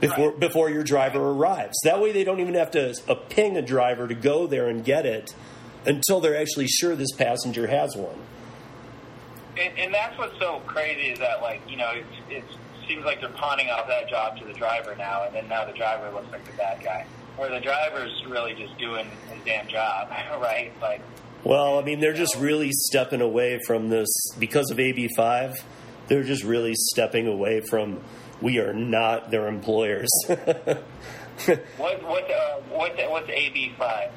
before 0.00 0.30
right. 0.30 0.40
before 0.40 0.70
your 0.70 0.82
driver 0.82 1.20
arrives. 1.30 1.76
That 1.84 2.00
way, 2.00 2.12
they 2.12 2.24
don't 2.24 2.40
even 2.40 2.54
have 2.54 2.70
to 2.72 2.94
uh, 3.08 3.14
ping 3.14 3.56
a 3.56 3.62
driver 3.62 4.08
to 4.08 4.14
go 4.14 4.46
there 4.46 4.68
and 4.68 4.84
get 4.84 5.06
it 5.06 5.34
until 5.84 6.20
they're 6.20 6.36
actually 6.40 6.66
sure 6.66 6.96
this 6.96 7.12
passenger 7.12 7.68
has 7.68 7.94
one. 7.94 8.18
And, 9.58 9.78
and 9.78 9.94
that's 9.94 10.18
what's 10.18 10.38
so 10.38 10.60
crazy 10.66 11.08
is 11.08 11.18
that, 11.20 11.40
like, 11.40 11.62
you 11.70 11.76
know, 11.76 11.92
it 12.28 12.44
seems 12.88 13.04
like 13.04 13.20
they're 13.20 13.30
pawning 13.30 13.68
off 13.70 13.86
that 13.88 14.08
job 14.08 14.38
to 14.38 14.44
the 14.44 14.52
driver 14.52 14.94
now, 14.96 15.24
and 15.24 15.34
then 15.34 15.48
now 15.48 15.64
the 15.64 15.72
driver 15.72 16.10
looks 16.10 16.30
like 16.30 16.44
the 16.44 16.56
bad 16.56 16.82
guy, 16.82 17.06
where 17.36 17.50
the 17.50 17.60
driver's 17.60 18.24
really 18.26 18.54
just 18.54 18.76
doing 18.78 19.06
his 19.30 19.44
damn 19.44 19.66
job, 19.68 20.08
right? 20.40 20.72
Like. 20.80 21.00
Well, 21.44 21.78
I 21.78 21.82
mean, 21.82 22.00
they're 22.00 22.12
just 22.12 22.34
really 22.36 22.72
stepping 22.72 23.20
away 23.20 23.60
from 23.66 23.88
this 23.88 24.08
because 24.38 24.70
of 24.70 24.78
AB5. 24.78 25.54
They're 26.08 26.24
just 26.24 26.42
really 26.42 26.74
stepping 26.74 27.28
away 27.28 27.60
from 27.60 28.00
we 28.40 28.58
are 28.58 28.72
not 28.72 29.30
their 29.30 29.48
employers. 29.48 30.08
what 30.26 32.02
what 32.02 32.30
uh, 32.30 32.56
what 32.70 32.96
what's 33.10 33.28
AB 33.28 33.74
five? 33.78 34.10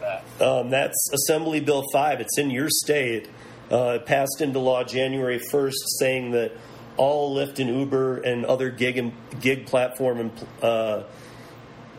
That? 0.00 0.24
Um, 0.40 0.70
that's 0.70 1.10
Assembly 1.12 1.60
Bill 1.60 1.84
five. 1.92 2.20
It's 2.20 2.38
in 2.38 2.50
your 2.50 2.68
state. 2.70 3.28
Uh, 3.70 3.98
it 4.00 4.06
passed 4.06 4.40
into 4.40 4.58
law 4.58 4.82
January 4.82 5.40
first, 5.50 5.78
saying 5.98 6.32
that 6.32 6.52
all 6.96 7.36
Lyft 7.36 7.58
and 7.58 7.70
Uber 7.70 8.18
and 8.18 8.44
other 8.44 8.70
gig 8.70 8.98
and 8.98 9.12
gig 9.40 9.66
platform 9.66 10.18
and 10.18 10.46
uh, 10.62 11.02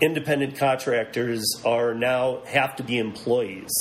independent 0.02 0.58
contractors 0.58 1.44
are 1.64 1.94
now 1.94 2.42
have 2.46 2.76
to 2.78 2.84
be 2.84 2.98
employees. 2.98 3.72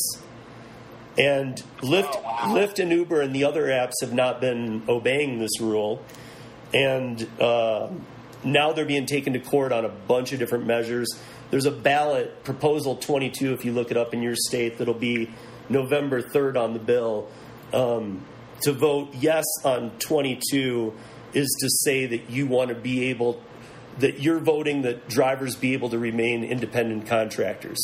And 1.19 1.57
Lyft, 1.81 2.13
oh, 2.15 2.23
wow. 2.23 2.55
Lyft 2.55 2.79
and 2.79 2.93
Uber 2.93 3.21
and 3.21 3.35
the 3.35 3.45
other 3.45 3.67
apps 3.67 3.95
have 4.01 4.13
not 4.13 4.41
been 4.41 4.83
obeying 4.89 5.39
this 5.39 5.61
rule, 5.61 6.03
and 6.73 7.27
uh, 7.41 7.89
now 8.45 8.73
they're 8.73 8.85
being 8.85 9.07
taken 9.07 9.33
to 9.33 9.41
court 9.41 9.73
on 9.73 9.85
a 9.85 9.89
bunch 9.89 10.33
of 10.33 10.39
different 10.39 10.67
measures. 10.67 11.09
There's 11.51 11.67
a 11.67 11.73
ballot 11.73 12.45
proposal 12.45 12.97
22, 12.97 13.53
if 13.55 13.65
you 13.65 13.73
look 13.73 13.91
it 13.91 13.97
up 13.97 14.15
in 14.15 14.23
your 14.23 14.37
state, 14.37 14.79
that'll 14.79 14.95
be 14.95 15.31
November 15.69 16.23
3rd 16.23 16.63
on 16.63 16.73
the 16.75 16.79
bill. 16.79 17.29
Um, 17.73 18.25
to 18.63 18.73
vote 18.73 19.15
yes 19.15 19.45
on 19.65 19.91
22 19.99 20.95
is 21.33 21.49
to 21.61 21.69
say 21.69 22.07
that 22.07 22.31
you 22.31 22.47
want 22.47 22.69
to 22.69 22.75
be 22.75 23.11
able 23.11 23.43
that 23.99 24.21
you're 24.21 24.39
voting 24.39 24.83
that 24.83 25.09
drivers 25.09 25.57
be 25.57 25.75
able 25.75 25.91
to 25.91 25.99
remain 25.99 26.43
independent 26.45 27.07
contractors. 27.07 27.79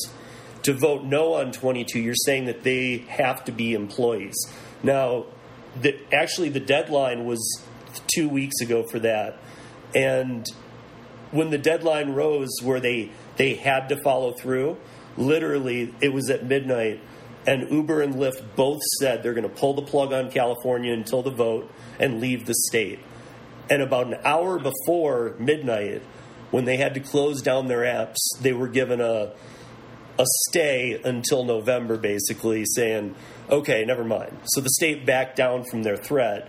To 0.62 0.72
vote 0.72 1.05
no 1.05 1.35
on 1.35 1.53
22, 1.53 2.01
you're 2.01 2.14
saying 2.14 2.47
that 2.47 2.62
they 2.62 2.99
have 3.09 3.45
to 3.45 3.53
be 3.53 3.74
employees. 3.74 4.35
Now, 4.83 5.27
the, 5.81 5.99
actually, 6.12 6.49
the 6.49 6.61
deadline 6.61 7.24
was 7.24 7.62
two 8.14 8.29
weeks 8.29 8.61
ago 8.61 8.85
for 8.91 8.99
that, 9.01 9.39
and 9.95 10.47
when 11.31 11.51
the 11.51 11.59
deadline 11.59 12.11
rose, 12.11 12.51
where 12.62 12.81
they 12.81 13.11
they 13.37 13.55
had 13.55 13.89
to 13.91 14.03
follow 14.03 14.33
through, 14.33 14.79
literally, 15.16 15.95
it 16.01 16.12
was 16.12 16.31
at 16.31 16.45
midnight, 16.45 17.01
and 17.47 17.70
Uber 17.70 18.03
and 18.03 18.14
Lyft 18.14 18.42
both 18.57 18.80
said 18.99 19.22
they're 19.22 19.34
going 19.34 19.49
to 19.49 19.55
pull 19.55 19.74
the 19.74 19.82
plug 19.82 20.12
on 20.12 20.30
California 20.30 20.92
until 20.92 21.22
the 21.22 21.30
vote 21.30 21.70
and 21.99 22.20
leave 22.20 22.47
the 22.47 22.55
state. 22.68 22.99
And 23.70 23.82
about 23.82 24.07
an 24.09 24.18
hour 24.24 24.59
before 24.59 25.34
midnight, 25.38 26.03
when 26.51 26.64
they 26.64 26.76
had 26.76 26.94
to 26.94 27.01
close 27.01 27.42
down 27.42 27.68
their 27.68 27.80
apps, 27.80 28.16
they 28.40 28.53
were 28.53 28.68
given 28.68 29.01
a 29.01 29.32
a 30.18 30.24
stay 30.49 30.99
until 31.05 31.44
November, 31.44 31.99
basically 31.99 32.64
saying, 32.64 33.14
"Okay, 33.51 33.84
never 33.84 34.05
mind." 34.05 34.38
So 34.44 34.61
the 34.61 34.70
state 34.70 35.05
backed 35.05 35.36
down 35.36 35.64
from 35.64 35.82
their 35.82 35.97
threat, 35.97 36.49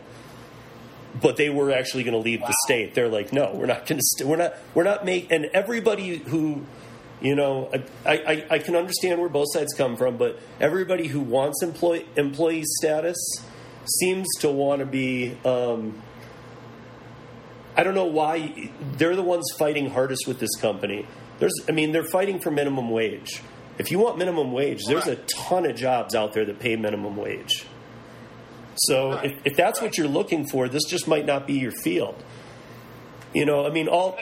but 1.21 1.35
they 1.35 1.49
were 1.49 1.71
actually 1.71 2.03
going 2.03 2.13
to 2.13 2.19
leave 2.19 2.41
wow. 2.41 2.47
the 2.47 2.55
state. 2.65 2.93
They're 2.93 3.09
like, 3.09 3.33
"No, 3.33 3.51
we're 3.53 3.65
not 3.65 3.85
going 3.85 3.99
to. 3.99 4.03
St- 4.03 4.29
we're 4.29 4.37
not. 4.37 4.55
We're 4.73 4.83
not 4.83 5.03
make." 5.03 5.31
And 5.31 5.45
everybody 5.53 6.17
who, 6.17 6.65
you 7.21 7.35
know, 7.35 7.71
I, 8.05 8.11
I, 8.11 8.45
I 8.51 8.59
can 8.59 8.75
understand 8.75 9.19
where 9.19 9.29
both 9.29 9.47
sides 9.51 9.73
come 9.73 9.95
from, 9.97 10.17
but 10.17 10.39
everybody 10.59 11.07
who 11.07 11.19
wants 11.19 11.63
employee 11.63 12.05
employee 12.15 12.63
status 12.79 13.17
seems 13.99 14.27
to 14.39 14.49
want 14.51 14.79
to 14.79 14.85
be. 14.85 15.37
Um, 15.43 16.01
I 17.75 17.83
don't 17.83 17.93
know 17.93 18.05
why 18.05 18.71
they're 18.93 19.15
the 19.15 19.23
ones 19.23 19.45
fighting 19.59 19.91
hardest 19.91 20.27
with 20.27 20.39
this 20.39 20.55
company. 20.55 21.07
There's, 21.37 21.53
I 21.69 21.71
mean, 21.71 21.91
they're 21.91 22.03
fighting 22.03 22.39
for 22.39 22.49
minimum 22.49 22.89
wage. 22.89 23.41
If 23.77 23.91
you 23.91 23.99
want 23.99 24.17
minimum 24.17 24.51
wage, 24.51 24.85
there's 24.87 25.05
a 25.05 25.15
ton 25.15 25.63
of 25.67 25.75
jobs 25.75 26.15
out 26.15 26.33
there 26.33 26.43
that 26.45 26.57
pay 26.57 26.75
minimum 26.75 27.15
wage. 27.15 27.65
So 28.77 29.13
if, 29.13 29.33
if 29.45 29.55
that's 29.55 29.79
what 29.79 29.97
you're 29.97 30.07
looking 30.07 30.47
for, 30.47 30.67
this 30.67 30.85
just 30.85 31.07
might 31.07 31.27
not 31.27 31.45
be 31.45 31.53
your 31.53 31.71
field. 31.71 32.15
You 33.33 33.45
know, 33.45 33.67
I 33.67 33.69
mean, 33.69 33.87
all 33.87 34.17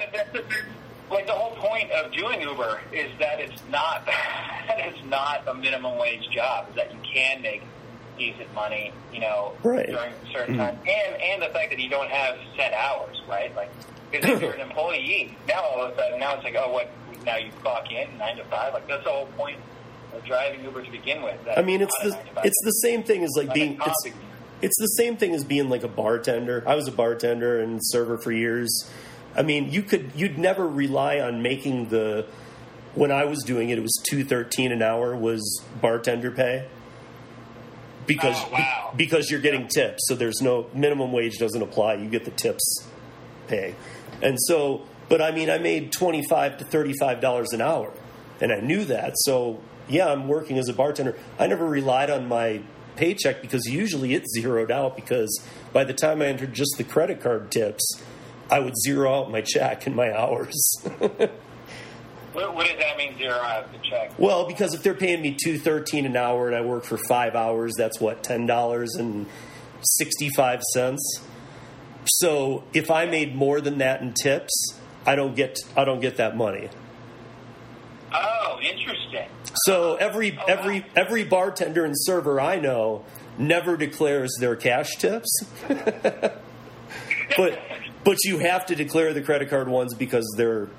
like 1.10 1.28
the 1.28 1.34
whole 1.34 1.56
point 1.56 1.92
of 1.92 2.12
doing 2.12 2.42
Uber 2.42 2.82
is 2.92 3.12
that 3.20 3.40
it's 3.40 3.62
not 3.70 4.06
that 4.68 4.80
it's 4.80 5.04
not 5.06 5.48
a 5.48 5.54
minimum 5.54 5.98
wage 5.98 6.28
job. 6.32 6.70
Is 6.70 6.76
that 6.76 6.94
you 6.94 7.00
can 7.04 7.42
make 7.42 7.64
decent 8.18 8.54
money, 8.54 8.92
you 9.14 9.20
know, 9.20 9.54
right. 9.64 9.88
during 9.88 10.14
certain 10.32 10.56
mm-hmm. 10.56 10.66
times, 10.66 10.80
and 10.88 11.22
and 11.22 11.42
the 11.42 11.48
fact 11.48 11.72
that 11.72 11.80
you 11.80 11.90
don't 11.90 12.10
have 12.10 12.38
set 12.56 12.74
hours, 12.74 13.22
right? 13.28 13.56
Like, 13.56 13.72
because 14.12 14.30
if 14.30 14.42
you're 14.42 14.54
an 14.54 14.62
employee, 14.70 15.38
now 15.48 15.62
all 15.62 15.84
of 15.84 15.94
a 15.94 15.96
sudden, 15.96 16.20
now 16.20 16.36
it's 16.36 16.44
like, 16.44 16.56
oh, 16.58 16.72
what? 16.72 16.90
Now 17.26 17.38
you 17.38 17.52
clock 17.62 17.92
in 17.92 18.18
nine 18.18 18.38
to 18.38 18.44
five. 18.46 18.74
Like 18.74 18.88
that's 18.88 19.04
the 19.04 19.10
whole 19.10 19.26
point 19.38 19.58
of 20.14 20.24
driving 20.26 20.64
Uber 20.64 20.84
to 20.84 20.92
begin 20.92 21.24
with. 21.24 21.40
I 21.56 21.62
mean, 21.62 21.82
it's 21.82 21.98
the 22.04 22.18
it's 22.44 22.62
the 22.64 22.72
same 22.72 23.04
thing 23.04 23.24
as 23.24 23.32
like 23.36 23.54
being 23.54 23.80
it's, 23.84 24.06
it's 24.62 24.78
the 24.80 24.88
same 24.98 25.18
thing 25.18 25.34
as 25.34 25.44
being 25.44 25.70
like 25.70 25.84
a 25.84 25.88
bartender. 25.88 26.64
I 26.68 26.76
was 26.76 26.88
a 26.88 26.92
bartender 26.92 27.60
and 27.60 27.80
server 27.82 28.18
for 28.18 28.32
years. 28.32 28.90
I 29.36 29.44
mean, 29.44 29.72
you 29.72 29.84
could 29.84 30.12
you'd 30.16 30.38
never 30.38 30.68
rely 30.68 31.20
on 31.20 31.42
making 31.42 31.90
the 31.90 32.26
when 32.94 33.12
I 33.12 33.26
was 33.26 33.44
doing 33.44 33.70
it, 33.70 33.78
it 33.78 33.82
was 33.82 34.02
two 34.10 34.24
thirteen 34.24 34.72
an 34.72 34.82
hour 34.82 35.16
was 35.16 35.64
bartender 35.82 36.32
pay 36.32 36.68
because 38.08 38.38
oh, 38.38 38.50
wow. 38.52 38.94
because 38.96 39.30
you're 39.30 39.42
getting 39.42 39.68
tips. 39.68 40.04
So 40.08 40.16
there's 40.16 40.42
no 40.42 40.68
minimum 40.74 41.12
wage 41.12 41.38
doesn't 41.38 41.62
apply. 41.62 41.96
You 41.96 42.10
get 42.10 42.26
the 42.26 42.32
tips 42.32 42.88
pay, 43.48 43.76
and 44.22 44.38
so. 44.40 44.86
But 45.08 45.22
I 45.22 45.32
mean, 45.32 45.52
I 45.52 45.60
made 45.60 45.92
twenty 45.92 46.24
five 46.28 46.58
to 46.58 46.66
thirty 46.66 46.94
five 47.00 47.22
dollars 47.22 47.54
an 47.54 47.62
hour, 47.62 47.94
and 48.42 48.52
I 48.52 48.60
knew 48.60 48.86
that. 48.86 49.14
So 49.18 49.62
yeah, 49.88 50.08
I'm 50.08 50.28
working 50.28 50.58
as 50.58 50.68
a 50.68 50.74
bartender. 50.74 51.16
I 51.38 51.48
never 51.48 51.66
relied 51.68 52.10
on 52.10 52.28
my 52.28 52.62
paycheck 52.96 53.42
because 53.42 53.66
usually 53.66 54.14
it's 54.14 54.34
zeroed 54.34 54.72
out 54.72 54.96
because 54.96 55.44
by 55.74 55.84
the 55.84 55.94
time 55.94 56.22
I 56.22 56.28
entered 56.28 56.54
just 56.54 56.76
the 56.78 56.84
credit 56.84 57.22
card 57.22 57.52
tips, 57.52 58.02
I 58.50 58.60
would 58.60 58.76
zero 58.78 59.22
out 59.22 59.32
my 59.32 59.42
check 59.42 59.88
and 59.88 59.96
my 59.96 60.16
hours. 60.16 60.56
What, 62.36 62.54
what, 62.54 62.68
does 62.68 62.78
that 62.80 62.98
mean, 62.98 63.18
zero 63.18 63.36
out 63.36 63.72
the 63.72 63.78
check? 63.78 64.12
Well, 64.20 64.46
because 64.46 64.74
if 64.74 64.84
they're 64.84 64.94
paying 64.94 65.22
me 65.22 65.38
two 65.42 65.58
thirteen 65.58 66.06
an 66.06 66.18
hour 66.18 66.48
and 66.48 66.56
I 66.56 66.60
work 66.60 66.84
for 66.84 66.98
five 67.08 67.34
hours, 67.34 67.76
that's 67.78 68.02
what 68.02 68.24
ten 68.24 68.46
dollars 68.46 68.96
and 68.96 69.26
sixty 69.82 70.28
five 70.36 70.62
cents. 70.74 71.22
So 72.06 72.66
if 72.74 72.92
I 72.92 73.06
made 73.06 73.36
more 73.36 73.62
than 73.62 73.78
that 73.78 74.02
in 74.02 74.14
tips, 74.14 74.78
I 75.06 75.16
don't 75.16 75.34
get 75.34 75.60
I 75.78 75.86
don't 75.86 76.02
get 76.02 76.18
that 76.18 76.36
money. 76.36 76.68
Oh, 78.14 78.60
interesting. 78.62 79.30
So 79.66 79.96
every 79.96 80.38
oh, 80.38 80.44
every 80.46 80.82
wow. 80.82 80.88
every 80.98 81.24
bartender 81.24 81.86
and 81.86 81.96
server 81.98 82.42
I 82.42 82.60
know 82.60 83.06
never 83.38 83.78
declares 83.78 84.36
their 84.42 84.58
cash 84.58 84.98
tips. 84.98 85.30
but 85.68 87.60
but 88.06 88.24
you 88.24 88.38
have 88.38 88.68
to 88.68 88.76
declare 88.76 89.14
the 89.14 89.22
credit 89.22 89.50
card 89.50 89.68
ones 89.68 89.94
because 89.94 90.32
they're 90.38 90.70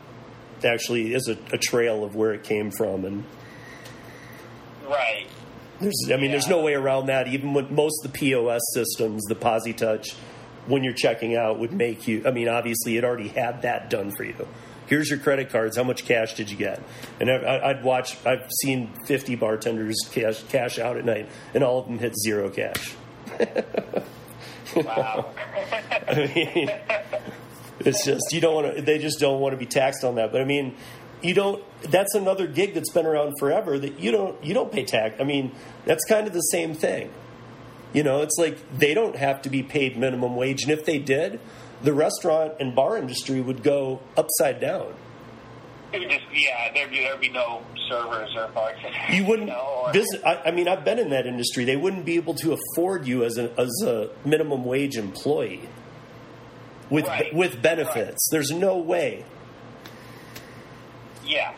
actually 0.65 1.13
is 1.13 1.29
a, 1.29 1.37
a 1.53 1.59
trail 1.59 2.05
of 2.05 2.15
where 2.15 2.33
it 2.33 2.45
came 2.45 2.71
from, 2.71 3.05
and 3.05 3.25
right. 4.89 5.27
There's, 5.81 5.95
I 6.07 6.17
mean, 6.17 6.25
yeah. 6.25 6.31
there's 6.31 6.49
no 6.49 6.63
way 6.63 6.73
around 6.73 7.07
that. 7.07 7.29
Even 7.29 7.53
with 7.53 7.71
most 7.71 8.03
of 8.03 8.11
the 8.11 8.19
POS 8.19 8.63
systems, 8.73 9.25
the 9.25 9.35
POSitouch, 9.35 10.15
when 10.67 10.83
you're 10.83 10.95
checking 10.95 11.37
out, 11.37 11.59
would 11.59 11.73
make 11.73 12.09
you. 12.09 12.23
I 12.25 12.31
mean, 12.31 12.49
obviously, 12.49 12.97
it 12.97 13.05
already 13.05 13.29
had 13.29 13.63
that 13.63 13.91
done 13.91 14.11
for 14.13 14.25
you. 14.25 14.49
Here's 14.87 15.11
your 15.11 15.19
credit 15.19 15.51
cards. 15.51 15.77
How 15.77 15.83
much 15.83 16.07
cash 16.07 16.35
did 16.35 16.49
you 16.49 16.57
get? 16.57 16.81
And 17.21 17.29
I, 17.29 17.73
would 17.75 17.83
watch. 17.83 18.25
I've 18.25 18.49
seen 18.63 18.93
50 19.07 19.35
bartenders 19.35 19.97
cash 20.13 20.43
cash 20.45 20.79
out 20.79 20.97
at 20.97 21.05
night, 21.05 21.29
and 21.53 21.65
all 21.65 21.81
of 21.81 21.87
them 21.87 21.99
hit 21.99 22.15
zero 22.17 22.49
cash. 22.49 22.95
wow. 24.75 25.31
I 26.09 26.31
mean, 26.35 26.71
it's 27.81 28.05
just 28.05 28.33
you 28.33 28.41
don't 28.41 28.55
want 28.55 28.77
to. 28.77 28.83
They 28.83 28.99
just 28.99 29.21
don't 29.21 29.41
want 29.41 29.53
to 29.53 29.57
be 29.57 29.67
taxed 29.67 30.05
on 30.05 30.17
that. 30.17 30.33
But 30.33 30.41
I 30.41 30.45
mean, 30.45 30.75
you 31.23 31.35
don't. 31.35 31.63
That's 31.83 32.15
another 32.15 32.47
gig 32.47 32.75
that's 32.75 32.91
been 32.91 33.07
around 33.07 33.35
forever 33.39 33.79
that 33.79 34.01
you 34.01 34.11
don't. 34.11 34.43
You 34.45 34.55
don't 34.55 34.73
pay 34.73 34.85
tax. 34.85 35.21
I 35.21 35.25
mean, 35.25 35.53
that's 35.85 36.05
kind 36.05 36.27
of 36.27 36.33
the 36.33 36.41
same 36.41 36.75
thing. 36.75 37.11
You 37.93 38.03
know, 38.03 38.23
it's 38.23 38.37
like 38.39 38.59
they 38.77 38.95
don't 38.95 39.17
have 39.17 39.43
to 39.43 39.51
be 39.51 39.63
paid 39.63 39.97
minimum 39.97 40.37
wage, 40.37 40.63
and 40.63 40.73
if 40.73 40.85
they 40.85 40.99
did, 40.99 41.41
the 41.83 41.93
restaurant 41.93 42.55
and 42.61 42.75
bar 42.75 42.97
industry 42.97 43.41
would 43.41 43.63
go 43.63 44.01
upside 44.17 44.61
down. 44.61 44.95
It 45.93 46.01
would 46.01 46.11
just, 46.11 46.25
yeah, 46.35 46.73
there'd 46.75 46.91
be, 46.91 46.99
there'd 46.99 47.21
be 47.21 47.29
no 47.29 47.63
servers 47.89 48.35
or. 48.37 48.51
You 49.11 49.25
wouldn't. 49.25 49.51
You 49.51 49.55
know, 49.55 49.91
business, 49.93 50.23
I, 50.25 50.43
I, 50.47 50.51
mean, 50.51 50.67
I've 50.67 50.85
been 50.85 50.99
in 50.99 51.11
that 51.11 51.27
industry. 51.27 51.65
They 51.65 51.77
wouldn't 51.77 52.05
be 52.05 52.17
able 52.17 52.35
to 52.35 52.53
afford 52.53 53.07
you 53.07 53.25
as 53.25 53.39
a, 53.39 53.53
as 53.59 53.71
a 53.85 54.11
minimum 54.25 54.65
wage 54.65 54.97
employee 54.97 55.69
with 56.91 57.07
right. 57.07 57.35
with 57.35 57.63
benefits. 57.63 57.95
Right. 57.97 58.17
There's 58.31 58.51
no 58.51 58.79
way. 58.79 59.25
Yeah. 61.25 61.55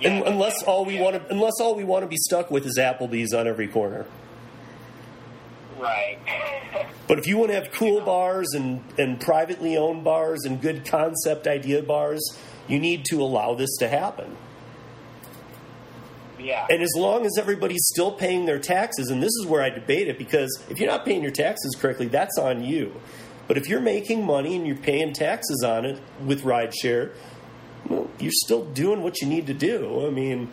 yeah 0.00 0.22
unless 0.26 0.62
all 0.62 0.84
we 0.84 0.94
yeah. 0.94 1.02
want 1.02 1.16
to, 1.16 1.32
unless 1.32 1.54
all 1.60 1.74
we 1.74 1.84
want 1.84 2.02
to 2.02 2.08
be 2.08 2.16
stuck 2.16 2.50
with 2.50 2.66
is 2.66 2.78
Applebee's 2.78 3.32
on 3.32 3.46
every 3.46 3.68
corner. 3.68 4.06
Right. 5.78 6.18
but 7.08 7.18
if 7.18 7.26
you 7.26 7.36
want 7.36 7.50
to 7.50 7.54
have 7.54 7.70
cool 7.72 8.00
bars 8.00 8.54
and, 8.54 8.82
and 8.98 9.20
privately 9.20 9.76
owned 9.76 10.04
bars 10.04 10.44
and 10.44 10.60
good 10.60 10.86
concept 10.86 11.46
idea 11.46 11.82
bars, 11.82 12.38
you 12.66 12.78
need 12.78 13.04
to 13.06 13.20
allow 13.22 13.54
this 13.54 13.76
to 13.78 13.88
happen. 13.88 14.36
Yeah. 16.46 16.66
And 16.70 16.80
as 16.80 16.92
long 16.96 17.26
as 17.26 17.36
everybody's 17.38 17.84
still 17.92 18.12
paying 18.12 18.46
their 18.46 18.60
taxes, 18.60 19.10
and 19.10 19.20
this 19.20 19.32
is 19.40 19.46
where 19.46 19.62
I 19.62 19.70
debate 19.70 20.06
it, 20.06 20.16
because 20.16 20.62
if 20.70 20.78
you're 20.78 20.90
not 20.90 21.04
paying 21.04 21.22
your 21.22 21.32
taxes 21.32 21.76
correctly, 21.78 22.06
that's 22.06 22.38
on 22.38 22.62
you. 22.62 23.00
But 23.48 23.56
if 23.56 23.68
you're 23.68 23.80
making 23.80 24.24
money 24.24 24.54
and 24.54 24.66
you're 24.66 24.76
paying 24.76 25.12
taxes 25.12 25.64
on 25.64 25.84
it 25.84 26.00
with 26.24 26.42
rideshare, 26.42 27.12
well, 27.88 28.08
you're 28.20 28.32
still 28.32 28.64
doing 28.64 29.02
what 29.02 29.20
you 29.20 29.26
need 29.26 29.46
to 29.48 29.54
do. 29.54 30.06
I 30.06 30.10
mean, 30.10 30.52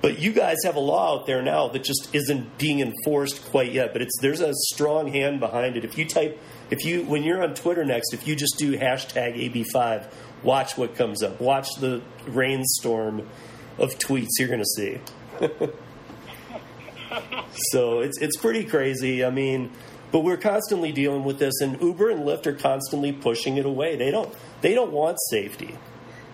but 0.00 0.18
you 0.18 0.32
guys 0.32 0.56
have 0.64 0.76
a 0.76 0.80
law 0.80 1.20
out 1.20 1.26
there 1.26 1.42
now 1.42 1.68
that 1.68 1.84
just 1.84 2.08
isn't 2.14 2.58
being 2.58 2.80
enforced 2.80 3.44
quite 3.46 3.72
yet. 3.72 3.92
But 3.92 4.02
it's 4.02 4.18
there's 4.20 4.40
a 4.40 4.52
strong 4.52 5.08
hand 5.08 5.38
behind 5.38 5.76
it. 5.76 5.84
If 5.84 5.96
you 5.96 6.06
type, 6.06 6.40
if 6.70 6.84
you 6.84 7.04
when 7.04 7.22
you're 7.22 7.42
on 7.42 7.54
Twitter 7.54 7.84
next, 7.84 8.12
if 8.12 8.26
you 8.26 8.34
just 8.34 8.58
do 8.58 8.76
hashtag 8.76 9.36
AB5, 9.54 10.10
watch 10.42 10.76
what 10.76 10.96
comes 10.96 11.22
up. 11.22 11.40
Watch 11.40 11.68
the 11.78 12.02
rainstorm 12.26 13.28
of 13.78 13.98
tweets 13.98 14.28
you're 14.38 14.48
going 14.48 14.60
to 14.60 14.66
see. 14.66 15.00
so 17.70 18.00
it's 18.00 18.18
it's 18.18 18.36
pretty 18.36 18.64
crazy. 18.64 19.24
I 19.24 19.30
mean, 19.30 19.70
but 20.10 20.20
we're 20.20 20.36
constantly 20.36 20.92
dealing 20.92 21.24
with 21.24 21.38
this, 21.38 21.60
and 21.60 21.80
Uber 21.80 22.10
and 22.10 22.20
Lyft 22.24 22.46
are 22.46 22.54
constantly 22.54 23.12
pushing 23.12 23.56
it 23.56 23.66
away. 23.66 23.96
They 23.96 24.10
don't 24.10 24.32
they 24.60 24.74
don't 24.74 24.92
want 24.92 25.18
safety. 25.30 25.76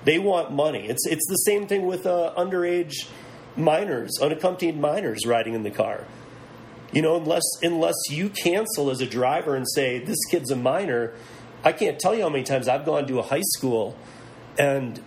They 0.04 0.18
want 0.18 0.52
money. 0.52 0.86
It's 0.88 1.06
it's 1.06 1.26
the 1.28 1.36
same 1.36 1.66
thing 1.66 1.86
with 1.86 2.06
uh, 2.06 2.32
underage 2.36 3.08
minors, 3.56 4.18
unaccompanied 4.20 4.78
minors 4.78 5.26
riding 5.26 5.54
in 5.54 5.62
the 5.62 5.70
car. 5.70 6.04
You 6.92 7.02
know, 7.02 7.16
unless 7.16 7.44
unless 7.62 7.96
you 8.10 8.30
cancel 8.30 8.90
as 8.90 9.00
a 9.00 9.06
driver 9.06 9.54
and 9.54 9.66
say 9.68 9.98
this 9.98 10.18
kid's 10.30 10.50
a 10.50 10.56
minor, 10.56 11.14
I 11.64 11.72
can't 11.72 11.98
tell 11.98 12.14
you 12.14 12.22
how 12.22 12.30
many 12.30 12.44
times 12.44 12.68
I've 12.68 12.84
gone 12.84 13.06
to 13.08 13.18
a 13.18 13.22
high 13.22 13.42
school 13.42 13.96
and 14.58 15.00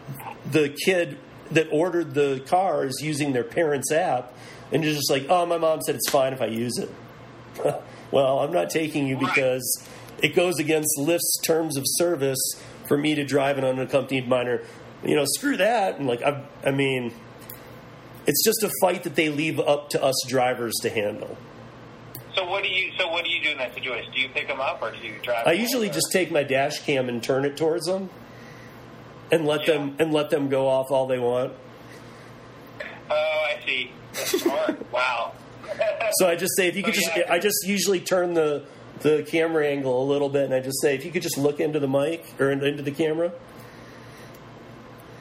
the 0.49 0.69
kid 0.85 1.17
that 1.51 1.67
ordered 1.71 2.13
the 2.13 2.41
cars 2.47 3.01
using 3.01 3.33
their 3.33 3.43
parents' 3.43 3.91
app 3.91 4.33
and 4.71 4.83
you're 4.83 4.93
just 4.93 5.11
like, 5.11 5.25
oh, 5.29 5.45
my 5.45 5.57
mom 5.57 5.81
said 5.81 5.95
it's 5.95 6.09
fine 6.09 6.33
if 6.33 6.41
I 6.41 6.45
use 6.45 6.77
it. 6.77 6.89
well, 8.11 8.39
I'm 8.39 8.53
not 8.53 8.69
taking 8.69 9.07
you 9.07 9.17
because 9.17 9.85
it 10.21 10.29
goes 10.29 10.59
against 10.59 10.97
Lyft's 10.97 11.39
terms 11.43 11.77
of 11.77 11.83
service 11.87 12.39
for 12.87 12.97
me 12.97 13.15
to 13.15 13.25
drive 13.25 13.57
an 13.57 13.65
unaccompanied 13.65 14.27
minor. 14.27 14.61
You 15.03 15.15
know, 15.15 15.25
screw 15.25 15.57
that. 15.57 15.97
And 15.97 16.07
like, 16.07 16.21
I, 16.21 16.43
I 16.65 16.71
mean, 16.71 17.13
it's 18.25 18.43
just 18.45 18.63
a 18.63 18.71
fight 18.81 19.03
that 19.03 19.15
they 19.15 19.29
leave 19.29 19.59
up 19.59 19.89
to 19.89 20.01
us 20.01 20.15
drivers 20.27 20.75
to 20.83 20.89
handle. 20.89 21.37
So 22.35 22.45
what 22.45 22.63
do 22.63 22.69
you? 22.69 22.93
So 22.97 23.09
what 23.09 23.25
do 23.25 23.29
you 23.29 23.43
do 23.43 23.49
in 23.49 23.57
that 23.57 23.73
situation? 23.73 24.09
Do 24.13 24.21
you 24.21 24.29
pick 24.29 24.47
them 24.47 24.61
up 24.61 24.81
or 24.81 24.91
do 24.91 24.97
you 25.05 25.15
drive? 25.21 25.45
I 25.45 25.51
usually 25.51 25.89
just 25.89 26.13
take 26.13 26.31
my 26.31 26.43
dash 26.43 26.79
cam 26.79 27.09
and 27.09 27.21
turn 27.21 27.43
it 27.43 27.57
towards 27.57 27.87
them, 27.87 28.09
and 29.31 29.45
let 29.45 29.67
yeah. 29.67 29.73
them 29.73 29.95
and 29.99 30.13
let 30.13 30.29
them 30.29 30.49
go 30.49 30.67
off 30.67 30.91
all 30.91 31.07
they 31.07 31.19
want. 31.19 31.53
Oh, 33.09 33.45
I 33.49 33.65
see. 33.65 33.91
Smart. 34.13 34.91
wow. 34.91 35.33
so 36.13 36.27
I 36.27 36.35
just 36.35 36.55
say 36.55 36.67
if 36.67 36.75
you 36.75 36.83
could 36.83 36.95
oh, 36.95 36.99
just, 36.99 37.29
I 37.29 37.39
just 37.39 37.65
usually 37.65 37.99
turn 37.99 38.33
the 38.33 38.63
the 38.99 39.23
camera 39.23 39.65
angle 39.65 40.03
a 40.03 40.05
little 40.05 40.29
bit, 40.29 40.45
and 40.45 40.53
I 40.53 40.59
just 40.59 40.81
say 40.81 40.95
if 40.95 41.05
you 41.05 41.11
could 41.11 41.23
just 41.23 41.37
look 41.37 41.59
into 41.59 41.79
the 41.79 41.87
mic 41.87 42.25
or 42.39 42.51
into 42.51 42.83
the 42.83 42.91
camera. 42.91 43.31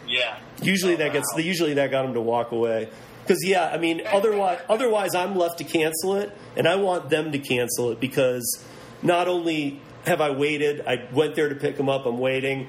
Yeah. 0.07 0.39
Usually 0.61 0.95
oh, 0.95 0.99
that 0.99 1.13
gets 1.13 1.33
wow. 1.35 1.41
usually 1.41 1.75
that 1.75 1.91
got 1.91 2.05
him 2.05 2.15
to 2.15 2.21
walk 2.21 2.51
away. 2.53 2.89
Because 3.23 3.47
yeah, 3.47 3.71
I 3.73 3.79
mean, 3.79 4.03
otherwise, 4.07 4.61
otherwise 4.69 5.15
I'm 5.15 5.37
left 5.37 5.59
to 5.59 5.65
cancel 5.65 6.17
it, 6.17 6.37
and 6.57 6.67
I 6.67 6.77
want 6.77 7.11
them 7.11 7.31
to 7.33 7.39
cancel 7.39 7.93
it 7.93 8.01
because 8.01 8.65
not 9.03 9.29
only 9.29 9.81
have 10.05 10.21
I 10.21 10.31
waited, 10.31 10.85
I 10.87 11.09
went 11.13 11.37
there 11.37 11.49
to 11.49 11.55
pick 11.55 11.77
them 11.77 11.89
up, 11.89 12.07
I'm 12.07 12.19
waiting, 12.19 12.69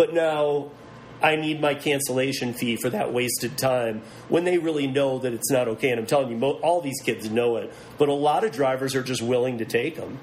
but 0.00 0.14
now 0.14 0.70
I 1.22 1.36
need 1.36 1.60
my 1.60 1.74
cancellation 1.74 2.54
fee 2.54 2.76
for 2.76 2.88
that 2.88 3.12
wasted 3.12 3.58
time 3.58 4.00
when 4.30 4.44
they 4.44 4.56
really 4.56 4.86
know 4.86 5.18
that 5.18 5.34
it's 5.34 5.50
not 5.50 5.68
okay. 5.68 5.90
And 5.90 6.00
I'm 6.00 6.06
telling 6.06 6.30
you, 6.30 6.42
all 6.42 6.80
these 6.80 7.02
kids 7.02 7.28
know 7.28 7.56
it, 7.56 7.70
but 7.98 8.08
a 8.08 8.14
lot 8.14 8.42
of 8.42 8.50
drivers 8.50 8.94
are 8.94 9.02
just 9.02 9.20
willing 9.20 9.58
to 9.58 9.66
take 9.66 9.96
them. 9.96 10.18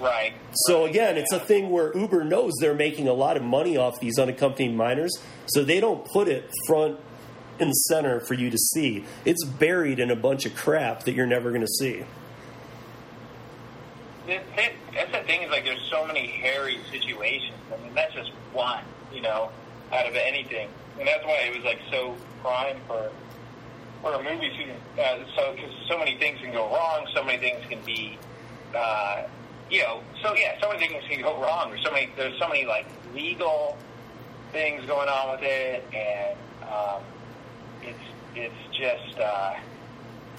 Right. 0.00 0.32
So 0.54 0.86
again, 0.86 1.18
it's 1.18 1.32
a 1.32 1.38
thing 1.38 1.68
where 1.68 1.94
Uber 1.94 2.24
knows 2.24 2.54
they're 2.62 2.72
making 2.72 3.08
a 3.08 3.12
lot 3.12 3.36
of 3.36 3.42
money 3.42 3.76
off 3.76 4.00
these 4.00 4.18
unaccompanied 4.18 4.74
minors, 4.74 5.12
so 5.44 5.62
they 5.62 5.78
don't 5.78 6.02
put 6.06 6.28
it 6.28 6.50
front 6.66 6.98
and 7.60 7.74
center 7.76 8.20
for 8.20 8.32
you 8.32 8.48
to 8.48 8.56
see. 8.56 9.04
It's 9.26 9.44
buried 9.44 9.98
in 9.98 10.10
a 10.10 10.16
bunch 10.16 10.46
of 10.46 10.54
crap 10.54 11.02
that 11.02 11.12
you're 11.12 11.26
never 11.26 11.50
going 11.50 11.60
to 11.60 11.66
see. 11.78 12.06
That's 14.26 15.12
the 15.12 15.22
thing 15.26 15.42
is 15.42 15.50
like 15.50 15.64
there's 15.64 15.86
so 15.90 16.04
many 16.06 16.26
hairy 16.26 16.78
situations. 16.90 17.56
I 17.72 17.82
mean, 17.82 17.94
that's 17.94 18.12
just 18.14 18.30
one, 18.52 18.82
you 19.12 19.20
know, 19.20 19.50
out 19.92 20.06
of 20.06 20.16
anything, 20.16 20.68
and 20.98 21.06
that's 21.06 21.24
why 21.24 21.42
it 21.46 21.54
was 21.54 21.64
like 21.64 21.78
so 21.90 22.16
prime 22.42 22.76
for 22.86 23.10
for 24.02 24.14
a 24.14 24.22
movie 24.22 24.50
shooting. 24.56 24.76
Uh, 24.98 25.18
so 25.36 25.54
because 25.54 25.70
so 25.88 25.98
many 25.98 26.16
things 26.18 26.40
can 26.40 26.52
go 26.52 26.68
wrong, 26.72 27.06
so 27.14 27.22
many 27.24 27.38
things 27.38 27.64
can 27.68 27.80
be. 27.84 28.18
Uh, 28.74 29.22
you 29.70 29.82
know, 29.82 30.00
so 30.22 30.34
yeah, 30.34 30.60
so 30.60 30.68
many 30.68 30.86
things 30.86 31.04
can 31.08 31.22
go 31.22 31.40
wrong. 31.40 31.70
There's 31.70 31.84
so 31.84 31.92
many, 31.92 32.10
there's 32.16 32.38
so 32.38 32.48
many 32.48 32.66
like 32.66 32.86
legal 33.14 33.76
things 34.52 34.84
going 34.86 35.08
on 35.08 35.32
with 35.32 35.42
it, 35.42 35.84
and 35.94 36.38
um, 36.62 37.02
it's 37.82 37.98
it's 38.34 38.76
just. 38.76 39.20
Uh, 39.20 39.54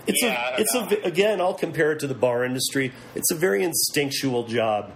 it's 0.08 0.24
yeah, 0.24 0.56
a, 0.56 0.62
it's 0.62 0.74
know. 0.74 0.88
a, 0.90 1.08
again, 1.08 1.42
I'll 1.42 1.54
compare 1.54 1.92
it 1.92 2.00
to 2.00 2.08
the 2.08 2.16
bar 2.16 2.44
industry. 2.44 2.94
It's 3.16 3.32
a 3.32 3.36
very 3.36 3.64
instinctual 3.64 4.46
job. 4.46 4.92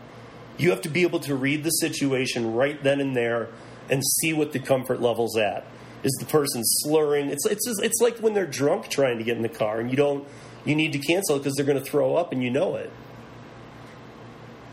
You 0.57 0.69
have 0.69 0.81
to 0.81 0.89
be 0.89 1.03
able 1.03 1.19
to 1.21 1.35
read 1.35 1.63
the 1.63 1.69
situation 1.69 2.53
right 2.53 2.81
then 2.81 2.99
and 2.99 3.15
there 3.15 3.49
and 3.89 4.01
see 4.21 4.33
what 4.33 4.53
the 4.53 4.59
comfort 4.59 5.01
level's 5.01 5.37
at. 5.37 5.65
Is 6.03 6.15
the 6.19 6.25
person 6.25 6.61
slurring? 6.63 7.29
It's 7.29 7.45
it's 7.45 7.67
it's 7.79 8.01
like 8.01 8.17
when 8.17 8.33
they're 8.33 8.47
drunk 8.47 8.89
trying 8.89 9.19
to 9.19 9.23
get 9.23 9.37
in 9.37 9.43
the 9.43 9.49
car 9.49 9.79
and 9.79 9.91
you 9.91 9.97
don't 9.97 10.27
you 10.65 10.75
need 10.75 10.93
to 10.93 10.99
cancel 10.99 11.37
because 11.37 11.55
they're 11.55 11.65
going 11.65 11.77
to 11.77 11.83
throw 11.83 12.15
up 12.15 12.31
and 12.31 12.41
you 12.43 12.49
know 12.49 12.75
it. 12.75 12.91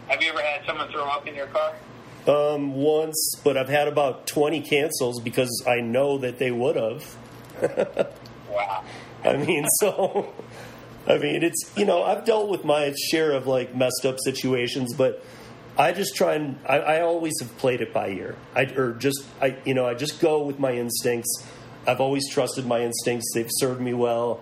Have 0.09 0.23
you 0.23 0.31
ever 0.31 0.41
had 0.41 0.65
someone 0.65 0.91
throw 0.91 1.05
up 1.05 1.27
in 1.27 1.35
your 1.35 1.49
car? 1.49 1.75
Um, 2.27 2.75
once, 2.75 3.35
but 3.43 3.57
I've 3.57 3.69
had 3.69 3.89
about 3.89 4.27
20 4.27 4.61
cancels 4.63 5.21
because 5.21 5.65
I 5.67 5.81
know 5.81 6.19
that 6.19 6.39
they 6.39 6.51
would 6.51 6.77
have. 6.77 7.17
wow. 8.51 8.85
I 9.29 9.37
mean, 9.37 9.67
so, 9.81 10.33
I 11.07 11.19
mean, 11.19 11.43
it's, 11.43 11.71
you 11.77 11.85
know, 11.85 12.03
I've 12.03 12.25
dealt 12.25 12.49
with 12.49 12.65
my 12.65 12.93
share 13.11 13.33
of 13.33 13.47
like 13.47 13.75
messed 13.75 14.05
up 14.05 14.17
situations, 14.25 14.95
but 14.95 15.25
I 15.77 15.93
just 15.93 16.17
try 16.17 16.35
and, 16.35 16.59
I, 16.67 16.79
I 16.79 17.01
always 17.03 17.35
have 17.41 17.57
played 17.59 17.81
it 17.81 17.93
by 17.93 18.09
ear. 18.09 18.37
I, 18.55 18.63
or 18.63 18.93
just, 18.95 19.25
I, 19.41 19.57
you 19.65 19.75
know, 19.75 19.87
I 19.87 19.95
just 19.95 20.21
go 20.21 20.43
with 20.43 20.59
my 20.59 20.73
instincts. 20.73 21.47
I've 21.87 22.01
always 22.01 22.29
trusted 22.31 22.67
my 22.67 22.81
instincts. 22.81 23.31
They've 23.35 23.49
served 23.49 23.81
me 23.81 23.95
well. 23.95 24.41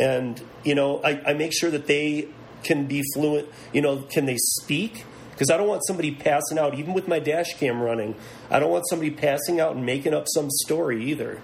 And, 0.00 0.42
you 0.64 0.74
know, 0.74 1.00
I, 1.02 1.30
I 1.30 1.34
make 1.34 1.52
sure 1.52 1.70
that 1.70 1.86
they 1.86 2.28
can 2.64 2.86
be 2.86 3.02
fluent. 3.14 3.48
You 3.72 3.82
know, 3.82 3.98
can 4.02 4.26
they 4.26 4.36
speak? 4.38 5.04
Because 5.30 5.50
I 5.50 5.56
don't 5.56 5.68
want 5.68 5.84
somebody 5.86 6.14
passing 6.14 6.58
out, 6.58 6.78
even 6.78 6.94
with 6.94 7.08
my 7.08 7.18
dash 7.18 7.54
cam 7.54 7.80
running. 7.80 8.14
I 8.50 8.58
don't 8.58 8.70
want 8.70 8.84
somebody 8.88 9.10
passing 9.10 9.60
out 9.60 9.74
and 9.74 9.86
making 9.86 10.14
up 10.14 10.26
some 10.28 10.50
story 10.50 11.04
either. 11.04 11.40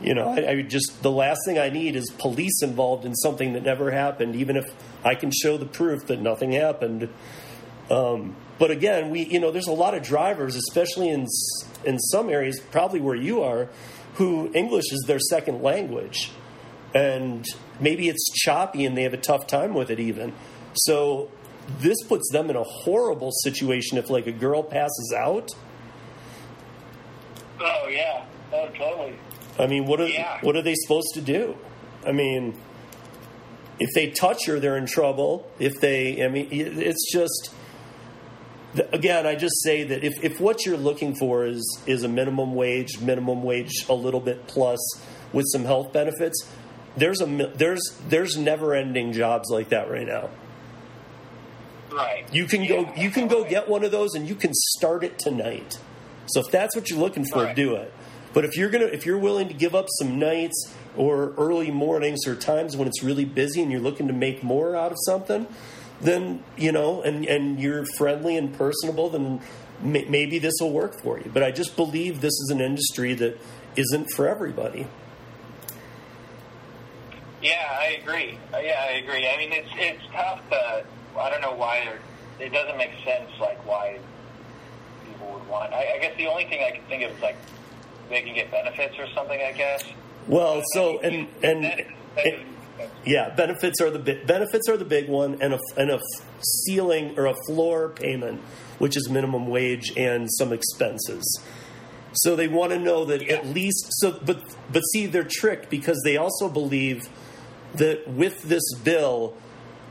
You 0.00 0.14
know, 0.14 0.28
I, 0.28 0.50
I, 0.50 0.62
just 0.62 1.02
the 1.02 1.10
last 1.10 1.40
thing 1.46 1.58
I 1.58 1.70
need 1.70 1.96
is 1.96 2.10
police 2.18 2.62
involved 2.62 3.06
in 3.06 3.14
something 3.14 3.54
that 3.54 3.62
never 3.62 3.90
happened, 3.90 4.36
even 4.36 4.56
if 4.56 4.64
I 5.04 5.14
can 5.14 5.30
show 5.30 5.56
the 5.56 5.66
proof 5.66 6.06
that 6.06 6.20
nothing 6.20 6.52
happened. 6.52 7.08
Um, 7.90 8.36
but 8.58 8.70
again, 8.70 9.10
we 9.10 9.24
you 9.24 9.40
know, 9.40 9.50
there's 9.50 9.68
a 9.68 9.72
lot 9.72 9.94
of 9.94 10.02
drivers, 10.02 10.54
especially 10.54 11.08
in 11.08 11.26
in 11.84 11.98
some 11.98 12.28
areas, 12.28 12.60
probably 12.60 13.00
where 13.00 13.16
you 13.16 13.42
are, 13.42 13.68
who 14.14 14.50
English 14.54 14.92
is 14.92 15.04
their 15.06 15.20
second 15.20 15.62
language 15.62 16.30
and 16.96 17.46
maybe 17.78 18.08
it's 18.08 18.30
choppy 18.32 18.86
and 18.86 18.96
they 18.96 19.02
have 19.02 19.12
a 19.12 19.18
tough 19.18 19.46
time 19.46 19.74
with 19.74 19.90
it 19.90 20.00
even. 20.00 20.32
So 20.72 21.30
this 21.78 22.02
puts 22.04 22.30
them 22.32 22.48
in 22.48 22.56
a 22.56 22.62
horrible 22.62 23.30
situation 23.42 23.98
if 23.98 24.08
like 24.08 24.26
a 24.26 24.32
girl 24.32 24.62
passes 24.62 25.14
out. 25.16 25.50
Oh 27.60 27.88
yeah, 27.88 28.24
oh 28.52 28.68
totally. 28.68 29.16
I 29.58 29.66
mean, 29.66 29.86
what 29.86 30.00
are 30.00 30.08
yeah. 30.08 30.38
what 30.42 30.56
are 30.56 30.62
they 30.62 30.74
supposed 30.74 31.08
to 31.14 31.20
do? 31.20 31.56
I 32.06 32.12
mean, 32.12 32.58
if 33.78 33.90
they 33.94 34.10
touch 34.10 34.46
her, 34.46 34.60
they're 34.60 34.76
in 34.76 34.86
trouble. 34.86 35.50
If 35.58 35.80
they, 35.80 36.24
I 36.24 36.28
mean, 36.28 36.48
it's 36.50 37.12
just. 37.12 37.52
Again, 38.92 39.26
I 39.26 39.36
just 39.36 39.62
say 39.62 39.84
that 39.84 40.04
if, 40.04 40.22
if 40.22 40.38
what 40.38 40.66
you're 40.66 40.76
looking 40.76 41.14
for 41.14 41.46
is 41.46 41.80
is 41.86 42.02
a 42.02 42.08
minimum 42.08 42.54
wage, 42.54 43.00
minimum 43.00 43.42
wage 43.42 43.86
a 43.88 43.94
little 43.94 44.20
bit 44.20 44.46
plus 44.46 44.78
with 45.32 45.46
some 45.50 45.64
health 45.64 45.94
benefits, 45.94 46.46
there's 46.94 47.22
a 47.22 47.26
there's 47.54 47.98
there's 48.08 48.36
never 48.36 48.74
ending 48.74 49.12
jobs 49.12 49.48
like 49.50 49.70
that 49.70 49.90
right 49.90 50.06
now. 50.06 50.28
Right. 51.90 52.26
You 52.34 52.44
can 52.44 52.62
yeah, 52.62 52.82
go 52.82 52.92
you 52.96 53.10
can 53.10 53.28
go 53.28 53.44
get 53.48 53.66
one 53.66 53.82
of 53.82 53.92
those 53.92 54.14
and 54.14 54.28
you 54.28 54.34
can 54.34 54.52
start 54.52 55.04
it 55.04 55.18
tonight. 55.18 55.78
So 56.26 56.40
if 56.40 56.50
that's 56.50 56.76
what 56.76 56.90
you're 56.90 56.98
looking 56.98 57.24
for, 57.24 57.44
right. 57.44 57.56
do 57.56 57.76
it. 57.76 57.92
But 58.36 58.44
if 58.44 58.54
you're 58.54 58.68
gonna 58.68 58.84
if 58.84 59.06
you're 59.06 59.16
willing 59.16 59.48
to 59.48 59.54
give 59.54 59.74
up 59.74 59.86
some 59.98 60.18
nights 60.18 60.70
or 60.94 61.32
early 61.38 61.70
mornings 61.70 62.26
or 62.26 62.34
times 62.34 62.76
when 62.76 62.86
it's 62.86 63.02
really 63.02 63.24
busy 63.24 63.62
and 63.62 63.72
you're 63.72 63.80
looking 63.80 64.08
to 64.08 64.12
make 64.12 64.42
more 64.42 64.76
out 64.76 64.92
of 64.92 64.98
something, 65.06 65.46
then 66.02 66.44
you 66.54 66.70
know, 66.70 67.00
and 67.00 67.24
and 67.24 67.58
you're 67.58 67.86
friendly 67.96 68.36
and 68.36 68.52
personable, 68.52 69.08
then 69.08 69.40
maybe 69.80 70.38
this 70.38 70.52
will 70.60 70.70
work 70.70 71.00
for 71.00 71.18
you. 71.18 71.30
But 71.32 71.44
I 71.44 71.50
just 71.50 71.76
believe 71.76 72.20
this 72.20 72.34
is 72.34 72.50
an 72.50 72.60
industry 72.60 73.14
that 73.14 73.40
isn't 73.74 74.10
for 74.10 74.28
everybody. 74.28 74.86
Yeah, 77.40 77.66
I 77.80 77.96
agree. 78.02 78.38
Uh, 78.52 78.58
yeah, 78.58 78.84
I 78.86 78.92
agree. 78.96 79.26
I 79.26 79.38
mean, 79.38 79.52
it's 79.52 79.70
it's 79.78 80.04
tough 80.12 80.46
to. 80.50 80.84
I 81.18 81.30
don't 81.30 81.40
know 81.40 81.54
why 81.54 81.88
it 82.38 82.52
doesn't 82.52 82.76
make 82.76 82.92
sense. 83.02 83.30
Like 83.40 83.66
why 83.66 83.98
people 85.06 85.32
would 85.32 85.48
want. 85.48 85.72
I, 85.72 85.94
I 85.94 85.98
guess 86.00 86.14
the 86.18 86.26
only 86.26 86.44
thing 86.44 86.62
I 86.62 86.76
can 86.76 86.84
think 86.84 87.02
of 87.02 87.16
is 87.16 87.22
like 87.22 87.36
they 88.08 88.22
can 88.22 88.34
get 88.34 88.50
benefits 88.50 88.98
or 88.98 89.08
something. 89.14 89.40
I 89.40 89.52
guess. 89.52 89.84
Well, 90.26 90.62
so 90.72 91.00
and 91.00 91.28
and. 91.42 91.64
and 91.64 92.46
yeah, 93.04 93.34
benefits 93.34 93.80
are 93.80 93.90
the 93.90 93.98
benefits 94.26 94.68
are 94.68 94.76
the 94.76 94.84
big 94.84 95.08
one, 95.08 95.38
and 95.40 95.54
a 95.54 95.58
and 95.76 95.90
a 95.90 96.00
ceiling 96.64 97.18
or 97.18 97.26
a 97.26 97.34
floor 97.46 97.90
payment, 97.90 98.40
which 98.78 98.96
is 98.96 99.08
minimum 99.08 99.46
wage 99.46 99.92
and 99.96 100.28
some 100.32 100.52
expenses. 100.52 101.40
So 102.12 102.34
they 102.34 102.48
want 102.48 102.72
to 102.72 102.78
know 102.78 103.04
that 103.04 103.22
yeah. 103.22 103.34
at 103.34 103.46
least 103.46 103.86
so, 104.00 104.18
but 104.24 104.42
but 104.72 104.80
see, 104.92 105.06
they're 105.06 105.28
tricked 105.28 105.70
because 105.70 106.00
they 106.04 106.16
also 106.16 106.48
believe 106.48 107.08
that 107.74 108.08
with 108.08 108.42
this 108.42 108.64
bill, 108.82 109.36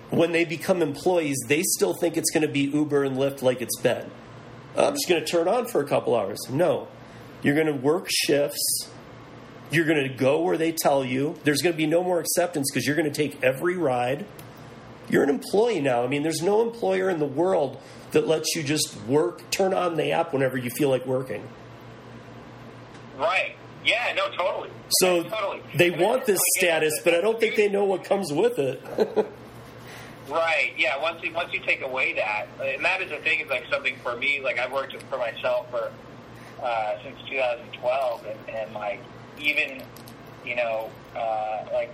when 0.09 0.32
they 0.32 0.45
become 0.45 0.82
employees, 0.82 1.38
they 1.47 1.61
still 1.63 1.93
think 1.93 2.18
it's 2.18 2.32
going 2.32 2.45
to 2.45 2.51
be 2.51 2.61
Uber 2.61 3.03
and 3.03 3.18
Lyft 3.18 3.41
like 3.41 3.61
it's 3.61 3.80
been. 3.80 4.09
I'm 4.78 4.93
just 4.93 5.07
going 5.07 5.24
to 5.24 5.28
turn 5.28 5.47
on 5.47 5.68
for 5.68 5.82
a 5.82 5.88
couple 5.88 6.16
hours. 6.16 6.39
No, 6.49 6.88
you're 7.45 7.55
going 7.55 7.67
to 7.67 7.73
work 7.73 8.07
shifts 8.09 8.89
you're 9.71 9.85
going 9.85 10.07
to 10.07 10.13
go 10.13 10.41
where 10.41 10.57
they 10.57 10.71
tell 10.71 11.03
you. 11.03 11.35
There's 11.43 11.61
going 11.61 11.73
to 11.73 11.77
be 11.77 11.87
no 11.87 12.03
more 12.03 12.19
acceptance 12.19 12.69
because 12.71 12.85
you're 12.85 12.95
going 12.95 13.11
to 13.11 13.15
take 13.15 13.43
every 13.43 13.77
ride. 13.77 14.25
You're 15.09 15.23
an 15.23 15.29
employee 15.29 15.81
now. 15.81 16.03
I 16.03 16.07
mean, 16.07 16.23
there's 16.23 16.41
no 16.41 16.61
employer 16.61 17.09
in 17.09 17.19
the 17.19 17.25
world 17.25 17.81
that 18.11 18.27
lets 18.27 18.55
you 18.55 18.63
just 18.63 18.95
work, 19.03 19.49
turn 19.51 19.73
on 19.73 19.95
the 19.95 20.11
app 20.11 20.33
whenever 20.33 20.57
you 20.57 20.69
feel 20.69 20.89
like 20.89 21.05
working. 21.05 21.47
Right. 23.17 23.55
Yeah, 23.83 24.13
no, 24.15 24.29
totally. 24.35 24.69
So 24.99 25.21
yeah, 25.21 25.29
totally. 25.29 25.61
they 25.75 25.91
want 25.91 26.25
this 26.25 26.39
status, 26.57 26.93
but 27.03 27.13
I 27.13 27.21
don't 27.21 27.39
think 27.39 27.55
they 27.55 27.69
know 27.69 27.85
what 27.85 28.03
comes 28.03 28.33
with 28.33 28.57
it. 28.57 28.81
right. 30.29 30.73
Yeah. 30.75 30.99
Once 30.99 31.21
you 31.21 31.31
once 31.31 31.53
you 31.53 31.59
take 31.59 31.81
away 31.81 32.13
that, 32.13 32.47
and 32.59 32.83
that 32.83 33.03
is 33.03 33.11
the 33.11 33.17
thing 33.17 33.41
is 33.41 33.49
like 33.49 33.65
something 33.69 33.95
for 34.01 34.15
me. 34.15 34.41
Like 34.43 34.57
I've 34.57 34.71
worked 34.71 34.99
for 35.03 35.19
myself 35.19 35.69
for 35.69 35.91
uh, 36.62 36.95
since 37.03 37.18
2012, 37.30 38.26
and, 38.26 38.56
and 38.56 38.74
like 38.74 39.01
even, 39.39 39.82
you 40.45 40.56
know, 40.56 40.89
uh, 41.16 41.66
like 41.74 41.91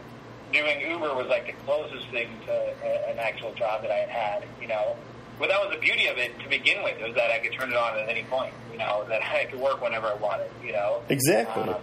doing 0.52 0.82
Uber 0.82 1.16
was 1.16 1.28
like 1.28 1.48
the 1.48 1.54
closest 1.66 2.08
thing 2.10 2.30
to 2.46 2.52
a, 2.52 3.10
an 3.10 3.20
actual 3.20 3.54
job 3.54 3.82
that 3.82 3.92
I 3.92 3.98
had 3.98 4.10
had, 4.10 4.44
you 4.62 4.68
know. 4.68 4.96
But 5.40 5.50
that 5.50 5.60
was 5.60 5.74
the 5.74 5.80
beauty 5.80 6.08
of 6.08 6.18
it 6.18 6.38
to 6.40 6.50
begin 6.50 6.84
with, 6.84 7.02
was 7.02 7.16
that 7.16 7.32
I 7.32 7.40
could 7.40 7.54
turn 7.54 7.72
it 7.72 7.78
on 7.78 7.98
at 7.98 8.08
any 8.10 8.24
point, 8.24 8.54
you 8.72 8.78
know, 8.78 9.06
that 9.10 9.24
I 9.24 9.46
could 9.46 9.60
work 9.60 9.82
whenever 9.82 10.08
I 10.08 10.16
wanted, 10.16 10.52
you 10.64 10.74
know. 10.74 11.02
Exactly. 11.10 11.64
Um, 11.64 11.82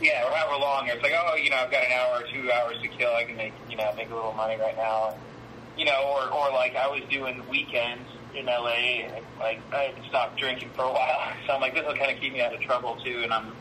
yeah, 0.00 0.26
or 0.26 0.34
however 0.34 0.58
long. 0.58 0.88
It's 0.88 1.02
like, 1.02 1.12
oh, 1.14 1.36
you 1.36 1.50
know, 1.50 1.56
I've 1.56 1.70
got 1.70 1.84
an 1.84 1.92
hour 1.92 2.20
or 2.20 2.26
two 2.32 2.50
hours 2.50 2.80
to 2.80 2.88
kill. 2.88 3.12
I 3.12 3.24
can 3.24 3.36
make, 3.36 3.52
you 3.68 3.76
know, 3.76 3.92
make 3.96 4.10
a 4.10 4.14
little 4.14 4.32
money 4.32 4.56
right 4.56 4.76
now. 4.76 5.14
You 5.76 5.84
know, 5.84 6.02
or, 6.04 6.32
or 6.32 6.50
like 6.52 6.74
I 6.74 6.88
was 6.88 7.02
doing 7.10 7.42
weekends 7.48 8.08
in 8.34 8.46
LA, 8.46 9.04
and 9.04 9.24
like 9.40 9.60
I 9.72 9.92
had 9.94 10.04
stopped 10.08 10.38
drinking 10.38 10.70
for 10.76 10.82
a 10.82 10.92
while. 10.92 11.32
So 11.46 11.54
I'm 11.54 11.60
like, 11.60 11.74
this 11.74 11.84
will 11.84 11.96
kind 11.96 12.12
of 12.12 12.20
keep 12.20 12.32
me 12.32 12.42
out 12.42 12.54
of 12.54 12.60
trouble 12.60 12.96
too, 13.02 13.20
and 13.24 13.32
I'm 13.32 13.52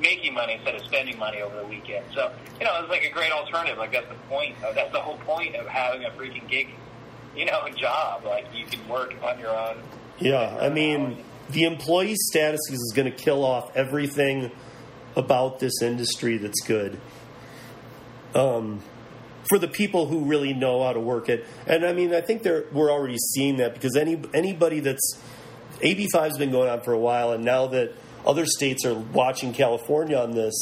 making 0.00 0.34
money 0.34 0.54
instead 0.54 0.74
of 0.74 0.82
spending 0.82 1.18
money 1.18 1.40
over 1.40 1.56
the 1.56 1.66
weekend. 1.66 2.04
So, 2.14 2.30
you 2.58 2.66
know, 2.66 2.72
it's 2.80 2.90
like 2.90 3.04
a 3.04 3.10
great 3.10 3.32
alternative. 3.32 3.78
Like 3.78 3.92
that's 3.92 4.08
the 4.08 4.16
point. 4.28 4.56
Of, 4.62 4.74
that's 4.74 4.92
the 4.92 5.00
whole 5.00 5.16
point 5.18 5.54
of 5.54 5.66
having 5.66 6.04
a 6.04 6.10
freaking 6.10 6.46
gig, 6.48 6.68
you 7.36 7.46
know, 7.46 7.62
a 7.64 7.70
job. 7.80 8.24
Like 8.24 8.46
you 8.54 8.66
can 8.66 8.86
work 8.88 9.14
on 9.22 9.38
your 9.38 9.56
own. 9.56 9.78
Yeah, 10.18 10.58
I 10.60 10.68
mean, 10.68 11.24
the 11.50 11.64
employee 11.64 12.16
status 12.16 12.60
is 12.70 12.92
going 12.94 13.10
to 13.10 13.16
kill 13.16 13.44
off 13.44 13.74
everything 13.76 14.50
about 15.16 15.58
this 15.58 15.80
industry 15.82 16.38
that's 16.38 16.60
good. 16.66 17.00
Um, 18.34 18.82
for 19.52 19.58
the 19.58 19.68
people 19.68 20.06
who 20.06 20.24
really 20.24 20.54
know 20.54 20.82
how 20.82 20.94
to 20.94 21.00
work 21.00 21.28
it, 21.28 21.44
and 21.66 21.84
I 21.84 21.92
mean, 21.92 22.14
I 22.14 22.22
think 22.22 22.42
we're 22.72 22.90
already 22.90 23.18
seeing 23.18 23.58
that 23.58 23.74
because 23.74 23.96
any 23.98 24.18
anybody 24.32 24.80
that's 24.80 25.20
AB5's 25.82 26.38
been 26.38 26.50
going 26.50 26.70
on 26.70 26.80
for 26.80 26.94
a 26.94 26.98
while, 26.98 27.32
and 27.32 27.44
now 27.44 27.66
that 27.66 27.92
other 28.24 28.46
states 28.46 28.86
are 28.86 28.94
watching 28.94 29.52
California 29.52 30.16
on 30.16 30.30
this. 30.30 30.54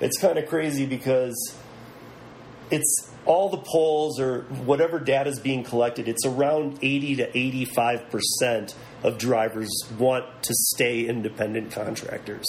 It's 0.00 0.18
kind 0.18 0.38
of 0.38 0.48
crazy 0.48 0.86
because 0.86 1.54
it's 2.70 3.10
all 3.26 3.50
the 3.50 3.58
polls 3.58 4.18
or 4.18 4.44
whatever 4.64 4.98
data 4.98 5.28
is 5.28 5.38
being 5.38 5.62
collected, 5.62 6.08
it's 6.08 6.24
around 6.24 6.78
80 6.80 7.16
to 7.16 7.36
85 7.36 8.08
percent 8.08 8.74
of 9.02 9.18
drivers 9.18 9.68
want 9.98 10.24
to 10.44 10.54
stay 10.54 11.06
independent 11.06 11.72
contractors, 11.72 12.46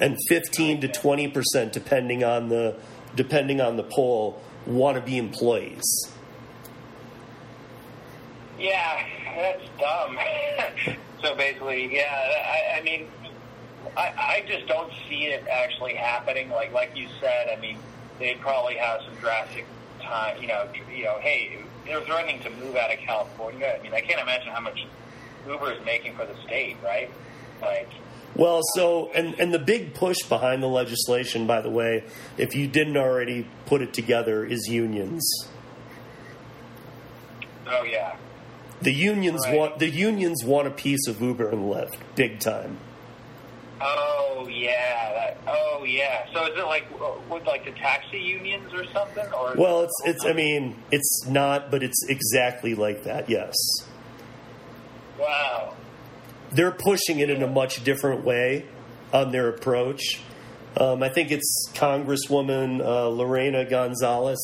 and 0.00 0.16
15 0.30 0.80
to 0.80 0.88
20 0.88 1.28
percent, 1.28 1.74
depending 1.74 2.24
on 2.24 2.48
the 2.48 2.78
depending 3.14 3.60
on 3.60 3.76
the 3.76 3.82
poll, 3.82 4.40
want 4.66 4.96
to 4.96 5.02
be 5.02 5.18
employees. 5.18 6.10
Yeah, 8.58 9.04
that's 9.34 9.62
dumb. 9.78 10.18
So 11.22 11.34
basically, 11.34 11.92
yeah, 11.96 12.12
I, 12.12 12.78
I 12.78 12.82
mean, 12.82 13.08
I, 13.96 14.12
I 14.18 14.44
just 14.46 14.66
don't 14.66 14.92
see 15.08 15.24
it 15.24 15.46
actually 15.50 15.94
happening. 15.94 16.50
Like 16.50 16.74
like 16.74 16.94
you 16.94 17.08
said, 17.20 17.48
I 17.48 17.58
mean, 17.58 17.78
they 18.18 18.34
probably 18.34 18.74
have 18.76 19.00
some 19.02 19.14
drastic 19.16 19.64
time. 20.02 20.40
You 20.40 20.48
know, 20.48 20.68
you 20.94 21.04
know, 21.04 21.18
hey, 21.20 21.58
they're 21.86 22.02
threatening 22.02 22.40
to 22.40 22.50
move 22.50 22.76
out 22.76 22.92
of 22.92 22.98
California. 22.98 23.74
I 23.76 23.82
mean, 23.82 23.94
I 23.94 24.02
can't 24.02 24.20
imagine 24.20 24.52
how 24.52 24.60
much 24.60 24.86
Uber 25.48 25.72
is 25.72 25.84
making 25.86 26.14
for 26.16 26.26
the 26.26 26.36
state, 26.44 26.76
right? 26.84 27.10
Like. 27.62 27.88
Well, 28.36 28.60
so 28.74 29.10
and 29.14 29.38
and 29.40 29.52
the 29.52 29.58
big 29.58 29.94
push 29.94 30.18
behind 30.28 30.62
the 30.62 30.68
legislation, 30.68 31.46
by 31.46 31.62
the 31.62 31.70
way, 31.70 32.04
if 32.36 32.54
you 32.54 32.68
didn't 32.68 32.96
already 32.96 33.48
put 33.64 33.80
it 33.80 33.94
together, 33.94 34.44
is 34.44 34.68
unions. 34.68 35.48
Oh 37.66 37.82
yeah. 37.84 38.16
The 38.82 38.92
unions 38.92 39.42
right. 39.46 39.56
want 39.56 39.78
the 39.78 39.88
unions 39.88 40.44
want 40.44 40.68
a 40.68 40.70
piece 40.70 41.06
of 41.08 41.22
Uber 41.22 41.48
and 41.48 41.72
Lyft, 41.72 41.96
big 42.14 42.38
time. 42.38 42.78
Oh 43.80 44.46
yeah, 44.50 45.12
that, 45.14 45.38
oh 45.46 45.84
yeah. 45.84 46.26
So 46.32 46.46
is 46.46 46.58
it 46.58 46.64
like 46.66 46.86
uh, 47.00 47.12
with 47.30 47.46
like 47.46 47.64
the 47.64 47.72
taxi 47.72 48.18
unions 48.18 48.72
or 48.74 48.84
something? 48.92 49.26
Or 49.32 49.54
well, 49.56 49.82
it's 49.82 50.02
it's. 50.04 50.24
I 50.26 50.34
mean, 50.34 50.76
it's 50.90 51.26
not, 51.26 51.70
but 51.70 51.82
it's 51.82 52.04
exactly 52.08 52.74
like 52.74 53.04
that. 53.04 53.30
Yes. 53.30 53.54
Wow. 55.18 55.74
They're 56.52 56.72
pushing 56.72 57.18
it 57.18 57.30
in 57.30 57.42
a 57.42 57.46
much 57.46 57.82
different 57.84 58.24
way 58.24 58.66
on 59.12 59.32
their 59.32 59.48
approach. 59.48 60.20
Um, 60.76 61.02
I 61.02 61.08
think 61.08 61.30
it's 61.30 61.70
Congresswoman 61.74 62.80
uh, 62.84 63.08
Lorena 63.08 63.64
Gonzalez 63.64 64.38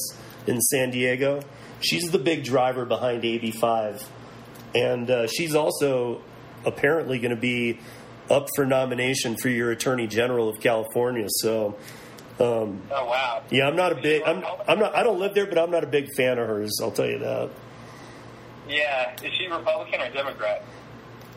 in 0.47 0.61
San 0.61 0.91
Diego. 0.91 1.43
She's 1.81 2.11
the 2.11 2.19
big 2.19 2.45
driver 2.45 2.85
behind 2.85 3.23
AB5 3.23 4.05
and 4.75 5.11
uh, 5.11 5.27
she's 5.27 5.55
also 5.55 6.21
apparently 6.65 7.19
going 7.19 7.35
to 7.35 7.41
be 7.41 7.79
up 8.31 8.49
for 8.55 8.65
nomination 8.65 9.37
for 9.37 9.49
your 9.49 9.71
Attorney 9.71 10.07
General 10.07 10.49
of 10.49 10.61
California. 10.61 11.27
So, 11.29 11.77
um, 12.41 12.83
oh 12.91 13.07
wow, 13.07 13.43
yeah, 13.51 13.67
I'm 13.67 13.77
not 13.77 13.93
a 13.93 13.97
big, 13.97 14.23
I'm, 14.23 14.45
I'm 14.67 14.79
not, 14.79 14.95
I 14.95 15.03
don't 15.03 15.19
live 15.19 15.35
there, 15.35 15.47
but 15.47 15.59
I'm 15.59 15.71
not 15.71 15.85
a 15.85 15.89
big 15.89 16.09
fan 16.17 16.39
of 16.39 16.47
hers. 16.47 16.79
I'll 16.81 16.91
tell 16.91 17.07
you 17.07 17.19
that. 17.19 17.51
Yeah, 18.69 19.15
is 19.23 19.33
she 19.35 19.49
Republican 19.49 20.01
or 20.01 20.11
Democrat? 20.11 20.65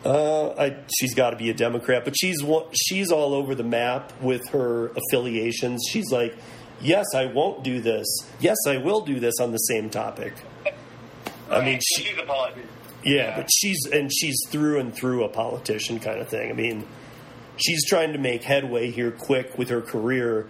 Uh, 0.06 0.54
I, 0.56 0.76
she's 1.00 1.14
got 1.14 1.30
to 1.30 1.36
be 1.36 1.50
a 1.50 1.54
Democrat, 1.54 2.04
but 2.04 2.14
she's 2.16 2.40
she's 2.72 3.10
all 3.10 3.34
over 3.34 3.56
the 3.56 3.64
map 3.64 4.12
with 4.22 4.48
her 4.50 4.92
affiliations. 4.96 5.84
She's 5.90 6.12
like, 6.12 6.36
yes, 6.80 7.06
I 7.12 7.26
won't 7.26 7.64
do 7.64 7.80
this. 7.80 8.06
Yes, 8.38 8.56
I 8.68 8.76
will 8.76 9.00
do 9.00 9.18
this 9.18 9.34
on 9.40 9.50
the 9.50 9.58
same 9.58 9.90
topic. 9.90 10.34
I 11.50 11.64
mean, 11.64 11.80
she, 11.82 12.04
she's 12.04 12.18
a 12.18 12.22
politician. 12.22 12.68
Yeah, 13.02 13.36
but 13.36 13.48
she's 13.52 13.84
and 13.92 14.12
she's 14.12 14.36
through 14.48 14.78
and 14.78 14.94
through 14.94 15.24
a 15.24 15.28
politician 15.28 15.98
kind 15.98 16.20
of 16.20 16.28
thing. 16.28 16.50
I 16.50 16.54
mean, 16.54 16.86
she's 17.56 17.84
trying 17.84 18.12
to 18.12 18.18
make 18.18 18.44
headway 18.44 18.92
here 18.92 19.10
quick 19.10 19.58
with 19.58 19.70
her 19.70 19.80
career 19.80 20.46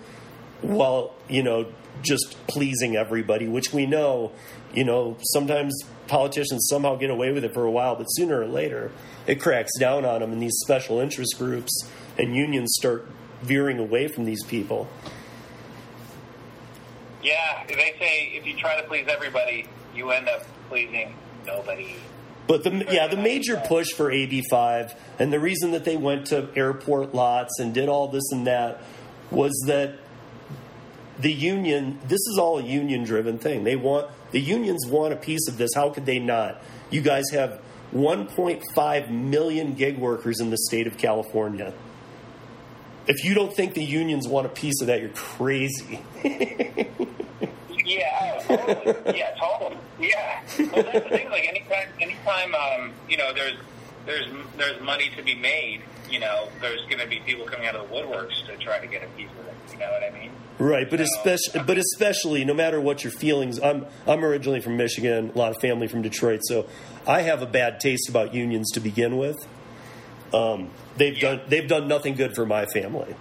while, 0.60 1.14
you 1.30 1.42
know, 1.42 1.72
just 2.02 2.36
pleasing 2.46 2.96
everybody, 2.96 3.48
which 3.48 3.72
we 3.72 3.86
know, 3.86 4.32
you 4.74 4.84
know, 4.84 5.16
sometimes 5.22 5.74
politicians 6.08 6.66
somehow 6.68 6.96
get 6.96 7.10
away 7.10 7.32
with 7.32 7.44
it 7.44 7.54
for 7.54 7.64
a 7.64 7.70
while, 7.70 7.96
but 7.96 8.06
sooner 8.06 8.40
or 8.40 8.46
later 8.46 8.90
it 9.26 9.40
cracks 9.40 9.72
down 9.78 10.04
on 10.04 10.20
them 10.20 10.32
and 10.32 10.40
these 10.40 10.56
special 10.64 11.00
interest 11.00 11.36
groups 11.38 11.72
and 12.18 12.34
unions 12.34 12.74
start 12.78 13.08
veering 13.42 13.78
away 13.78 14.08
from 14.08 14.24
these 14.24 14.42
people. 14.44 14.88
Yeah, 17.22 17.64
they 17.66 17.94
say 17.98 18.32
if 18.34 18.46
you 18.46 18.56
try 18.56 18.80
to 18.80 18.86
please 18.86 19.06
everybody, 19.08 19.66
you 19.94 20.10
end 20.10 20.28
up 20.28 20.44
pleasing 20.68 21.14
nobody. 21.46 21.96
But 22.46 22.62
the 22.62 22.86
yeah, 22.90 23.08
the 23.08 23.16
major 23.16 23.60
push 23.66 23.88
for 23.88 24.10
AB5 24.10 24.96
and 25.18 25.32
the 25.32 25.40
reason 25.40 25.72
that 25.72 25.84
they 25.84 25.96
went 25.96 26.28
to 26.28 26.48
airport 26.54 27.14
lots 27.14 27.58
and 27.58 27.74
did 27.74 27.88
all 27.88 28.08
this 28.08 28.30
and 28.30 28.46
that 28.46 28.80
was 29.32 29.52
that 29.66 29.98
the 31.18 31.32
union 31.32 31.98
this 32.06 32.20
is 32.26 32.38
all 32.38 32.58
a 32.58 32.62
union 32.62 33.04
driven 33.04 33.38
thing. 33.38 33.64
They 33.64 33.76
want 33.76 34.10
the 34.30 34.40
unions 34.40 34.86
want 34.86 35.12
a 35.12 35.16
piece 35.16 35.48
of 35.48 35.58
this. 35.58 35.70
How 35.74 35.90
could 35.90 36.06
they 36.06 36.18
not? 36.18 36.62
You 36.90 37.00
guys 37.00 37.24
have 37.32 37.60
1.5 37.94 39.10
million 39.10 39.74
gig 39.74 39.98
workers 39.98 40.40
in 40.40 40.50
the 40.50 40.58
state 40.68 40.86
of 40.86 40.98
California. 40.98 41.72
If 43.06 43.24
you 43.24 43.34
don't 43.34 43.54
think 43.54 43.74
the 43.74 43.84
unions 43.84 44.26
want 44.26 44.46
a 44.46 44.50
piece 44.50 44.80
of 44.80 44.88
that, 44.88 45.00
you're 45.00 45.10
crazy. 45.10 46.00
Yeah, 47.86 48.42
totally. 48.46 49.18
yeah, 49.18 49.34
totally. 49.38 49.76
Yeah. 50.00 50.40
Well, 50.58 50.82
that's 50.82 51.04
the 51.04 51.10
thing. 51.10 51.30
Like 51.30 51.48
anytime, 51.48 51.88
anytime, 52.00 52.54
um, 52.54 52.92
you 53.08 53.16
know, 53.16 53.32
there's 53.32 53.56
there's 54.06 54.26
there's 54.56 54.80
money 54.82 55.10
to 55.16 55.22
be 55.22 55.34
made. 55.36 55.82
You 56.10 56.18
know, 56.18 56.48
there's 56.60 56.82
going 56.82 56.98
to 56.98 57.06
be 57.06 57.20
people 57.20 57.46
coming 57.46 57.66
out 57.66 57.76
of 57.76 57.88
the 57.88 57.94
woodworks 57.94 58.44
to 58.46 58.56
try 58.56 58.78
to 58.78 58.86
get 58.86 59.02
a 59.02 59.06
piece 59.16 59.30
of 59.30 59.46
it. 59.46 59.54
You 59.72 59.78
know 59.78 59.90
what 59.90 60.02
I 60.02 60.10
mean? 60.18 60.30
Right, 60.58 60.88
but 60.88 61.00
especially, 61.00 61.60
but 61.66 61.76
especially, 61.76 62.44
no 62.46 62.54
matter 62.54 62.80
what 62.80 63.04
your 63.04 63.10
feelings, 63.12 63.60
I'm 63.60 63.84
I'm 64.06 64.24
originally 64.24 64.60
from 64.60 64.78
Michigan, 64.78 65.32
a 65.34 65.38
lot 65.38 65.54
of 65.54 65.60
family 65.60 65.86
from 65.86 66.00
Detroit, 66.00 66.40
so 66.44 66.66
I 67.06 67.20
have 67.22 67.42
a 67.42 67.46
bad 67.46 67.78
taste 67.78 68.08
about 68.08 68.32
unions 68.32 68.70
to 68.72 68.80
begin 68.80 69.18
with. 69.18 69.36
Um, 70.32 70.70
they've 70.96 71.14
Yeah. 71.16 71.34
done 71.36 71.40
they've 71.48 71.68
done 71.68 71.88
nothing 71.88 72.14
good 72.14 72.34
for 72.34 72.46
my 72.46 72.64
family. 72.66 73.14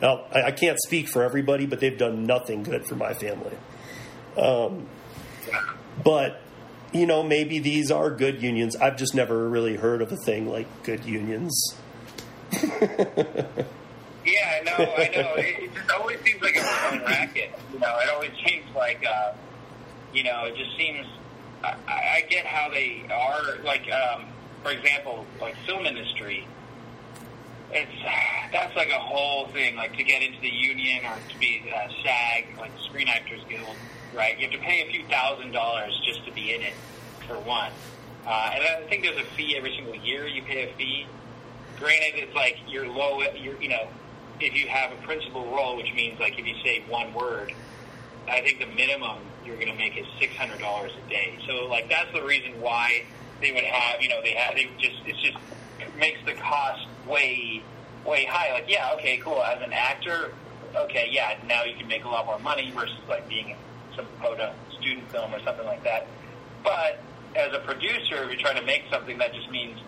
Now, 0.00 0.22
I, 0.32 0.44
I 0.44 0.50
can't 0.50 0.78
speak 0.80 1.08
for 1.08 1.22
everybody, 1.22 1.66
but 1.66 1.78
they've 1.80 1.98
done 1.98 2.24
nothing 2.24 2.62
good 2.62 2.86
for 2.86 2.94
my 2.96 3.12
family. 3.12 3.56
Um, 4.38 4.86
but 6.02 6.40
you 6.94 7.04
know, 7.04 7.22
maybe 7.22 7.58
these 7.58 7.90
are 7.90 8.10
good 8.10 8.40
unions. 8.42 8.76
I've 8.76 8.96
just 8.96 9.14
never 9.14 9.46
really 9.46 9.76
heard 9.76 10.00
of 10.00 10.10
a 10.10 10.16
thing 10.16 10.48
like 10.48 10.66
good 10.84 11.04
unions. 11.04 11.74
Yeah, 14.32 14.60
I 14.60 14.64
know, 14.64 14.92
I 14.94 15.08
know. 15.08 15.34
It, 15.36 15.64
it 15.64 15.74
just 15.74 15.90
always 15.90 16.20
seems 16.20 16.42
like 16.42 16.56
a 16.56 16.62
fun 16.62 17.00
racket. 17.04 17.50
You 17.72 17.78
know, 17.78 17.98
it 17.98 18.10
always 18.10 18.32
seems 18.46 18.64
like, 18.74 19.04
uh, 19.06 19.32
you 20.12 20.22
know, 20.24 20.44
it 20.44 20.56
just 20.56 20.76
seems. 20.76 21.06
I, 21.64 21.74
I 21.88 22.26
get 22.28 22.46
how 22.46 22.70
they 22.70 23.02
are. 23.10 23.62
Like, 23.64 23.90
um, 23.90 24.26
for 24.62 24.70
example, 24.70 25.26
like 25.40 25.56
film 25.66 25.86
industry. 25.86 26.46
It's 27.70 27.90
that's 28.52 28.74
like 28.76 28.88
a 28.88 28.98
whole 28.98 29.48
thing. 29.48 29.76
Like 29.76 29.96
to 29.96 30.04
get 30.04 30.22
into 30.22 30.40
the 30.40 30.48
union 30.48 31.04
or 31.04 31.16
to 31.30 31.38
be 31.38 31.62
uh, 31.74 31.88
SAG, 32.02 32.58
like 32.58 32.72
Screen 32.84 33.08
Actors 33.08 33.42
Guild, 33.48 33.76
right? 34.14 34.38
You 34.38 34.48
have 34.48 34.58
to 34.58 34.64
pay 34.64 34.86
a 34.86 34.90
few 34.90 35.04
thousand 35.06 35.52
dollars 35.52 36.00
just 36.06 36.24
to 36.26 36.32
be 36.32 36.54
in 36.54 36.62
it, 36.62 36.74
for 37.26 37.38
one. 37.40 37.72
Uh, 38.26 38.50
and 38.54 38.64
I 38.64 38.88
think 38.88 39.04
there's 39.04 39.18
a 39.18 39.24
fee 39.36 39.56
every 39.56 39.74
single 39.74 39.96
year. 39.96 40.26
You 40.26 40.42
pay 40.42 40.70
a 40.70 40.76
fee 40.76 41.06
granted, 41.78 42.14
it's 42.16 42.34
like 42.34 42.58
you're 42.68 42.88
low. 42.88 43.20
You're 43.36 43.60
you 43.60 43.68
know, 43.68 43.88
if 44.40 44.54
you 44.54 44.68
have 44.68 44.92
a 44.92 44.96
principal 44.96 45.44
role, 45.46 45.76
which 45.76 45.92
means 45.94 46.18
like 46.20 46.38
if 46.38 46.46
you 46.46 46.54
say 46.64 46.84
one 46.88 47.12
word, 47.14 47.52
I 48.28 48.40
think 48.40 48.58
the 48.58 48.66
minimum 48.66 49.18
you're 49.44 49.56
going 49.56 49.68
to 49.68 49.76
make 49.76 49.96
is 49.96 50.06
six 50.18 50.34
hundred 50.36 50.60
dollars 50.60 50.92
a 51.06 51.10
day. 51.10 51.38
So 51.46 51.66
like 51.66 51.88
that's 51.88 52.12
the 52.12 52.22
reason 52.22 52.60
why 52.60 53.04
they 53.40 53.52
would 53.52 53.64
have 53.64 54.02
you 54.02 54.08
know 54.08 54.20
they 54.22 54.32
have 54.32 54.54
they 54.54 54.68
just 54.78 54.96
it's 55.06 55.20
just 55.20 55.36
makes 55.98 56.18
the 56.24 56.34
cost 56.34 56.86
way 57.06 57.62
way 58.06 58.24
high. 58.24 58.52
Like 58.52 58.66
yeah, 58.68 58.92
okay, 58.94 59.18
cool. 59.18 59.42
As 59.42 59.62
an 59.62 59.72
actor, 59.72 60.32
okay, 60.74 61.08
yeah, 61.10 61.38
now 61.46 61.64
you 61.64 61.74
can 61.74 61.88
make 61.88 62.04
a 62.04 62.08
lot 62.08 62.26
more 62.26 62.38
money 62.38 62.70
versus 62.74 62.96
like 63.08 63.28
being 63.28 63.50
in 63.50 63.56
some 63.96 64.06
quota 64.20 64.54
student 64.78 65.10
film 65.10 65.34
or 65.34 65.40
something 65.40 65.66
like 65.66 65.82
that. 65.84 66.06
But 66.62 67.00
as 67.34 67.52
a 67.52 67.60
producer, 67.60 68.22
if 68.24 68.30
you're 68.30 68.40
trying 68.40 68.56
to 68.56 68.66
make 68.66 68.84
something, 68.90 69.18
that 69.18 69.34
just 69.34 69.50
means 69.50 69.78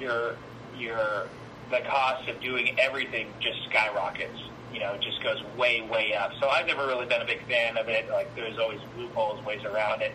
your 0.00 0.36
your 0.78 1.28
the 1.70 1.80
cost 1.88 2.28
of 2.28 2.40
doing 2.40 2.78
everything 2.78 3.32
just 3.40 3.58
skyrockets. 3.68 4.38
You 4.72 4.80
know, 4.80 4.92
it 4.94 5.00
just 5.00 5.22
goes 5.22 5.42
way 5.56 5.80
way 5.82 6.14
up. 6.14 6.32
So 6.40 6.48
I've 6.48 6.66
never 6.66 6.86
really 6.86 7.06
been 7.06 7.22
a 7.22 7.26
big 7.26 7.46
fan 7.46 7.76
of 7.76 7.88
it. 7.88 8.08
Like 8.10 8.34
there's 8.34 8.58
always 8.58 8.80
loopholes, 8.96 9.44
ways 9.44 9.64
around 9.64 10.02
it. 10.02 10.12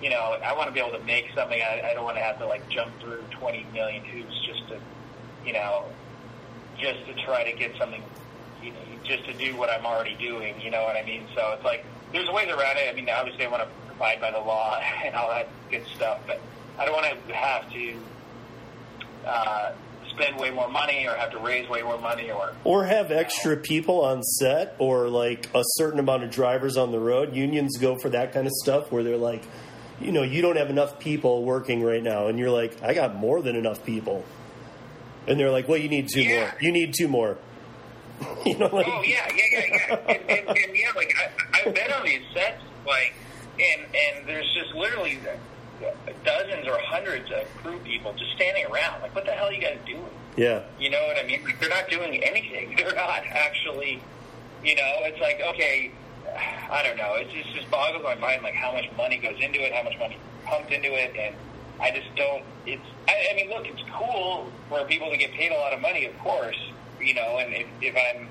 You 0.00 0.10
know, 0.10 0.36
I 0.44 0.54
want 0.54 0.68
to 0.68 0.72
be 0.72 0.80
able 0.80 0.98
to 0.98 1.04
make 1.04 1.26
something. 1.34 1.60
I, 1.60 1.90
I 1.90 1.94
don't 1.94 2.04
want 2.04 2.16
to 2.16 2.22
have 2.22 2.38
to 2.38 2.46
like 2.46 2.68
jump 2.68 2.92
through 3.00 3.22
20 3.30 3.66
million 3.72 4.04
hoops 4.04 4.34
just 4.46 4.68
to, 4.68 4.78
you 5.46 5.52
know, 5.52 5.86
just 6.78 7.06
to 7.06 7.14
try 7.24 7.50
to 7.50 7.56
get 7.56 7.76
something, 7.78 8.02
you 8.62 8.72
know, 8.72 8.78
just 9.04 9.24
to 9.26 9.32
do 9.32 9.56
what 9.56 9.70
I'm 9.70 9.86
already 9.86 10.14
doing. 10.16 10.60
You 10.60 10.70
know 10.70 10.82
what 10.82 10.96
I 10.96 11.04
mean? 11.04 11.26
So 11.34 11.52
it's 11.52 11.64
like 11.64 11.84
there's 12.12 12.28
ways 12.30 12.48
around 12.48 12.76
it. 12.76 12.90
I 12.90 12.94
mean, 12.94 13.08
obviously 13.08 13.46
I 13.46 13.48
want 13.48 13.62
to 13.62 13.92
abide 13.92 14.20
by 14.20 14.30
the 14.30 14.40
law 14.40 14.78
and 15.04 15.14
all 15.14 15.28
that 15.30 15.48
good 15.70 15.84
stuff, 15.94 16.20
but 16.26 16.40
I 16.78 16.84
don't 16.84 16.94
want 16.94 17.06
to 17.28 17.34
have 17.34 17.72
to 17.72 17.96
uh, 19.26 19.72
spend 20.14 20.36
way 20.38 20.50
more 20.50 20.68
money 20.68 21.06
or 21.06 21.14
have 21.14 21.30
to 21.32 21.38
raise 21.38 21.68
way 21.68 21.82
more 21.82 21.98
money 21.98 22.30
or 22.30 22.52
Or 22.64 22.84
have 22.84 23.10
extra 23.10 23.56
people 23.56 24.04
on 24.04 24.22
set, 24.22 24.74
or 24.78 25.08
like 25.08 25.48
a 25.54 25.62
certain 25.76 25.98
amount 25.98 26.22
of 26.24 26.30
drivers 26.30 26.76
on 26.76 26.92
the 26.92 27.00
road. 27.00 27.34
Unions 27.34 27.76
go 27.78 27.96
for 27.96 28.08
that 28.10 28.32
kind 28.32 28.46
of 28.46 28.52
stuff 28.62 28.90
where 28.92 29.02
they're 29.02 29.16
like, 29.16 29.42
you 30.00 30.12
know, 30.12 30.22
you 30.22 30.42
don't 30.42 30.56
have 30.56 30.70
enough 30.70 30.98
people 30.98 31.44
working 31.44 31.82
right 31.82 32.02
now, 32.02 32.26
and 32.28 32.38
you're 32.38 32.50
like, 32.50 32.82
I 32.82 32.94
got 32.94 33.14
more 33.14 33.40
than 33.42 33.54
enough 33.56 33.84
people, 33.84 34.24
and 35.26 35.38
they're 35.38 35.50
like, 35.50 35.68
well, 35.68 35.78
you 35.78 35.88
need 35.88 36.08
two 36.12 36.22
Yeah. 36.22 36.40
more. 36.40 36.54
You 36.60 36.72
need 36.72 36.94
two 36.98 37.08
more. 37.08 37.38
you 38.46 38.56
know, 38.58 38.66
like, 38.74 38.86
Oh 38.88 39.02
yeah, 39.02 39.28
yeah, 39.34 39.42
yeah, 39.52 39.60
yeah. 39.88 39.94
and, 40.08 40.30
and, 40.30 40.48
and 40.48 40.76
yeah, 40.76 40.90
like 40.94 41.14
I, 41.18 41.30
I've 41.68 41.74
been 41.74 41.92
on 41.92 42.04
these 42.04 42.22
sets, 42.32 42.62
like, 42.86 43.12
and 43.58 43.82
and 43.82 44.26
there's 44.28 44.52
just 44.54 44.74
literally 44.74 45.18
dozens 46.24 46.66
or 46.66 46.78
hundreds 46.78 47.30
of 47.30 47.44
crew 47.62 47.78
people 47.80 48.12
just 48.14 48.32
standing 48.36 48.64
around. 48.66 49.02
Like, 49.02 49.14
what 49.14 49.24
the 49.24 49.32
hell 49.32 49.48
are 49.48 49.52
you 49.52 49.60
guys 49.60 49.78
doing? 49.86 50.04
yeah, 50.36 50.62
You 50.78 50.90
know 50.90 51.02
what 51.06 51.16
I 51.18 51.26
mean? 51.26 51.44
Like, 51.44 51.60
they're 51.60 51.68
not 51.68 51.88
doing 51.88 52.22
anything. 52.24 52.74
They're 52.78 52.94
not 52.94 53.22
actually, 53.26 54.02
you 54.64 54.74
know. 54.74 54.92
It's 55.02 55.20
like 55.20 55.40
okay, 55.54 55.92
I 56.70 56.82
don't 56.82 56.96
know. 56.96 57.14
It 57.14 57.30
just 57.30 57.54
just 57.54 57.70
boggles 57.70 58.02
my 58.02 58.14
mind 58.16 58.42
like 58.42 58.54
how 58.54 58.72
much 58.72 58.86
money 58.96 59.16
goes 59.18 59.38
into 59.40 59.60
it, 59.64 59.72
how 59.72 59.82
much 59.84 59.98
money 59.98 60.18
pumped 60.44 60.72
into 60.72 60.92
it, 60.92 61.14
and 61.16 61.34
I 61.80 61.90
just 61.90 62.14
don't. 62.16 62.42
It's. 62.66 62.82
I, 63.06 63.28
I 63.32 63.36
mean, 63.36 63.50
look, 63.50 63.66
it's 63.66 63.82
cool 63.92 64.50
for 64.68 64.84
people 64.84 65.10
to 65.10 65.16
get 65.16 65.32
paid 65.32 65.52
a 65.52 65.56
lot 65.56 65.72
of 65.72 65.80
money, 65.80 66.06
of 66.06 66.18
course. 66.18 66.58
You 67.00 67.14
know, 67.14 67.38
and 67.38 67.52
if, 67.54 67.66
if 67.82 67.94
I'm 67.94 68.28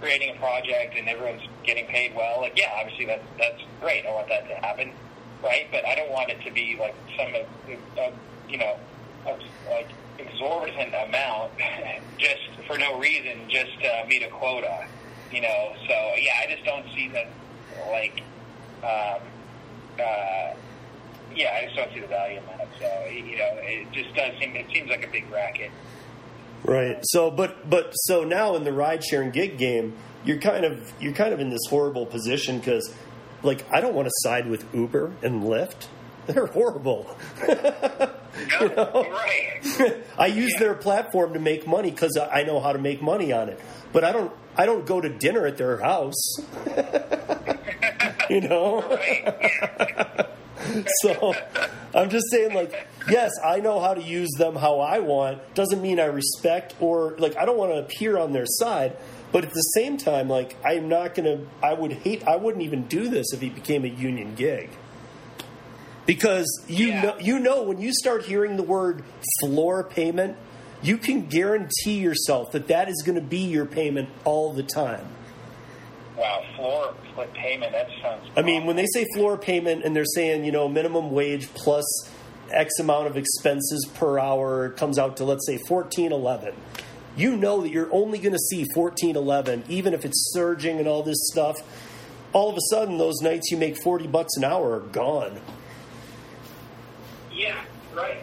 creating 0.00 0.34
a 0.36 0.38
project 0.38 0.96
and 0.96 1.08
everyone's 1.08 1.42
getting 1.64 1.86
paid 1.86 2.14
well, 2.14 2.40
like 2.40 2.56
yeah, 2.56 2.70
obviously 2.78 3.06
that's 3.06 3.24
that's 3.38 3.62
great. 3.80 4.06
I 4.06 4.12
want 4.12 4.28
that 4.28 4.48
to 4.48 4.54
happen, 4.54 4.92
right? 5.44 5.68
But 5.70 5.86
I 5.86 5.94
don't 5.94 6.10
want 6.10 6.30
it 6.30 6.42
to 6.44 6.50
be 6.50 6.76
like 6.78 6.94
some, 7.16 7.34
uh, 7.34 8.00
uh, 8.00 8.10
you 8.48 8.58
know, 8.58 8.76
like 9.26 9.88
exorbitant 10.18 10.94
amount 10.94 11.52
just 12.18 12.42
for 12.66 12.78
no 12.78 12.98
reason, 12.98 13.48
just 13.48 13.76
uh, 13.84 14.06
meet 14.08 14.22
a 14.22 14.28
quota. 14.28 14.86
You 15.30 15.40
know, 15.40 15.74
so 15.88 15.94
yeah, 16.18 16.32
I 16.42 16.52
just 16.52 16.64
don't 16.64 16.86
see 16.94 17.08
that 17.08 17.28
like. 17.90 18.22
Um, 18.82 19.22
uh, 19.98 20.54
yeah, 21.34 21.58
I 21.60 21.64
just 21.64 21.76
don't 21.76 21.92
see 21.92 22.00
the 22.00 22.06
value 22.06 22.38
in 22.38 22.46
that. 22.46 22.68
So 22.78 23.06
you 23.10 23.38
know, 23.38 23.50
it 23.58 23.90
just 23.92 24.14
does 24.14 24.38
seem. 24.38 24.54
It 24.56 24.66
seems 24.72 24.90
like 24.90 25.06
a 25.06 25.10
big 25.10 25.30
racket. 25.30 25.70
Right. 26.64 26.98
So, 27.02 27.30
but 27.30 27.68
but 27.68 27.92
so 27.92 28.24
now 28.24 28.56
in 28.56 28.64
the 28.64 28.72
ride 28.72 29.04
sharing 29.04 29.30
gig 29.30 29.58
game, 29.58 29.96
you're 30.24 30.40
kind 30.40 30.64
of 30.64 30.92
you're 31.00 31.12
kind 31.12 31.34
of 31.34 31.40
in 31.40 31.50
this 31.50 31.60
horrible 31.68 32.06
position 32.06 32.58
because, 32.58 32.92
like, 33.44 33.64
I 33.72 33.80
don't 33.80 33.94
want 33.94 34.06
to 34.08 34.12
side 34.22 34.48
with 34.48 34.64
Uber 34.74 35.12
and 35.22 35.42
Lyft. 35.42 35.86
They're 36.26 36.46
horrible. 36.46 37.16
Right. 38.60 39.60
I 40.18 40.26
use 40.26 40.52
Yeah. 40.54 40.58
their 40.58 40.74
platform 40.74 41.34
to 41.34 41.38
make 41.40 41.68
money 41.68 41.90
because 41.92 42.18
I 42.18 42.42
know 42.42 42.58
how 42.58 42.72
to 42.72 42.80
make 42.80 43.00
money 43.00 43.32
on 43.32 43.48
it. 43.48 43.60
But 43.92 44.02
I 44.02 44.10
don't 44.10 44.32
I 44.56 44.66
don't 44.66 44.84
go 44.86 45.00
to 45.00 45.08
dinner 45.08 45.46
at 45.46 45.56
their 45.56 45.76
house. 45.78 46.20
you 48.30 48.40
know. 48.40 48.80
so 51.02 51.34
I'm 51.94 52.10
just 52.10 52.26
saying, 52.30 52.54
like, 52.54 52.88
yes, 53.08 53.30
I 53.44 53.60
know 53.60 53.78
how 53.80 53.94
to 53.94 54.02
use 54.02 54.30
them 54.36 54.56
how 54.56 54.80
I 54.80 54.98
want. 54.98 55.54
Doesn't 55.54 55.80
mean 55.80 56.00
I 56.00 56.06
respect 56.06 56.74
or 56.80 57.14
like 57.18 57.36
I 57.36 57.44
don't 57.44 57.56
want 57.58 57.72
to 57.72 57.78
appear 57.78 58.18
on 58.18 58.32
their 58.32 58.46
side. 58.46 58.96
But 59.34 59.42
at 59.44 59.50
the 59.52 59.62
same 59.74 59.96
time, 59.96 60.28
like, 60.28 60.56
I'm 60.64 60.88
not 60.88 61.16
gonna. 61.16 61.40
I 61.60 61.74
would 61.74 61.90
hate. 61.90 62.22
I 62.24 62.36
wouldn't 62.36 62.62
even 62.62 62.86
do 62.86 63.08
this 63.08 63.32
if 63.32 63.42
it 63.42 63.52
became 63.52 63.84
a 63.84 63.88
union 63.88 64.36
gig. 64.36 64.70
Because 66.06 66.46
you 66.68 66.86
Yeah. 66.86 67.02
know, 67.02 67.14
you 67.18 67.40
know, 67.40 67.64
when 67.64 67.80
you 67.80 67.92
start 67.92 68.26
hearing 68.26 68.56
the 68.56 68.62
word 68.62 69.02
floor 69.40 69.82
payment, 69.82 70.36
you 70.82 70.96
can 70.98 71.26
guarantee 71.26 71.98
yourself 71.98 72.52
that 72.52 72.68
that 72.68 72.88
is 72.88 73.02
going 73.04 73.16
to 73.16 73.26
be 73.26 73.38
your 73.40 73.66
payment 73.66 74.08
all 74.24 74.52
the 74.52 74.62
time. 74.62 75.08
Wow, 76.16 76.44
floor 76.54 76.94
payment. 77.34 77.72
That 77.72 77.88
sounds. 78.00 78.30
I 78.36 78.42
mean, 78.42 78.66
when 78.66 78.76
they 78.76 78.86
say 78.86 79.04
floor 79.16 79.36
payment 79.36 79.82
and 79.84 79.96
they're 79.96 80.04
saying, 80.04 80.44
you 80.44 80.52
know, 80.52 80.68
minimum 80.68 81.10
wage 81.10 81.52
plus 81.54 81.84
X 82.52 82.78
amount 82.78 83.08
of 83.08 83.16
expenses 83.16 83.84
per 83.94 84.16
hour 84.20 84.68
comes 84.68 84.96
out 84.96 85.16
to, 85.16 85.24
let's 85.24 85.44
say, 85.44 85.58
fourteen 85.66 86.12
eleven. 86.12 86.54
You 87.16 87.36
know 87.36 87.60
that 87.62 87.70
you're 87.70 87.92
only 87.92 88.18
going 88.18 88.32
to 88.32 88.38
see 88.38 88.66
fourteen 88.74 89.16
eleven, 89.16 89.64
even 89.68 89.94
if 89.94 90.04
it's 90.04 90.32
surging 90.32 90.78
and 90.78 90.88
all 90.88 91.02
this 91.02 91.18
stuff. 91.32 91.56
All 92.32 92.50
of 92.50 92.56
a 92.56 92.60
sudden, 92.70 92.98
those 92.98 93.20
nights 93.22 93.50
you 93.52 93.56
make 93.56 93.80
forty 93.82 94.06
bucks 94.08 94.36
an 94.36 94.44
hour 94.44 94.74
are 94.76 94.80
gone. 94.80 95.40
yeah, 97.32 97.60
right. 97.94 98.18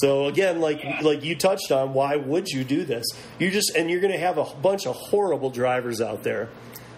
So 0.00 0.26
again, 0.26 0.60
like 0.60 0.82
Yeah. 0.82 1.00
like 1.02 1.22
you 1.22 1.36
touched 1.36 1.70
on, 1.70 1.94
why 1.94 2.16
would 2.16 2.48
you 2.48 2.64
do 2.64 2.84
this? 2.84 3.06
You 3.38 3.50
just 3.50 3.74
and 3.76 3.88
you're 3.90 4.00
going 4.00 4.12
to 4.12 4.18
have 4.18 4.38
a 4.38 4.44
bunch 4.44 4.86
of 4.86 4.96
horrible 4.96 5.50
drivers 5.50 6.00
out 6.00 6.24
there, 6.24 6.48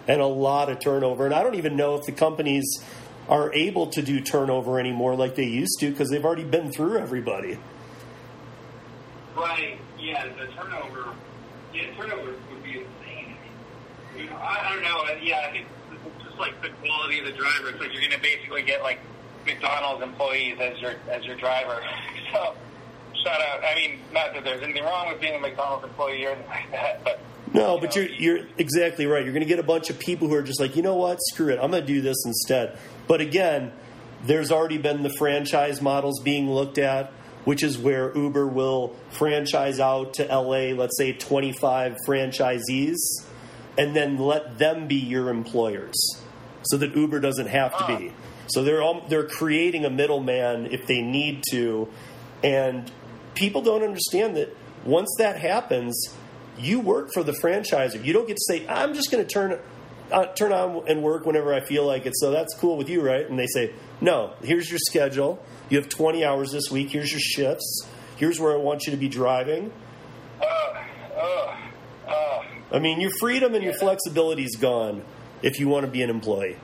and 0.07 0.19
a 0.21 0.25
lot 0.25 0.69
of 0.69 0.79
turnover. 0.79 1.25
And 1.25 1.35
I 1.35 1.43
don't 1.43 1.55
even 1.55 1.75
know 1.75 1.95
if 1.95 2.05
the 2.05 2.11
companies 2.11 2.65
are 3.29 3.53
able 3.53 3.87
to 3.87 4.01
do 4.01 4.21
turnover 4.21 4.79
anymore 4.79 5.15
like 5.15 5.35
they 5.35 5.45
used 5.45 5.79
to 5.81 5.91
because 5.91 6.09
they've 6.09 6.25
already 6.25 6.45
been 6.45 6.71
through 6.71 6.97
everybody. 6.97 7.59
Right. 9.35 9.77
Yeah, 9.99 10.25
the 10.29 10.47
turnover. 10.47 11.13
Yeah, 11.77 11.95
turnover 11.95 12.33
would 12.49 12.63
be 12.63 12.79
insane. 12.79 13.35
I, 14.13 14.17
mean, 14.17 14.29
I, 14.29 14.69
I 14.69 14.73
don't 14.73 14.83
know. 14.83 15.03
Yeah, 15.21 15.45
I 15.47 15.51
think 15.51 15.67
it's 15.91 16.23
just 16.23 16.37
like 16.39 16.59
the 16.61 16.69
quality 16.69 17.19
of 17.19 17.25
the 17.25 17.33
driver. 17.33 17.69
It's 17.69 17.79
like 17.79 17.93
you're 17.93 18.01
going 18.01 18.13
to 18.13 18.21
basically 18.21 18.63
get 18.63 18.81
like 18.81 18.99
McDonald's 19.45 20.03
employees 20.03 20.57
as 20.59 20.79
your 20.81 20.95
as 21.09 21.23
your 21.25 21.35
driver. 21.35 21.81
So 22.33 22.53
shout 23.23 23.39
out. 23.39 23.63
I 23.63 23.73
mean, 23.75 23.99
not 24.11 24.33
that 24.33 24.43
there's 24.43 24.61
anything 24.61 24.83
wrong 24.83 25.07
with 25.07 25.21
being 25.21 25.35
a 25.35 25.39
McDonald's 25.39 25.85
employee 25.85 26.25
or 26.25 26.31
anything 26.31 26.49
like 26.49 26.71
that, 26.71 27.03
but 27.05 27.21
No, 27.53 27.79
but 27.79 27.95
you're 27.95 28.09
you're 28.09 28.39
exactly 28.57 29.05
right. 29.05 29.23
You're 29.23 29.31
going 29.31 29.45
to 29.45 29.47
get 29.47 29.59
a 29.59 29.63
bunch 29.63 29.89
of 29.89 29.97
people 29.97 30.27
who 30.27 30.33
are 30.33 30.41
just 30.41 30.59
like, 30.59 30.75
you 30.75 30.81
know 30.81 30.95
what, 30.97 31.19
screw 31.21 31.47
it, 31.47 31.59
I'm 31.61 31.71
going 31.71 31.83
to 31.83 31.87
do 31.87 32.01
this 32.01 32.17
instead. 32.25 32.77
But 33.07 33.21
again, 33.21 33.71
there's 34.25 34.51
already 34.51 34.77
been 34.77 35.03
the 35.03 35.09
franchise 35.17 35.81
models 35.81 36.19
being 36.19 36.49
looked 36.49 36.77
at, 36.79 37.13
which 37.47 37.63
is 37.63 37.77
where 37.77 38.13
Uber 38.13 38.45
will 38.45 38.93
franchise 39.09 39.79
out 39.79 40.15
to 40.15 40.25
LA, 40.25 40.75
let's 40.75 40.97
say 40.97 41.13
25 41.13 41.95
franchisees, 42.05 42.97
and 43.77 43.95
then 43.95 44.17
let 44.17 44.57
them 44.57 44.85
be 44.85 44.97
your 44.97 45.29
employers, 45.29 45.95
so 46.63 46.75
that 46.75 46.93
Uber 46.93 47.21
doesn't 47.21 47.47
have 47.47 47.77
to 47.77 47.87
be. 47.87 48.11
So 48.47 48.65
they're 48.65 48.81
all, 48.81 49.07
they're 49.07 49.29
creating 49.29 49.85
a 49.85 49.89
middleman 49.89 50.73
if 50.73 50.87
they 50.87 51.01
need 51.01 51.41
to, 51.51 51.87
and 52.43 52.91
people 53.33 53.61
don't 53.61 53.81
understand 53.81 54.35
that 54.35 54.53
once 54.83 55.07
that 55.17 55.39
happens, 55.39 55.97
you 56.59 56.81
work 56.81 57.13
for 57.13 57.23
the 57.23 57.31
franchisor. 57.31 58.03
You 58.03 58.11
don't 58.11 58.27
get 58.27 58.35
to 58.35 58.43
say, 58.45 58.67
"I'm 58.67 58.93
just 58.93 59.09
going 59.09 59.25
to 59.25 59.33
turn 59.33 59.57
uh, 60.11 60.25
turn 60.33 60.51
on 60.51 60.83
and 60.89 61.01
work 61.01 61.25
whenever 61.25 61.53
I 61.53 61.61
feel 61.61 61.87
like 61.87 62.05
it." 62.05 62.13
So 62.17 62.29
that's 62.29 62.53
cool 62.55 62.75
with 62.75 62.89
you, 62.89 63.01
right? 63.01 63.25
And 63.25 63.39
they 63.39 63.47
say, 63.47 63.71
"No, 64.01 64.33
here's 64.43 64.69
your 64.69 64.79
schedule. 64.79 65.41
You 65.69 65.77
have 65.77 65.89
20 65.89 66.23
hours 66.23 66.51
this 66.51 66.71
week. 66.71 66.89
Here's 66.91 67.11
your 67.11 67.19
shifts. 67.19 67.87
Here's 68.15 68.39
where 68.39 68.53
I 68.53 68.57
want 68.57 68.85
you 68.85 68.91
to 68.91 68.97
be 68.97 69.09
driving." 69.09 69.71
uh, 70.41 70.45
uh, 71.17 71.55
uh, 72.07 72.43
I 72.71 72.79
mean, 72.79 73.01
your 73.01 73.11
freedom 73.19 73.53
and 73.55 73.63
your 73.63 73.73
flexibility 73.73 74.43
is 74.43 74.55
gone 74.55 75.03
if 75.41 75.59
you 75.59 75.67
want 75.67 75.85
to 75.85 75.91
be 75.91 76.01
an 76.03 76.09
employee. 76.09 76.57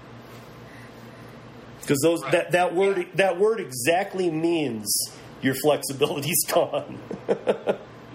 Because 1.81 1.99
those 2.01 2.21
Right. 2.23 2.31
that, 2.31 2.51
that 2.51 2.73
word 2.75 3.07
that 3.15 3.37
word 3.39 3.59
exactly 3.59 4.29
means 4.31 4.89
your 5.41 5.53
flexibility's 5.55 6.43
gone. 6.53 6.97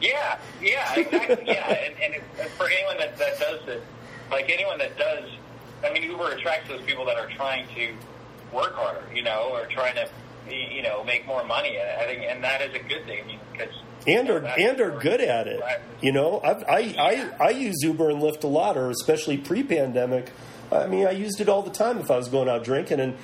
yeah, 0.00 0.38
yeah, 0.62 0.94
exactly, 0.94 1.44
yeah. 1.46 1.68
And, 1.68 1.94
and 2.02 2.14
it, 2.14 2.22
and 2.40 2.48
for 2.50 2.66
anyone 2.70 2.96
that, 2.98 3.16
that 3.18 3.38
does 3.38 3.64
this, 3.66 3.82
like 4.30 4.48
anyone 4.50 4.78
that 4.78 4.96
does, 4.96 5.28
I 5.84 5.92
mean, 5.92 6.02
Uber 6.04 6.30
attracts 6.30 6.68
those 6.68 6.80
people 6.82 7.04
that 7.06 7.16
are 7.18 7.28
trying 7.28 7.66
to 7.74 7.92
work 8.52 8.74
harder, 8.74 9.04
you 9.14 9.22
know, 9.22 9.48
or 9.52 9.66
trying 9.66 9.94
to, 9.96 10.08
you 10.48 10.82
know, 10.82 11.04
make 11.04 11.26
more 11.26 11.44
money. 11.44 11.76
And 11.76 12.00
I 12.00 12.04
think, 12.06 12.22
and 12.28 12.42
that 12.44 12.62
is 12.62 12.74
a 12.74 12.78
good 12.78 13.04
thing. 13.06 13.22
I 13.22 13.26
mean, 13.26 13.40
because 13.52 13.74
and 14.06 14.30
are 14.30 14.44
and 14.44 14.80
are 14.80 14.98
good 14.98 15.20
at 15.20 15.46
it. 15.46 15.60
You 16.00 16.12
know, 16.12 16.40
I've, 16.42 16.64
I 16.64 16.94
I 16.98 17.46
I 17.46 17.50
use 17.50 17.76
Uber 17.82 18.10
and 18.10 18.22
Lyft 18.22 18.44
a 18.44 18.46
lot, 18.46 18.76
or 18.76 18.90
especially 18.90 19.36
pre-pandemic. 19.36 20.30
I 20.70 20.86
mean, 20.86 21.06
I 21.06 21.12
used 21.12 21.40
it 21.40 21.48
all 21.48 21.62
the 21.62 21.70
time 21.70 21.98
if 21.98 22.10
I 22.10 22.16
was 22.16 22.28
going 22.28 22.48
out 22.48 22.64
drinking, 22.64 23.00
and 23.00 23.16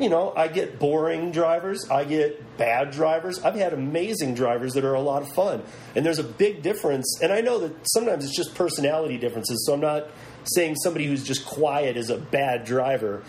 you 0.00 0.08
know, 0.08 0.32
I 0.34 0.48
get 0.48 0.78
boring 0.78 1.30
drivers, 1.30 1.88
I 1.90 2.04
get 2.04 2.56
bad 2.56 2.90
drivers. 2.90 3.38
I've 3.44 3.54
had 3.54 3.72
amazing 3.72 4.34
drivers 4.34 4.72
that 4.74 4.84
are 4.84 4.94
a 4.94 5.00
lot 5.00 5.22
of 5.22 5.32
fun, 5.34 5.62
and 5.94 6.04
there's 6.06 6.18
a 6.18 6.24
big 6.24 6.62
difference. 6.62 7.20
And 7.22 7.32
I 7.32 7.40
know 7.40 7.58
that 7.58 7.74
sometimes 7.92 8.24
it's 8.24 8.34
just 8.34 8.54
personality 8.54 9.18
differences. 9.18 9.64
So 9.66 9.74
I'm 9.74 9.80
not 9.80 10.08
saying 10.44 10.76
somebody 10.76 11.06
who's 11.06 11.22
just 11.22 11.44
quiet 11.44 11.96
is 11.96 12.08
a 12.08 12.16
bad 12.16 12.64
driver. 12.64 13.22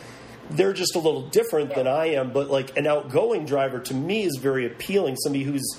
They're 0.49 0.73
just 0.73 0.95
a 0.95 0.99
little 0.99 1.21
different 1.29 1.75
than 1.75 1.87
I 1.87 2.07
am, 2.07 2.31
but 2.31 2.49
like 2.49 2.75
an 2.77 2.85
outgoing 2.87 3.45
driver 3.45 3.79
to 3.79 3.93
me 3.93 4.23
is 4.23 4.37
very 4.41 4.65
appealing. 4.65 5.15
Somebody 5.17 5.45
who's 5.45 5.77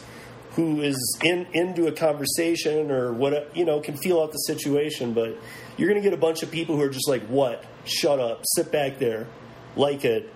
who 0.53 0.81
is 0.83 1.19
in 1.25 1.47
into 1.53 1.87
a 1.87 1.93
conversation 1.93 2.91
or 2.91 3.13
what 3.13 3.55
you 3.57 3.65
know 3.65 3.81
can 3.81 3.97
feel 3.97 4.21
out 4.21 4.33
the 4.33 4.39
situation. 4.39 5.13
But 5.13 5.37
you're 5.77 5.89
going 5.91 6.03
to 6.03 6.09
get 6.09 6.15
a 6.17 6.21
bunch 6.21 6.43
of 6.43 6.51
people 6.51 6.77
who 6.77 6.83
are 6.83 6.89
just 6.91 7.09
like, 7.09 7.23
"What? 7.27 7.65
Shut 7.85 8.19
up! 8.21 8.43
Sit 8.57 8.71
back 8.73 8.99
there, 8.99 9.27
like 9.77 10.05
it." 10.05 10.33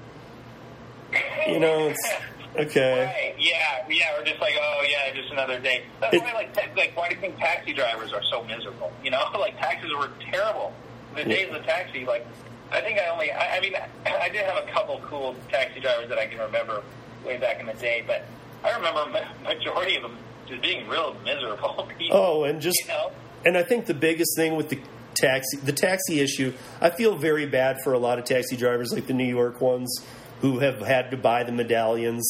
You 1.46 1.60
know, 1.60 1.88
it's 1.90 2.12
okay. 2.56 3.04
Right. 3.04 3.34
Yeah. 3.38 3.86
Yeah. 3.88 4.18
We're 4.18 4.24
just 4.24 4.40
like, 4.40 4.54
oh 4.60 4.84
yeah, 4.90 5.14
just 5.14 5.30
another 5.30 5.60
day. 5.60 5.84
That's 6.00 6.14
It- 6.14 6.22
why, 6.22 6.32
like, 6.32 6.52
ta- 6.52 6.72
like, 6.76 6.96
why 6.96 7.08
do 7.08 7.14
you 7.14 7.20
think 7.20 7.38
taxi 7.38 7.72
drivers 7.72 8.12
are 8.12 8.22
so 8.24 8.42
miserable? 8.42 8.92
You 9.04 9.12
know, 9.12 9.22
like 9.38 9.56
taxis 9.58 9.92
were 9.96 10.10
terrible. 10.32 10.72
The 11.14 11.22
days 11.24 11.46
of 11.46 11.54
the 11.54 11.60
taxi, 11.60 12.04
like, 12.04 12.26
I 12.72 12.80
think 12.80 12.98
I 12.98 13.06
only, 13.08 13.30
I, 13.30 13.56
I 13.56 13.60
mean, 13.60 13.74
I 14.06 14.28
did 14.28 14.44
have 14.44 14.56
a 14.62 14.70
couple 14.70 15.00
cool 15.04 15.34
taxi 15.50 15.80
drivers 15.80 16.08
that 16.08 16.18
I 16.18 16.26
can 16.26 16.38
remember 16.38 16.82
way 17.24 17.38
back 17.38 17.60
in 17.60 17.66
the 17.66 17.74
day, 17.74 18.04
but 18.06 18.24
I 18.64 18.74
remember 18.76 19.04
majority 19.42 19.96
of 19.96 20.02
them 20.02 20.16
just 20.46 20.62
being 20.62 20.88
real 20.88 21.16
miserable 21.24 21.88
people. 21.98 22.16
Oh, 22.16 22.44
and 22.44 22.60
just 22.60 22.78
you 22.82 22.88
know. 22.88 23.12
and 23.44 23.56
I 23.56 23.62
think 23.62 23.86
the 23.86 23.94
biggest 23.94 24.36
thing 24.36 24.56
with 24.56 24.68
the 24.68 24.78
taxi 25.14 25.56
the 25.58 25.72
taxi 25.72 26.20
issue, 26.20 26.52
I 26.80 26.90
feel 26.90 27.16
very 27.16 27.46
bad 27.46 27.78
for 27.82 27.92
a 27.92 27.98
lot 27.98 28.18
of 28.18 28.24
taxi 28.24 28.56
drivers 28.56 28.92
like 28.92 29.06
the 29.06 29.14
New 29.14 29.24
York 29.24 29.60
ones 29.60 29.92
who 30.40 30.58
have 30.58 30.80
had 30.80 31.10
to 31.12 31.16
buy 31.16 31.42
the 31.44 31.52
medallions, 31.52 32.28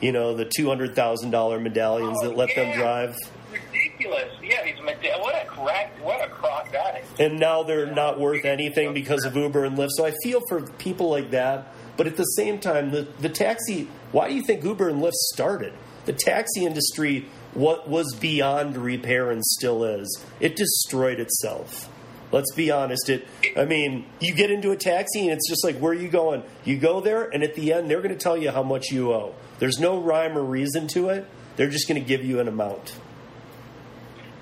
you 0.00 0.12
know, 0.12 0.34
the 0.34 0.44
two 0.44 0.68
hundred 0.68 0.94
thousand 0.94 1.30
dollar 1.30 1.58
medallions 1.58 2.18
Oh, 2.22 2.28
that 2.28 2.36
let 2.36 2.54
them 2.54 2.76
drive. 2.76 3.16
Ridiculous. 3.52 4.30
Yeah, 4.42 4.62
these 4.64 4.80
meda- 4.84 5.18
what 5.18 5.34
a 5.34 5.46
crack, 5.46 5.92
what 6.02 6.24
a 6.24 6.30
crock 6.30 6.70
that 6.72 7.02
is. 7.02 7.06
And 7.20 7.38
now 7.38 7.62
they're 7.62 7.94
not 7.94 8.18
worth 8.18 8.46
anything 8.46 8.94
because 8.94 9.24
of 9.24 9.36
Uber 9.36 9.64
and 9.64 9.76
Lyft. 9.76 9.90
So 9.90 10.06
I 10.06 10.14
feel 10.22 10.40
for 10.48 10.62
people 10.78 11.10
like 11.10 11.30
that. 11.30 11.72
But 11.98 12.06
at 12.06 12.16
the 12.16 12.24
same 12.24 12.58
time, 12.58 12.90
the, 12.90 13.02
the 13.20 13.28
taxi, 13.28 13.88
why 14.10 14.28
do 14.28 14.34
you 14.34 14.42
think 14.42 14.64
Uber 14.64 14.88
and 14.88 15.02
Lyft 15.02 15.12
started? 15.12 15.74
The 16.06 16.14
taxi 16.14 16.64
industry 16.64 17.26
what 17.52 17.88
was 17.88 18.14
beyond 18.14 18.76
repair 18.76 19.30
and 19.30 19.44
still 19.44 19.84
is. 19.84 20.24
It 20.40 20.56
destroyed 20.56 21.20
itself. 21.20 21.90
Let's 22.32 22.54
be 22.54 22.70
honest. 22.70 23.10
It. 23.10 23.26
I 23.56 23.66
mean, 23.66 24.06
you 24.20 24.34
get 24.34 24.50
into 24.50 24.70
a 24.70 24.76
taxi 24.76 25.22
and 25.22 25.32
it's 25.32 25.48
just 25.48 25.64
like, 25.64 25.76
where 25.78 25.92
are 25.92 25.96
you 25.96 26.08
going? 26.08 26.42
You 26.64 26.78
go 26.78 27.00
there, 27.00 27.28
and 27.28 27.42
at 27.42 27.54
the 27.54 27.72
end, 27.72 27.90
they're 27.90 28.00
going 28.00 28.14
to 28.14 28.20
tell 28.20 28.36
you 28.36 28.50
how 28.50 28.62
much 28.62 28.86
you 28.92 29.12
owe. 29.12 29.34
There's 29.58 29.78
no 29.78 30.00
rhyme 30.00 30.38
or 30.38 30.44
reason 30.44 30.86
to 30.88 31.10
it. 31.10 31.26
They're 31.56 31.68
just 31.68 31.88
going 31.88 32.00
to 32.00 32.06
give 32.06 32.24
you 32.24 32.38
an 32.40 32.46
amount. 32.46 32.94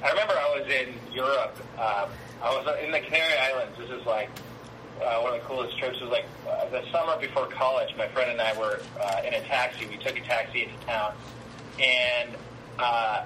I 0.04 0.10
remember 0.10 0.34
I 0.34 0.60
was 0.60 0.70
in 0.70 0.94
Europe. 1.12 1.56
Um, 1.78 2.10
I 2.42 2.50
was 2.50 2.66
in 2.84 2.92
the 2.92 3.00
Canary 3.00 3.36
Islands. 3.36 3.76
This 3.78 3.90
is 3.90 4.06
like 4.06 4.30
uh, 5.02 5.20
one 5.20 5.34
of 5.34 5.40
the 5.40 5.46
coolest 5.46 5.76
trips. 5.78 6.00
Was 6.00 6.10
like 6.10 6.26
uh, 6.48 6.68
the 6.70 6.84
summer 6.92 7.18
before 7.20 7.46
college. 7.46 7.94
My 7.96 8.08
friend 8.08 8.30
and 8.30 8.40
I 8.40 8.56
were 8.58 8.80
uh, 9.00 9.22
in 9.26 9.34
a 9.34 9.40
taxi. 9.42 9.86
We 9.86 9.96
took 9.96 10.16
a 10.16 10.22
taxi 10.22 10.64
into 10.64 10.86
town, 10.86 11.14
and 11.80 12.36
uh, 12.78 13.24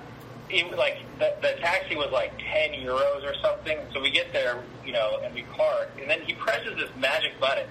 it 0.49 0.77
like 0.77 0.99
the, 1.19 1.35
the 1.43 1.55
taxi 1.61 1.97
was 1.97 2.11
like 2.11 2.33
ten 2.39 2.73
euros 2.73 3.23
or 3.25 3.35
something. 3.43 3.79
So 3.93 4.01
we 4.01 4.11
get 4.11 4.33
there, 4.33 4.63
you 4.85 4.93
know, 4.93 5.21
and 5.23 5.35
we 5.35 5.43
park, 5.43 5.91
and 6.01 6.09
then 6.09 6.23
he 6.23 6.33
presses 6.33 6.77
this 6.77 6.91
magic 6.99 7.39
button, 7.39 7.67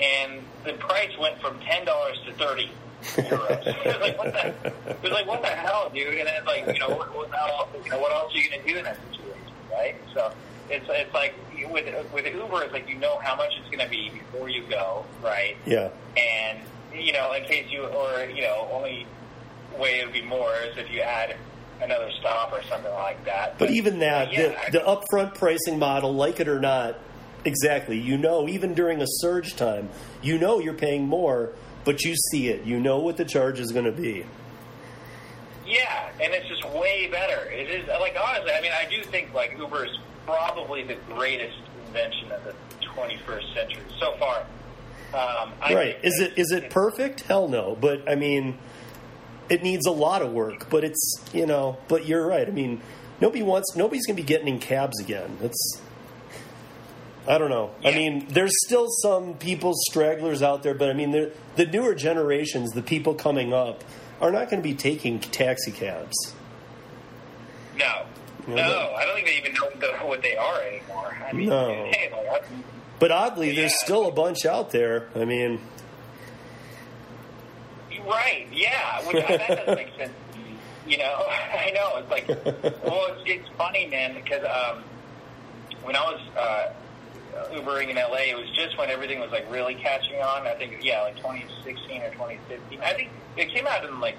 and 0.00 0.42
the 0.64 0.74
price 0.74 1.16
went 1.18 1.40
from 1.40 1.58
ten 1.60 1.86
dollars 1.86 2.18
to 2.26 2.32
thirty 2.34 2.70
euros. 3.02 3.66
it 3.66 3.86
was 3.86 4.00
like 4.00 4.18
what 4.18 4.32
the, 4.32 4.48
it 4.90 5.02
was 5.02 5.12
like 5.12 5.26
what 5.26 5.40
the 5.40 5.48
hell, 5.48 5.90
dude? 5.94 6.08
And 6.08 6.28
it's 6.28 6.46
like 6.46 6.66
you 6.66 6.80
know 6.80 6.96
what, 6.96 7.14
what 7.14 7.32
else? 7.32 7.68
You 7.82 7.90
know 7.90 7.98
what 7.98 8.12
else 8.12 8.34
are 8.34 8.38
you 8.38 8.50
gonna 8.50 8.62
do 8.66 8.76
in 8.76 8.84
that 8.84 8.98
situation, 9.10 9.52
right? 9.72 9.96
So 10.12 10.32
it's 10.70 10.86
it's 10.88 11.14
like 11.14 11.34
with 11.70 11.86
with 12.12 12.26
Uber, 12.26 12.62
it's 12.64 12.72
like 12.72 12.88
you 12.88 12.96
know 12.96 13.18
how 13.18 13.36
much 13.36 13.52
it's 13.58 13.70
gonna 13.74 13.88
be 13.88 14.10
before 14.10 14.48
you 14.48 14.62
go, 14.68 15.04
right? 15.22 15.56
Yeah. 15.66 15.90
And 16.16 16.60
you 16.94 17.12
know 17.12 17.32
in 17.32 17.44
case 17.44 17.66
you 17.70 17.84
or 17.84 18.24
you 18.24 18.42
know 18.42 18.68
only 18.72 19.06
way 19.78 20.00
it 20.00 20.06
would 20.06 20.14
be 20.14 20.22
more 20.22 20.54
is 20.68 20.76
if 20.76 20.90
you 20.90 21.00
add 21.00 21.36
another 21.80 22.10
stop 22.18 22.52
or 22.52 22.62
something 22.64 22.92
like 22.92 23.24
that. 23.24 23.58
But 23.58 23.70
even 23.70 23.98
that, 24.00 24.32
yeah, 24.32 24.70
the, 24.70 24.78
the 24.78 24.84
upfront 24.84 25.34
pricing 25.34 25.78
model, 25.78 26.14
like 26.14 26.40
it 26.40 26.48
or 26.48 26.60
not, 26.60 26.98
exactly, 27.44 27.98
you 27.98 28.16
know, 28.16 28.48
even 28.48 28.74
during 28.74 29.02
a 29.02 29.06
surge 29.06 29.56
time, 29.56 29.90
you 30.22 30.38
know 30.38 30.58
you're 30.58 30.74
paying 30.74 31.06
more, 31.06 31.52
but 31.84 32.02
you 32.02 32.14
see 32.30 32.48
it. 32.48 32.64
You 32.64 32.80
know 32.80 32.98
what 32.98 33.16
the 33.16 33.24
charge 33.24 33.60
is 33.60 33.72
going 33.72 33.84
to 33.84 33.92
be. 33.92 34.24
Yeah, 35.66 36.10
and 36.20 36.32
it's 36.32 36.48
just 36.48 36.64
way 36.70 37.08
better. 37.10 37.50
It 37.50 37.68
is 37.68 37.88
like 37.88 38.16
honestly, 38.20 38.52
I 38.52 38.60
mean, 38.60 38.72
I 38.72 38.88
do 38.88 39.02
think 39.02 39.34
like 39.34 39.56
Uber 39.58 39.86
is 39.86 39.98
probably 40.26 40.82
the 40.82 40.96
greatest 41.08 41.58
invention 41.86 42.30
of 42.32 42.44
the 42.44 42.54
21st 42.84 43.54
century 43.54 43.82
so 43.98 44.14
far. 44.18 44.44
Um, 45.14 45.52
right. 45.62 45.96
Is 46.02 46.20
it 46.20 46.36
is 46.36 46.50
it 46.50 46.68
perfect? 46.68 47.22
Hell 47.22 47.48
no. 47.48 47.76
But 47.80 48.10
I 48.10 48.16
mean, 48.16 48.58
it 49.48 49.62
needs 49.62 49.86
a 49.86 49.90
lot 49.92 50.20
of 50.20 50.32
work, 50.32 50.68
but 50.68 50.84
it's, 50.84 51.20
you 51.32 51.46
know, 51.46 51.78
but 51.88 52.06
you're 52.06 52.26
right. 52.26 52.46
I 52.46 52.50
mean, 52.50 52.82
nobody 53.20 53.42
wants 53.42 53.76
nobody's 53.76 54.04
going 54.06 54.16
to 54.16 54.22
be 54.22 54.26
getting 54.26 54.48
in 54.48 54.58
cabs 54.58 55.00
again. 55.00 55.38
It's 55.40 55.80
I 57.28 57.38
don't 57.38 57.50
know. 57.50 57.72
I 57.84 57.92
mean, 57.92 58.26
there's 58.28 58.52
still 58.66 58.86
some 59.02 59.34
people 59.34 59.72
stragglers 59.88 60.42
out 60.42 60.62
there, 60.62 60.74
but 60.74 60.90
I 60.90 60.92
mean, 60.92 61.12
the 61.12 61.32
the 61.56 61.66
newer 61.66 61.94
generations, 61.94 62.72
the 62.72 62.82
people 62.82 63.14
coming 63.14 63.52
up 63.52 63.84
are 64.20 64.30
not 64.30 64.50
going 64.50 64.62
to 64.62 64.68
be 64.68 64.74
taking 64.74 65.18
taxi 65.18 65.72
cabs. 65.72 66.34
No, 67.76 68.06
Yeah, 68.48 68.54
no, 68.54 68.90
but- 68.92 68.94
I 68.96 69.04
don't 69.06 69.14
think 69.14 69.26
they 69.26 69.36
even 69.38 69.52
know 69.54 69.70
the- 69.78 70.06
what 70.06 70.22
they 70.22 70.36
are 70.36 70.60
anymore. 70.62 71.16
I 71.28 71.32
mean, 71.32 71.48
No. 71.48 71.68
hey, 71.92 72.10
like, 72.30 72.44
But 72.98 73.10
oddly, 73.12 73.54
there's 73.54 73.78
still 73.82 74.06
a 74.06 74.12
bunch 74.12 74.46
out 74.46 74.70
there. 74.70 75.08
I 75.14 75.24
mean, 75.24 75.60
right? 78.06 78.46
Yeah, 78.52 79.06
which 79.06 79.26
that 79.26 79.48
doesn't 79.48 79.74
make 79.76 79.96
sense. 79.96 80.12
You 80.86 80.98
know, 80.98 81.24
I 81.28 81.72
know 81.74 81.96
it's 81.96 82.08
like, 82.12 82.28
well, 82.28 83.06
it's, 83.10 83.22
it's 83.26 83.48
funny, 83.58 83.88
man, 83.88 84.14
because 84.14 84.44
um, 84.44 84.84
when 85.82 85.96
I 85.96 86.00
was 86.04 86.20
uh, 86.38 86.72
Ubering 87.52 87.88
in 87.88 87.96
LA, 87.96 88.30
it 88.30 88.36
was 88.36 88.48
just 88.54 88.78
when 88.78 88.88
everything 88.88 89.18
was 89.18 89.32
like 89.32 89.50
really 89.50 89.74
catching 89.74 90.22
on. 90.22 90.46
I 90.46 90.54
think, 90.54 90.84
yeah, 90.84 91.02
like 91.02 91.16
2016 91.16 92.02
or 92.02 92.10
2015. 92.12 92.80
I 92.82 92.92
think 92.92 93.10
it 93.36 93.48
came 93.52 93.66
out 93.66 93.84
in 93.84 93.98
like 93.98 94.14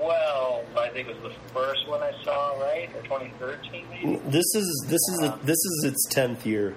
2012, 0.00 0.76
I 0.76 0.88
think 0.90 1.08
it 1.08 1.22
was 1.22 1.32
the 1.32 1.38
first 1.52 1.86
one 1.88 2.02
I 2.02 2.12
saw, 2.22 2.58
right? 2.60 2.88
Or 2.94 3.02
2013, 3.02 3.86
maybe. 3.90 4.16
This 4.26 4.44
is 4.54 4.84
this 4.88 5.00
is 5.00 5.20
a, 5.22 5.38
this 5.44 5.56
is 5.58 5.84
its 5.84 6.06
tenth 6.06 6.46
year. 6.46 6.74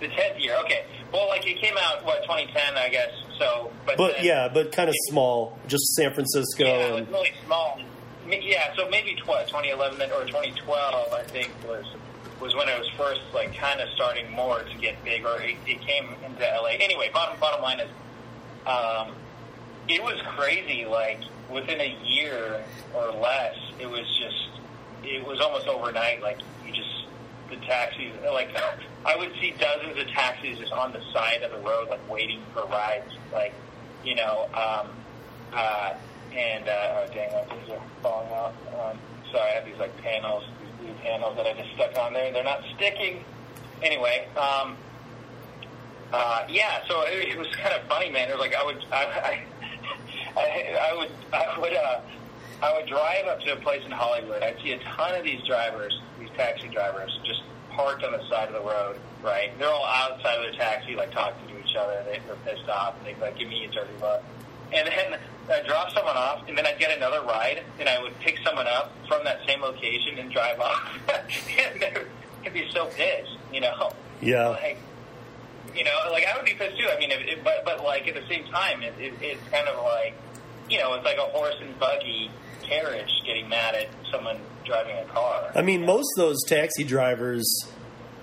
The 0.00 0.08
10th 0.08 0.42
year. 0.42 0.56
Okay. 0.64 0.84
Well, 1.12 1.28
like 1.28 1.46
it 1.46 1.58
came 1.58 1.74
out 1.78 2.04
what 2.04 2.22
2010, 2.22 2.76
I 2.76 2.88
guess. 2.88 3.10
So, 3.38 3.70
but 3.86 3.96
But 3.96 4.16
then- 4.16 4.24
yeah, 4.24 4.48
but 4.52 4.72
kind 4.72 4.88
of 4.88 4.94
small, 5.08 5.58
just 5.68 5.86
San 5.94 6.12
Francisco. 6.12 6.64
Yeah, 6.64 6.86
it 6.86 7.00
was 7.00 7.08
really 7.08 7.32
small. 7.44 7.80
Yeah, 8.28 8.74
so 8.74 8.88
maybe 8.90 9.14
tw- 9.14 9.46
2011 9.46 10.10
or 10.10 10.24
2012, 10.26 11.12
I 11.12 11.22
think 11.24 11.50
was 11.66 11.84
was 12.40 12.54
when 12.54 12.68
it 12.68 12.78
was 12.78 12.86
first 12.98 13.20
like 13.32 13.56
kind 13.56 13.80
of 13.80 13.88
starting 13.94 14.30
more 14.32 14.62
to 14.62 14.74
get 14.78 15.02
big, 15.04 15.24
or 15.24 15.40
it, 15.40 15.56
it 15.66 15.80
came 15.80 16.08
into 16.24 16.42
LA. 16.42 16.70
Anyway, 16.80 17.08
bottom 17.12 17.38
bottom 17.40 17.62
line 17.62 17.80
is, 17.80 17.88
um, 18.66 19.14
it 19.88 20.02
was 20.02 20.20
crazy. 20.36 20.84
Like 20.84 21.20
within 21.50 21.80
a 21.80 21.96
year 22.04 22.64
or 22.94 23.12
less, 23.12 23.56
it 23.78 23.86
was 23.86 24.06
just 24.18 24.48
it 25.04 25.24
was 25.26 25.40
almost 25.40 25.66
overnight. 25.66 26.22
Like 26.22 26.38
you 26.64 26.72
just 26.72 27.06
the 27.50 27.56
taxis, 27.56 28.12
like 28.32 28.50
I 29.06 29.16
would 29.16 29.32
see 29.40 29.54
dozens 29.58 29.98
of 29.98 30.08
taxis 30.08 30.58
just 30.58 30.72
on 30.72 30.92
the 30.92 31.02
side 31.12 31.42
of 31.42 31.52
the 31.52 31.58
road, 31.58 31.88
like 31.88 32.08
waiting 32.10 32.42
for 32.52 32.66
rides. 32.66 33.12
Like 33.32 33.54
you 34.04 34.14
know, 34.14 34.48
um, 34.54 34.88
uh, 35.52 35.94
and 36.34 36.68
uh, 36.68 37.04
oh 37.04 37.06
dang, 37.12 37.32
my 37.32 37.54
things 37.54 37.70
are 37.70 37.82
falling 38.02 38.32
out. 38.32 38.54
Um, 38.78 38.98
sorry, 39.32 39.50
I 39.50 39.54
have 39.54 39.64
these 39.64 39.78
like 39.78 39.96
panels, 39.98 40.44
these 40.60 40.86
blue 40.86 40.94
panels 41.02 41.36
that 41.36 41.46
I 41.46 41.52
just 41.54 41.74
stuck 41.74 41.96
on 41.98 42.12
there. 42.12 42.26
And 42.26 42.36
they're 42.36 42.44
not 42.44 42.62
sticking. 42.76 43.24
Anyway, 43.82 44.28
um, 44.36 44.76
uh, 46.12 46.44
yeah. 46.48 46.82
So 46.88 47.02
it, 47.02 47.28
it 47.28 47.38
was 47.38 47.48
kind 47.56 47.74
of 47.74 47.82
funny, 47.88 48.10
man. 48.10 48.28
It 48.28 48.32
was 48.32 48.40
like 48.40 48.54
I 48.54 48.64
would, 48.64 48.84
I, 48.92 49.04
I, 49.04 49.44
I, 50.36 50.90
I 50.90 50.96
would, 50.96 51.10
I 51.32 51.58
would, 51.58 51.72
uh, 51.72 52.00
I 52.62 52.74
would 52.74 52.86
drive 52.86 53.26
up 53.26 53.40
to 53.42 53.52
a 53.52 53.56
place 53.56 53.82
in 53.84 53.90
Hollywood. 53.90 54.42
I'd 54.42 54.56
see 54.62 54.72
a 54.72 54.78
ton 54.78 55.14
of 55.14 55.24
these 55.24 55.42
drivers, 55.46 55.98
these 56.18 56.30
taxi 56.36 56.68
drivers, 56.68 57.18
just 57.24 57.42
parked 57.70 58.04
on 58.04 58.12
the 58.12 58.28
side 58.28 58.48
of 58.48 58.54
the 58.54 58.60
road. 58.60 58.98
Right? 59.22 59.58
They're 59.58 59.68
all 59.68 59.84
outside 59.84 60.36
of 60.36 60.42
their 60.42 60.52
taxi, 60.52 60.94
like 60.94 61.10
talking 61.12 61.48
to 61.48 61.58
each 61.58 61.74
other. 61.74 62.02
They, 62.04 62.20
they're 62.26 62.36
pissed 62.44 62.68
off. 62.68 62.94
And 62.98 63.06
They 63.06 63.20
like, 63.20 63.38
give 63.38 63.48
me 63.48 63.64
a 63.64 63.68
dirty 63.68 63.92
look. 64.00 64.22
And 64.72 64.86
then 64.88 65.18
I'd 65.50 65.66
drop 65.66 65.90
someone 65.92 66.16
off, 66.16 66.48
and 66.48 66.58
then 66.58 66.66
I'd 66.66 66.78
get 66.78 66.96
another 66.96 67.22
ride, 67.22 67.62
and 67.78 67.88
I 67.88 68.02
would 68.02 68.18
pick 68.20 68.38
someone 68.44 68.66
up 68.66 68.92
from 69.08 69.24
that 69.24 69.40
same 69.46 69.60
location 69.60 70.18
and 70.18 70.30
drive 70.32 70.58
off. 70.60 70.98
and 71.08 71.80
they'd 71.80 72.52
be 72.52 72.68
so 72.72 72.86
pissed, 72.86 73.36
you 73.52 73.60
know. 73.60 73.92
Yeah. 74.20 74.48
Like, 74.48 74.78
you 75.74 75.84
know, 75.84 75.92
like 76.10 76.26
I 76.26 76.36
would 76.36 76.46
be 76.46 76.54
pissed 76.54 76.78
too. 76.78 76.88
I 76.88 76.98
mean, 76.98 77.10
if, 77.10 77.20
if, 77.38 77.44
but 77.44 77.64
but 77.64 77.84
like 77.84 78.08
at 78.08 78.14
the 78.14 78.26
same 78.28 78.44
time, 78.46 78.82
it, 78.82 78.94
it, 78.98 79.14
it's 79.20 79.48
kind 79.50 79.68
of 79.68 79.84
like, 79.84 80.14
you 80.68 80.78
know, 80.78 80.94
it's 80.94 81.04
like 81.04 81.18
a 81.18 81.22
horse 81.22 81.56
and 81.60 81.78
buggy 81.78 82.30
carriage 82.62 83.10
getting 83.24 83.48
mad 83.48 83.74
at 83.74 83.88
someone 84.10 84.38
driving 84.64 84.96
a 84.98 85.04
car. 85.04 85.52
I 85.54 85.62
mean, 85.62 85.86
most 85.86 86.08
of 86.16 86.24
those 86.24 86.38
taxi 86.46 86.84
drivers 86.84 87.46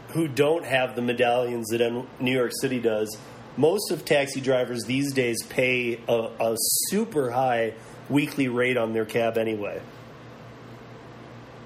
who 0.09 0.27
don't 0.27 0.65
have 0.65 0.95
the 0.95 1.01
medallions 1.01 1.69
that 1.69 2.05
New 2.19 2.31
York 2.31 2.51
City 2.59 2.79
does, 2.79 3.17
most 3.57 3.91
of 3.91 4.05
taxi 4.05 4.41
drivers 4.41 4.83
these 4.83 5.13
days 5.13 5.41
pay 5.43 5.99
a, 6.07 6.29
a 6.39 6.55
super 6.89 7.31
high 7.31 7.73
weekly 8.09 8.47
rate 8.47 8.77
on 8.77 8.93
their 8.93 9.05
cab 9.05 9.37
anyway. 9.37 9.81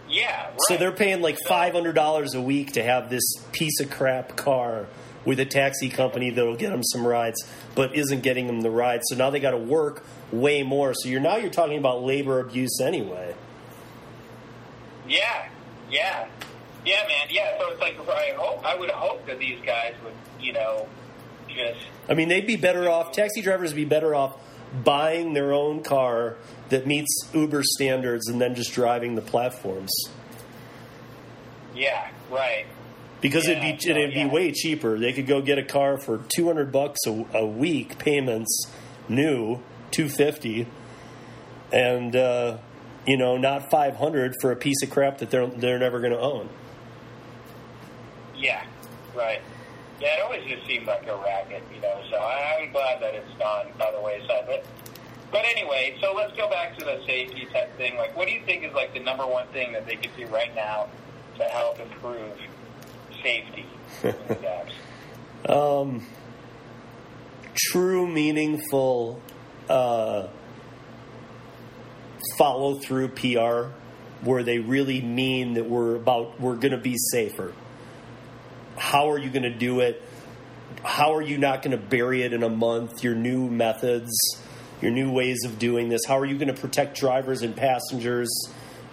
Yeah, 0.10 0.46
right. 0.46 0.58
So 0.68 0.78
they're 0.78 0.92
paying 0.92 1.22
like 1.22 1.38
five 1.48 1.74
hundred 1.74 1.94
dollars 1.94 2.34
a 2.34 2.42
week 2.42 2.74
to 2.74 2.84
have 2.84 3.10
this 3.10 3.24
piece 3.52 3.80
of 3.82 3.90
crap 3.90 4.38
car 4.38 4.88
with 5.26 5.40
a 5.42 5.46
taxi 5.46 5.90
company 5.90 6.30
that'll 6.30 6.56
get 6.56 6.70
them 6.70 6.84
some 6.84 7.06
rides, 7.06 7.46
but 7.76 7.94
isn't 7.94 8.22
getting 8.22 8.48
them 8.48 8.62
the 8.62 8.72
rides. 8.72 9.04
So 9.10 9.18
now 9.18 9.30
they 9.30 9.42
got 9.42 9.52
to 9.52 9.58
work 9.58 10.06
way 10.32 10.64
more. 10.64 10.94
So 10.94 11.10
you're 11.10 11.22
now 11.22 11.38
you're 11.38 11.50
talking 11.50 11.78
about 11.78 12.04
labor 12.04 12.40
abuse 12.40 12.80
anyway. 12.82 13.36
Yeah, 15.08 15.48
yeah, 15.90 16.28
yeah, 16.86 17.08
man. 17.08 17.28
Yeah, 17.30 17.58
so 17.60 17.72
it's 17.72 17.80
like 17.80 17.98
I 18.10 18.34
hope 18.38 18.66
I 18.66 18.76
would 18.76 18.90
hope 18.92 19.26
that 19.28 19.40
these 19.40 19.60
guys 19.66 19.94
would, 20.04 20.14
you 20.40 20.54
know, 20.54 20.88
just 21.48 21.80
I 22.10 22.14
mean, 22.14 22.28
they'd 22.28 22.48
be 22.48 22.58
better 22.58 22.90
off. 22.90 23.12
Taxi 23.14 23.42
drivers 23.42 23.72
would 23.72 23.78
be 23.78 23.86
better 23.86 24.14
off 24.14 24.38
buying 24.84 25.34
their 25.34 25.54
own 25.54 25.82
car 25.82 26.36
that 26.70 26.86
meets 26.86 27.30
Uber 27.34 27.64
standards 27.64 28.28
and 28.28 28.42
then 28.42 28.54
just 28.54 28.74
driving 28.74 29.16
the 29.16 29.22
platforms 29.22 29.90
yeah, 31.74 32.10
right. 32.30 32.66
because 33.22 33.48
Yeah, 33.48 33.64
it'd 33.64 33.78
be 33.80 33.80
so, 33.80 33.92
it'd 33.92 34.14
be 34.14 34.20
yeah. 34.22 34.28
way 34.32 34.52
cheaper. 34.52 34.98
They 35.00 35.14
could 35.14 35.28
go 35.28 35.42
get 35.42 35.58
a 35.58 35.64
car 35.64 35.98
for 35.98 36.22
two 36.36 36.48
hundred 36.48 36.72
bucks 36.72 37.00
a, 37.06 37.26
a 37.34 37.46
week 37.46 37.98
payments, 38.00 38.68
new 39.08 39.62
two 39.92 40.10
fifty, 40.10 40.68
and 41.72 42.16
uh, 42.16 42.58
you 43.06 43.18
know 43.18 43.38
not 43.38 43.70
five 43.70 43.96
hundred 43.96 44.36
for 44.42 44.52
a 44.52 44.56
piece 44.56 44.82
of 44.84 44.90
crap 44.90 45.20
that 45.20 45.30
they're 45.30 45.48
they're 45.48 45.80
never 45.80 46.00
going 46.00 46.14
to 46.14 46.20
own. 46.20 46.50
Yeah, 48.36 48.64
right. 49.16 49.42
Yeah, 50.00 50.18
it 50.18 50.22
always 50.24 50.48
just 50.48 50.68
seemed 50.68 50.86
like 50.86 51.08
a 51.08 51.16
racket, 51.16 51.64
you 51.74 51.82
know. 51.82 52.00
So 52.12 52.18
I, 52.18 52.60
I'm 52.62 52.72
glad 52.72 53.02
that 53.02 53.16
it's 53.16 53.34
gone 53.40 53.66
by 53.80 53.92
the 53.92 54.00
wayside. 54.00 54.46
But 54.46 54.66
but 55.32 55.44
anyway, 55.46 55.98
so 56.02 56.14
let's 56.14 56.36
go 56.38 56.50
back 56.50 56.78
to 56.78 56.86
the 56.86 57.02
safety 57.06 57.48
type 57.52 57.76
thing. 57.78 57.98
Like, 57.98 58.16
what 58.16 58.28
do 58.28 58.34
you 58.34 58.42
think 58.46 58.64
is 58.64 58.74
like 58.74 58.94
the 58.94 59.00
number 59.00 59.26
one 59.26 59.48
thing 59.48 59.74
that 59.74 59.88
they 59.88 59.96
could 59.96 60.16
do 60.16 60.28
right 60.28 60.54
now 60.56 60.88
to 61.38 61.44
help 61.44 61.80
improve 61.80 62.34
safety 63.22 63.66
um, 65.50 66.06
true, 67.56 68.08
meaningful 68.08 69.22
uh, 69.70 70.28
follow 72.38 72.80
through 72.80 73.10
PR, 73.10 73.72
where 74.22 74.44
they 74.44 74.60
really 74.60 75.02
mean 75.02 75.54
that 75.56 75.70
we're 75.70 75.96
about 75.96 76.40
we're 76.40 76.56
going 76.56 76.72
to 76.72 76.78
be 76.78 76.96
safer. 77.12 77.54
How 78.78 79.12
are 79.12 79.18
you 79.18 79.30
going 79.30 79.44
to 79.44 79.54
do 79.54 79.80
it? 79.80 80.02
How 80.84 81.16
are 81.16 81.22
you 81.22 81.38
not 81.38 81.64
going 81.64 81.78
to 81.78 81.84
bury 81.84 82.24
it 82.24 82.34
in 82.34 82.44
a 82.44 82.50
month? 82.50 83.04
Your 83.04 83.16
new 83.16 83.50
methods, 83.50 84.12
your 84.82 84.92
new 84.92 85.12
ways 85.12 85.44
of 85.46 85.58
doing 85.58 85.90
this. 85.90 86.02
How 86.08 86.20
are 86.20 86.26
you 86.26 86.38
going 86.38 86.54
to 86.54 86.60
protect 86.60 86.98
drivers 86.98 87.42
and 87.42 87.56
passengers? 87.56 88.30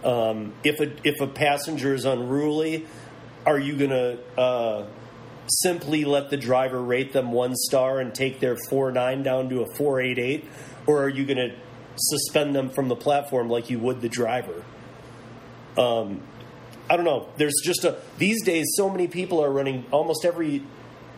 Um, 0.03 0.53
if 0.63 0.81
a 0.81 0.93
if 1.07 1.21
a 1.21 1.27
passenger 1.27 1.95
is 1.95 2.05
unruly, 2.05 2.87
are 3.47 3.59
you 3.59 3.77
going 3.77 3.91
to 3.91 4.19
uh, 4.39 4.87
simply 5.47 6.05
let 6.05 6.31
the 6.31 6.37
driver 6.37 6.83
rate 6.83 7.13
them 7.13 7.33
one 7.33 7.55
star 7.55 8.01
and 8.01 8.15
take 8.15 8.41
their 8.41 8.57
four 8.69 8.91
nine 8.93 9.23
down 9.23 9.49
to 9.51 9.63
a 9.63 9.75
four 9.75 10.01
eight 10.01 10.19
eight, 10.19 10.45
or 10.87 11.03
are 11.03 11.09
you 11.09 11.25
going 11.25 11.39
to 11.39 11.55
suspend 11.97 12.55
them 12.55 12.71
from 12.71 12.89
the 12.89 12.97
platform 12.97 13.49
like 13.49 13.71
you 13.71 13.79
would 13.79 14.01
the 14.01 14.09
driver? 14.09 14.65
Um, 15.77 16.23
I 16.89 16.97
don't 16.97 17.05
know. 17.05 17.29
There's 17.37 17.61
just 17.65 17.85
a 17.85 17.99
these 18.19 18.45
days 18.45 18.67
so 18.77 18.89
many 18.89 19.09
people 19.09 19.43
are 19.43 19.51
running. 19.51 19.85
Almost 19.91 20.25
every 20.25 20.63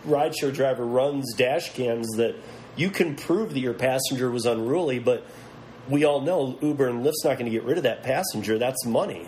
rideshare 0.07 0.55
driver 0.55 0.87
runs 0.87 1.35
dash 1.35 1.73
cams 1.75 2.09
that 2.17 2.37
you 2.77 2.91
can 2.91 3.17
prove 3.17 3.55
that 3.55 3.61
your 3.61 3.75
passenger 3.75 4.31
was 4.31 4.47
unruly, 4.47 4.99
but 4.99 5.27
we 5.89 6.05
all 6.05 6.21
know 6.21 6.59
Uber 6.61 6.89
and 6.89 7.05
Lyft's 7.05 7.25
not 7.25 7.39
going 7.39 7.47
to 7.47 7.51
get 7.51 7.65
rid 7.65 7.77
of 7.77 7.85
that 7.85 8.03
passenger. 8.03 8.59
That's 8.59 8.85
money. 8.85 9.27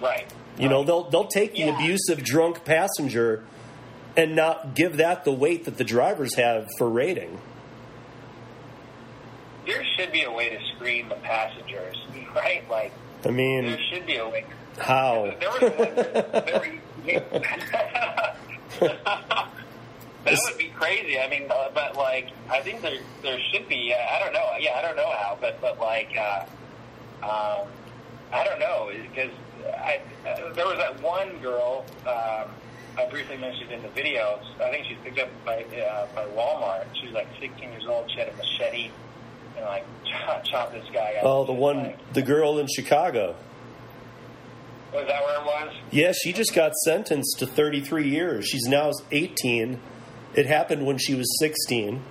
Right. 0.00 0.32
You 0.60 0.68
know, 0.68 0.84
they'll 0.84 1.08
they'll 1.10 1.26
take 1.28 1.52
the 1.54 1.60
Yeah. 1.60 1.74
abusive 1.74 2.22
drunk 2.22 2.64
passenger 2.64 3.42
and 4.16 4.36
not 4.36 4.74
give 4.74 4.96
that 4.98 5.24
the 5.24 5.32
weight 5.32 5.64
that 5.64 5.78
the 5.78 5.84
drivers 5.84 6.34
have 6.36 6.68
for 6.78 6.88
rating. 6.88 7.38
there 9.66 9.84
should 9.96 10.10
be 10.12 10.22
a 10.24 10.30
way 10.30 10.48
to 10.50 10.58
screen 10.74 11.08
the 11.08 11.14
passengers, 11.16 11.96
right? 12.34 12.68
Like, 12.68 12.92
I 13.24 13.30
mean, 13.30 13.66
there 13.66 13.78
should 13.92 14.06
be 14.06 14.16
a 14.16 14.28
way. 14.28 14.44
how? 14.78 15.32
There 15.38 15.50
was 15.50 15.60
one. 15.60 15.94
There 15.94 16.60
were, 16.60 16.80
that 20.24 20.38
would 20.44 20.58
be 20.58 20.68
crazy. 20.76 21.18
I 21.18 21.28
mean, 21.28 21.50
uh, 21.50 21.70
but 21.74 21.96
like, 21.96 22.28
I 22.50 22.60
think 22.60 22.82
there 22.82 22.98
there 23.22 23.38
should 23.52 23.68
be. 23.68 23.94
Uh, 23.94 24.16
I 24.16 24.18
don't 24.18 24.32
know. 24.32 24.50
Yeah, 24.58 24.74
I 24.76 24.82
don't 24.82 24.96
know 24.96 25.10
how, 25.10 25.38
but 25.40 25.60
but 25.60 25.78
like, 25.78 26.10
uh, 26.16 26.44
um, 27.22 27.68
I 28.32 28.44
don't 28.44 28.58
know 28.60 28.90
because 29.10 29.30
I 29.66 30.00
uh, 30.26 30.52
there 30.54 30.66
was 30.66 30.78
that 30.78 31.00
one 31.02 31.38
girl. 31.38 31.84
Um, 32.06 32.50
I 32.98 33.06
briefly 33.08 33.36
mentioned 33.38 33.70
in 33.70 33.82
the 33.82 33.88
videos. 33.88 34.42
I 34.60 34.70
think 34.70 34.86
she's 34.86 34.98
picked 35.04 35.18
up 35.18 35.28
by 35.44 35.62
uh, 35.64 36.06
by 36.14 36.24
Walmart. 36.26 36.86
She 36.98 37.06
was 37.06 37.14
like 37.14 37.28
16 37.40 37.70
years 37.70 37.86
old. 37.86 38.10
She 38.10 38.18
had 38.18 38.28
a 38.28 38.36
machete 38.36 38.90
and 39.56 39.64
like 39.66 39.84
chop, 40.04 40.44
chop 40.44 40.72
this 40.72 40.84
guy 40.92 41.14
up. 41.18 41.24
Oh, 41.24 41.44
the 41.44 41.52
one, 41.52 41.94
the 42.12 42.22
girl 42.22 42.58
in 42.58 42.66
Chicago. 42.66 43.36
Was 44.92 45.06
that 45.06 45.22
where 45.22 45.36
it 45.40 45.44
was? 45.44 45.74
Yeah, 45.92 46.10
she 46.12 46.32
just 46.32 46.52
got 46.52 46.74
sentenced 46.84 47.38
to 47.38 47.46
33 47.46 48.08
years. 48.08 48.48
She's 48.48 48.64
now 48.64 48.90
18. 49.12 49.80
It 50.34 50.46
happened 50.46 50.84
when 50.84 50.98
she 50.98 51.14
was 51.14 51.26
16, 51.38 52.02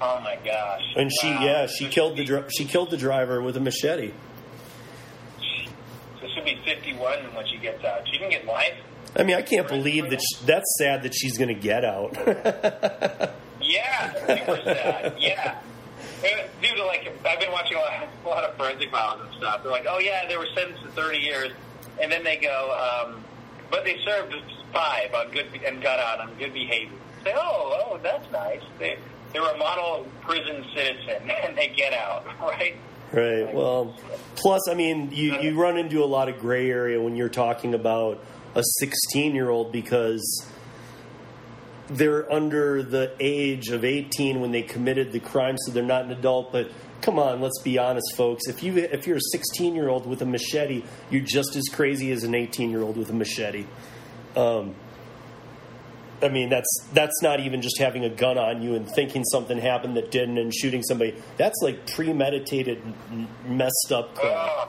Oh 0.00 0.20
my 0.20 0.36
gosh! 0.44 0.82
and 0.96 1.10
she 1.20 1.28
Wow. 1.28 1.44
yeah 1.44 1.66
she 1.66 1.86
killed 1.88 2.16
the 2.16 2.44
she 2.50 2.64
killed 2.64 2.90
the 2.90 2.96
driver 2.96 3.40
with 3.42 3.56
a 3.56 3.60
machete. 3.60 4.12
Be- 6.44 6.58
she'll 6.64 6.64
be 6.74 6.74
51 6.74 7.34
when 7.34 7.46
she 7.46 7.58
gets 7.58 7.84
out. 7.84 8.06
She 8.10 8.18
can 8.18 8.30
get 8.30 8.46
life. 8.46 8.74
I 9.16 9.22
mean, 9.22 9.36
I 9.36 9.42
can't 9.42 9.68
believe 9.68 10.10
that. 10.10 10.20
She, 10.20 10.44
that's 10.44 10.76
sad 10.78 11.02
that 11.04 11.14
she's 11.14 11.38
going 11.38 11.54
to 11.54 11.60
get 11.60 11.84
out. 11.84 12.16
Yeah, 13.60 14.12
super 14.12 14.60
sad. 14.62 15.14
Yeah, 15.18 15.58
due 16.60 16.74
to 16.76 16.84
like 16.84 17.10
I've 17.26 17.40
been 17.40 17.52
watching 17.52 17.76
a 17.76 17.80
lot, 17.80 18.08
a 18.24 18.28
lot 18.28 18.44
of 18.44 18.56
forensic 18.56 18.90
files 18.90 19.20
and 19.24 19.34
stuff. 19.36 19.62
They're 19.62 19.72
like, 19.72 19.86
oh 19.88 19.98
yeah, 19.98 20.26
they 20.28 20.36
were 20.36 20.48
sentenced 20.54 20.82
to 20.82 20.88
30 20.90 21.18
years, 21.18 21.52
and 22.00 22.12
then 22.12 22.24
they 22.24 22.36
go, 22.36 23.06
um, 23.06 23.24
but 23.70 23.84
they 23.84 23.98
served 24.04 24.34
five 24.72 25.14
on 25.14 25.30
good 25.30 25.46
and 25.66 25.82
got 25.82 25.98
out 25.98 26.20
on 26.20 26.34
good 26.38 26.52
behavior. 26.52 26.98
Say, 27.22 27.32
oh, 27.34 27.86
oh, 27.86 28.00
that's 28.02 28.30
nice. 28.32 28.62
They 28.78 28.98
they 29.32 29.40
were 29.40 29.50
a 29.50 29.56
model 29.56 30.06
prison 30.20 30.64
citizen, 30.74 31.30
and 31.44 31.56
they 31.56 31.68
get 31.68 31.92
out, 31.94 32.26
right? 32.40 32.76
Right. 33.12 33.54
Well, 33.54 33.94
plus, 34.34 34.68
I 34.68 34.74
mean, 34.74 35.10
you, 35.12 35.40
you 35.40 35.60
run 35.60 35.76
into 35.76 36.02
a 36.02 36.06
lot 36.06 36.28
of 36.28 36.38
gray 36.38 36.68
area 36.70 37.00
when 37.00 37.14
you're 37.14 37.28
talking 37.28 37.74
about 37.74 38.24
a 38.54 38.62
16 38.80 39.34
year 39.34 39.50
old 39.50 39.72
because 39.72 40.46
they're 41.88 42.30
under 42.32 42.82
the 42.82 43.14
age 43.20 43.68
of 43.68 43.84
18 43.84 44.40
when 44.40 44.52
they 44.52 44.62
committed 44.62 45.12
the 45.12 45.20
crime, 45.20 45.56
so 45.58 45.72
they're 45.72 45.82
not 45.82 46.04
an 46.06 46.12
adult. 46.12 46.50
But 46.50 46.70
come 47.02 47.18
on, 47.18 47.40
let's 47.40 47.60
be 47.62 47.78
honest, 47.78 48.16
folks. 48.16 48.48
If 48.48 48.62
you 48.62 48.76
if 48.78 49.06
you're 49.06 49.18
a 49.18 49.30
16 49.32 49.74
year 49.74 49.88
old 49.88 50.06
with 50.06 50.22
a 50.22 50.26
machete, 50.26 50.82
you're 51.10 51.22
just 51.22 51.56
as 51.56 51.64
crazy 51.72 52.10
as 52.10 52.24
an 52.24 52.34
18 52.34 52.70
year 52.70 52.82
old 52.82 52.96
with 52.96 53.10
a 53.10 53.14
machete. 53.14 53.66
Um, 54.36 54.74
I 56.24 56.28
mean, 56.28 56.48
that's 56.48 56.68
that's 56.92 57.20
not 57.22 57.40
even 57.40 57.60
just 57.62 57.78
having 57.78 58.04
a 58.04 58.08
gun 58.08 58.38
on 58.38 58.62
you 58.62 58.74
and 58.74 58.88
thinking 58.90 59.24
something 59.24 59.58
happened 59.58 59.96
that 59.96 60.10
didn't 60.10 60.38
and 60.38 60.54
shooting 60.54 60.82
somebody. 60.82 61.14
That's 61.36 61.56
like 61.62 61.86
premeditated, 61.92 62.82
messed 63.46 63.92
up 63.92 64.14
crap. 64.14 64.68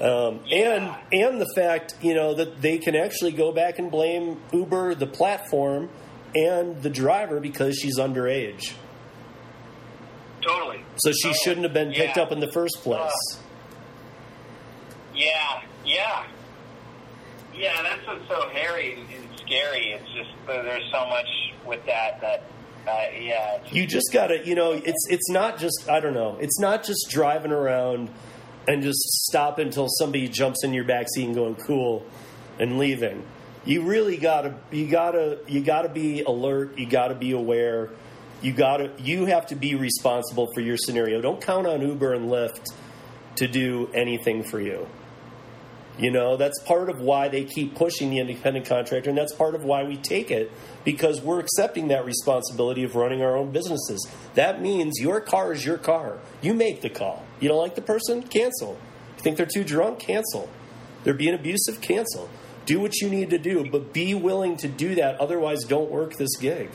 Um, 0.00 0.40
and 0.50 0.94
and 1.12 1.40
the 1.40 1.46
fact 1.54 1.94
you 2.02 2.14
know 2.14 2.34
that 2.34 2.60
they 2.60 2.78
can 2.78 2.96
actually 2.96 3.32
go 3.32 3.52
back 3.52 3.78
and 3.78 3.90
blame 3.90 4.40
Uber, 4.52 4.96
the 4.96 5.06
platform, 5.06 5.88
and 6.34 6.82
the 6.82 6.90
driver 6.90 7.38
because 7.40 7.78
she's 7.78 7.98
underage. 7.98 8.72
Totally. 10.42 10.84
So 10.96 11.10
she 11.12 11.22
Totally. 11.22 11.38
shouldn't 11.44 11.62
have 11.64 11.72
been 11.72 11.92
picked 11.92 12.16
Yeah. 12.16 12.22
up 12.24 12.32
in 12.32 12.40
the 12.40 12.50
first 12.52 12.82
place. 12.82 13.00
Uh, 13.00 13.38
Yeah, 15.14 15.62
yeah, 15.84 16.24
yeah. 17.54 17.82
That's 17.82 18.06
what's 18.06 18.28
so 18.28 18.48
hairy 18.48 18.94
and, 18.94 19.06
and 19.10 19.33
scary. 19.46 19.92
It's 19.92 20.10
just 20.12 20.30
uh, 20.48 20.62
there's 20.62 20.90
so 20.92 21.06
much 21.08 21.26
with 21.66 21.84
that 21.86 22.20
that 22.20 22.44
uh, 22.86 23.06
yeah. 23.18 23.58
You 23.70 23.86
just 23.86 24.12
gotta 24.12 24.46
you 24.46 24.54
know 24.54 24.72
it's 24.72 25.06
it's 25.08 25.30
not 25.30 25.58
just 25.58 25.88
i 25.88 26.00
don't 26.00 26.12
know 26.12 26.36
it's 26.38 26.58
not 26.60 26.84
just 26.84 27.06
driving 27.10 27.52
around 27.52 28.10
and 28.68 28.82
just 28.82 29.00
stop 29.26 29.58
until 29.58 29.88
somebody 29.88 30.28
jumps 30.28 30.64
in 30.64 30.74
your 30.74 30.84
backseat 30.84 31.24
and 31.24 31.34
going 31.34 31.54
cool 31.54 32.04
and 32.58 32.78
leaving 32.78 33.24
you 33.64 33.82
really 33.82 34.16
gotta 34.16 34.54
you 34.70 34.86
gotta 34.86 35.38
you 35.46 35.62
gotta 35.62 35.88
be 35.88 36.22
alert 36.22 36.76
you 36.78 36.86
gotta 36.86 37.14
be 37.14 37.32
aware 37.32 37.90
you 38.42 38.52
gotta 38.52 38.90
you 38.98 39.24
have 39.26 39.46
to 39.46 39.54
be 39.54 39.74
responsible 39.74 40.48
for 40.54 40.60
your 40.60 40.76
scenario 40.76 41.20
don't 41.20 41.40
count 41.40 41.66
on 41.66 41.80
uber 41.80 42.12
and 42.12 42.28
lyft 42.28 42.66
to 43.36 43.48
do 43.48 43.88
anything 43.94 44.42
for 44.42 44.60
you 44.60 44.86
you 45.98 46.10
know, 46.10 46.36
that's 46.36 46.58
part 46.64 46.90
of 46.90 47.00
why 47.00 47.28
they 47.28 47.44
keep 47.44 47.76
pushing 47.76 48.10
the 48.10 48.18
independent 48.18 48.66
contractor, 48.66 49.10
and 49.10 49.18
that's 49.18 49.32
part 49.34 49.54
of 49.54 49.62
why 49.64 49.84
we 49.84 49.96
take 49.96 50.30
it 50.30 50.50
because 50.84 51.20
we're 51.22 51.38
accepting 51.38 51.88
that 51.88 52.04
responsibility 52.04 52.82
of 52.82 52.96
running 52.96 53.22
our 53.22 53.36
own 53.36 53.52
businesses. 53.52 54.06
That 54.34 54.60
means 54.60 55.00
your 55.00 55.20
car 55.20 55.52
is 55.52 55.64
your 55.64 55.78
car. 55.78 56.18
You 56.42 56.52
make 56.52 56.80
the 56.80 56.90
call. 56.90 57.24
You 57.38 57.48
don't 57.48 57.58
like 57.60 57.76
the 57.76 57.82
person? 57.82 58.24
Cancel. 58.24 58.76
You 59.16 59.22
think 59.22 59.36
they're 59.36 59.46
too 59.46 59.62
drunk? 59.64 60.00
Cancel. 60.00 60.48
They're 61.04 61.14
being 61.14 61.34
abusive? 61.34 61.80
Cancel. 61.80 62.28
Do 62.66 62.80
what 62.80 63.00
you 63.00 63.08
need 63.08 63.30
to 63.30 63.38
do, 63.38 63.68
but 63.70 63.92
be 63.92 64.14
willing 64.14 64.56
to 64.58 64.68
do 64.68 64.94
that. 64.96 65.20
Otherwise, 65.20 65.64
don't 65.64 65.90
work 65.90 66.16
this 66.16 66.36
gig. 66.36 66.70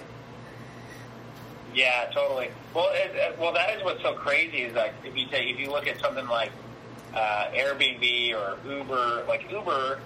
yeah, 1.73 2.09
totally. 2.13 2.49
Well, 2.73 2.89
it, 2.93 3.37
well, 3.39 3.53
that 3.53 3.75
is 3.77 3.83
what's 3.83 4.01
so 4.01 4.13
crazy 4.13 4.59
is 4.63 4.75
like 4.75 4.93
if 5.03 5.15
you 5.15 5.27
take 5.27 5.47
if 5.49 5.59
you 5.59 5.69
look 5.69 5.87
at 5.87 5.99
something 5.99 6.27
like 6.27 6.51
uh, 7.13 7.45
Airbnb 7.53 8.33
or 8.35 8.57
Uber, 8.69 9.25
like 9.27 9.49
Uber 9.51 9.99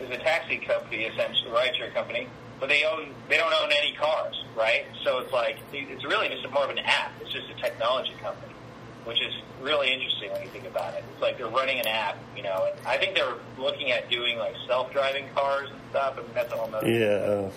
is 0.00 0.10
a 0.10 0.18
taxi 0.18 0.58
company 0.58 1.04
essentially, 1.04 1.50
a 1.50 1.54
rideshare 1.54 1.92
company, 1.94 2.28
but 2.60 2.68
they 2.68 2.84
own 2.84 3.14
they 3.28 3.36
don't 3.36 3.52
own 3.62 3.70
any 3.72 3.92
cars, 3.94 4.44
right? 4.56 4.84
So 5.02 5.18
it's 5.18 5.32
like 5.32 5.58
it's 5.72 6.04
really 6.04 6.28
just 6.28 6.48
more 6.52 6.64
of 6.64 6.70
an 6.70 6.78
app. 6.78 7.12
It's 7.20 7.32
just 7.32 7.48
a 7.50 7.54
technology 7.60 8.14
company, 8.22 8.52
which 9.04 9.20
is 9.20 9.32
really 9.60 9.92
interesting 9.92 10.30
when 10.32 10.42
you 10.42 10.48
think 10.48 10.66
about 10.66 10.94
it. 10.94 11.04
It's 11.12 11.22
like 11.22 11.38
they're 11.38 11.48
running 11.48 11.78
an 11.80 11.86
app, 11.86 12.16
you 12.36 12.42
know. 12.42 12.68
And 12.70 12.86
I 12.86 12.98
think 12.98 13.14
they're 13.14 13.34
looking 13.58 13.90
at 13.92 14.10
doing 14.10 14.38
like 14.38 14.54
self-driving 14.66 15.26
cars 15.34 15.70
and 15.70 15.80
stuff, 15.90 16.18
and 16.18 16.26
that's 16.34 16.52
a 16.52 16.56
whole 16.56 16.70
nother 16.70 16.88
Yeah. 16.90 17.50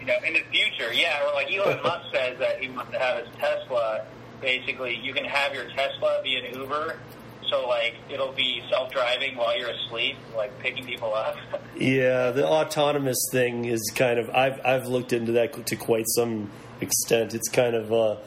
you 0.00 0.06
know, 0.06 0.16
in 0.26 0.32
the 0.34 0.42
future, 0.50 0.92
yeah, 0.92 1.24
or 1.26 1.34
like 1.34 1.52
Elon 1.52 1.80
Musk 1.84 2.06
says 2.12 2.38
that 2.38 2.60
he 2.60 2.68
wants 2.70 2.90
to 2.92 2.98
have 2.98 3.18
his 3.24 3.28
Tesla. 3.38 4.04
Basically, 4.40 4.96
you 4.96 5.14
can 5.14 5.24
have 5.24 5.54
your 5.54 5.66
Tesla 5.70 6.20
be 6.24 6.36
an 6.36 6.52
Uber, 6.58 6.98
so 7.52 7.68
like 7.68 7.94
it'll 8.10 8.32
be 8.32 8.62
self-driving 8.70 9.36
while 9.36 9.56
you're 9.56 9.70
asleep, 9.70 10.16
like 10.34 10.58
picking 10.58 10.84
people 10.84 11.14
up. 11.14 11.36
Yeah, 11.78 12.30
the 12.30 12.46
autonomous 12.46 13.18
thing 13.32 13.64
is 13.64 13.80
kind 13.94 14.18
of. 14.18 14.28
I've 14.30 14.60
I've 14.64 14.86
looked 14.86 15.12
into 15.12 15.32
that 15.32 15.66
to 15.66 15.76
quite 15.76 16.04
some 16.08 16.50
extent. 16.80 17.34
It's 17.34 17.48
kind 17.48 17.74
of 17.74 17.90
a 17.92 18.18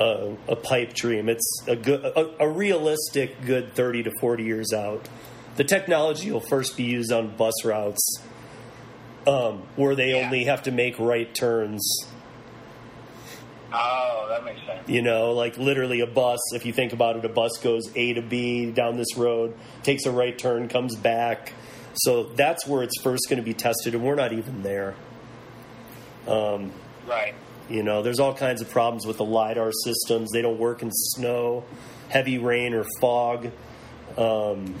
a, 0.00 0.36
a 0.52 0.56
pipe 0.56 0.94
dream. 0.94 1.28
It's 1.28 1.62
a 1.66 1.76
good, 1.76 2.02
a, 2.04 2.44
a 2.44 2.48
realistic, 2.48 3.44
good 3.44 3.74
thirty 3.74 4.02
to 4.04 4.10
forty 4.20 4.44
years 4.44 4.72
out. 4.72 5.08
The 5.56 5.64
technology 5.64 6.30
will 6.32 6.40
first 6.40 6.76
be 6.76 6.84
used 6.84 7.12
on 7.12 7.36
bus 7.36 7.64
routes 7.64 8.22
um, 9.26 9.62
where 9.76 9.94
they 9.94 10.10
Yeah. 10.12 10.24
only 10.24 10.44
have 10.44 10.62
to 10.64 10.70
make 10.72 10.98
right 10.98 11.32
turns. 11.34 11.82
Oh, 13.72 14.26
that 14.28 14.44
makes 14.44 14.64
sense. 14.66 14.88
You 14.88 15.02
know, 15.02 15.32
like 15.32 15.56
literally 15.58 16.00
a 16.00 16.06
bus. 16.06 16.40
If 16.54 16.64
you 16.66 16.72
think 16.72 16.92
about 16.92 17.16
it, 17.16 17.24
a 17.24 17.28
bus 17.28 17.58
goes 17.58 17.90
A 17.94 18.14
to 18.14 18.22
B 18.22 18.70
down 18.70 18.96
this 18.96 19.16
road, 19.16 19.54
takes 19.82 20.06
a 20.06 20.10
right 20.10 20.36
turn, 20.36 20.68
comes 20.68 20.96
back. 20.96 21.52
So 21.94 22.24
that's 22.24 22.66
where 22.66 22.82
it's 22.82 23.00
first 23.02 23.28
going 23.28 23.38
to 23.38 23.44
be 23.44 23.54
tested, 23.54 23.94
and 23.94 24.04
we're 24.04 24.14
not 24.14 24.32
even 24.32 24.62
there. 24.62 24.94
Um, 26.26 26.72
Right. 27.06 27.34
you 27.68 27.82
know, 27.82 28.02
there's 28.02 28.20
all 28.20 28.34
kinds 28.34 28.60
of 28.60 28.70
problems 28.70 29.06
with 29.06 29.16
the 29.16 29.24
lidar 29.24 29.72
systems. 29.84 30.30
They 30.30 30.42
don't 30.42 30.58
work 30.58 30.82
in 30.82 30.90
snow, 30.92 31.64
heavy 32.08 32.38
rain, 32.38 32.74
or 32.74 32.84
fog. 33.00 33.50
Um, 34.16 34.74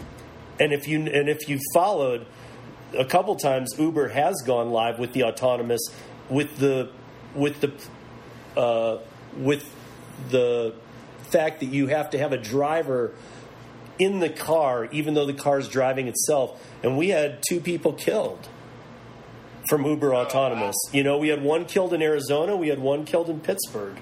and 0.60 0.72
if 0.72 0.86
you 0.88 1.00
and 1.00 1.28
if 1.28 1.48
you 1.48 1.58
followed, 1.72 2.26
a 2.96 3.04
couple 3.04 3.34
times 3.36 3.74
Uber 3.78 4.08
has 4.08 4.42
gone 4.46 4.70
live 4.70 4.98
with 4.98 5.12
the 5.12 5.24
autonomous, 5.24 5.80
with 6.28 6.58
the 6.58 6.90
with 7.34 7.60
the 7.60 7.72
uh, 8.58 8.98
with 9.36 9.64
the 10.30 10.74
fact 11.30 11.60
that 11.60 11.66
you 11.66 11.86
have 11.86 12.10
to 12.10 12.18
have 12.18 12.32
a 12.32 12.38
driver 12.38 13.12
in 13.98 14.20
the 14.20 14.28
car, 14.28 14.88
even 14.92 15.14
though 15.14 15.26
the 15.26 15.32
car 15.34 15.58
is 15.58 15.68
driving 15.68 16.08
itself. 16.08 16.62
And 16.82 16.98
we 16.98 17.08
had 17.08 17.42
two 17.48 17.60
people 17.60 17.92
killed 17.92 18.48
from 19.68 19.84
Uber 19.84 20.14
Autonomous. 20.14 20.76
You 20.92 21.02
know, 21.02 21.18
we 21.18 21.28
had 21.28 21.42
one 21.42 21.64
killed 21.64 21.92
in 21.92 22.02
Arizona, 22.02 22.56
we 22.56 22.68
had 22.68 22.78
one 22.78 23.04
killed 23.04 23.28
in 23.30 23.40
Pittsburgh. 23.40 23.96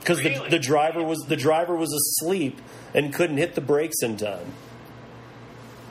Because 0.00 0.22
Really? 0.24 0.38
the, 0.50 0.50
the 0.50 0.58
driver 0.58 1.02
was 1.02 1.20
the 1.28 1.36
driver 1.36 1.76
was 1.76 1.92
asleep 1.92 2.60
and 2.92 3.14
couldn't 3.14 3.36
hit 3.36 3.54
the 3.54 3.60
brakes 3.60 4.02
in 4.02 4.16
time. 4.16 4.52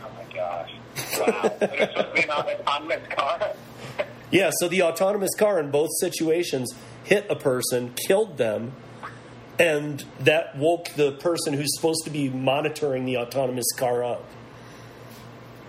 Oh 0.04 0.10
my 0.18 0.36
gosh. 0.36 0.74
Wow. 1.18 1.42
But 1.60 1.72
it's 1.80 1.94
supposed 1.94 2.08
to 2.08 2.14
be 2.14 2.22
an 2.24 2.30
autonomous 2.62 3.08
car. 3.10 3.54
Yeah, 4.32 4.52
so 4.60 4.68
the 4.68 4.84
autonomous 4.84 5.34
car 5.38 5.60
in 5.60 5.72
both 5.72 5.90
situations 6.00 6.74
hit 7.04 7.26
a 7.30 7.36
person, 7.36 7.94
killed 8.08 8.38
them, 8.38 8.74
and 9.60 10.04
that 10.22 10.58
woke 10.58 10.90
the 10.96 11.12
person 11.14 11.54
who's 11.54 11.76
supposed 11.76 12.04
to 12.06 12.10
be 12.10 12.30
monitoring 12.30 13.06
the 13.06 13.18
autonomous 13.18 13.72
car 13.78 14.04
up. 14.04 14.26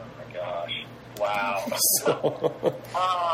Oh 0.01 0.05
my 0.19 0.35
gosh. 0.35 0.85
Wow. 1.19 1.65
So, 2.01 2.75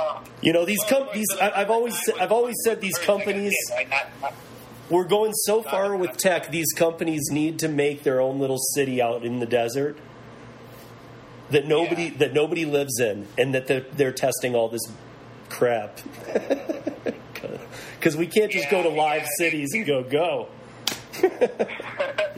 you 0.43 0.53
know, 0.53 0.65
these 0.65 0.83
companies. 0.89 1.27
I, 1.41 1.51
I've 1.63 1.71
always 1.71 1.99
I've 2.21 2.33
always 2.33 2.57
said 2.65 2.81
these 2.81 2.99
companies. 2.99 3.55
Like, 3.71 3.89
not, 3.91 4.07
not, 4.21 4.35
We're 4.91 5.05
going 5.05 5.33
so 5.33 5.63
far 5.63 5.97
with 5.97 6.17
tech, 6.17 6.51
these 6.51 6.73
companies 6.77 7.29
need 7.31 7.59
to 7.61 7.69
make 7.69 8.03
their 8.03 8.21
own 8.21 8.39
little 8.41 8.59
city 8.59 9.01
out 9.01 9.25
in 9.25 9.39
the 9.41 9.47
desert 9.47 9.97
that 11.51 11.67
nobody 11.67 12.05
Yeah. 12.05 12.19
that 12.19 12.33
nobody 12.35 12.65
lives 12.67 13.01
in, 13.01 13.27
and 13.39 13.55
that 13.55 13.67
they're, 13.69 13.87
they're 13.93 14.13
testing 14.13 14.55
all 14.55 14.69
this 14.69 14.83
crap. 15.49 16.01
Because 17.99 18.17
we 18.17 18.27
can't 18.27 18.51
just 18.53 18.71
go 18.71 18.83
to 18.83 18.89
Yeah, 18.89 18.95
live 19.03 19.23
yeah. 19.23 19.29
cities 19.39 19.75
and 19.75 19.85
go 19.87 20.03
go. 20.03 20.49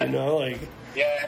you 0.00 0.08
know, 0.08 0.36
like 0.36 0.58
Yeah. 0.96 1.26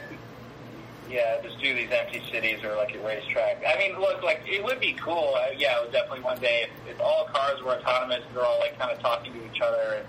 Yeah, 1.09 1.39
just 1.43 1.59
do 1.61 1.75
these 1.75 1.91
empty 1.91 2.23
cities 2.31 2.63
or 2.63 2.75
like 2.75 2.95
a 2.95 2.99
racetrack. 3.05 3.61
I 3.67 3.77
mean, 3.77 3.99
look, 3.99 4.23
like 4.23 4.41
it 4.47 4.63
would 4.63 4.79
be 4.79 4.93
cool. 4.93 5.35
Uh, 5.37 5.49
yeah, 5.55 5.77
it 5.77 5.83
would 5.83 5.91
definitely 5.91 6.21
one 6.21 6.39
day 6.39 6.65
if, 6.87 6.95
if 6.95 6.99
all 7.01 7.25
cars 7.31 7.61
were 7.61 7.73
autonomous, 7.73 8.21
and 8.27 8.35
they're 8.35 8.43
all 8.45 8.57
like 8.59 8.79
kind 8.79 8.91
of 8.91 8.99
talking 8.99 9.31
to 9.33 9.45
each 9.45 9.61
other 9.61 9.97
and 9.99 10.07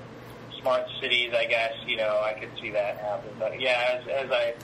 smart 0.60 0.86
cities. 1.02 1.34
I 1.36 1.44
guess 1.44 1.72
you 1.86 1.98
know 1.98 2.22
I 2.24 2.32
could 2.32 2.48
see 2.58 2.70
that 2.70 2.96
happen. 2.98 3.30
But 3.38 3.60
yeah, 3.60 4.00
as, 4.00 4.08
as 4.08 4.30
I, 4.30 4.54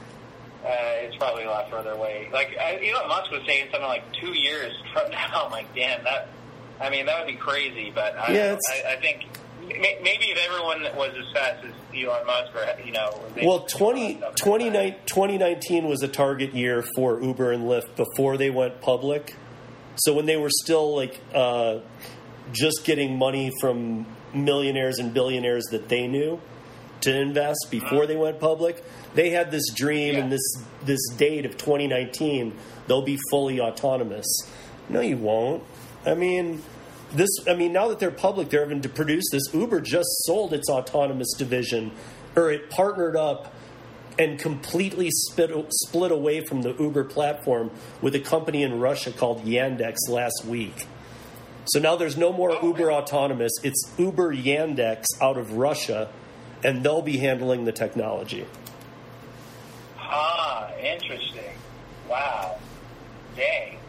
uh, 0.65 1.05
it's 1.05 1.17
probably 1.17 1.45
a 1.45 1.51
lot 1.51 1.69
further 1.69 1.91
away. 1.91 2.31
Like 2.33 2.57
I, 2.59 2.77
Elon 2.89 3.09
Musk 3.09 3.31
was 3.31 3.43
saying 3.47 3.67
something 3.71 3.89
like 3.89 4.11
two 4.15 4.33
years 4.33 4.73
from 4.95 5.11
now. 5.11 5.43
I'm 5.45 5.51
like, 5.51 5.75
damn, 5.75 6.03
that. 6.05 6.29
I 6.81 6.89
mean, 6.89 7.05
that 7.05 7.19
would 7.19 7.31
be 7.31 7.39
crazy. 7.39 7.93
But 7.95 8.17
I, 8.19 8.33
Yeah, 8.33 8.57
I, 8.71 8.93
I 8.95 8.97
think 8.97 9.27
maybe 9.79 10.27
if 10.27 10.39
everyone 10.39 10.83
was 10.97 11.11
as 11.19 11.33
fast 11.33 11.65
as 11.65 11.73
Elon 11.95 12.27
Musk, 12.27 12.55
or 12.55 12.85
you 12.85 12.93
know, 12.93 13.11
well, 13.43 13.61
20, 13.61 14.15
2019 14.37 15.89
was 15.89 16.03
a 16.03 16.09
target 16.09 16.55
year 16.55 16.83
for 16.95 17.21
Uber 17.23 17.53
and 17.53 17.65
Lyft 17.65 17.97
before 17.97 18.37
they 18.37 18.51
went 18.51 18.81
public. 18.81 19.35
So 19.97 20.15
when 20.15 20.27
they 20.27 20.37
were 20.37 20.51
still 20.51 20.95
like 20.97 21.21
uh, 21.35 21.79
just 22.53 22.85
getting 22.85 23.17
money 23.19 23.53
from 23.61 24.07
millionaires 24.33 24.99
and 24.99 25.13
billionaires 25.13 25.65
that 25.73 25.89
they 25.89 26.07
knew 26.07 26.41
to 27.03 27.19
invest 27.19 27.67
before 27.71 28.07
they 28.07 28.17
went 28.17 28.41
public, 28.41 28.83
they 29.15 29.31
had 29.31 29.51
this 29.51 29.69
dream 29.75 30.15
Yeah. 30.15 30.21
and 30.21 30.33
this 30.33 30.43
this 30.85 31.01
date 31.17 31.45
of 31.47 31.57
2019 31.59 32.55
they'll 32.87 33.03
be 33.03 33.19
fully 33.31 33.61
autonomous. 33.61 34.27
No, 34.89 35.01
you 35.01 35.17
won't. 35.17 35.63
I 36.05 36.15
mean, 36.15 36.63
this. 37.13 37.29
I 37.49 37.55
mean, 37.55 37.73
now 37.73 37.89
that 37.89 37.99
they're 37.99 38.11
public, 38.11 38.51
they're 38.51 38.63
having 38.63 38.83
to 38.83 38.89
produce 38.89 39.25
this. 39.31 39.43
Uber 39.53 39.81
just 39.81 40.09
sold 40.25 40.53
its 40.53 40.69
autonomous 40.69 41.33
division, 41.37 41.93
or 42.37 42.51
it 42.51 42.71
partnered 42.71 43.17
up 43.17 43.53
and 44.19 44.39
completely 44.39 45.09
split, 45.11 45.51
split 45.71 46.13
away 46.13 46.45
from 46.45 46.63
the 46.63 46.75
Uber 46.75 47.05
platform 47.05 47.71
with 48.03 48.15
a 48.15 48.21
company 48.21 48.63
in 48.63 48.79
Russia 48.79 49.11
called 49.13 49.45
Yandex 49.45 49.97
last 50.09 50.45
week. 50.47 50.87
So 51.67 51.79
now 51.79 51.97
there's 51.97 52.17
no 52.17 52.33
more 52.33 52.53
Oh, 52.53 52.67
Uber 52.69 52.93
autonomous. 52.93 53.53
It's 53.63 53.93
Uber 53.97 54.35
Yandex 54.35 55.05
out 55.23 55.39
of 55.39 55.53
Russia, 55.53 56.11
and 56.65 56.83
they'll 56.83 57.03
be 57.03 57.19
handling 57.19 57.65
the 57.65 57.73
technology. 57.73 58.47
Ah, 59.99 60.71
interesting. 60.77 61.55
Wow. 62.09 62.59
Dang. 63.37 63.80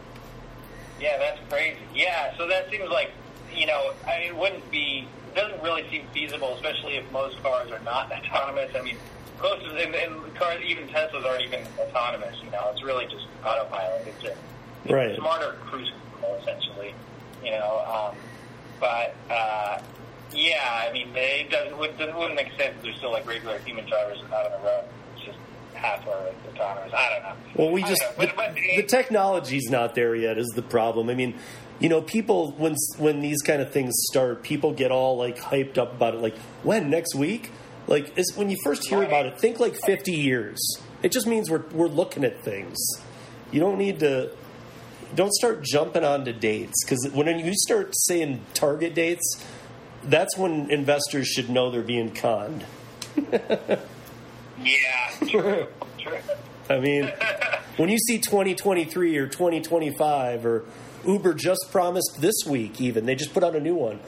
Yeah, 1.02 1.18
that's 1.18 1.40
crazy. 1.50 1.80
Yeah, 1.92 2.32
so 2.38 2.46
that 2.46 2.70
seems 2.70 2.88
like, 2.88 3.10
you 3.52 3.66
know, 3.66 3.92
I 4.06 4.20
mean, 4.20 4.28
it 4.28 4.36
wouldn't 4.36 4.70
be, 4.70 5.08
it 5.26 5.34
doesn't 5.34 5.60
really 5.60 5.84
seem 5.90 6.06
feasible, 6.14 6.54
especially 6.54 6.94
if 6.94 7.10
most 7.10 7.42
cars 7.42 7.72
are 7.72 7.80
not 7.80 8.12
autonomous. 8.12 8.70
I 8.76 8.82
mean, 8.82 8.96
closest, 9.38 9.74
and, 9.74 9.94
and 9.96 10.34
cars, 10.36 10.62
even 10.64 10.86
Teslas 10.88 11.26
aren't 11.26 11.42
even 11.42 11.66
autonomous, 11.80 12.36
you 12.44 12.50
know, 12.52 12.70
it's 12.72 12.84
really 12.84 13.06
just 13.06 13.26
autopilot. 13.44 14.06
It's 14.06 14.24
a 14.24 14.28
it's 14.84 14.92
Right. 14.92 15.16
smarter 15.16 15.56
cruise 15.66 15.90
control, 16.12 16.36
essentially, 16.40 16.94
you 17.44 17.50
know, 17.50 17.82
um, 17.86 18.16
but, 18.78 19.14
uh, 19.28 19.80
yeah, 20.32 20.86
I 20.88 20.92
mean, 20.92 21.08
it 21.16 21.50
doesn't, 21.50 21.72
it 22.00 22.16
wouldn't 22.16 22.36
make 22.36 22.48
sense 22.56 22.76
if 22.76 22.82
there's 22.82 22.96
still 22.98 23.10
like 23.10 23.26
regular 23.26 23.58
human 23.58 23.86
drivers 23.86 24.18
out 24.32 24.46
on 24.46 24.52
the 24.52 24.66
road. 24.66 24.84
Half 25.82 26.06
autonomous. 26.06 26.92
I 26.94 27.08
don't 27.10 27.22
know. 27.22 27.34
Well, 27.56 27.70
we 27.72 27.82
just 27.82 28.00
know. 28.00 28.08
the, 28.12 28.26
But- 28.28 28.36
but- 28.36 28.54
the 28.54 28.82
technology's 28.84 29.68
not 29.68 29.94
there 29.94 30.14
yet 30.14 30.38
is 30.38 30.48
the 30.54 30.62
problem. 30.62 31.10
I 31.10 31.14
mean, 31.14 31.34
you 31.80 31.88
know, 31.88 32.00
people 32.00 32.52
when 32.52 32.76
when 32.98 33.20
these 33.20 33.42
kind 33.42 33.60
of 33.60 33.72
things 33.72 33.92
start, 34.10 34.42
people 34.44 34.72
get 34.72 34.92
all 34.92 35.16
like 35.16 35.38
hyped 35.38 35.78
up 35.78 35.92
about 35.94 36.14
it. 36.14 36.20
Like 36.20 36.36
when 36.62 36.88
next 36.90 37.14
week? 37.14 37.50
Like 37.88 38.16
it's, 38.16 38.36
when 38.36 38.48
you 38.48 38.56
first 38.62 38.86
hear 38.88 39.02
about 39.02 39.26
it, 39.26 39.40
think 39.40 39.58
like 39.58 39.74
fifty 39.84 40.12
years. 40.12 40.60
It 41.02 41.10
just 41.10 41.26
means 41.26 41.50
we're 41.50 41.64
we're 41.72 41.88
looking 41.88 42.22
at 42.24 42.44
things. 42.44 42.78
You 43.50 43.58
don't 43.58 43.76
need 43.76 43.98
to. 44.00 44.30
Don't 45.16 45.32
start 45.34 45.62
jumping 45.64 46.04
onto 46.04 46.32
dates 46.32 46.84
because 46.84 47.10
when 47.12 47.26
you 47.40 47.52
start 47.54 47.92
saying 48.06 48.40
target 48.54 48.94
dates, 48.94 49.44
that's 50.04 50.38
when 50.38 50.70
investors 50.70 51.26
should 51.26 51.50
know 51.50 51.70
they're 51.72 51.82
being 51.82 52.12
conned. 52.12 52.64
Yeah, 54.62 55.10
true, 55.28 55.66
true. 55.98 56.18
I 56.68 56.78
mean, 56.78 57.12
when 57.76 57.88
you 57.88 57.98
see 57.98 58.18
2023 58.18 59.16
or 59.18 59.26
2025 59.26 60.46
or 60.46 60.64
Uber 61.06 61.34
just 61.34 61.66
promised 61.70 62.18
this 62.20 62.44
week, 62.46 62.80
even 62.80 63.06
they 63.06 63.14
just 63.14 63.34
put 63.34 63.42
out 63.42 63.56
a 63.56 63.60
new 63.60 63.74
one. 63.74 64.00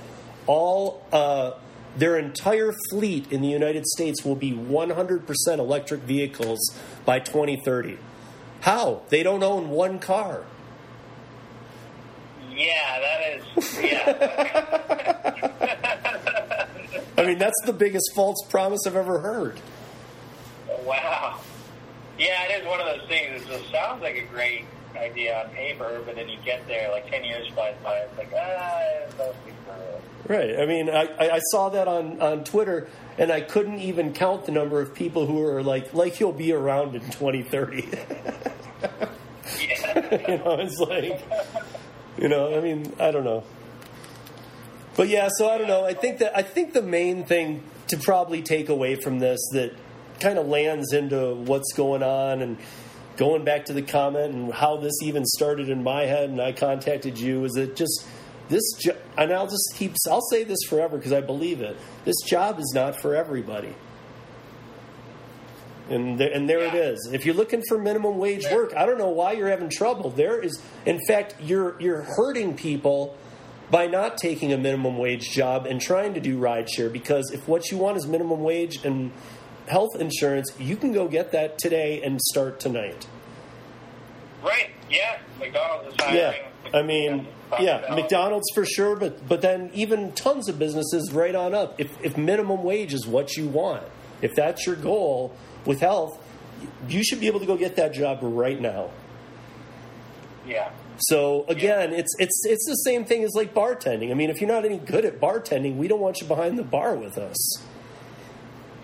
All 0.47 1.05
uh, 1.12 1.52
their 1.97 2.18
entire 2.18 2.72
fleet 2.90 3.31
in 3.32 3.40
the 3.40 3.48
United 3.48 3.86
States 3.86 4.24
will 4.24 4.36
be 4.36 4.52
100% 4.52 5.26
electric 5.59 6.02
vehicles 6.02 6.59
by 7.05 7.18
2030. 7.18 7.98
How? 8.60 9.02
They 9.09 9.22
don't 9.22 9.43
own 9.43 9.70
one 9.70 9.98
car. 9.98 10.44
Yeah, 12.51 13.01
that 13.01 13.56
is. 13.56 13.81
Yeah, 13.82 14.74
I 17.18 17.26
mean, 17.26 17.39
that's 17.39 17.60
the 17.64 17.72
biggest 17.72 18.12
false 18.14 18.36
promise 18.48 18.81
I've 18.86 18.97
ever 18.97 19.20
heard. 19.20 19.60
wow. 20.86 21.40
Yeah, 22.19 22.44
it 22.44 22.62
is 22.62 22.66
one 22.66 22.81
of 22.81 22.86
those 22.86 23.09
things. 23.09 23.43
It 23.43 23.48
just 23.48 23.70
sounds 23.70 24.02
like 24.02 24.16
a 24.16 24.23
great 24.23 24.65
idea 24.97 25.43
on 25.43 25.51
paper, 25.51 26.01
but 26.06 26.15
then 26.15 26.28
you 26.28 26.39
get 26.44 26.66
there, 26.69 26.90
like 26.90 27.11
ten 27.11 27.24
years 27.24 27.48
flies 27.48 27.74
by, 27.82 27.97
it's 27.97 28.16
like 28.16 28.32
ah, 28.35 28.81
it's 29.05 29.19
not. 29.19 29.35
Right. 30.28 30.59
I 30.59 30.66
mean, 30.66 30.89
I, 30.89 31.02
I 31.19 31.31
I 31.35 31.39
saw 31.51 31.69
that 31.70 31.89
on, 31.89 32.20
on 32.20 32.44
Twitter, 32.44 32.89
and 33.19 33.32
I 33.32 33.40
couldn't 33.40 33.81
even 33.81 34.12
count 34.12 34.47
the 34.47 34.52
number 34.52 34.81
of 34.81 34.94
people 34.94 35.27
who 35.27 35.43
are 35.44 35.62
like, 35.62 35.93
like 35.93 36.15
he'll 36.15 36.32
be 36.32 36.52
around 36.52 36.94
in 36.94 37.02
2030. 37.02 37.89
Yeah, 39.61 40.28
you 40.28 40.39
know, 40.39 40.59
it's 40.59 40.78
like, 40.78 41.23
you 42.19 42.28
know, 42.28 42.56
I 42.56 42.61
mean, 42.61 42.93
I 42.98 43.11
don't 43.11 43.24
know. 43.24 43.44
But 44.97 45.09
yeah, 45.09 45.28
so 45.36 45.51
I 45.51 45.59
don't 45.59 45.69
know. 45.69 45.85
I 45.85 45.94
think 45.94 46.19
that 46.19 46.36
I 46.36 46.43
think 46.43 46.73
the 46.73 46.82
main 46.82 47.24
thing 47.24 47.62
to 47.89 47.97
probably 47.98 48.43
take 48.43 48.69
away 48.69 48.94
from 48.94 49.19
this 49.19 49.40
that 49.52 49.74
kind 50.20 50.39
of 50.39 50.47
lands 50.47 50.93
into 50.93 51.35
what's 51.35 51.73
going 51.73 52.03
on 52.03 52.43
and 52.43 52.59
going 53.16 53.45
back 53.45 53.65
to 53.66 53.73
the 53.73 53.82
comment 53.82 54.35
and 54.35 54.53
how 54.53 54.77
this 54.77 54.95
even 55.03 55.24
started 55.24 55.69
in 55.69 55.82
my 55.82 56.03
head 56.03 56.31
and 56.31 56.41
I 56.41 56.53
contacted 56.53 57.19
you 57.19 57.45
is 57.45 57.53
that 57.53 57.77
just 57.77 58.07
this 58.49 58.62
jo- 58.81 58.97
and 59.16 59.32
I'll 59.32 59.47
just 59.47 59.73
keep 59.77 59.95
I'll 60.11 60.20
say 60.20 60.45
this 60.45 60.59
forever 60.69 60.97
because 60.97 61.12
I 61.12 61.20
believe 61.20 61.61
it. 61.61 61.77
This 62.05 62.20
job 62.27 62.59
is 62.59 62.73
not 62.74 63.01
for 63.01 63.15
everybody. 63.15 63.74
And 65.91 66.19
there, 66.19 66.32
and 66.32 66.49
there 66.49 66.61
it 66.61 66.73
Yeah. 66.74 66.81
is. 66.93 67.11
If 67.12 67.27
you're 67.27 67.35
looking 67.35 67.62
for 67.69 67.77
minimum 67.78 68.19
wage 68.19 68.47
work, 68.51 68.74
I 68.74 68.86
don't 68.86 68.97
know 68.99 69.11
why 69.11 69.32
you're 69.32 69.51
having 69.51 69.69
trouble. 69.69 70.09
There 70.11 70.41
is, 70.41 70.59
in 70.86 70.99
fact, 71.07 71.35
you're 71.43 71.77
you're 71.78 72.03
hurting 72.16 72.55
people 72.57 73.16
by 73.70 73.86
not 73.86 74.16
taking 74.16 74.53
a 74.53 74.59
minimum 74.59 74.97
wage 74.97 75.31
job 75.31 75.66
and 75.66 75.81
trying 75.81 76.15
to 76.15 76.20
do 76.20 76.39
rideshare. 76.39 76.91
Because 76.91 77.31
if 77.32 77.47
what 77.47 77.70
you 77.70 77.77
want 77.78 77.99
is 77.99 78.07
minimum 78.07 78.43
wage 78.43 78.82
and 78.85 79.11
health 79.66 79.97
insurance, 79.99 80.53
you 80.59 80.77
can 80.77 80.93
go 80.93 81.09
get 81.09 81.32
that 81.32 81.59
today 81.59 82.03
and 82.03 82.20
start 82.20 82.61
tonight. 82.61 83.07
right. 84.43 84.70
Yeah, 84.91 85.19
McDonald's 85.39 85.95
is. 85.95 86.15
Yeah, 86.15 86.35
I 86.73 86.82
mean, 86.82 87.27
yeah, 87.59 87.95
McDonald's 87.95 88.47
for 88.55 88.65
sure, 88.66 88.97
but 88.97 89.27
but 89.27 89.41
then 89.41 89.70
even 89.73 90.12
tons 90.12 90.49
of 90.49 90.59
businesses 90.59 91.12
right 91.12 91.35
on 91.35 91.55
up. 91.55 91.81
If 91.81 91.97
if 92.05 92.16
minimum 92.16 92.62
wage 92.62 92.93
is 92.93 93.07
what 93.07 93.36
you 93.36 93.49
want, 93.49 93.82
if 94.20 94.35
that's 94.35 94.66
your 94.66 94.77
goal 94.77 95.35
with 95.65 95.81
health, 95.81 96.23
you 96.89 97.03
should 97.03 97.20
be 97.20 97.27
able 97.27 97.41
to 97.41 97.47
go 97.47 97.57
get 97.57 97.77
that 97.77 97.95
job 97.95 98.19
right 98.23 98.61
now. 98.61 98.91
Yeah. 100.47 100.70
So 100.99 101.45
again, 101.49 101.93
it's 101.93 102.15
it's 102.19 102.45
it's 102.47 102.66
the 102.66 102.77
same 102.77 103.05
thing 103.05 103.24
as 103.24 103.32
like 103.35 103.55
bartending. 103.55 104.11
I 104.11 104.15
mean, 104.15 104.31
if 104.31 104.41
you're 104.41 104.51
not 104.51 104.65
any 104.65 104.78
good 104.78 105.05
at 105.05 105.20
bartending, 105.20 105.77
we 105.77 105.89
don't 105.89 106.01
want 106.01 106.20
you 106.20 106.27
behind 106.27 106.59
the 106.59 106.62
bar 106.62 106.95
with 106.95 107.19
us. 107.19 107.65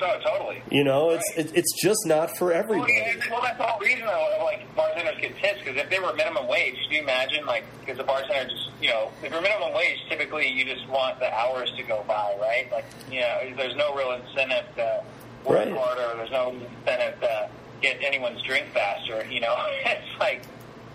No, 0.00 0.18
totally. 0.24 0.62
You 0.70 0.84
know, 0.84 1.10
it's 1.10 1.24
Right. 1.36 1.46
it, 1.46 1.52
it's 1.56 1.72
just 1.82 2.06
not 2.06 2.36
for 2.38 2.46
Well, 2.48 2.56
everybody. 2.56 2.92
yeah, 2.94 3.14
well, 3.30 3.42
that's 3.42 3.58
the 3.58 3.64
whole 3.64 3.80
reason 3.80 4.06
though, 4.06 4.38
like 4.44 4.74
bartenders 4.74 5.18
get 5.20 5.36
tips 5.38 5.58
because 5.60 5.76
if 5.76 5.90
they 5.90 5.98
were 5.98 6.12
minimum 6.14 6.46
wage, 6.48 6.74
can 6.84 6.92
you 6.92 7.00
imagine 7.02 7.44
like 7.46 7.64
because 7.80 7.98
the 7.98 8.04
bartender 8.04 8.48
just 8.50 8.70
you 8.80 8.88
know 8.88 9.10
if 9.22 9.30
you're 9.30 9.40
minimum 9.42 9.74
wage, 9.74 9.98
typically 10.08 10.48
you 10.48 10.64
just 10.64 10.88
want 10.88 11.18
the 11.20 11.32
hours 11.34 11.70
to 11.76 11.82
go 11.82 12.02
by, 12.08 12.34
right? 12.40 12.70
Like 12.72 12.84
you 13.10 13.20
know, 13.20 13.38
there's 13.56 13.76
no 13.76 13.94
real 13.94 14.12
incentive 14.12 14.64
to 14.76 15.02
work 15.44 15.58
Right. 15.66 15.72
harder. 15.76 16.16
There's 16.16 16.30
no 16.30 16.50
incentive 16.50 17.20
to 17.20 17.48
get 17.82 17.98
anyone's 18.02 18.42
drink 18.42 18.66
faster. 18.72 19.24
You 19.30 19.40
know, 19.40 19.54
it's 19.84 20.18
like 20.18 20.42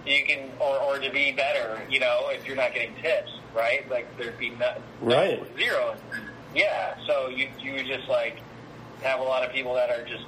you 0.05 0.23
can 0.25 0.49
or 0.59 0.77
or 0.77 0.99
to 0.99 1.09
be 1.11 1.31
better. 1.31 1.79
You 1.89 1.99
know, 1.99 2.29
if 2.29 2.45
you're 2.47 2.55
not 2.55 2.73
getting 2.73 2.95
tips, 3.01 3.31
right? 3.55 3.87
Like 3.89 4.17
there'd 4.17 4.37
be 4.39 4.49
no, 4.51 4.73
no- 5.01 5.15
Right. 5.15 5.43
zero. 5.57 5.95
Yeah, 6.55 6.95
so 7.05 7.27
you 7.27 7.49
you 7.59 7.73
would 7.73 7.85
just 7.85 8.07
like 8.07 8.37
have 9.01 9.19
a 9.19 9.23
lot 9.23 9.43
of 9.43 9.51
people 9.51 9.73
that 9.75 9.89
are 9.89 10.03
just 10.05 10.25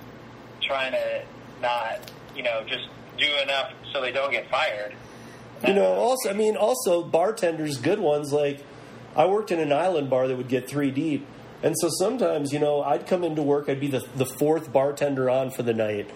trying 0.62 0.92
to 0.92 1.24
not, 1.62 2.12
you 2.36 2.44
know, 2.44 2.64
just 2.68 2.88
do 3.18 3.28
enough 3.42 3.74
so 3.92 4.02
they 4.02 4.12
don't 4.12 4.32
get 4.32 4.50
fired. 4.50 4.96
You 5.66 5.74
know, 5.74 5.86
also, 5.86 6.30
I 6.30 6.34
mean, 6.34 6.56
also 6.56 7.04
bartenders, 7.04 7.78
good 7.78 8.00
ones. 8.00 8.32
Like, 8.32 8.64
I 9.16 9.26
worked 9.26 9.52
in 9.52 9.60
an 9.60 9.72
island 9.72 10.10
bar 10.10 10.28
that 10.28 10.36
would 10.36 10.50
get 10.50 10.70
three 10.70 10.92
deep, 10.92 11.26
and 11.64 11.74
so 11.80 11.90
sometimes, 11.98 12.54
you 12.54 12.60
know, 12.60 12.84
I'd 12.84 13.08
come 13.08 13.24
into 13.24 13.42
work, 13.42 13.68
I'd 13.68 13.80
be 13.80 13.88
the 13.88 14.06
the 14.16 14.26
fourth 14.26 14.72
bartender 14.72 15.30
on 15.30 15.50
for 15.50 15.64
the 15.64 15.74
night, 15.74 16.12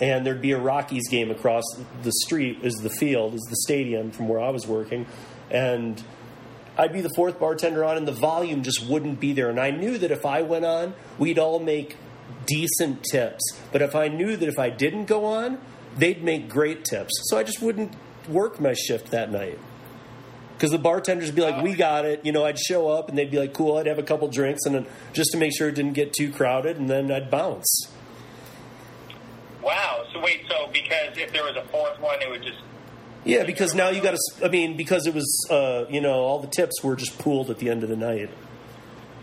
and 0.00 0.24
there'd 0.24 0.40
be 0.40 0.52
a 0.52 0.58
Rockies 0.58 1.08
game 1.10 1.30
across 1.30 1.64
the 2.02 2.12
street, 2.24 2.60
is 2.62 2.76
the 2.76 2.88
field, 2.88 3.34
is 3.34 3.46
the 3.50 3.56
stadium 3.56 4.10
from 4.10 4.28
where 4.28 4.40
I 4.40 4.48
was 4.48 4.66
working, 4.66 5.06
and 5.50 6.02
I'd 6.78 6.92
be 6.92 7.00
the 7.00 7.10
fourth 7.16 7.40
bartender 7.40 7.84
on, 7.84 7.96
and 7.96 8.06
the 8.06 8.12
volume 8.12 8.62
just 8.62 8.86
wouldn't 8.86 9.18
be 9.18 9.32
there. 9.32 9.48
And 9.48 9.58
I 9.58 9.70
knew 9.70 9.96
that 9.98 10.10
if 10.10 10.26
I 10.26 10.42
went 10.42 10.64
on, 10.64 10.94
we'd 11.18 11.38
all 11.38 11.58
make 11.58 11.96
decent 12.44 13.02
tips. 13.04 13.42
But 13.72 13.82
if 13.82 13.94
I 13.94 14.08
knew 14.08 14.36
that 14.36 14.48
if 14.48 14.58
I 14.58 14.70
didn't 14.70 15.06
go 15.06 15.24
on, 15.24 15.58
they'd 15.96 16.22
make 16.22 16.48
great 16.48 16.84
tips. 16.84 17.12
So 17.24 17.38
I 17.38 17.42
just 17.42 17.62
wouldn't 17.62 17.94
work 18.28 18.60
my 18.60 18.74
shift 18.74 19.10
that 19.10 19.30
night. 19.30 19.58
because 20.56 20.70
the 20.70 20.78
bartenders 20.78 21.26
would 21.28 21.34
be 21.34 21.42
like, 21.42 21.62
"We 21.62 21.74
got 21.74 22.06
it," 22.06 22.24
you 22.24 22.32
know. 22.32 22.46
I'd 22.46 22.58
show 22.58 22.88
up 22.88 23.10
and 23.10 23.18
they'd 23.18 23.30
be 23.30 23.38
like, 23.38 23.52
"Cool." 23.52 23.76
I'd 23.76 23.86
have 23.86 23.98
a 23.98 24.02
couple 24.02 24.26
drinks 24.28 24.64
and 24.64 24.74
then 24.74 24.86
just 25.12 25.30
to 25.32 25.36
make 25.36 25.52
sure 25.54 25.68
it 25.68 25.74
didn't 25.74 25.92
get 25.92 26.14
too 26.14 26.32
crowded, 26.32 26.78
and 26.78 26.88
then 26.88 27.12
I'd 27.12 27.30
bounce. 27.30 27.88
Wow. 29.62 30.04
So 30.12 30.20
wait. 30.20 30.44
So 30.48 30.68
because 30.72 31.16
if 31.18 31.30
there 31.32 31.44
was 31.44 31.56
a 31.56 31.62
fourth 31.68 32.00
one, 32.00 32.22
it 32.22 32.30
would 32.30 32.42
just. 32.42 32.56
Yeah, 33.26 33.44
because 33.44 33.74
now 33.74 33.90
you 33.90 34.00
got 34.00 34.14
to. 34.16 34.46
I 34.46 34.48
mean, 34.48 34.76
because 34.76 35.06
it 35.06 35.12
was, 35.12 35.46
uh, 35.50 35.84
you 35.90 36.00
know, 36.00 36.14
all 36.14 36.38
the 36.38 36.46
tips 36.46 36.82
were 36.82 36.96
just 36.96 37.18
pooled 37.18 37.50
at 37.50 37.58
the 37.58 37.68
end 37.68 37.82
of 37.82 37.88
the 37.88 37.96
night, 37.96 38.30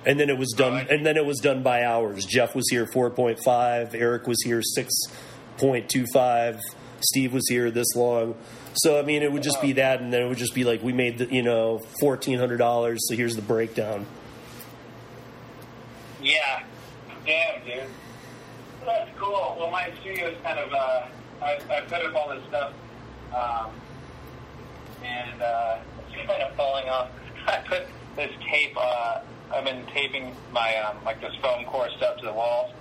and 0.06 0.20
then 0.20 0.30
it 0.30 0.38
was 0.38 0.52
done. 0.52 0.74
Right. 0.74 0.90
And 0.90 1.06
then 1.06 1.18
it 1.18 1.26
was 1.26 1.40
done 1.40 1.64
by 1.64 1.84
hours. 1.84 2.26
Jeff 2.26 2.54
was 2.54 2.70
here 2.70 2.86
four 2.86 3.10
point 3.10 3.40
five. 3.44 3.96
Eric 3.96 4.28
was 4.28 4.44
here 4.44 4.62
six 4.62 4.94
point 5.58 5.90
two 5.90 6.06
five. 6.14 6.60
Steve 7.00 7.34
was 7.34 7.48
here 7.50 7.72
this 7.72 7.96
long. 7.96 8.36
So 8.76 9.00
I 9.00 9.04
mean, 9.04 9.24
it 9.24 9.32
would 9.32 9.44
just 9.44 9.62
be 9.62 9.74
that, 9.74 10.02
and 10.02 10.12
then 10.12 10.22
it 10.22 10.28
would 10.28 10.38
just 10.38 10.54
be 10.54 10.64
like 10.64 10.84
we 10.84 10.94
made 10.94 11.18
the, 11.18 11.34
you 11.34 11.44
know, 11.44 11.80
fourteen 12.00 12.40
hundred 12.40 12.58
dollars. 12.58 13.08
So 13.08 13.16
here's 13.16 13.36
the 13.36 13.42
breakdown. 13.42 14.06
Yeah. 16.22 16.64
Damn, 17.26 17.66
dude. 17.66 17.84
That's 18.86 19.10
cool. 19.18 19.56
Well, 19.58 19.72
my 19.72 19.92
studio's 20.02 20.36
kind 20.44 20.60
of, 20.60 20.74
uh, 20.74 21.06
I, 21.42 21.58
I 21.70 21.82
put 21.82 22.06
up 22.06 22.16
all 22.16 22.30
this 22.36 22.44
stuff, 22.50 22.74
um, 23.34 23.72
and 25.04 25.42
uh, 25.42 25.78
it's 26.10 26.28
kind 26.28 26.42
of 26.44 26.56
falling 26.56 26.88
off. 26.90 27.10
I 27.48 27.58
put 27.68 27.84
this 28.16 28.32
tape, 28.50 28.74
uh, 28.78 29.20
I've 29.54 29.66
been 29.66 29.86
taping 29.94 30.36
my, 30.52 30.76
um, 30.78 30.98
like 31.06 31.22
this 31.22 31.34
foam 31.42 31.66
core 31.66 31.90
stuff 31.98 32.18
to 32.20 32.26
the 32.26 32.34
walls, 32.34 32.72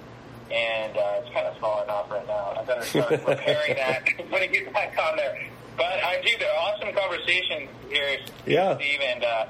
and 0.50 0.96
uh, 0.96 1.20
it's 1.20 1.32
kind 1.34 1.46
of 1.46 1.56
falling 1.58 1.88
off 1.88 2.10
right 2.10 2.26
now. 2.26 2.54
I 2.58 2.64
better 2.64 2.82
start 2.82 3.10
repairing 3.26 3.76
that, 3.76 4.04
putting 4.30 4.54
it 4.54 4.72
back 4.72 4.96
on 4.98 5.16
there. 5.16 5.38
But 5.76 6.04
I 6.04 6.20
do, 6.22 6.30
the 6.38 6.48
awesome 6.48 6.94
conversations 6.94 7.70
here, 7.90 8.18
Yeah. 8.46 8.76
Steve, 8.76 9.00
and, 9.00 9.24
uh, 9.24 9.46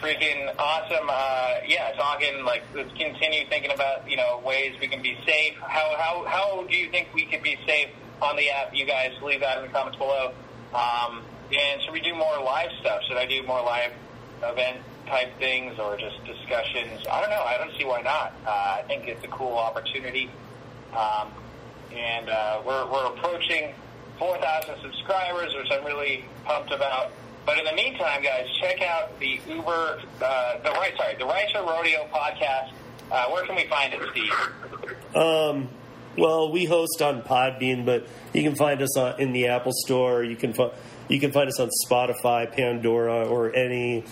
freaking 0.00 0.52
awesome. 0.58 1.08
Uh, 1.08 1.54
yeah, 1.66 1.92
talking 1.96 2.44
like 2.44 2.62
let's 2.74 2.92
continue 2.92 3.46
thinking 3.48 3.72
about 3.72 4.08
you 4.10 4.16
know 4.16 4.42
ways 4.44 4.74
we 4.80 4.88
can 4.88 5.00
be 5.02 5.16
safe. 5.26 5.54
How 5.60 5.94
how 5.96 6.24
how 6.26 6.64
do 6.68 6.76
you 6.76 6.90
think 6.90 7.08
we 7.14 7.24
could 7.24 7.42
be 7.42 7.56
safe 7.66 7.88
on 8.20 8.36
the 8.36 8.50
app? 8.50 8.74
You 8.74 8.84
guys 8.84 9.12
leave 9.22 9.40
that 9.40 9.56
in 9.58 9.64
the 9.64 9.70
comments 9.70 9.96
below. 9.96 10.32
Um, 10.74 11.22
and 11.52 11.82
should 11.82 11.92
we 11.92 12.00
do 12.00 12.14
more 12.14 12.42
live 12.42 12.70
stuff? 12.80 13.02
Should 13.08 13.16
I 13.16 13.26
do 13.26 13.42
more 13.42 13.62
live 13.62 13.92
event 14.42 14.78
type 15.06 15.38
things 15.38 15.78
or 15.78 15.96
just 15.96 16.24
discussions? 16.24 17.06
I 17.10 17.20
don't 17.20 17.30
know. 17.30 17.42
I 17.42 17.58
don't 17.58 17.76
see 17.76 17.84
why 17.84 18.02
not. 18.02 18.34
Uh, 18.46 18.50
I 18.50 18.84
think 18.86 19.08
it's 19.08 19.24
a 19.24 19.28
cool 19.28 19.56
opportunity. 19.56 20.30
Um, 20.92 21.28
and 21.94 22.28
uh, 22.28 22.62
we're 22.64 22.90
we're 22.90 23.06
approaching 23.06 23.74
4,000 24.18 24.76
subscribers, 24.82 25.54
which 25.54 25.68
I'm 25.70 25.84
really 25.84 26.24
pumped 26.44 26.72
about. 26.72 27.12
But 27.44 27.58
in 27.58 27.64
the 27.64 27.74
meantime, 27.74 28.22
guys, 28.22 28.48
check 28.60 28.82
out 28.82 29.18
the 29.20 29.40
Uber, 29.48 30.00
uh, 30.20 30.58
the 30.64 30.70
right, 30.72 30.92
sorry, 30.96 31.14
the 31.14 31.24
Rideshare 31.24 31.66
Rodeo 31.66 32.08
podcast. 32.12 32.72
Uh, 33.10 33.26
where 33.26 33.44
can 33.46 33.54
we 33.54 33.66
find 33.68 33.94
it, 33.94 34.00
Steve? 34.10 34.32
Um, 35.14 35.68
well, 36.18 36.50
we 36.50 36.64
host 36.64 37.00
on 37.02 37.22
Podbean, 37.22 37.86
but 37.86 38.08
you 38.32 38.42
can 38.42 38.56
find 38.56 38.82
us 38.82 38.96
on, 38.96 39.20
in 39.20 39.32
the 39.32 39.46
Apple 39.48 39.72
Store. 39.72 40.24
You 40.24 40.34
can 40.34 40.54
fi- 40.54 40.72
you 41.08 41.20
can 41.20 41.32
find 41.32 41.48
us 41.48 41.60
on 41.60 41.70
Spotify, 41.86 42.50
Pandora, 42.50 43.26
or 43.26 43.54
any 43.54 44.04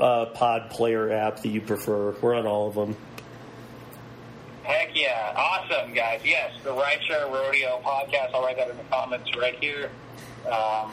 uh, 0.00 0.26
pod 0.26 0.70
player 0.70 1.10
app 1.12 1.42
that 1.42 1.48
you 1.48 1.60
prefer. 1.60 2.12
We're 2.20 2.34
on 2.34 2.46
all 2.46 2.68
of 2.68 2.74
them. 2.74 2.96
Heck 4.62 4.90
yeah. 4.94 5.32
Awesome, 5.36 5.94
guys. 5.94 6.20
Yes, 6.24 6.52
the 6.64 6.70
Rideshare 6.70 7.30
Rodeo 7.30 7.80
podcast. 7.84 8.34
I'll 8.34 8.42
write 8.42 8.56
that 8.56 8.70
in 8.70 8.76
the 8.76 8.84
comments 8.84 9.30
right 9.36 9.56
here. 9.60 9.90
Um, 10.50 10.92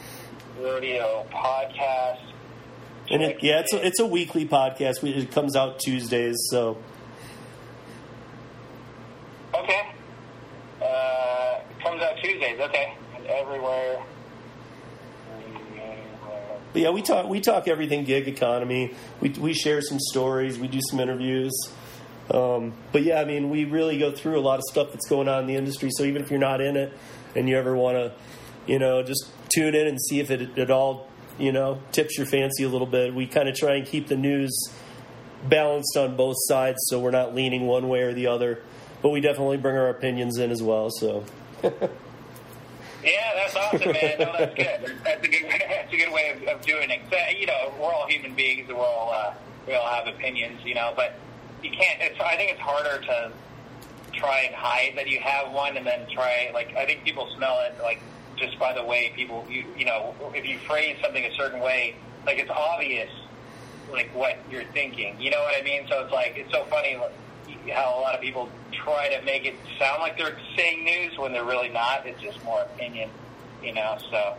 rodeo 0.60 1.26
podcast. 1.32 2.20
And 3.10 3.22
it, 3.22 3.44
yeah, 3.44 3.60
it's 3.60 3.74
a, 3.74 3.86
it's 3.86 4.00
a 4.00 4.06
weekly 4.06 4.48
podcast. 4.48 5.02
We, 5.02 5.10
it 5.12 5.32
comes 5.32 5.56
out 5.56 5.80
Tuesdays, 5.80 6.38
so 6.50 6.78
Okay. 9.56 9.82
Uh, 10.82 11.60
comes 11.82 12.02
out 12.02 12.18
Tuesdays. 12.18 12.60
Okay. 12.60 12.96
Everywhere. 13.28 14.04
But 16.74 16.82
yeah, 16.82 16.90
we 16.90 17.02
talk 17.02 17.30
we 17.30 17.40
talk 17.40 17.68
everything 17.68 18.04
gig 18.04 18.28
economy. 18.28 18.94
We 19.22 19.30
we 19.30 19.54
share 19.54 19.82
some 19.82 20.00
stories. 20.00 20.60
We 20.60 20.68
do 20.68 20.80
some 20.90 21.00
interviews. 21.00 21.54
Um, 22.32 22.74
but 22.92 23.04
yeah, 23.04 23.20
I 23.20 23.26
mean, 23.26 23.50
we 23.50 23.66
really 23.66 24.00
go 24.00 24.12
through 24.12 24.40
a 24.40 24.42
lot 24.42 24.58
of 24.58 24.64
stuff 24.64 24.92
that's 24.92 25.08
going 25.08 25.28
on 25.28 25.42
in 25.42 25.48
the 25.48 25.56
industry. 25.56 25.90
So 25.92 26.04
even 26.04 26.22
if 26.22 26.32
you're 26.32 26.40
not 26.40 26.62
in 26.62 26.76
it, 26.78 26.94
and 27.36 27.50
you 27.50 27.58
ever 27.58 27.76
want 27.76 27.98
to, 27.98 28.14
you 28.66 28.80
know, 28.80 29.04
just 29.04 29.28
tune 29.54 29.76
in 29.76 29.88
and 29.88 30.02
see 30.02 30.20
if 30.20 30.32
it 30.32 30.58
at 30.58 30.72
all, 30.72 31.10
you 31.38 31.52
know, 31.52 31.82
tips 31.92 32.18
your 32.18 32.26
fancy 32.26 32.64
a 32.64 32.70
little 32.70 32.88
bit. 32.88 33.14
We 33.14 33.28
kind 33.28 33.50
of 33.50 33.56
try 33.56 33.76
and 33.76 33.86
keep 33.86 34.08
the 34.08 34.18
news 34.18 34.52
balanced 35.48 35.98
on 35.98 36.16
both 36.16 36.38
sides, 36.48 36.78
so 36.88 37.00
we're 37.00 37.12
not 37.12 37.36
leaning 37.36 37.68
one 37.68 37.90
way 37.90 38.02
or 38.02 38.14
the 38.14 38.28
other. 38.28 38.62
But 39.02 39.10
we 39.10 39.20
definitely 39.20 39.58
bring 39.58 39.76
our 39.76 39.90
opinions 39.90 40.38
in 40.38 40.52
as 40.52 40.64
well. 40.64 40.90
So 40.90 41.26
Yeah, 43.04 43.34
that's 43.36 43.56
awesome, 43.56 43.92
man. 43.92 44.16
No, 44.20 44.34
that's 44.38 44.56
good. 44.56 45.00
That's 45.04 45.26
a 45.26 45.28
good. 45.28 45.44
That's 45.84 45.94
a 45.94 45.98
good 45.98 46.14
way 46.14 46.30
of, 46.30 46.44
of 46.48 46.62
doing 46.66 46.90
it. 46.90 47.02
So, 47.12 47.18
you 47.38 47.46
know, 47.46 47.74
we're 47.80 47.94
all 47.94 48.08
human 48.08 48.34
beings, 48.34 48.68
we're 48.70 48.76
all 48.76 49.12
uh, 49.14 49.34
we 49.68 49.74
all 49.74 49.88
have 49.88 50.08
opinions, 50.08 50.62
you 50.64 50.76
know. 50.76 50.94
But 50.96 51.16
you 51.62 51.70
can't. 51.72 52.02
It's. 52.02 52.20
I 52.20 52.36
think 52.38 52.52
it's 52.52 52.62
harder 52.62 53.02
to 53.06 53.32
try 54.14 54.42
and 54.42 54.56
hide 54.56 54.94
that 54.96 55.10
you 55.10 55.20
have 55.20 55.52
one, 55.52 55.76
and 55.78 55.86
then 55.86 56.08
try. 56.10 56.52
Like, 56.54 56.76
I 56.76 56.86
think 56.86 57.04
people 57.04 57.30
smell 57.36 57.60
it, 57.62 57.76
like 57.82 58.02
just 58.38 58.58
by 58.58 58.74
the 58.74 58.84
way 58.84 59.12
people. 59.16 59.46
You 59.50 59.66
you 59.78 59.86
know, 59.86 60.16
if 60.34 60.46
you 60.46 60.58
phrase 60.60 60.98
something 61.02 61.24
a 61.24 61.34
certain 61.36 61.60
way, 61.60 61.96
like 62.26 62.40
it's 62.40 62.52
obvious, 62.52 63.12
like 63.92 64.10
what 64.16 64.38
you're 64.50 64.66
thinking. 64.66 65.20
You 65.20 65.32
know 65.32 65.42
what 65.42 65.60
I 65.60 65.64
mean? 65.64 65.86
So 65.90 66.04
it's 66.04 66.14
like 66.14 66.36
it's 66.38 66.52
so 66.52 66.64
funny 66.66 66.96
like, 66.96 67.12
how 67.72 67.98
a 67.98 68.02
lot 68.02 68.16
of 68.16 68.22
people 68.22 68.50
try 68.72 69.10
to 69.16 69.24
make 69.24 69.46
it 69.46 69.56
sound 69.80 70.02
like 70.02 70.18
they're 70.18 70.38
saying 70.56 70.84
news 70.84 71.18
when 71.18 71.32
they're 71.32 71.46
really 71.46 71.70
not. 71.70 72.06
It's 72.06 72.22
just 72.22 72.44
more 72.44 72.62
opinion, 72.62 73.10
you 73.64 73.74
know. 73.74 73.98
So 74.12 74.36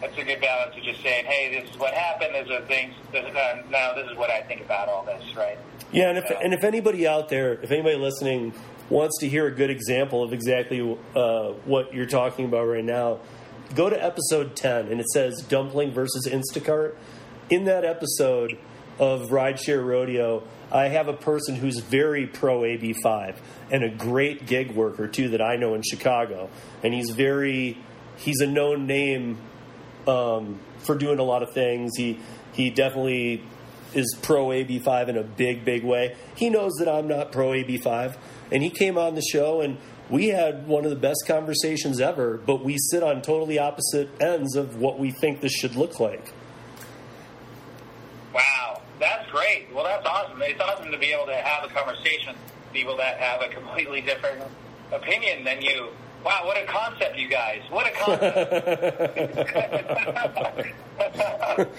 that's 0.00 0.16
a 0.16 0.24
good 0.24 0.40
balance 0.40 0.76
of 0.76 0.82
just 0.82 1.02
saying, 1.02 1.24
"Hey, 1.26 1.60
this 1.60 1.70
is 1.70 1.78
what 1.78 1.94
happened. 1.94 2.34
These 2.34 2.50
are 2.50 2.62
things. 2.62 2.94
This 3.12 3.24
is, 3.24 3.34
uh, 3.34 3.62
now 3.70 3.94
this 3.94 4.10
is 4.10 4.16
what 4.16 4.30
I 4.30 4.42
think 4.42 4.60
about 4.60 4.88
all 4.88 5.04
this." 5.04 5.36
Right? 5.36 5.58
Yeah, 5.92 6.10
and 6.10 6.18
if, 6.18 6.30
and 6.30 6.52
if 6.52 6.64
anybody 6.64 7.06
out 7.06 7.28
there, 7.28 7.54
if 7.54 7.70
anybody 7.70 7.96
listening 7.96 8.52
wants 8.90 9.18
to 9.20 9.28
hear 9.28 9.46
a 9.46 9.50
good 9.50 9.70
example 9.70 10.22
of 10.22 10.32
exactly 10.32 10.80
uh, 11.14 11.48
what 11.64 11.94
you're 11.94 12.06
talking 12.06 12.44
about 12.44 12.64
right 12.64 12.84
now, 12.84 13.20
go 13.74 13.90
to 13.90 14.02
episode 14.02 14.56
10, 14.56 14.88
and 14.88 15.00
it 15.00 15.08
says 15.10 15.42
Dumpling 15.42 15.92
versus 15.92 16.26
Instacart. 16.26 16.94
In 17.50 17.64
that 17.64 17.84
episode 17.84 18.58
of 18.98 19.28
Rideshare 19.30 19.84
Rodeo, 19.84 20.42
I 20.70 20.88
have 20.88 21.08
a 21.08 21.14
person 21.14 21.54
who's 21.54 21.78
very 21.78 22.26
pro 22.26 22.60
AB5 22.60 23.36
and 23.70 23.84
a 23.84 23.88
great 23.88 24.46
gig 24.46 24.72
worker, 24.72 25.08
too, 25.08 25.30
that 25.30 25.40
I 25.40 25.56
know 25.56 25.74
in 25.74 25.82
Chicago. 25.82 26.50
And 26.82 26.92
he's 26.92 27.10
very, 27.10 27.78
he's 28.16 28.40
a 28.40 28.46
known 28.46 28.86
name 28.86 29.38
um, 30.06 30.60
for 30.78 30.94
doing 30.94 31.18
a 31.18 31.22
lot 31.22 31.42
of 31.42 31.52
things. 31.52 31.92
He, 31.96 32.18
he 32.52 32.70
definitely 32.70 33.42
is 33.94 34.16
pro 34.22 34.48
AB5 34.48 35.08
in 35.08 35.16
a 35.16 35.22
big, 35.22 35.64
big 35.64 35.84
way. 35.84 36.16
He 36.34 36.50
knows 36.50 36.72
that 36.78 36.88
I'm 36.88 37.08
not 37.08 37.32
pro 37.32 37.50
AB5, 37.50 38.16
and 38.52 38.62
he 38.62 38.70
came 38.70 38.98
on 38.98 39.14
the 39.14 39.22
show 39.22 39.60
and 39.60 39.78
we 40.10 40.28
had 40.28 40.66
one 40.66 40.84
of 40.84 40.90
the 40.90 40.96
best 40.96 41.24
conversations 41.26 42.00
ever, 42.00 42.38
but 42.38 42.64
we 42.64 42.78
sit 42.78 43.02
on 43.02 43.20
totally 43.20 43.58
opposite 43.58 44.08
ends 44.20 44.56
of 44.56 44.76
what 44.76 44.98
we 44.98 45.10
think 45.10 45.40
this 45.40 45.52
should 45.52 45.76
look 45.76 46.00
like. 46.00 46.32
Wow, 48.32 48.77
that's 48.98 49.30
great. 49.30 49.68
Well, 49.72 49.84
that's 49.84 50.06
awesome. 50.06 50.40
It's 50.42 50.60
awesome 50.60 50.90
to 50.90 50.98
be 50.98 51.12
able 51.12 51.26
to 51.26 51.36
have 51.36 51.64
a 51.64 51.68
conversation 51.72 52.34
with 52.34 52.72
people 52.72 52.96
that 52.96 53.18
have 53.18 53.42
a 53.42 53.48
completely 53.48 54.00
different 54.00 54.42
opinion 54.92 55.44
than 55.44 55.62
you. 55.62 55.88
Wow, 56.24 56.42
what 56.44 56.56
a 56.56 56.64
concept, 56.66 57.16
you 57.16 57.28
guys! 57.28 57.62
What 57.70 57.86
a 57.86 57.92
concept. 57.92 58.34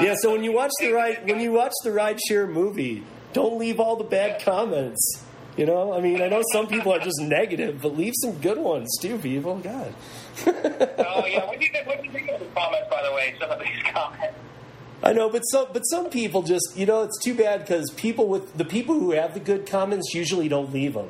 Yeah, 0.00 0.14
so 0.18 0.32
when 0.32 0.42
you 0.42 0.52
watch 0.52 0.70
the 0.80 0.92
ride 0.92 1.28
when 1.28 1.40
you 1.40 1.52
watch 1.52 1.72
the 1.84 1.90
rideshare 1.90 2.50
movie, 2.50 3.04
don't 3.32 3.58
leave 3.58 3.78
all 3.80 3.96
the 3.96 4.04
bad 4.04 4.42
comments. 4.42 5.22
You 5.56 5.66
know, 5.66 5.92
I 5.92 6.00
mean, 6.00 6.20
I 6.20 6.28
know 6.28 6.42
some 6.52 6.66
people 6.66 6.92
are 6.92 6.98
just 6.98 7.20
negative, 7.20 7.82
but 7.82 7.96
leave 7.96 8.14
some 8.16 8.32
good 8.40 8.58
ones 8.58 8.96
too, 9.00 9.18
people. 9.18 9.52
Oh, 9.52 9.58
God. 9.58 9.94
oh 10.98 11.26
yeah, 11.26 11.46
what 11.46 11.60
do 11.60 11.66
you 11.66 11.70
think? 11.70 11.86
What 11.86 12.00
do 12.00 12.06
you 12.06 12.12
think 12.12 12.30
of 12.30 12.40
the 12.40 12.46
comments, 12.46 12.88
by 12.90 13.02
the 13.04 13.12
way? 13.12 13.34
Some 13.38 13.50
of 13.50 13.60
these 13.60 13.82
comments. 13.92 14.34
I 15.02 15.12
know, 15.12 15.28
but 15.28 15.40
some 15.42 15.66
but 15.72 15.82
some 15.82 16.08
people 16.08 16.42
just 16.42 16.76
you 16.76 16.86
know 16.86 17.02
it's 17.02 17.18
too 17.22 17.34
bad 17.34 17.60
because 17.60 17.90
people 17.90 18.26
with 18.28 18.56
the 18.56 18.64
people 18.64 18.98
who 18.98 19.10
have 19.12 19.34
the 19.34 19.40
good 19.40 19.66
comments 19.66 20.14
usually 20.14 20.48
don't 20.48 20.72
leave 20.72 20.94
them. 20.94 21.08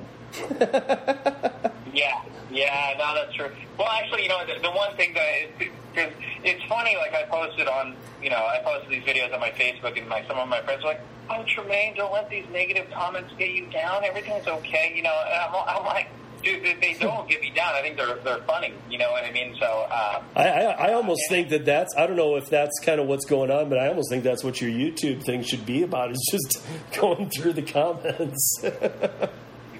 Yeah, 1.94 2.20
yeah, 2.50 2.94
no, 2.98 3.14
that's 3.14 3.32
true. 3.34 3.50
Well, 3.78 3.86
actually, 3.88 4.24
you 4.24 4.28
know, 4.28 4.44
the, 4.44 4.60
the 4.60 4.70
one 4.70 4.96
thing 4.96 5.14
that 5.14 5.58
because 5.58 6.12
it's 6.42 6.62
funny, 6.64 6.96
like 6.96 7.14
I 7.14 7.22
posted 7.22 7.68
on, 7.68 7.94
you 8.20 8.30
know, 8.30 8.44
I 8.44 8.60
posted 8.64 8.90
these 8.90 9.04
videos 9.04 9.32
on 9.32 9.38
my 9.38 9.50
Facebook, 9.50 9.96
and 9.96 10.08
my 10.08 10.24
some 10.26 10.38
of 10.38 10.48
my 10.48 10.60
friends 10.62 10.82
were 10.82 10.90
like, 10.90 11.00
"Oh, 11.30 11.44
Tremaine, 11.46 11.94
don't 11.94 12.12
let 12.12 12.28
these 12.28 12.46
negative 12.52 12.90
comments 12.90 13.32
get 13.38 13.50
you 13.50 13.66
down. 13.70 14.04
Everything's 14.04 14.48
okay," 14.48 14.92
you 14.96 15.02
know. 15.02 15.14
And 15.26 15.34
I'm, 15.34 15.54
I'm 15.68 15.84
like, 15.86 16.08
dude, 16.44 16.62
they, 16.62 16.74
they 16.74 16.96
don't 16.98 17.28
get 17.28 17.40
me 17.40 17.50
down. 17.50 17.74
I 17.74 17.82
think 17.82 17.96
they're 17.96 18.16
they're 18.16 18.42
funny. 18.42 18.72
You 18.90 18.98
know 18.98 19.10
what 19.10 19.24
I 19.24 19.32
mean? 19.32 19.56
So 19.58 19.66
um, 19.84 20.24
I, 20.36 20.48
I 20.48 20.88
I 20.88 20.92
almost 20.92 21.22
think 21.28 21.48
that 21.48 21.64
that's 21.64 21.94
I 21.96 22.06
don't 22.06 22.16
know 22.16 22.36
if 22.36 22.48
that's 22.48 22.78
kind 22.80 23.00
of 23.00 23.06
what's 23.06 23.24
going 23.24 23.50
on, 23.50 23.68
but 23.68 23.78
I 23.78 23.88
almost 23.88 24.10
think 24.10 24.24
that's 24.24 24.44
what 24.44 24.60
your 24.60 24.70
YouTube 24.70 25.24
thing 25.24 25.42
should 25.42 25.66
be 25.66 25.82
about 25.82 26.10
is 26.10 26.28
just 26.30 26.62
going 27.00 27.30
through 27.30 27.54
the 27.54 27.62
comments. 27.62 28.62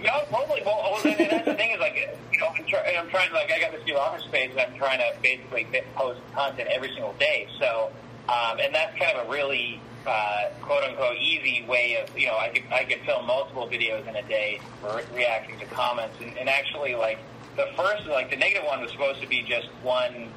No, 0.05 0.21
totally. 0.31 0.61
Well, 0.67 0.83
well 0.83 1.13
and 1.19 1.31
that's 1.31 1.47
the 1.47 1.55
thing 1.55 1.71
is 1.71 1.81
like, 1.81 1.97
you 2.31 2.39
know, 2.39 2.49
I'm, 2.49 2.65
try, 2.67 2.95
I'm 2.99 3.09
trying 3.09 3.33
like 3.33 3.51
I 3.51 3.59
got 3.59 3.73
this 3.73 3.85
new 3.87 3.97
office 3.97 4.23
space 4.25 4.51
and 4.51 4.61
I'm 4.61 4.77
trying 4.77 4.99
to 4.99 5.19
basically 5.23 5.67
post 5.95 6.21
content 6.35 6.69
every 6.71 6.91
single 6.93 7.15
day. 7.15 7.49
So, 7.59 7.91
um, 8.29 8.61
and 8.61 8.75
that's 8.75 8.97
kind 8.99 9.17
of 9.17 9.27
a 9.27 9.31
really 9.31 9.81
uh, 10.07 10.45
quote 10.63 10.85
unquote 10.85 11.17
easy 11.19 11.65
way 11.67 11.97
of 11.97 12.19
you 12.19 12.27
know 12.27 12.37
I 12.37 12.49
could 12.49 12.65
I 12.71 12.85
could 12.85 13.01
film 13.01 13.27
multiple 13.27 13.69
videos 13.69 14.07
in 14.07 14.17
a 14.17 14.23
day 14.23 14.61
for 14.81 15.03
reacting 15.15 15.59
to 15.61 15.67
comments 15.67 16.17
and, 16.21 16.37
and 16.37 16.49
actually 16.49 16.95
like 16.95 17.19
the 17.57 17.69
first 17.77 18.07
like 18.07 18.31
the 18.31 18.37
negative 18.37 18.67
one 18.67 18.81
was 18.81 18.91
supposed 18.91 19.21
to 19.21 19.29
be 19.29 19.43
just 19.43 19.69
one 19.83 20.31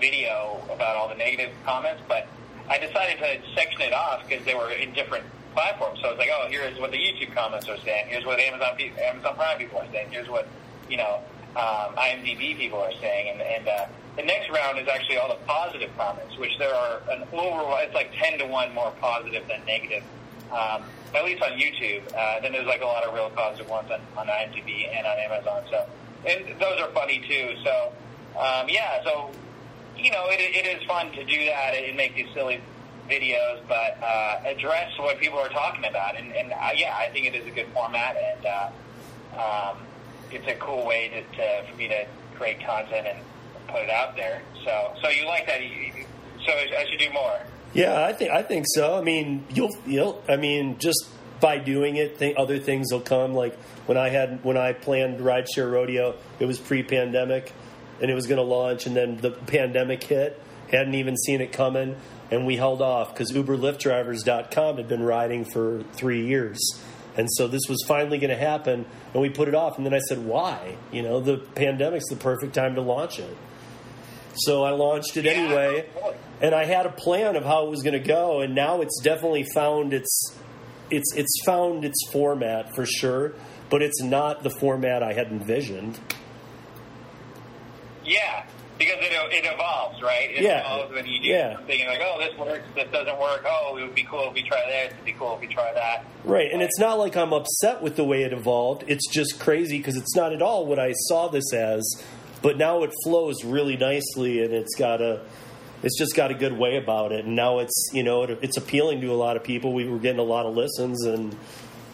video 0.00 0.60
about 0.64 0.96
all 0.96 1.08
the 1.08 1.14
negative 1.14 1.52
comments, 1.64 2.02
but 2.08 2.26
I 2.68 2.78
decided 2.78 3.18
to 3.18 3.54
section 3.54 3.82
it 3.82 3.92
off 3.92 4.26
because 4.28 4.44
they 4.44 4.54
were 4.54 4.70
in 4.70 4.92
different 4.92 5.24
platform. 5.54 5.96
So 6.00 6.10
it's 6.10 6.18
like, 6.18 6.30
oh, 6.32 6.46
here's 6.48 6.78
what 6.80 6.90
the 6.90 6.98
YouTube 6.98 7.34
comments 7.34 7.68
are 7.68 7.78
saying. 7.78 8.06
Here's 8.08 8.24
what 8.24 8.40
Amazon 8.40 8.76
Amazon 9.00 9.34
Prime 9.36 9.58
people 9.58 9.78
are 9.78 9.86
saying. 9.92 10.08
Here's 10.10 10.28
what 10.28 10.48
you 10.88 10.96
know 10.96 11.20
um, 11.56 11.94
IMDb 11.96 12.56
people 12.56 12.80
are 12.80 12.92
saying. 13.00 13.30
And, 13.30 13.42
and 13.42 13.68
uh, 13.68 13.86
the 14.16 14.22
next 14.22 14.50
round 14.50 14.78
is 14.78 14.88
actually 14.88 15.16
all 15.16 15.28
the 15.28 15.42
positive 15.46 15.90
comments, 15.96 16.36
which 16.36 16.56
there 16.58 16.74
are 16.74 17.00
an 17.10 17.24
over. 17.32 17.64
It's 17.80 17.94
like 17.94 18.12
ten 18.14 18.38
to 18.38 18.46
one 18.46 18.74
more 18.74 18.92
positive 19.00 19.46
than 19.48 19.64
negative. 19.66 20.04
Um, 20.50 20.84
at 21.14 21.24
least 21.24 21.42
on 21.42 21.52
YouTube. 21.52 22.02
Uh, 22.14 22.40
then 22.40 22.52
there's 22.52 22.66
like 22.66 22.82
a 22.82 22.86
lot 22.86 23.04
of 23.04 23.14
real 23.14 23.30
positive 23.30 23.68
ones 23.68 23.90
on, 23.90 24.00
on 24.16 24.26
IMDb 24.26 24.88
and 24.90 25.06
on 25.06 25.18
Amazon. 25.18 25.62
So, 25.70 25.86
and 26.26 26.60
those 26.60 26.80
are 26.80 26.88
funny 26.90 27.22
too. 27.28 27.54
So, 27.64 27.92
um, 28.38 28.68
yeah. 28.68 29.02
So, 29.04 29.30
you 29.96 30.10
know, 30.10 30.26
it, 30.28 30.40
it 30.40 30.66
is 30.66 30.86
fun 30.86 31.12
to 31.12 31.24
do 31.24 31.44
that 31.46 31.74
and 31.74 31.96
make 31.96 32.14
these 32.14 32.28
silly 32.34 32.60
videos, 33.08 33.60
but 33.68 33.98
uh, 34.02 34.40
address 34.44 34.90
what 34.98 35.18
people 35.18 35.38
are 35.38 35.48
talking 35.48 35.84
about. 35.84 36.16
And, 36.16 36.32
and 36.32 36.52
uh, 36.52 36.70
yeah, 36.74 36.96
I 36.96 37.10
think 37.10 37.26
it 37.26 37.34
is 37.34 37.46
a 37.46 37.50
good 37.50 37.66
format, 37.74 38.16
and 38.16 38.46
uh, 38.46 39.70
um, 39.72 39.78
it's 40.30 40.46
a 40.46 40.54
cool 40.54 40.86
way 40.86 41.08
to, 41.08 41.36
to, 41.36 41.70
for 41.70 41.76
me 41.76 41.88
to 41.88 42.06
create 42.36 42.64
content 42.64 43.06
and 43.06 43.18
put 43.72 43.82
it 43.82 43.90
out 43.90 44.16
there. 44.16 44.42
So, 44.64 44.94
so 45.02 45.08
you 45.08 45.26
like 45.26 45.46
that? 45.46 45.60
So 46.46 46.52
I 46.52 46.86
should 46.88 46.98
do 46.98 47.12
more. 47.12 47.40
Yeah, 47.74 48.04
I 48.04 48.12
think 48.12 48.30
I 48.30 48.42
think 48.42 48.66
so. 48.74 48.96
I 48.96 49.02
mean, 49.02 49.44
you'll 49.50 49.74
you'll. 49.86 50.22
I 50.28 50.36
mean, 50.36 50.78
just 50.78 51.08
by 51.40 51.58
doing 51.58 51.96
it, 51.96 52.18
th- 52.18 52.36
other 52.36 52.58
things 52.58 52.92
will 52.92 53.00
come. 53.00 53.32
Like 53.34 53.58
when 53.86 53.96
I 53.96 54.10
had 54.10 54.44
when 54.44 54.56
I 54.56 54.72
planned 54.72 55.20
rideshare 55.20 55.70
rodeo, 55.70 56.16
it 56.38 56.46
was 56.46 56.58
pre-pandemic, 56.58 57.52
and 58.00 58.10
it 58.10 58.14
was 58.14 58.26
going 58.26 58.38
to 58.38 58.44
launch, 58.44 58.86
and 58.86 58.94
then 58.94 59.18
the 59.18 59.30
pandemic 59.30 60.04
hit. 60.04 60.40
Hadn't 60.70 60.94
even 60.94 61.18
seen 61.18 61.42
it 61.42 61.52
coming 61.52 61.96
and 62.32 62.46
we 62.46 62.56
held 62.56 62.80
off 62.80 63.12
because 63.12 63.30
UberLyftDrivers.com 63.30 64.78
had 64.78 64.88
been 64.88 65.02
riding 65.02 65.44
for 65.44 65.84
three 65.92 66.26
years. 66.26 66.58
And 67.14 67.28
so 67.30 67.46
this 67.46 67.60
was 67.68 67.84
finally 67.86 68.18
going 68.18 68.30
to 68.30 68.36
happen, 68.36 68.86
and 69.12 69.20
we 69.20 69.28
put 69.28 69.48
it 69.48 69.54
off. 69.54 69.76
And 69.76 69.84
then 69.84 69.92
I 69.92 69.98
said, 69.98 70.24
why? 70.24 70.78
You 70.90 71.02
know, 71.02 71.20
the 71.20 71.36
pandemic's 71.36 72.08
the 72.08 72.16
perfect 72.16 72.54
time 72.54 72.74
to 72.76 72.80
launch 72.80 73.18
it. 73.18 73.36
So 74.34 74.62
I 74.62 74.70
launched 74.70 75.16
it 75.16 75.26
anyway, 75.26 75.88
and 76.40 76.54
I 76.54 76.64
had 76.64 76.86
a 76.86 76.90
plan 76.90 77.36
of 77.36 77.44
how 77.44 77.66
it 77.66 77.70
was 77.70 77.82
going 77.82 78.00
to 78.00 78.06
go, 78.06 78.40
and 78.40 78.54
now 78.54 78.80
it's 78.80 79.00
definitely 79.02 79.44
found 79.54 79.92
its 79.92 80.36
it's 80.90 81.14
it's 81.14 81.42
found 81.44 81.84
its 81.84 81.98
format 82.12 82.74
for 82.74 82.86
sure, 82.86 83.34
but 83.70 83.82
it's 83.82 84.02
not 84.02 84.42
the 84.42 84.50
format 84.50 85.02
I 85.02 85.12
had 85.12 85.28
envisioned. 85.28 85.98
Yeah, 88.04 88.44
because 88.78 88.96
it, 89.00 89.12
it 89.12 89.44
evolves, 89.44 90.02
right? 90.02 90.30
It 90.30 90.42
yeah. 90.42 90.60
evolves 90.60 90.92
when 90.92 91.06
you 91.06 91.20
do 91.20 91.28
yeah. 91.28 91.56
something 91.56 91.86
like, 91.86 92.00
oh, 92.02 92.18
this 92.18 92.36
works, 92.36 92.64
this 92.74 92.90
doesn't 92.90 93.18
work. 93.18 93.44
Oh, 93.46 93.76
it 93.76 93.82
would 93.82 93.94
be 93.94 94.02
cool 94.04 94.28
if 94.28 94.34
we 94.34 94.42
try 94.42 94.64
this. 94.66 94.92
It'd 94.92 95.04
be 95.04 95.12
cool 95.12 95.34
if 95.36 95.40
we 95.40 95.46
try 95.46 95.72
that. 95.72 96.04
Right, 96.24 96.50
and 96.52 96.62
it's 96.62 96.78
not 96.78 96.98
like 96.98 97.16
I'm 97.16 97.32
upset 97.32 97.82
with 97.82 97.96
the 97.96 98.04
way 98.04 98.22
it 98.22 98.32
evolved. 98.32 98.84
It's 98.88 99.08
just 99.08 99.38
crazy 99.38 99.78
because 99.78 99.96
it's 99.96 100.16
not 100.16 100.32
at 100.32 100.42
all 100.42 100.66
what 100.66 100.78
I 100.78 100.92
saw 100.92 101.28
this 101.28 101.52
as. 101.52 101.82
But 102.42 102.58
now 102.58 102.82
it 102.82 102.92
flows 103.04 103.44
really 103.44 103.76
nicely, 103.76 104.42
and 104.42 104.52
it's 104.52 104.74
got 104.74 105.00
a, 105.00 105.22
it's 105.82 105.96
just 105.96 106.16
got 106.16 106.30
a 106.30 106.34
good 106.34 106.52
way 106.58 106.76
about 106.76 107.12
it. 107.12 107.24
And 107.24 107.36
now 107.36 107.60
it's 107.60 107.90
you 107.92 108.02
know 108.02 108.24
it, 108.24 108.38
it's 108.42 108.56
appealing 108.56 109.00
to 109.02 109.08
a 109.08 109.14
lot 109.14 109.36
of 109.36 109.44
people. 109.44 109.72
We 109.72 109.88
were 109.88 109.98
getting 109.98 110.20
a 110.20 110.24
lot 110.24 110.46
of 110.46 110.54
listens 110.54 111.04
and. 111.04 111.36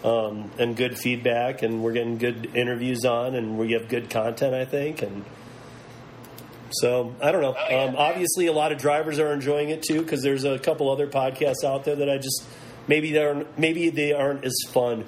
Um, 0.04 0.52
and 0.60 0.76
good 0.76 0.96
feedback, 0.96 1.62
and 1.62 1.82
we're 1.82 1.92
getting 1.92 2.18
good 2.18 2.54
interviews 2.54 3.04
on, 3.04 3.34
and 3.34 3.58
we 3.58 3.72
have 3.72 3.88
good 3.88 4.08
content, 4.10 4.54
I 4.54 4.64
think, 4.64 5.02
and 5.02 5.24
so 6.70 7.14
I 7.22 7.32
don't 7.32 7.42
know. 7.42 7.54
Oh, 7.58 7.66
yeah. 7.70 7.84
um, 7.84 7.96
obviously, 7.96 8.46
a 8.46 8.52
lot 8.52 8.72
of 8.72 8.78
drivers 8.78 9.18
are 9.18 9.32
enjoying 9.32 9.70
it 9.70 9.82
too 9.82 10.02
because 10.02 10.22
there's 10.22 10.44
a 10.44 10.58
couple 10.58 10.90
other 10.90 11.06
podcasts 11.06 11.64
out 11.64 11.84
there 11.84 11.96
that 11.96 12.10
I 12.10 12.18
just 12.18 12.44
maybe 12.86 13.12
they 13.12 13.24
aren't 13.24 13.58
maybe 13.58 13.90
they 13.90 14.12
aren't 14.12 14.44
as 14.44 14.54
fun. 14.70 15.04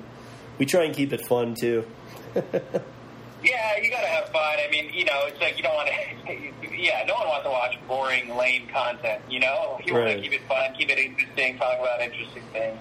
We 0.58 0.66
try 0.66 0.84
and 0.84 0.94
keep 0.94 1.12
it 1.12 1.26
fun 1.26 1.54
too. 1.54 1.86
yeah, 3.42 3.78
you 3.80 3.90
gotta 3.90 4.06
have 4.06 4.28
fun. 4.28 4.58
I 4.58 4.68
mean, 4.70 4.90
you 4.92 5.04
know, 5.04 5.26
it's 5.26 5.40
like 5.40 5.56
you 5.56 5.62
don't 5.62 5.74
want 5.74 5.88
to. 5.88 6.76
yeah, 6.76 7.04
no 7.06 7.14
one 7.14 7.28
wants 7.28 7.44
to 7.44 7.50
watch 7.50 7.78
boring, 7.88 8.36
lame 8.36 8.66
content. 8.68 9.22
You 9.28 9.40
know, 9.40 9.80
you 9.84 9.94
right. 9.94 10.06
want 10.06 10.16
to 10.16 10.22
keep 10.22 10.32
it 10.32 10.46
fun, 10.46 10.74
keep 10.76 10.90
it 10.90 10.98
interesting, 10.98 11.58
talk 11.58 11.78
about 11.78 12.00
interesting 12.00 12.42
things, 12.52 12.78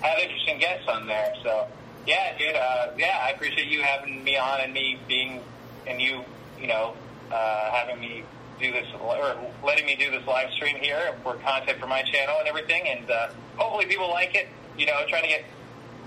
have 0.00 0.18
interesting 0.18 0.58
guests 0.58 0.88
on 0.88 1.06
there. 1.06 1.34
So 1.42 1.66
yeah, 2.06 2.36
dude. 2.38 2.54
Uh, 2.54 2.88
yeah, 2.96 3.18
I 3.22 3.30
appreciate 3.30 3.68
you 3.68 3.82
having 3.82 4.22
me 4.24 4.36
on 4.36 4.60
and 4.60 4.72
me 4.72 4.98
being 5.08 5.40
and 5.86 6.00
you, 6.00 6.24
you 6.60 6.66
know, 6.66 6.94
uh, 7.32 7.70
having 7.70 8.00
me 8.00 8.24
do 8.60 8.70
this 8.70 8.86
or 9.00 9.36
letting 9.64 9.86
me 9.86 9.96
do 9.96 10.10
this 10.10 10.26
live 10.26 10.50
stream 10.52 10.76
here 10.76 11.14
for 11.22 11.34
content 11.36 11.78
for 11.78 11.86
my 11.86 12.02
channel 12.02 12.36
and 12.38 12.48
everything. 12.48 12.86
And 12.86 13.10
uh, 13.10 13.28
hopefully 13.56 13.86
people 13.86 14.08
like 14.08 14.34
it. 14.34 14.48
You 14.78 14.86
know, 14.86 15.04
trying 15.08 15.22
to 15.24 15.28
get 15.28 15.44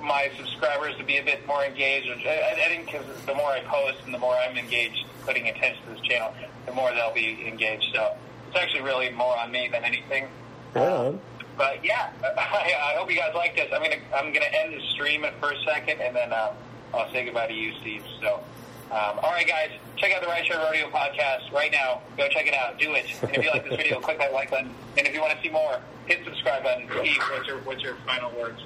my 0.03 0.29
subscribers 0.37 0.95
to 0.97 1.03
be 1.03 1.17
a 1.17 1.23
bit 1.23 1.47
more 1.47 1.63
engaged. 1.63 2.09
I, 2.27 2.51
I 2.51 2.67
think 2.67 2.85
because 2.85 3.05
the 3.25 3.33
more 3.33 3.49
I 3.49 3.61
post 3.61 3.99
and 4.05 4.13
the 4.13 4.19
more 4.19 4.35
I'm 4.35 4.57
engaged, 4.57 5.05
putting 5.25 5.47
attention 5.47 5.83
to 5.85 5.91
this 5.93 6.01
channel, 6.01 6.33
the 6.65 6.73
more 6.73 6.91
they'll 6.93 7.13
be 7.13 7.47
engaged. 7.47 7.87
So 7.93 8.15
it's 8.47 8.57
actually 8.57 8.81
really 8.81 9.09
more 9.11 9.37
on 9.37 9.51
me 9.51 9.69
than 9.71 9.83
anything. 9.83 10.27
Um, 10.75 11.19
but 11.57 11.83
yeah, 11.83 12.11
I, 12.23 12.93
I 12.93 12.95
hope 12.97 13.09
you 13.09 13.17
guys 13.17 13.33
like 13.33 13.55
this. 13.55 13.71
I'm 13.73 13.81
gonna 13.81 14.01
I'm 14.15 14.33
gonna 14.33 14.45
end 14.45 14.73
the 14.73 14.81
stream 14.93 15.25
for 15.39 15.51
a 15.51 15.63
second, 15.63 16.01
and 16.01 16.15
then 16.15 16.33
uh, 16.33 16.53
I'll 16.93 17.11
say 17.11 17.25
goodbye 17.25 17.47
to 17.47 17.53
you, 17.53 17.73
Steve. 17.81 18.03
So. 18.21 18.43
Um, 18.91 19.17
all 19.23 19.31
right, 19.31 19.47
guys, 19.47 19.71
check 19.95 20.13
out 20.13 20.21
the 20.21 20.27
Rideshare 20.27 20.63
Rodeo 20.63 20.87
podcast 20.91 21.51
right 21.51 21.71
now. 21.71 22.01
Go 22.15 22.27
check 22.29 22.45
it 22.45 22.53
out. 22.53 22.77
Do 22.77 22.93
it. 22.93 23.05
And 23.23 23.35
if 23.35 23.43
you 23.43 23.49
like 23.49 23.67
this 23.67 23.75
video, 23.75 23.99
click 23.99 24.19
that 24.19 24.33
like 24.33 24.51
button. 24.51 24.69
And 24.99 25.07
if 25.07 25.15
you 25.15 25.21
want 25.21 25.35
to 25.35 25.41
see 25.41 25.49
more, 25.49 25.79
hit 26.05 26.23
subscribe 26.23 26.61
button. 26.61 26.87
Steve, 26.99 27.17
what's 27.31 27.47
your, 27.47 27.57
what's 27.61 27.81
your 27.81 27.95
final 28.05 28.29
words? 28.39 28.61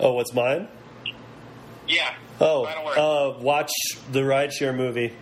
Oh, 0.00 0.12
what's 0.14 0.34
mine? 0.34 0.68
Yeah. 1.86 2.14
Oh, 2.40 2.64
uh, 2.64 3.40
watch 3.40 3.72
the 4.10 4.20
Rideshare 4.20 4.74
movie. 4.76 5.12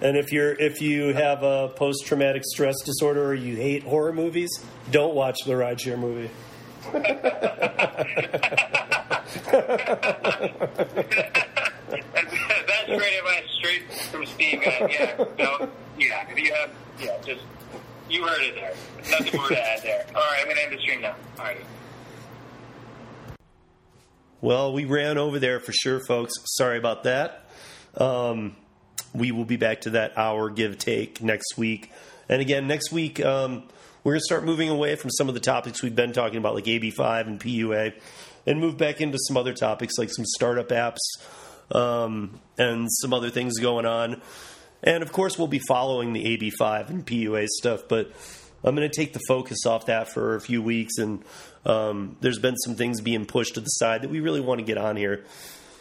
And 0.00 0.16
if 0.16 0.32
you're 0.32 0.52
if 0.52 0.80
you 0.80 1.14
have 1.14 1.42
a 1.42 1.68
post 1.68 2.06
traumatic 2.06 2.42
stress 2.44 2.74
disorder 2.84 3.24
or 3.24 3.34
you 3.34 3.56
hate 3.56 3.84
horror 3.84 4.12
movies, 4.12 4.50
don't 4.90 5.14
watch 5.14 5.38
the 5.46 5.52
Rideshare 5.52 5.98
movie. 5.98 6.30
That's 11.62 12.86
great 12.86 13.18
advice 13.18 13.44
straight 13.58 13.92
from 14.10 14.26
Steve, 14.26 14.62
guys. 14.62 14.90
Yeah, 14.90 15.24
no, 15.38 15.68
yeah. 15.98 16.26
If 16.30 16.38
you 16.38 16.52
have, 16.54 16.70
yeah, 17.00 17.18
just 17.24 17.42
you 18.10 18.26
heard 18.26 18.42
it 18.42 18.54
there. 18.56 18.74
Nothing 19.10 19.40
more 19.40 19.48
to 19.48 19.68
add 19.70 19.82
there. 19.82 20.04
All 20.14 20.20
right, 20.22 20.40
I'm 20.42 20.48
gonna 20.48 20.60
end 20.60 20.72
the 20.72 20.78
stream 20.80 21.00
now. 21.02 21.14
All 21.38 21.44
right. 21.44 21.64
Well, 24.42 24.72
we 24.72 24.86
ran 24.86 25.18
over 25.18 25.38
there 25.38 25.60
for 25.60 25.70
sure, 25.70 26.00
folks. 26.04 26.32
Sorry 26.46 26.76
about 26.76 27.04
that. 27.04 27.44
Um, 27.96 28.56
we 29.14 29.30
will 29.30 29.44
be 29.44 29.56
back 29.56 29.82
to 29.82 29.90
that 29.90 30.18
hour 30.18 30.50
give 30.50 30.78
take 30.78 31.22
next 31.22 31.56
week. 31.56 31.92
And 32.28 32.42
again, 32.42 32.66
next 32.66 32.90
week, 32.90 33.24
um, 33.24 33.62
we're 34.02 34.14
going 34.14 34.20
to 34.20 34.24
start 34.24 34.44
moving 34.44 34.68
away 34.68 34.96
from 34.96 35.10
some 35.10 35.28
of 35.28 35.34
the 35.34 35.40
topics 35.40 35.80
we've 35.80 35.94
been 35.94 36.12
talking 36.12 36.38
about, 36.38 36.56
like 36.56 36.64
AB5 36.64 37.28
and 37.28 37.38
PUA, 37.38 37.92
and 38.44 38.58
move 38.58 38.76
back 38.76 39.00
into 39.00 39.16
some 39.28 39.36
other 39.36 39.54
topics 39.54 39.96
like 39.96 40.10
some 40.10 40.24
startup 40.24 40.70
apps, 40.70 40.98
um, 41.70 42.40
and 42.58 42.88
some 42.90 43.14
other 43.14 43.30
things 43.30 43.60
going 43.60 43.86
on. 43.86 44.20
And 44.82 45.04
of 45.04 45.12
course, 45.12 45.38
we'll 45.38 45.46
be 45.46 45.60
following 45.68 46.14
the 46.14 46.24
AB5 46.24 46.90
and 46.90 47.06
PUA 47.06 47.46
stuff, 47.46 47.82
but 47.88 48.10
I'm 48.64 48.74
going 48.74 48.88
to 48.88 48.94
take 48.94 49.12
the 49.12 49.20
focus 49.28 49.66
off 49.66 49.86
that 49.86 50.08
for 50.08 50.34
a 50.34 50.40
few 50.40 50.62
weeks. 50.62 50.98
And 50.98 51.24
um, 51.64 52.16
there's 52.20 52.38
been 52.38 52.56
some 52.56 52.74
things 52.74 53.00
being 53.00 53.26
pushed 53.26 53.54
to 53.54 53.60
the 53.60 53.66
side 53.66 54.02
that 54.02 54.10
we 54.10 54.20
really 54.20 54.40
want 54.40 54.58
to 54.58 54.64
get 54.64 54.78
on 54.78 54.96
here. 54.96 55.24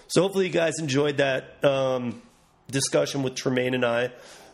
So 0.08 0.22
hopefully, 0.22 0.48
you 0.48 0.52
guys 0.52 0.74
enjoyed 0.80 1.18
that 1.18 1.64
um, 1.64 2.22
discussion 2.70 3.24
with 3.24 3.36
Tremaine 3.36 3.74
and 3.74 3.86
I. 3.86 4.12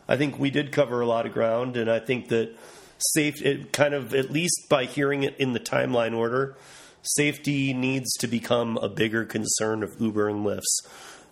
I 0.08 0.16
think 0.16 0.38
we 0.38 0.50
did 0.50 0.72
cover 0.72 1.00
a 1.00 1.06
lot 1.06 1.26
of 1.26 1.32
ground, 1.32 1.76
and 1.76 1.90
I 1.90 1.98
think 1.98 2.28
that 2.28 2.56
safe, 2.98 3.42
it 3.42 3.72
kind 3.72 3.94
of 3.94 4.14
at 4.14 4.30
least 4.30 4.68
by 4.68 4.84
hearing 4.84 5.22
it 5.22 5.36
in 5.38 5.52
the 5.52 5.60
timeline 5.60 6.16
order, 6.16 6.56
safety 7.02 7.72
needs 7.74 8.12
to 8.18 8.26
become 8.26 8.76
a 8.78 8.88
bigger 8.88 9.24
concern 9.24 9.82
of 9.82 10.00
Uber 10.00 10.28
and 10.28 10.44
Lyft's 10.44 10.82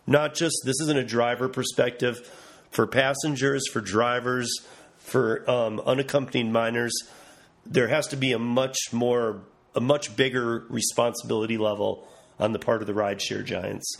not 0.06 0.34
just 0.34 0.62
this 0.64 0.80
isn't 0.82 0.98
a 0.98 1.04
driver 1.04 1.48
perspective 1.48 2.18
for 2.70 2.86
passengers, 2.86 3.66
for 3.72 3.80
drivers, 3.80 4.48
for 4.98 5.48
um, 5.50 5.80
unaccompanied 5.80 6.50
minors. 6.50 6.94
There 7.64 7.88
has 7.88 8.06
to 8.08 8.16
be 8.16 8.32
a 8.32 8.38
much 8.38 8.76
more, 8.92 9.40
a 9.76 9.80
much 9.80 10.16
bigger 10.16 10.64
responsibility 10.70 11.58
level 11.58 12.08
on 12.40 12.52
the 12.52 12.58
part 12.58 12.80
of 12.80 12.86
the 12.86 12.94
rideshare 12.94 13.44
giants. 13.44 13.96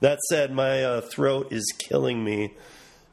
That 0.00 0.20
said, 0.30 0.52
my 0.52 0.84
uh, 0.84 1.00
throat 1.00 1.52
is 1.52 1.74
killing 1.76 2.22
me, 2.22 2.54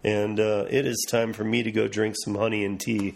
and 0.03 0.39
uh, 0.39 0.65
it 0.69 0.85
is 0.85 1.05
time 1.09 1.33
for 1.33 1.43
me 1.43 1.63
to 1.63 1.71
go 1.71 1.87
drink 1.87 2.15
some 2.23 2.35
honey 2.35 2.63
and 2.63 2.79
tea. 2.79 3.15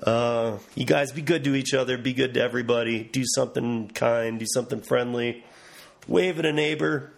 Uh, 0.00 0.58
you 0.76 0.86
guys 0.86 1.10
be 1.10 1.22
good 1.22 1.42
to 1.44 1.56
each 1.56 1.74
other, 1.74 1.98
be 1.98 2.12
good 2.12 2.34
to 2.34 2.40
everybody, 2.40 3.02
do 3.02 3.24
something 3.24 3.88
kind, 3.88 4.38
do 4.38 4.46
something 4.46 4.80
friendly, 4.80 5.44
wave 6.06 6.38
at 6.38 6.46
a 6.46 6.52
neighbor, 6.52 7.12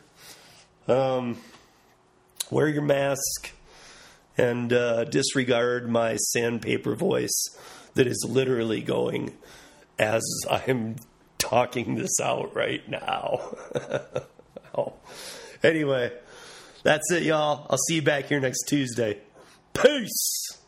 um, 0.89 1.37
wear 2.51 2.69
your 2.69 2.83
mask, 2.83 3.53
and 4.39 4.73
uh, 4.73 5.05
disregard 5.05 5.89
my 5.89 6.17
sandpaper 6.17 6.95
voice 6.95 7.57
that 7.95 8.07
is 8.07 8.27
literally 8.29 8.81
going 8.81 9.33
as 9.99 10.23
I'm 10.51 10.97
talking 11.39 11.95
this 11.95 12.21
out 12.21 12.55
right 12.55 12.89
now. 12.89 13.41
oh. 14.77 14.95
Anyway, 15.63 16.13
that's 16.83 17.11
it, 17.13 17.23
y'all. 17.23 17.67
I'll 17.71 17.79
see 17.79 17.97
you 17.97 18.03
back 18.03 18.27
here 18.27 18.41
next 18.41 18.65
Tuesday. 18.65 19.19
Peace. 19.73 20.59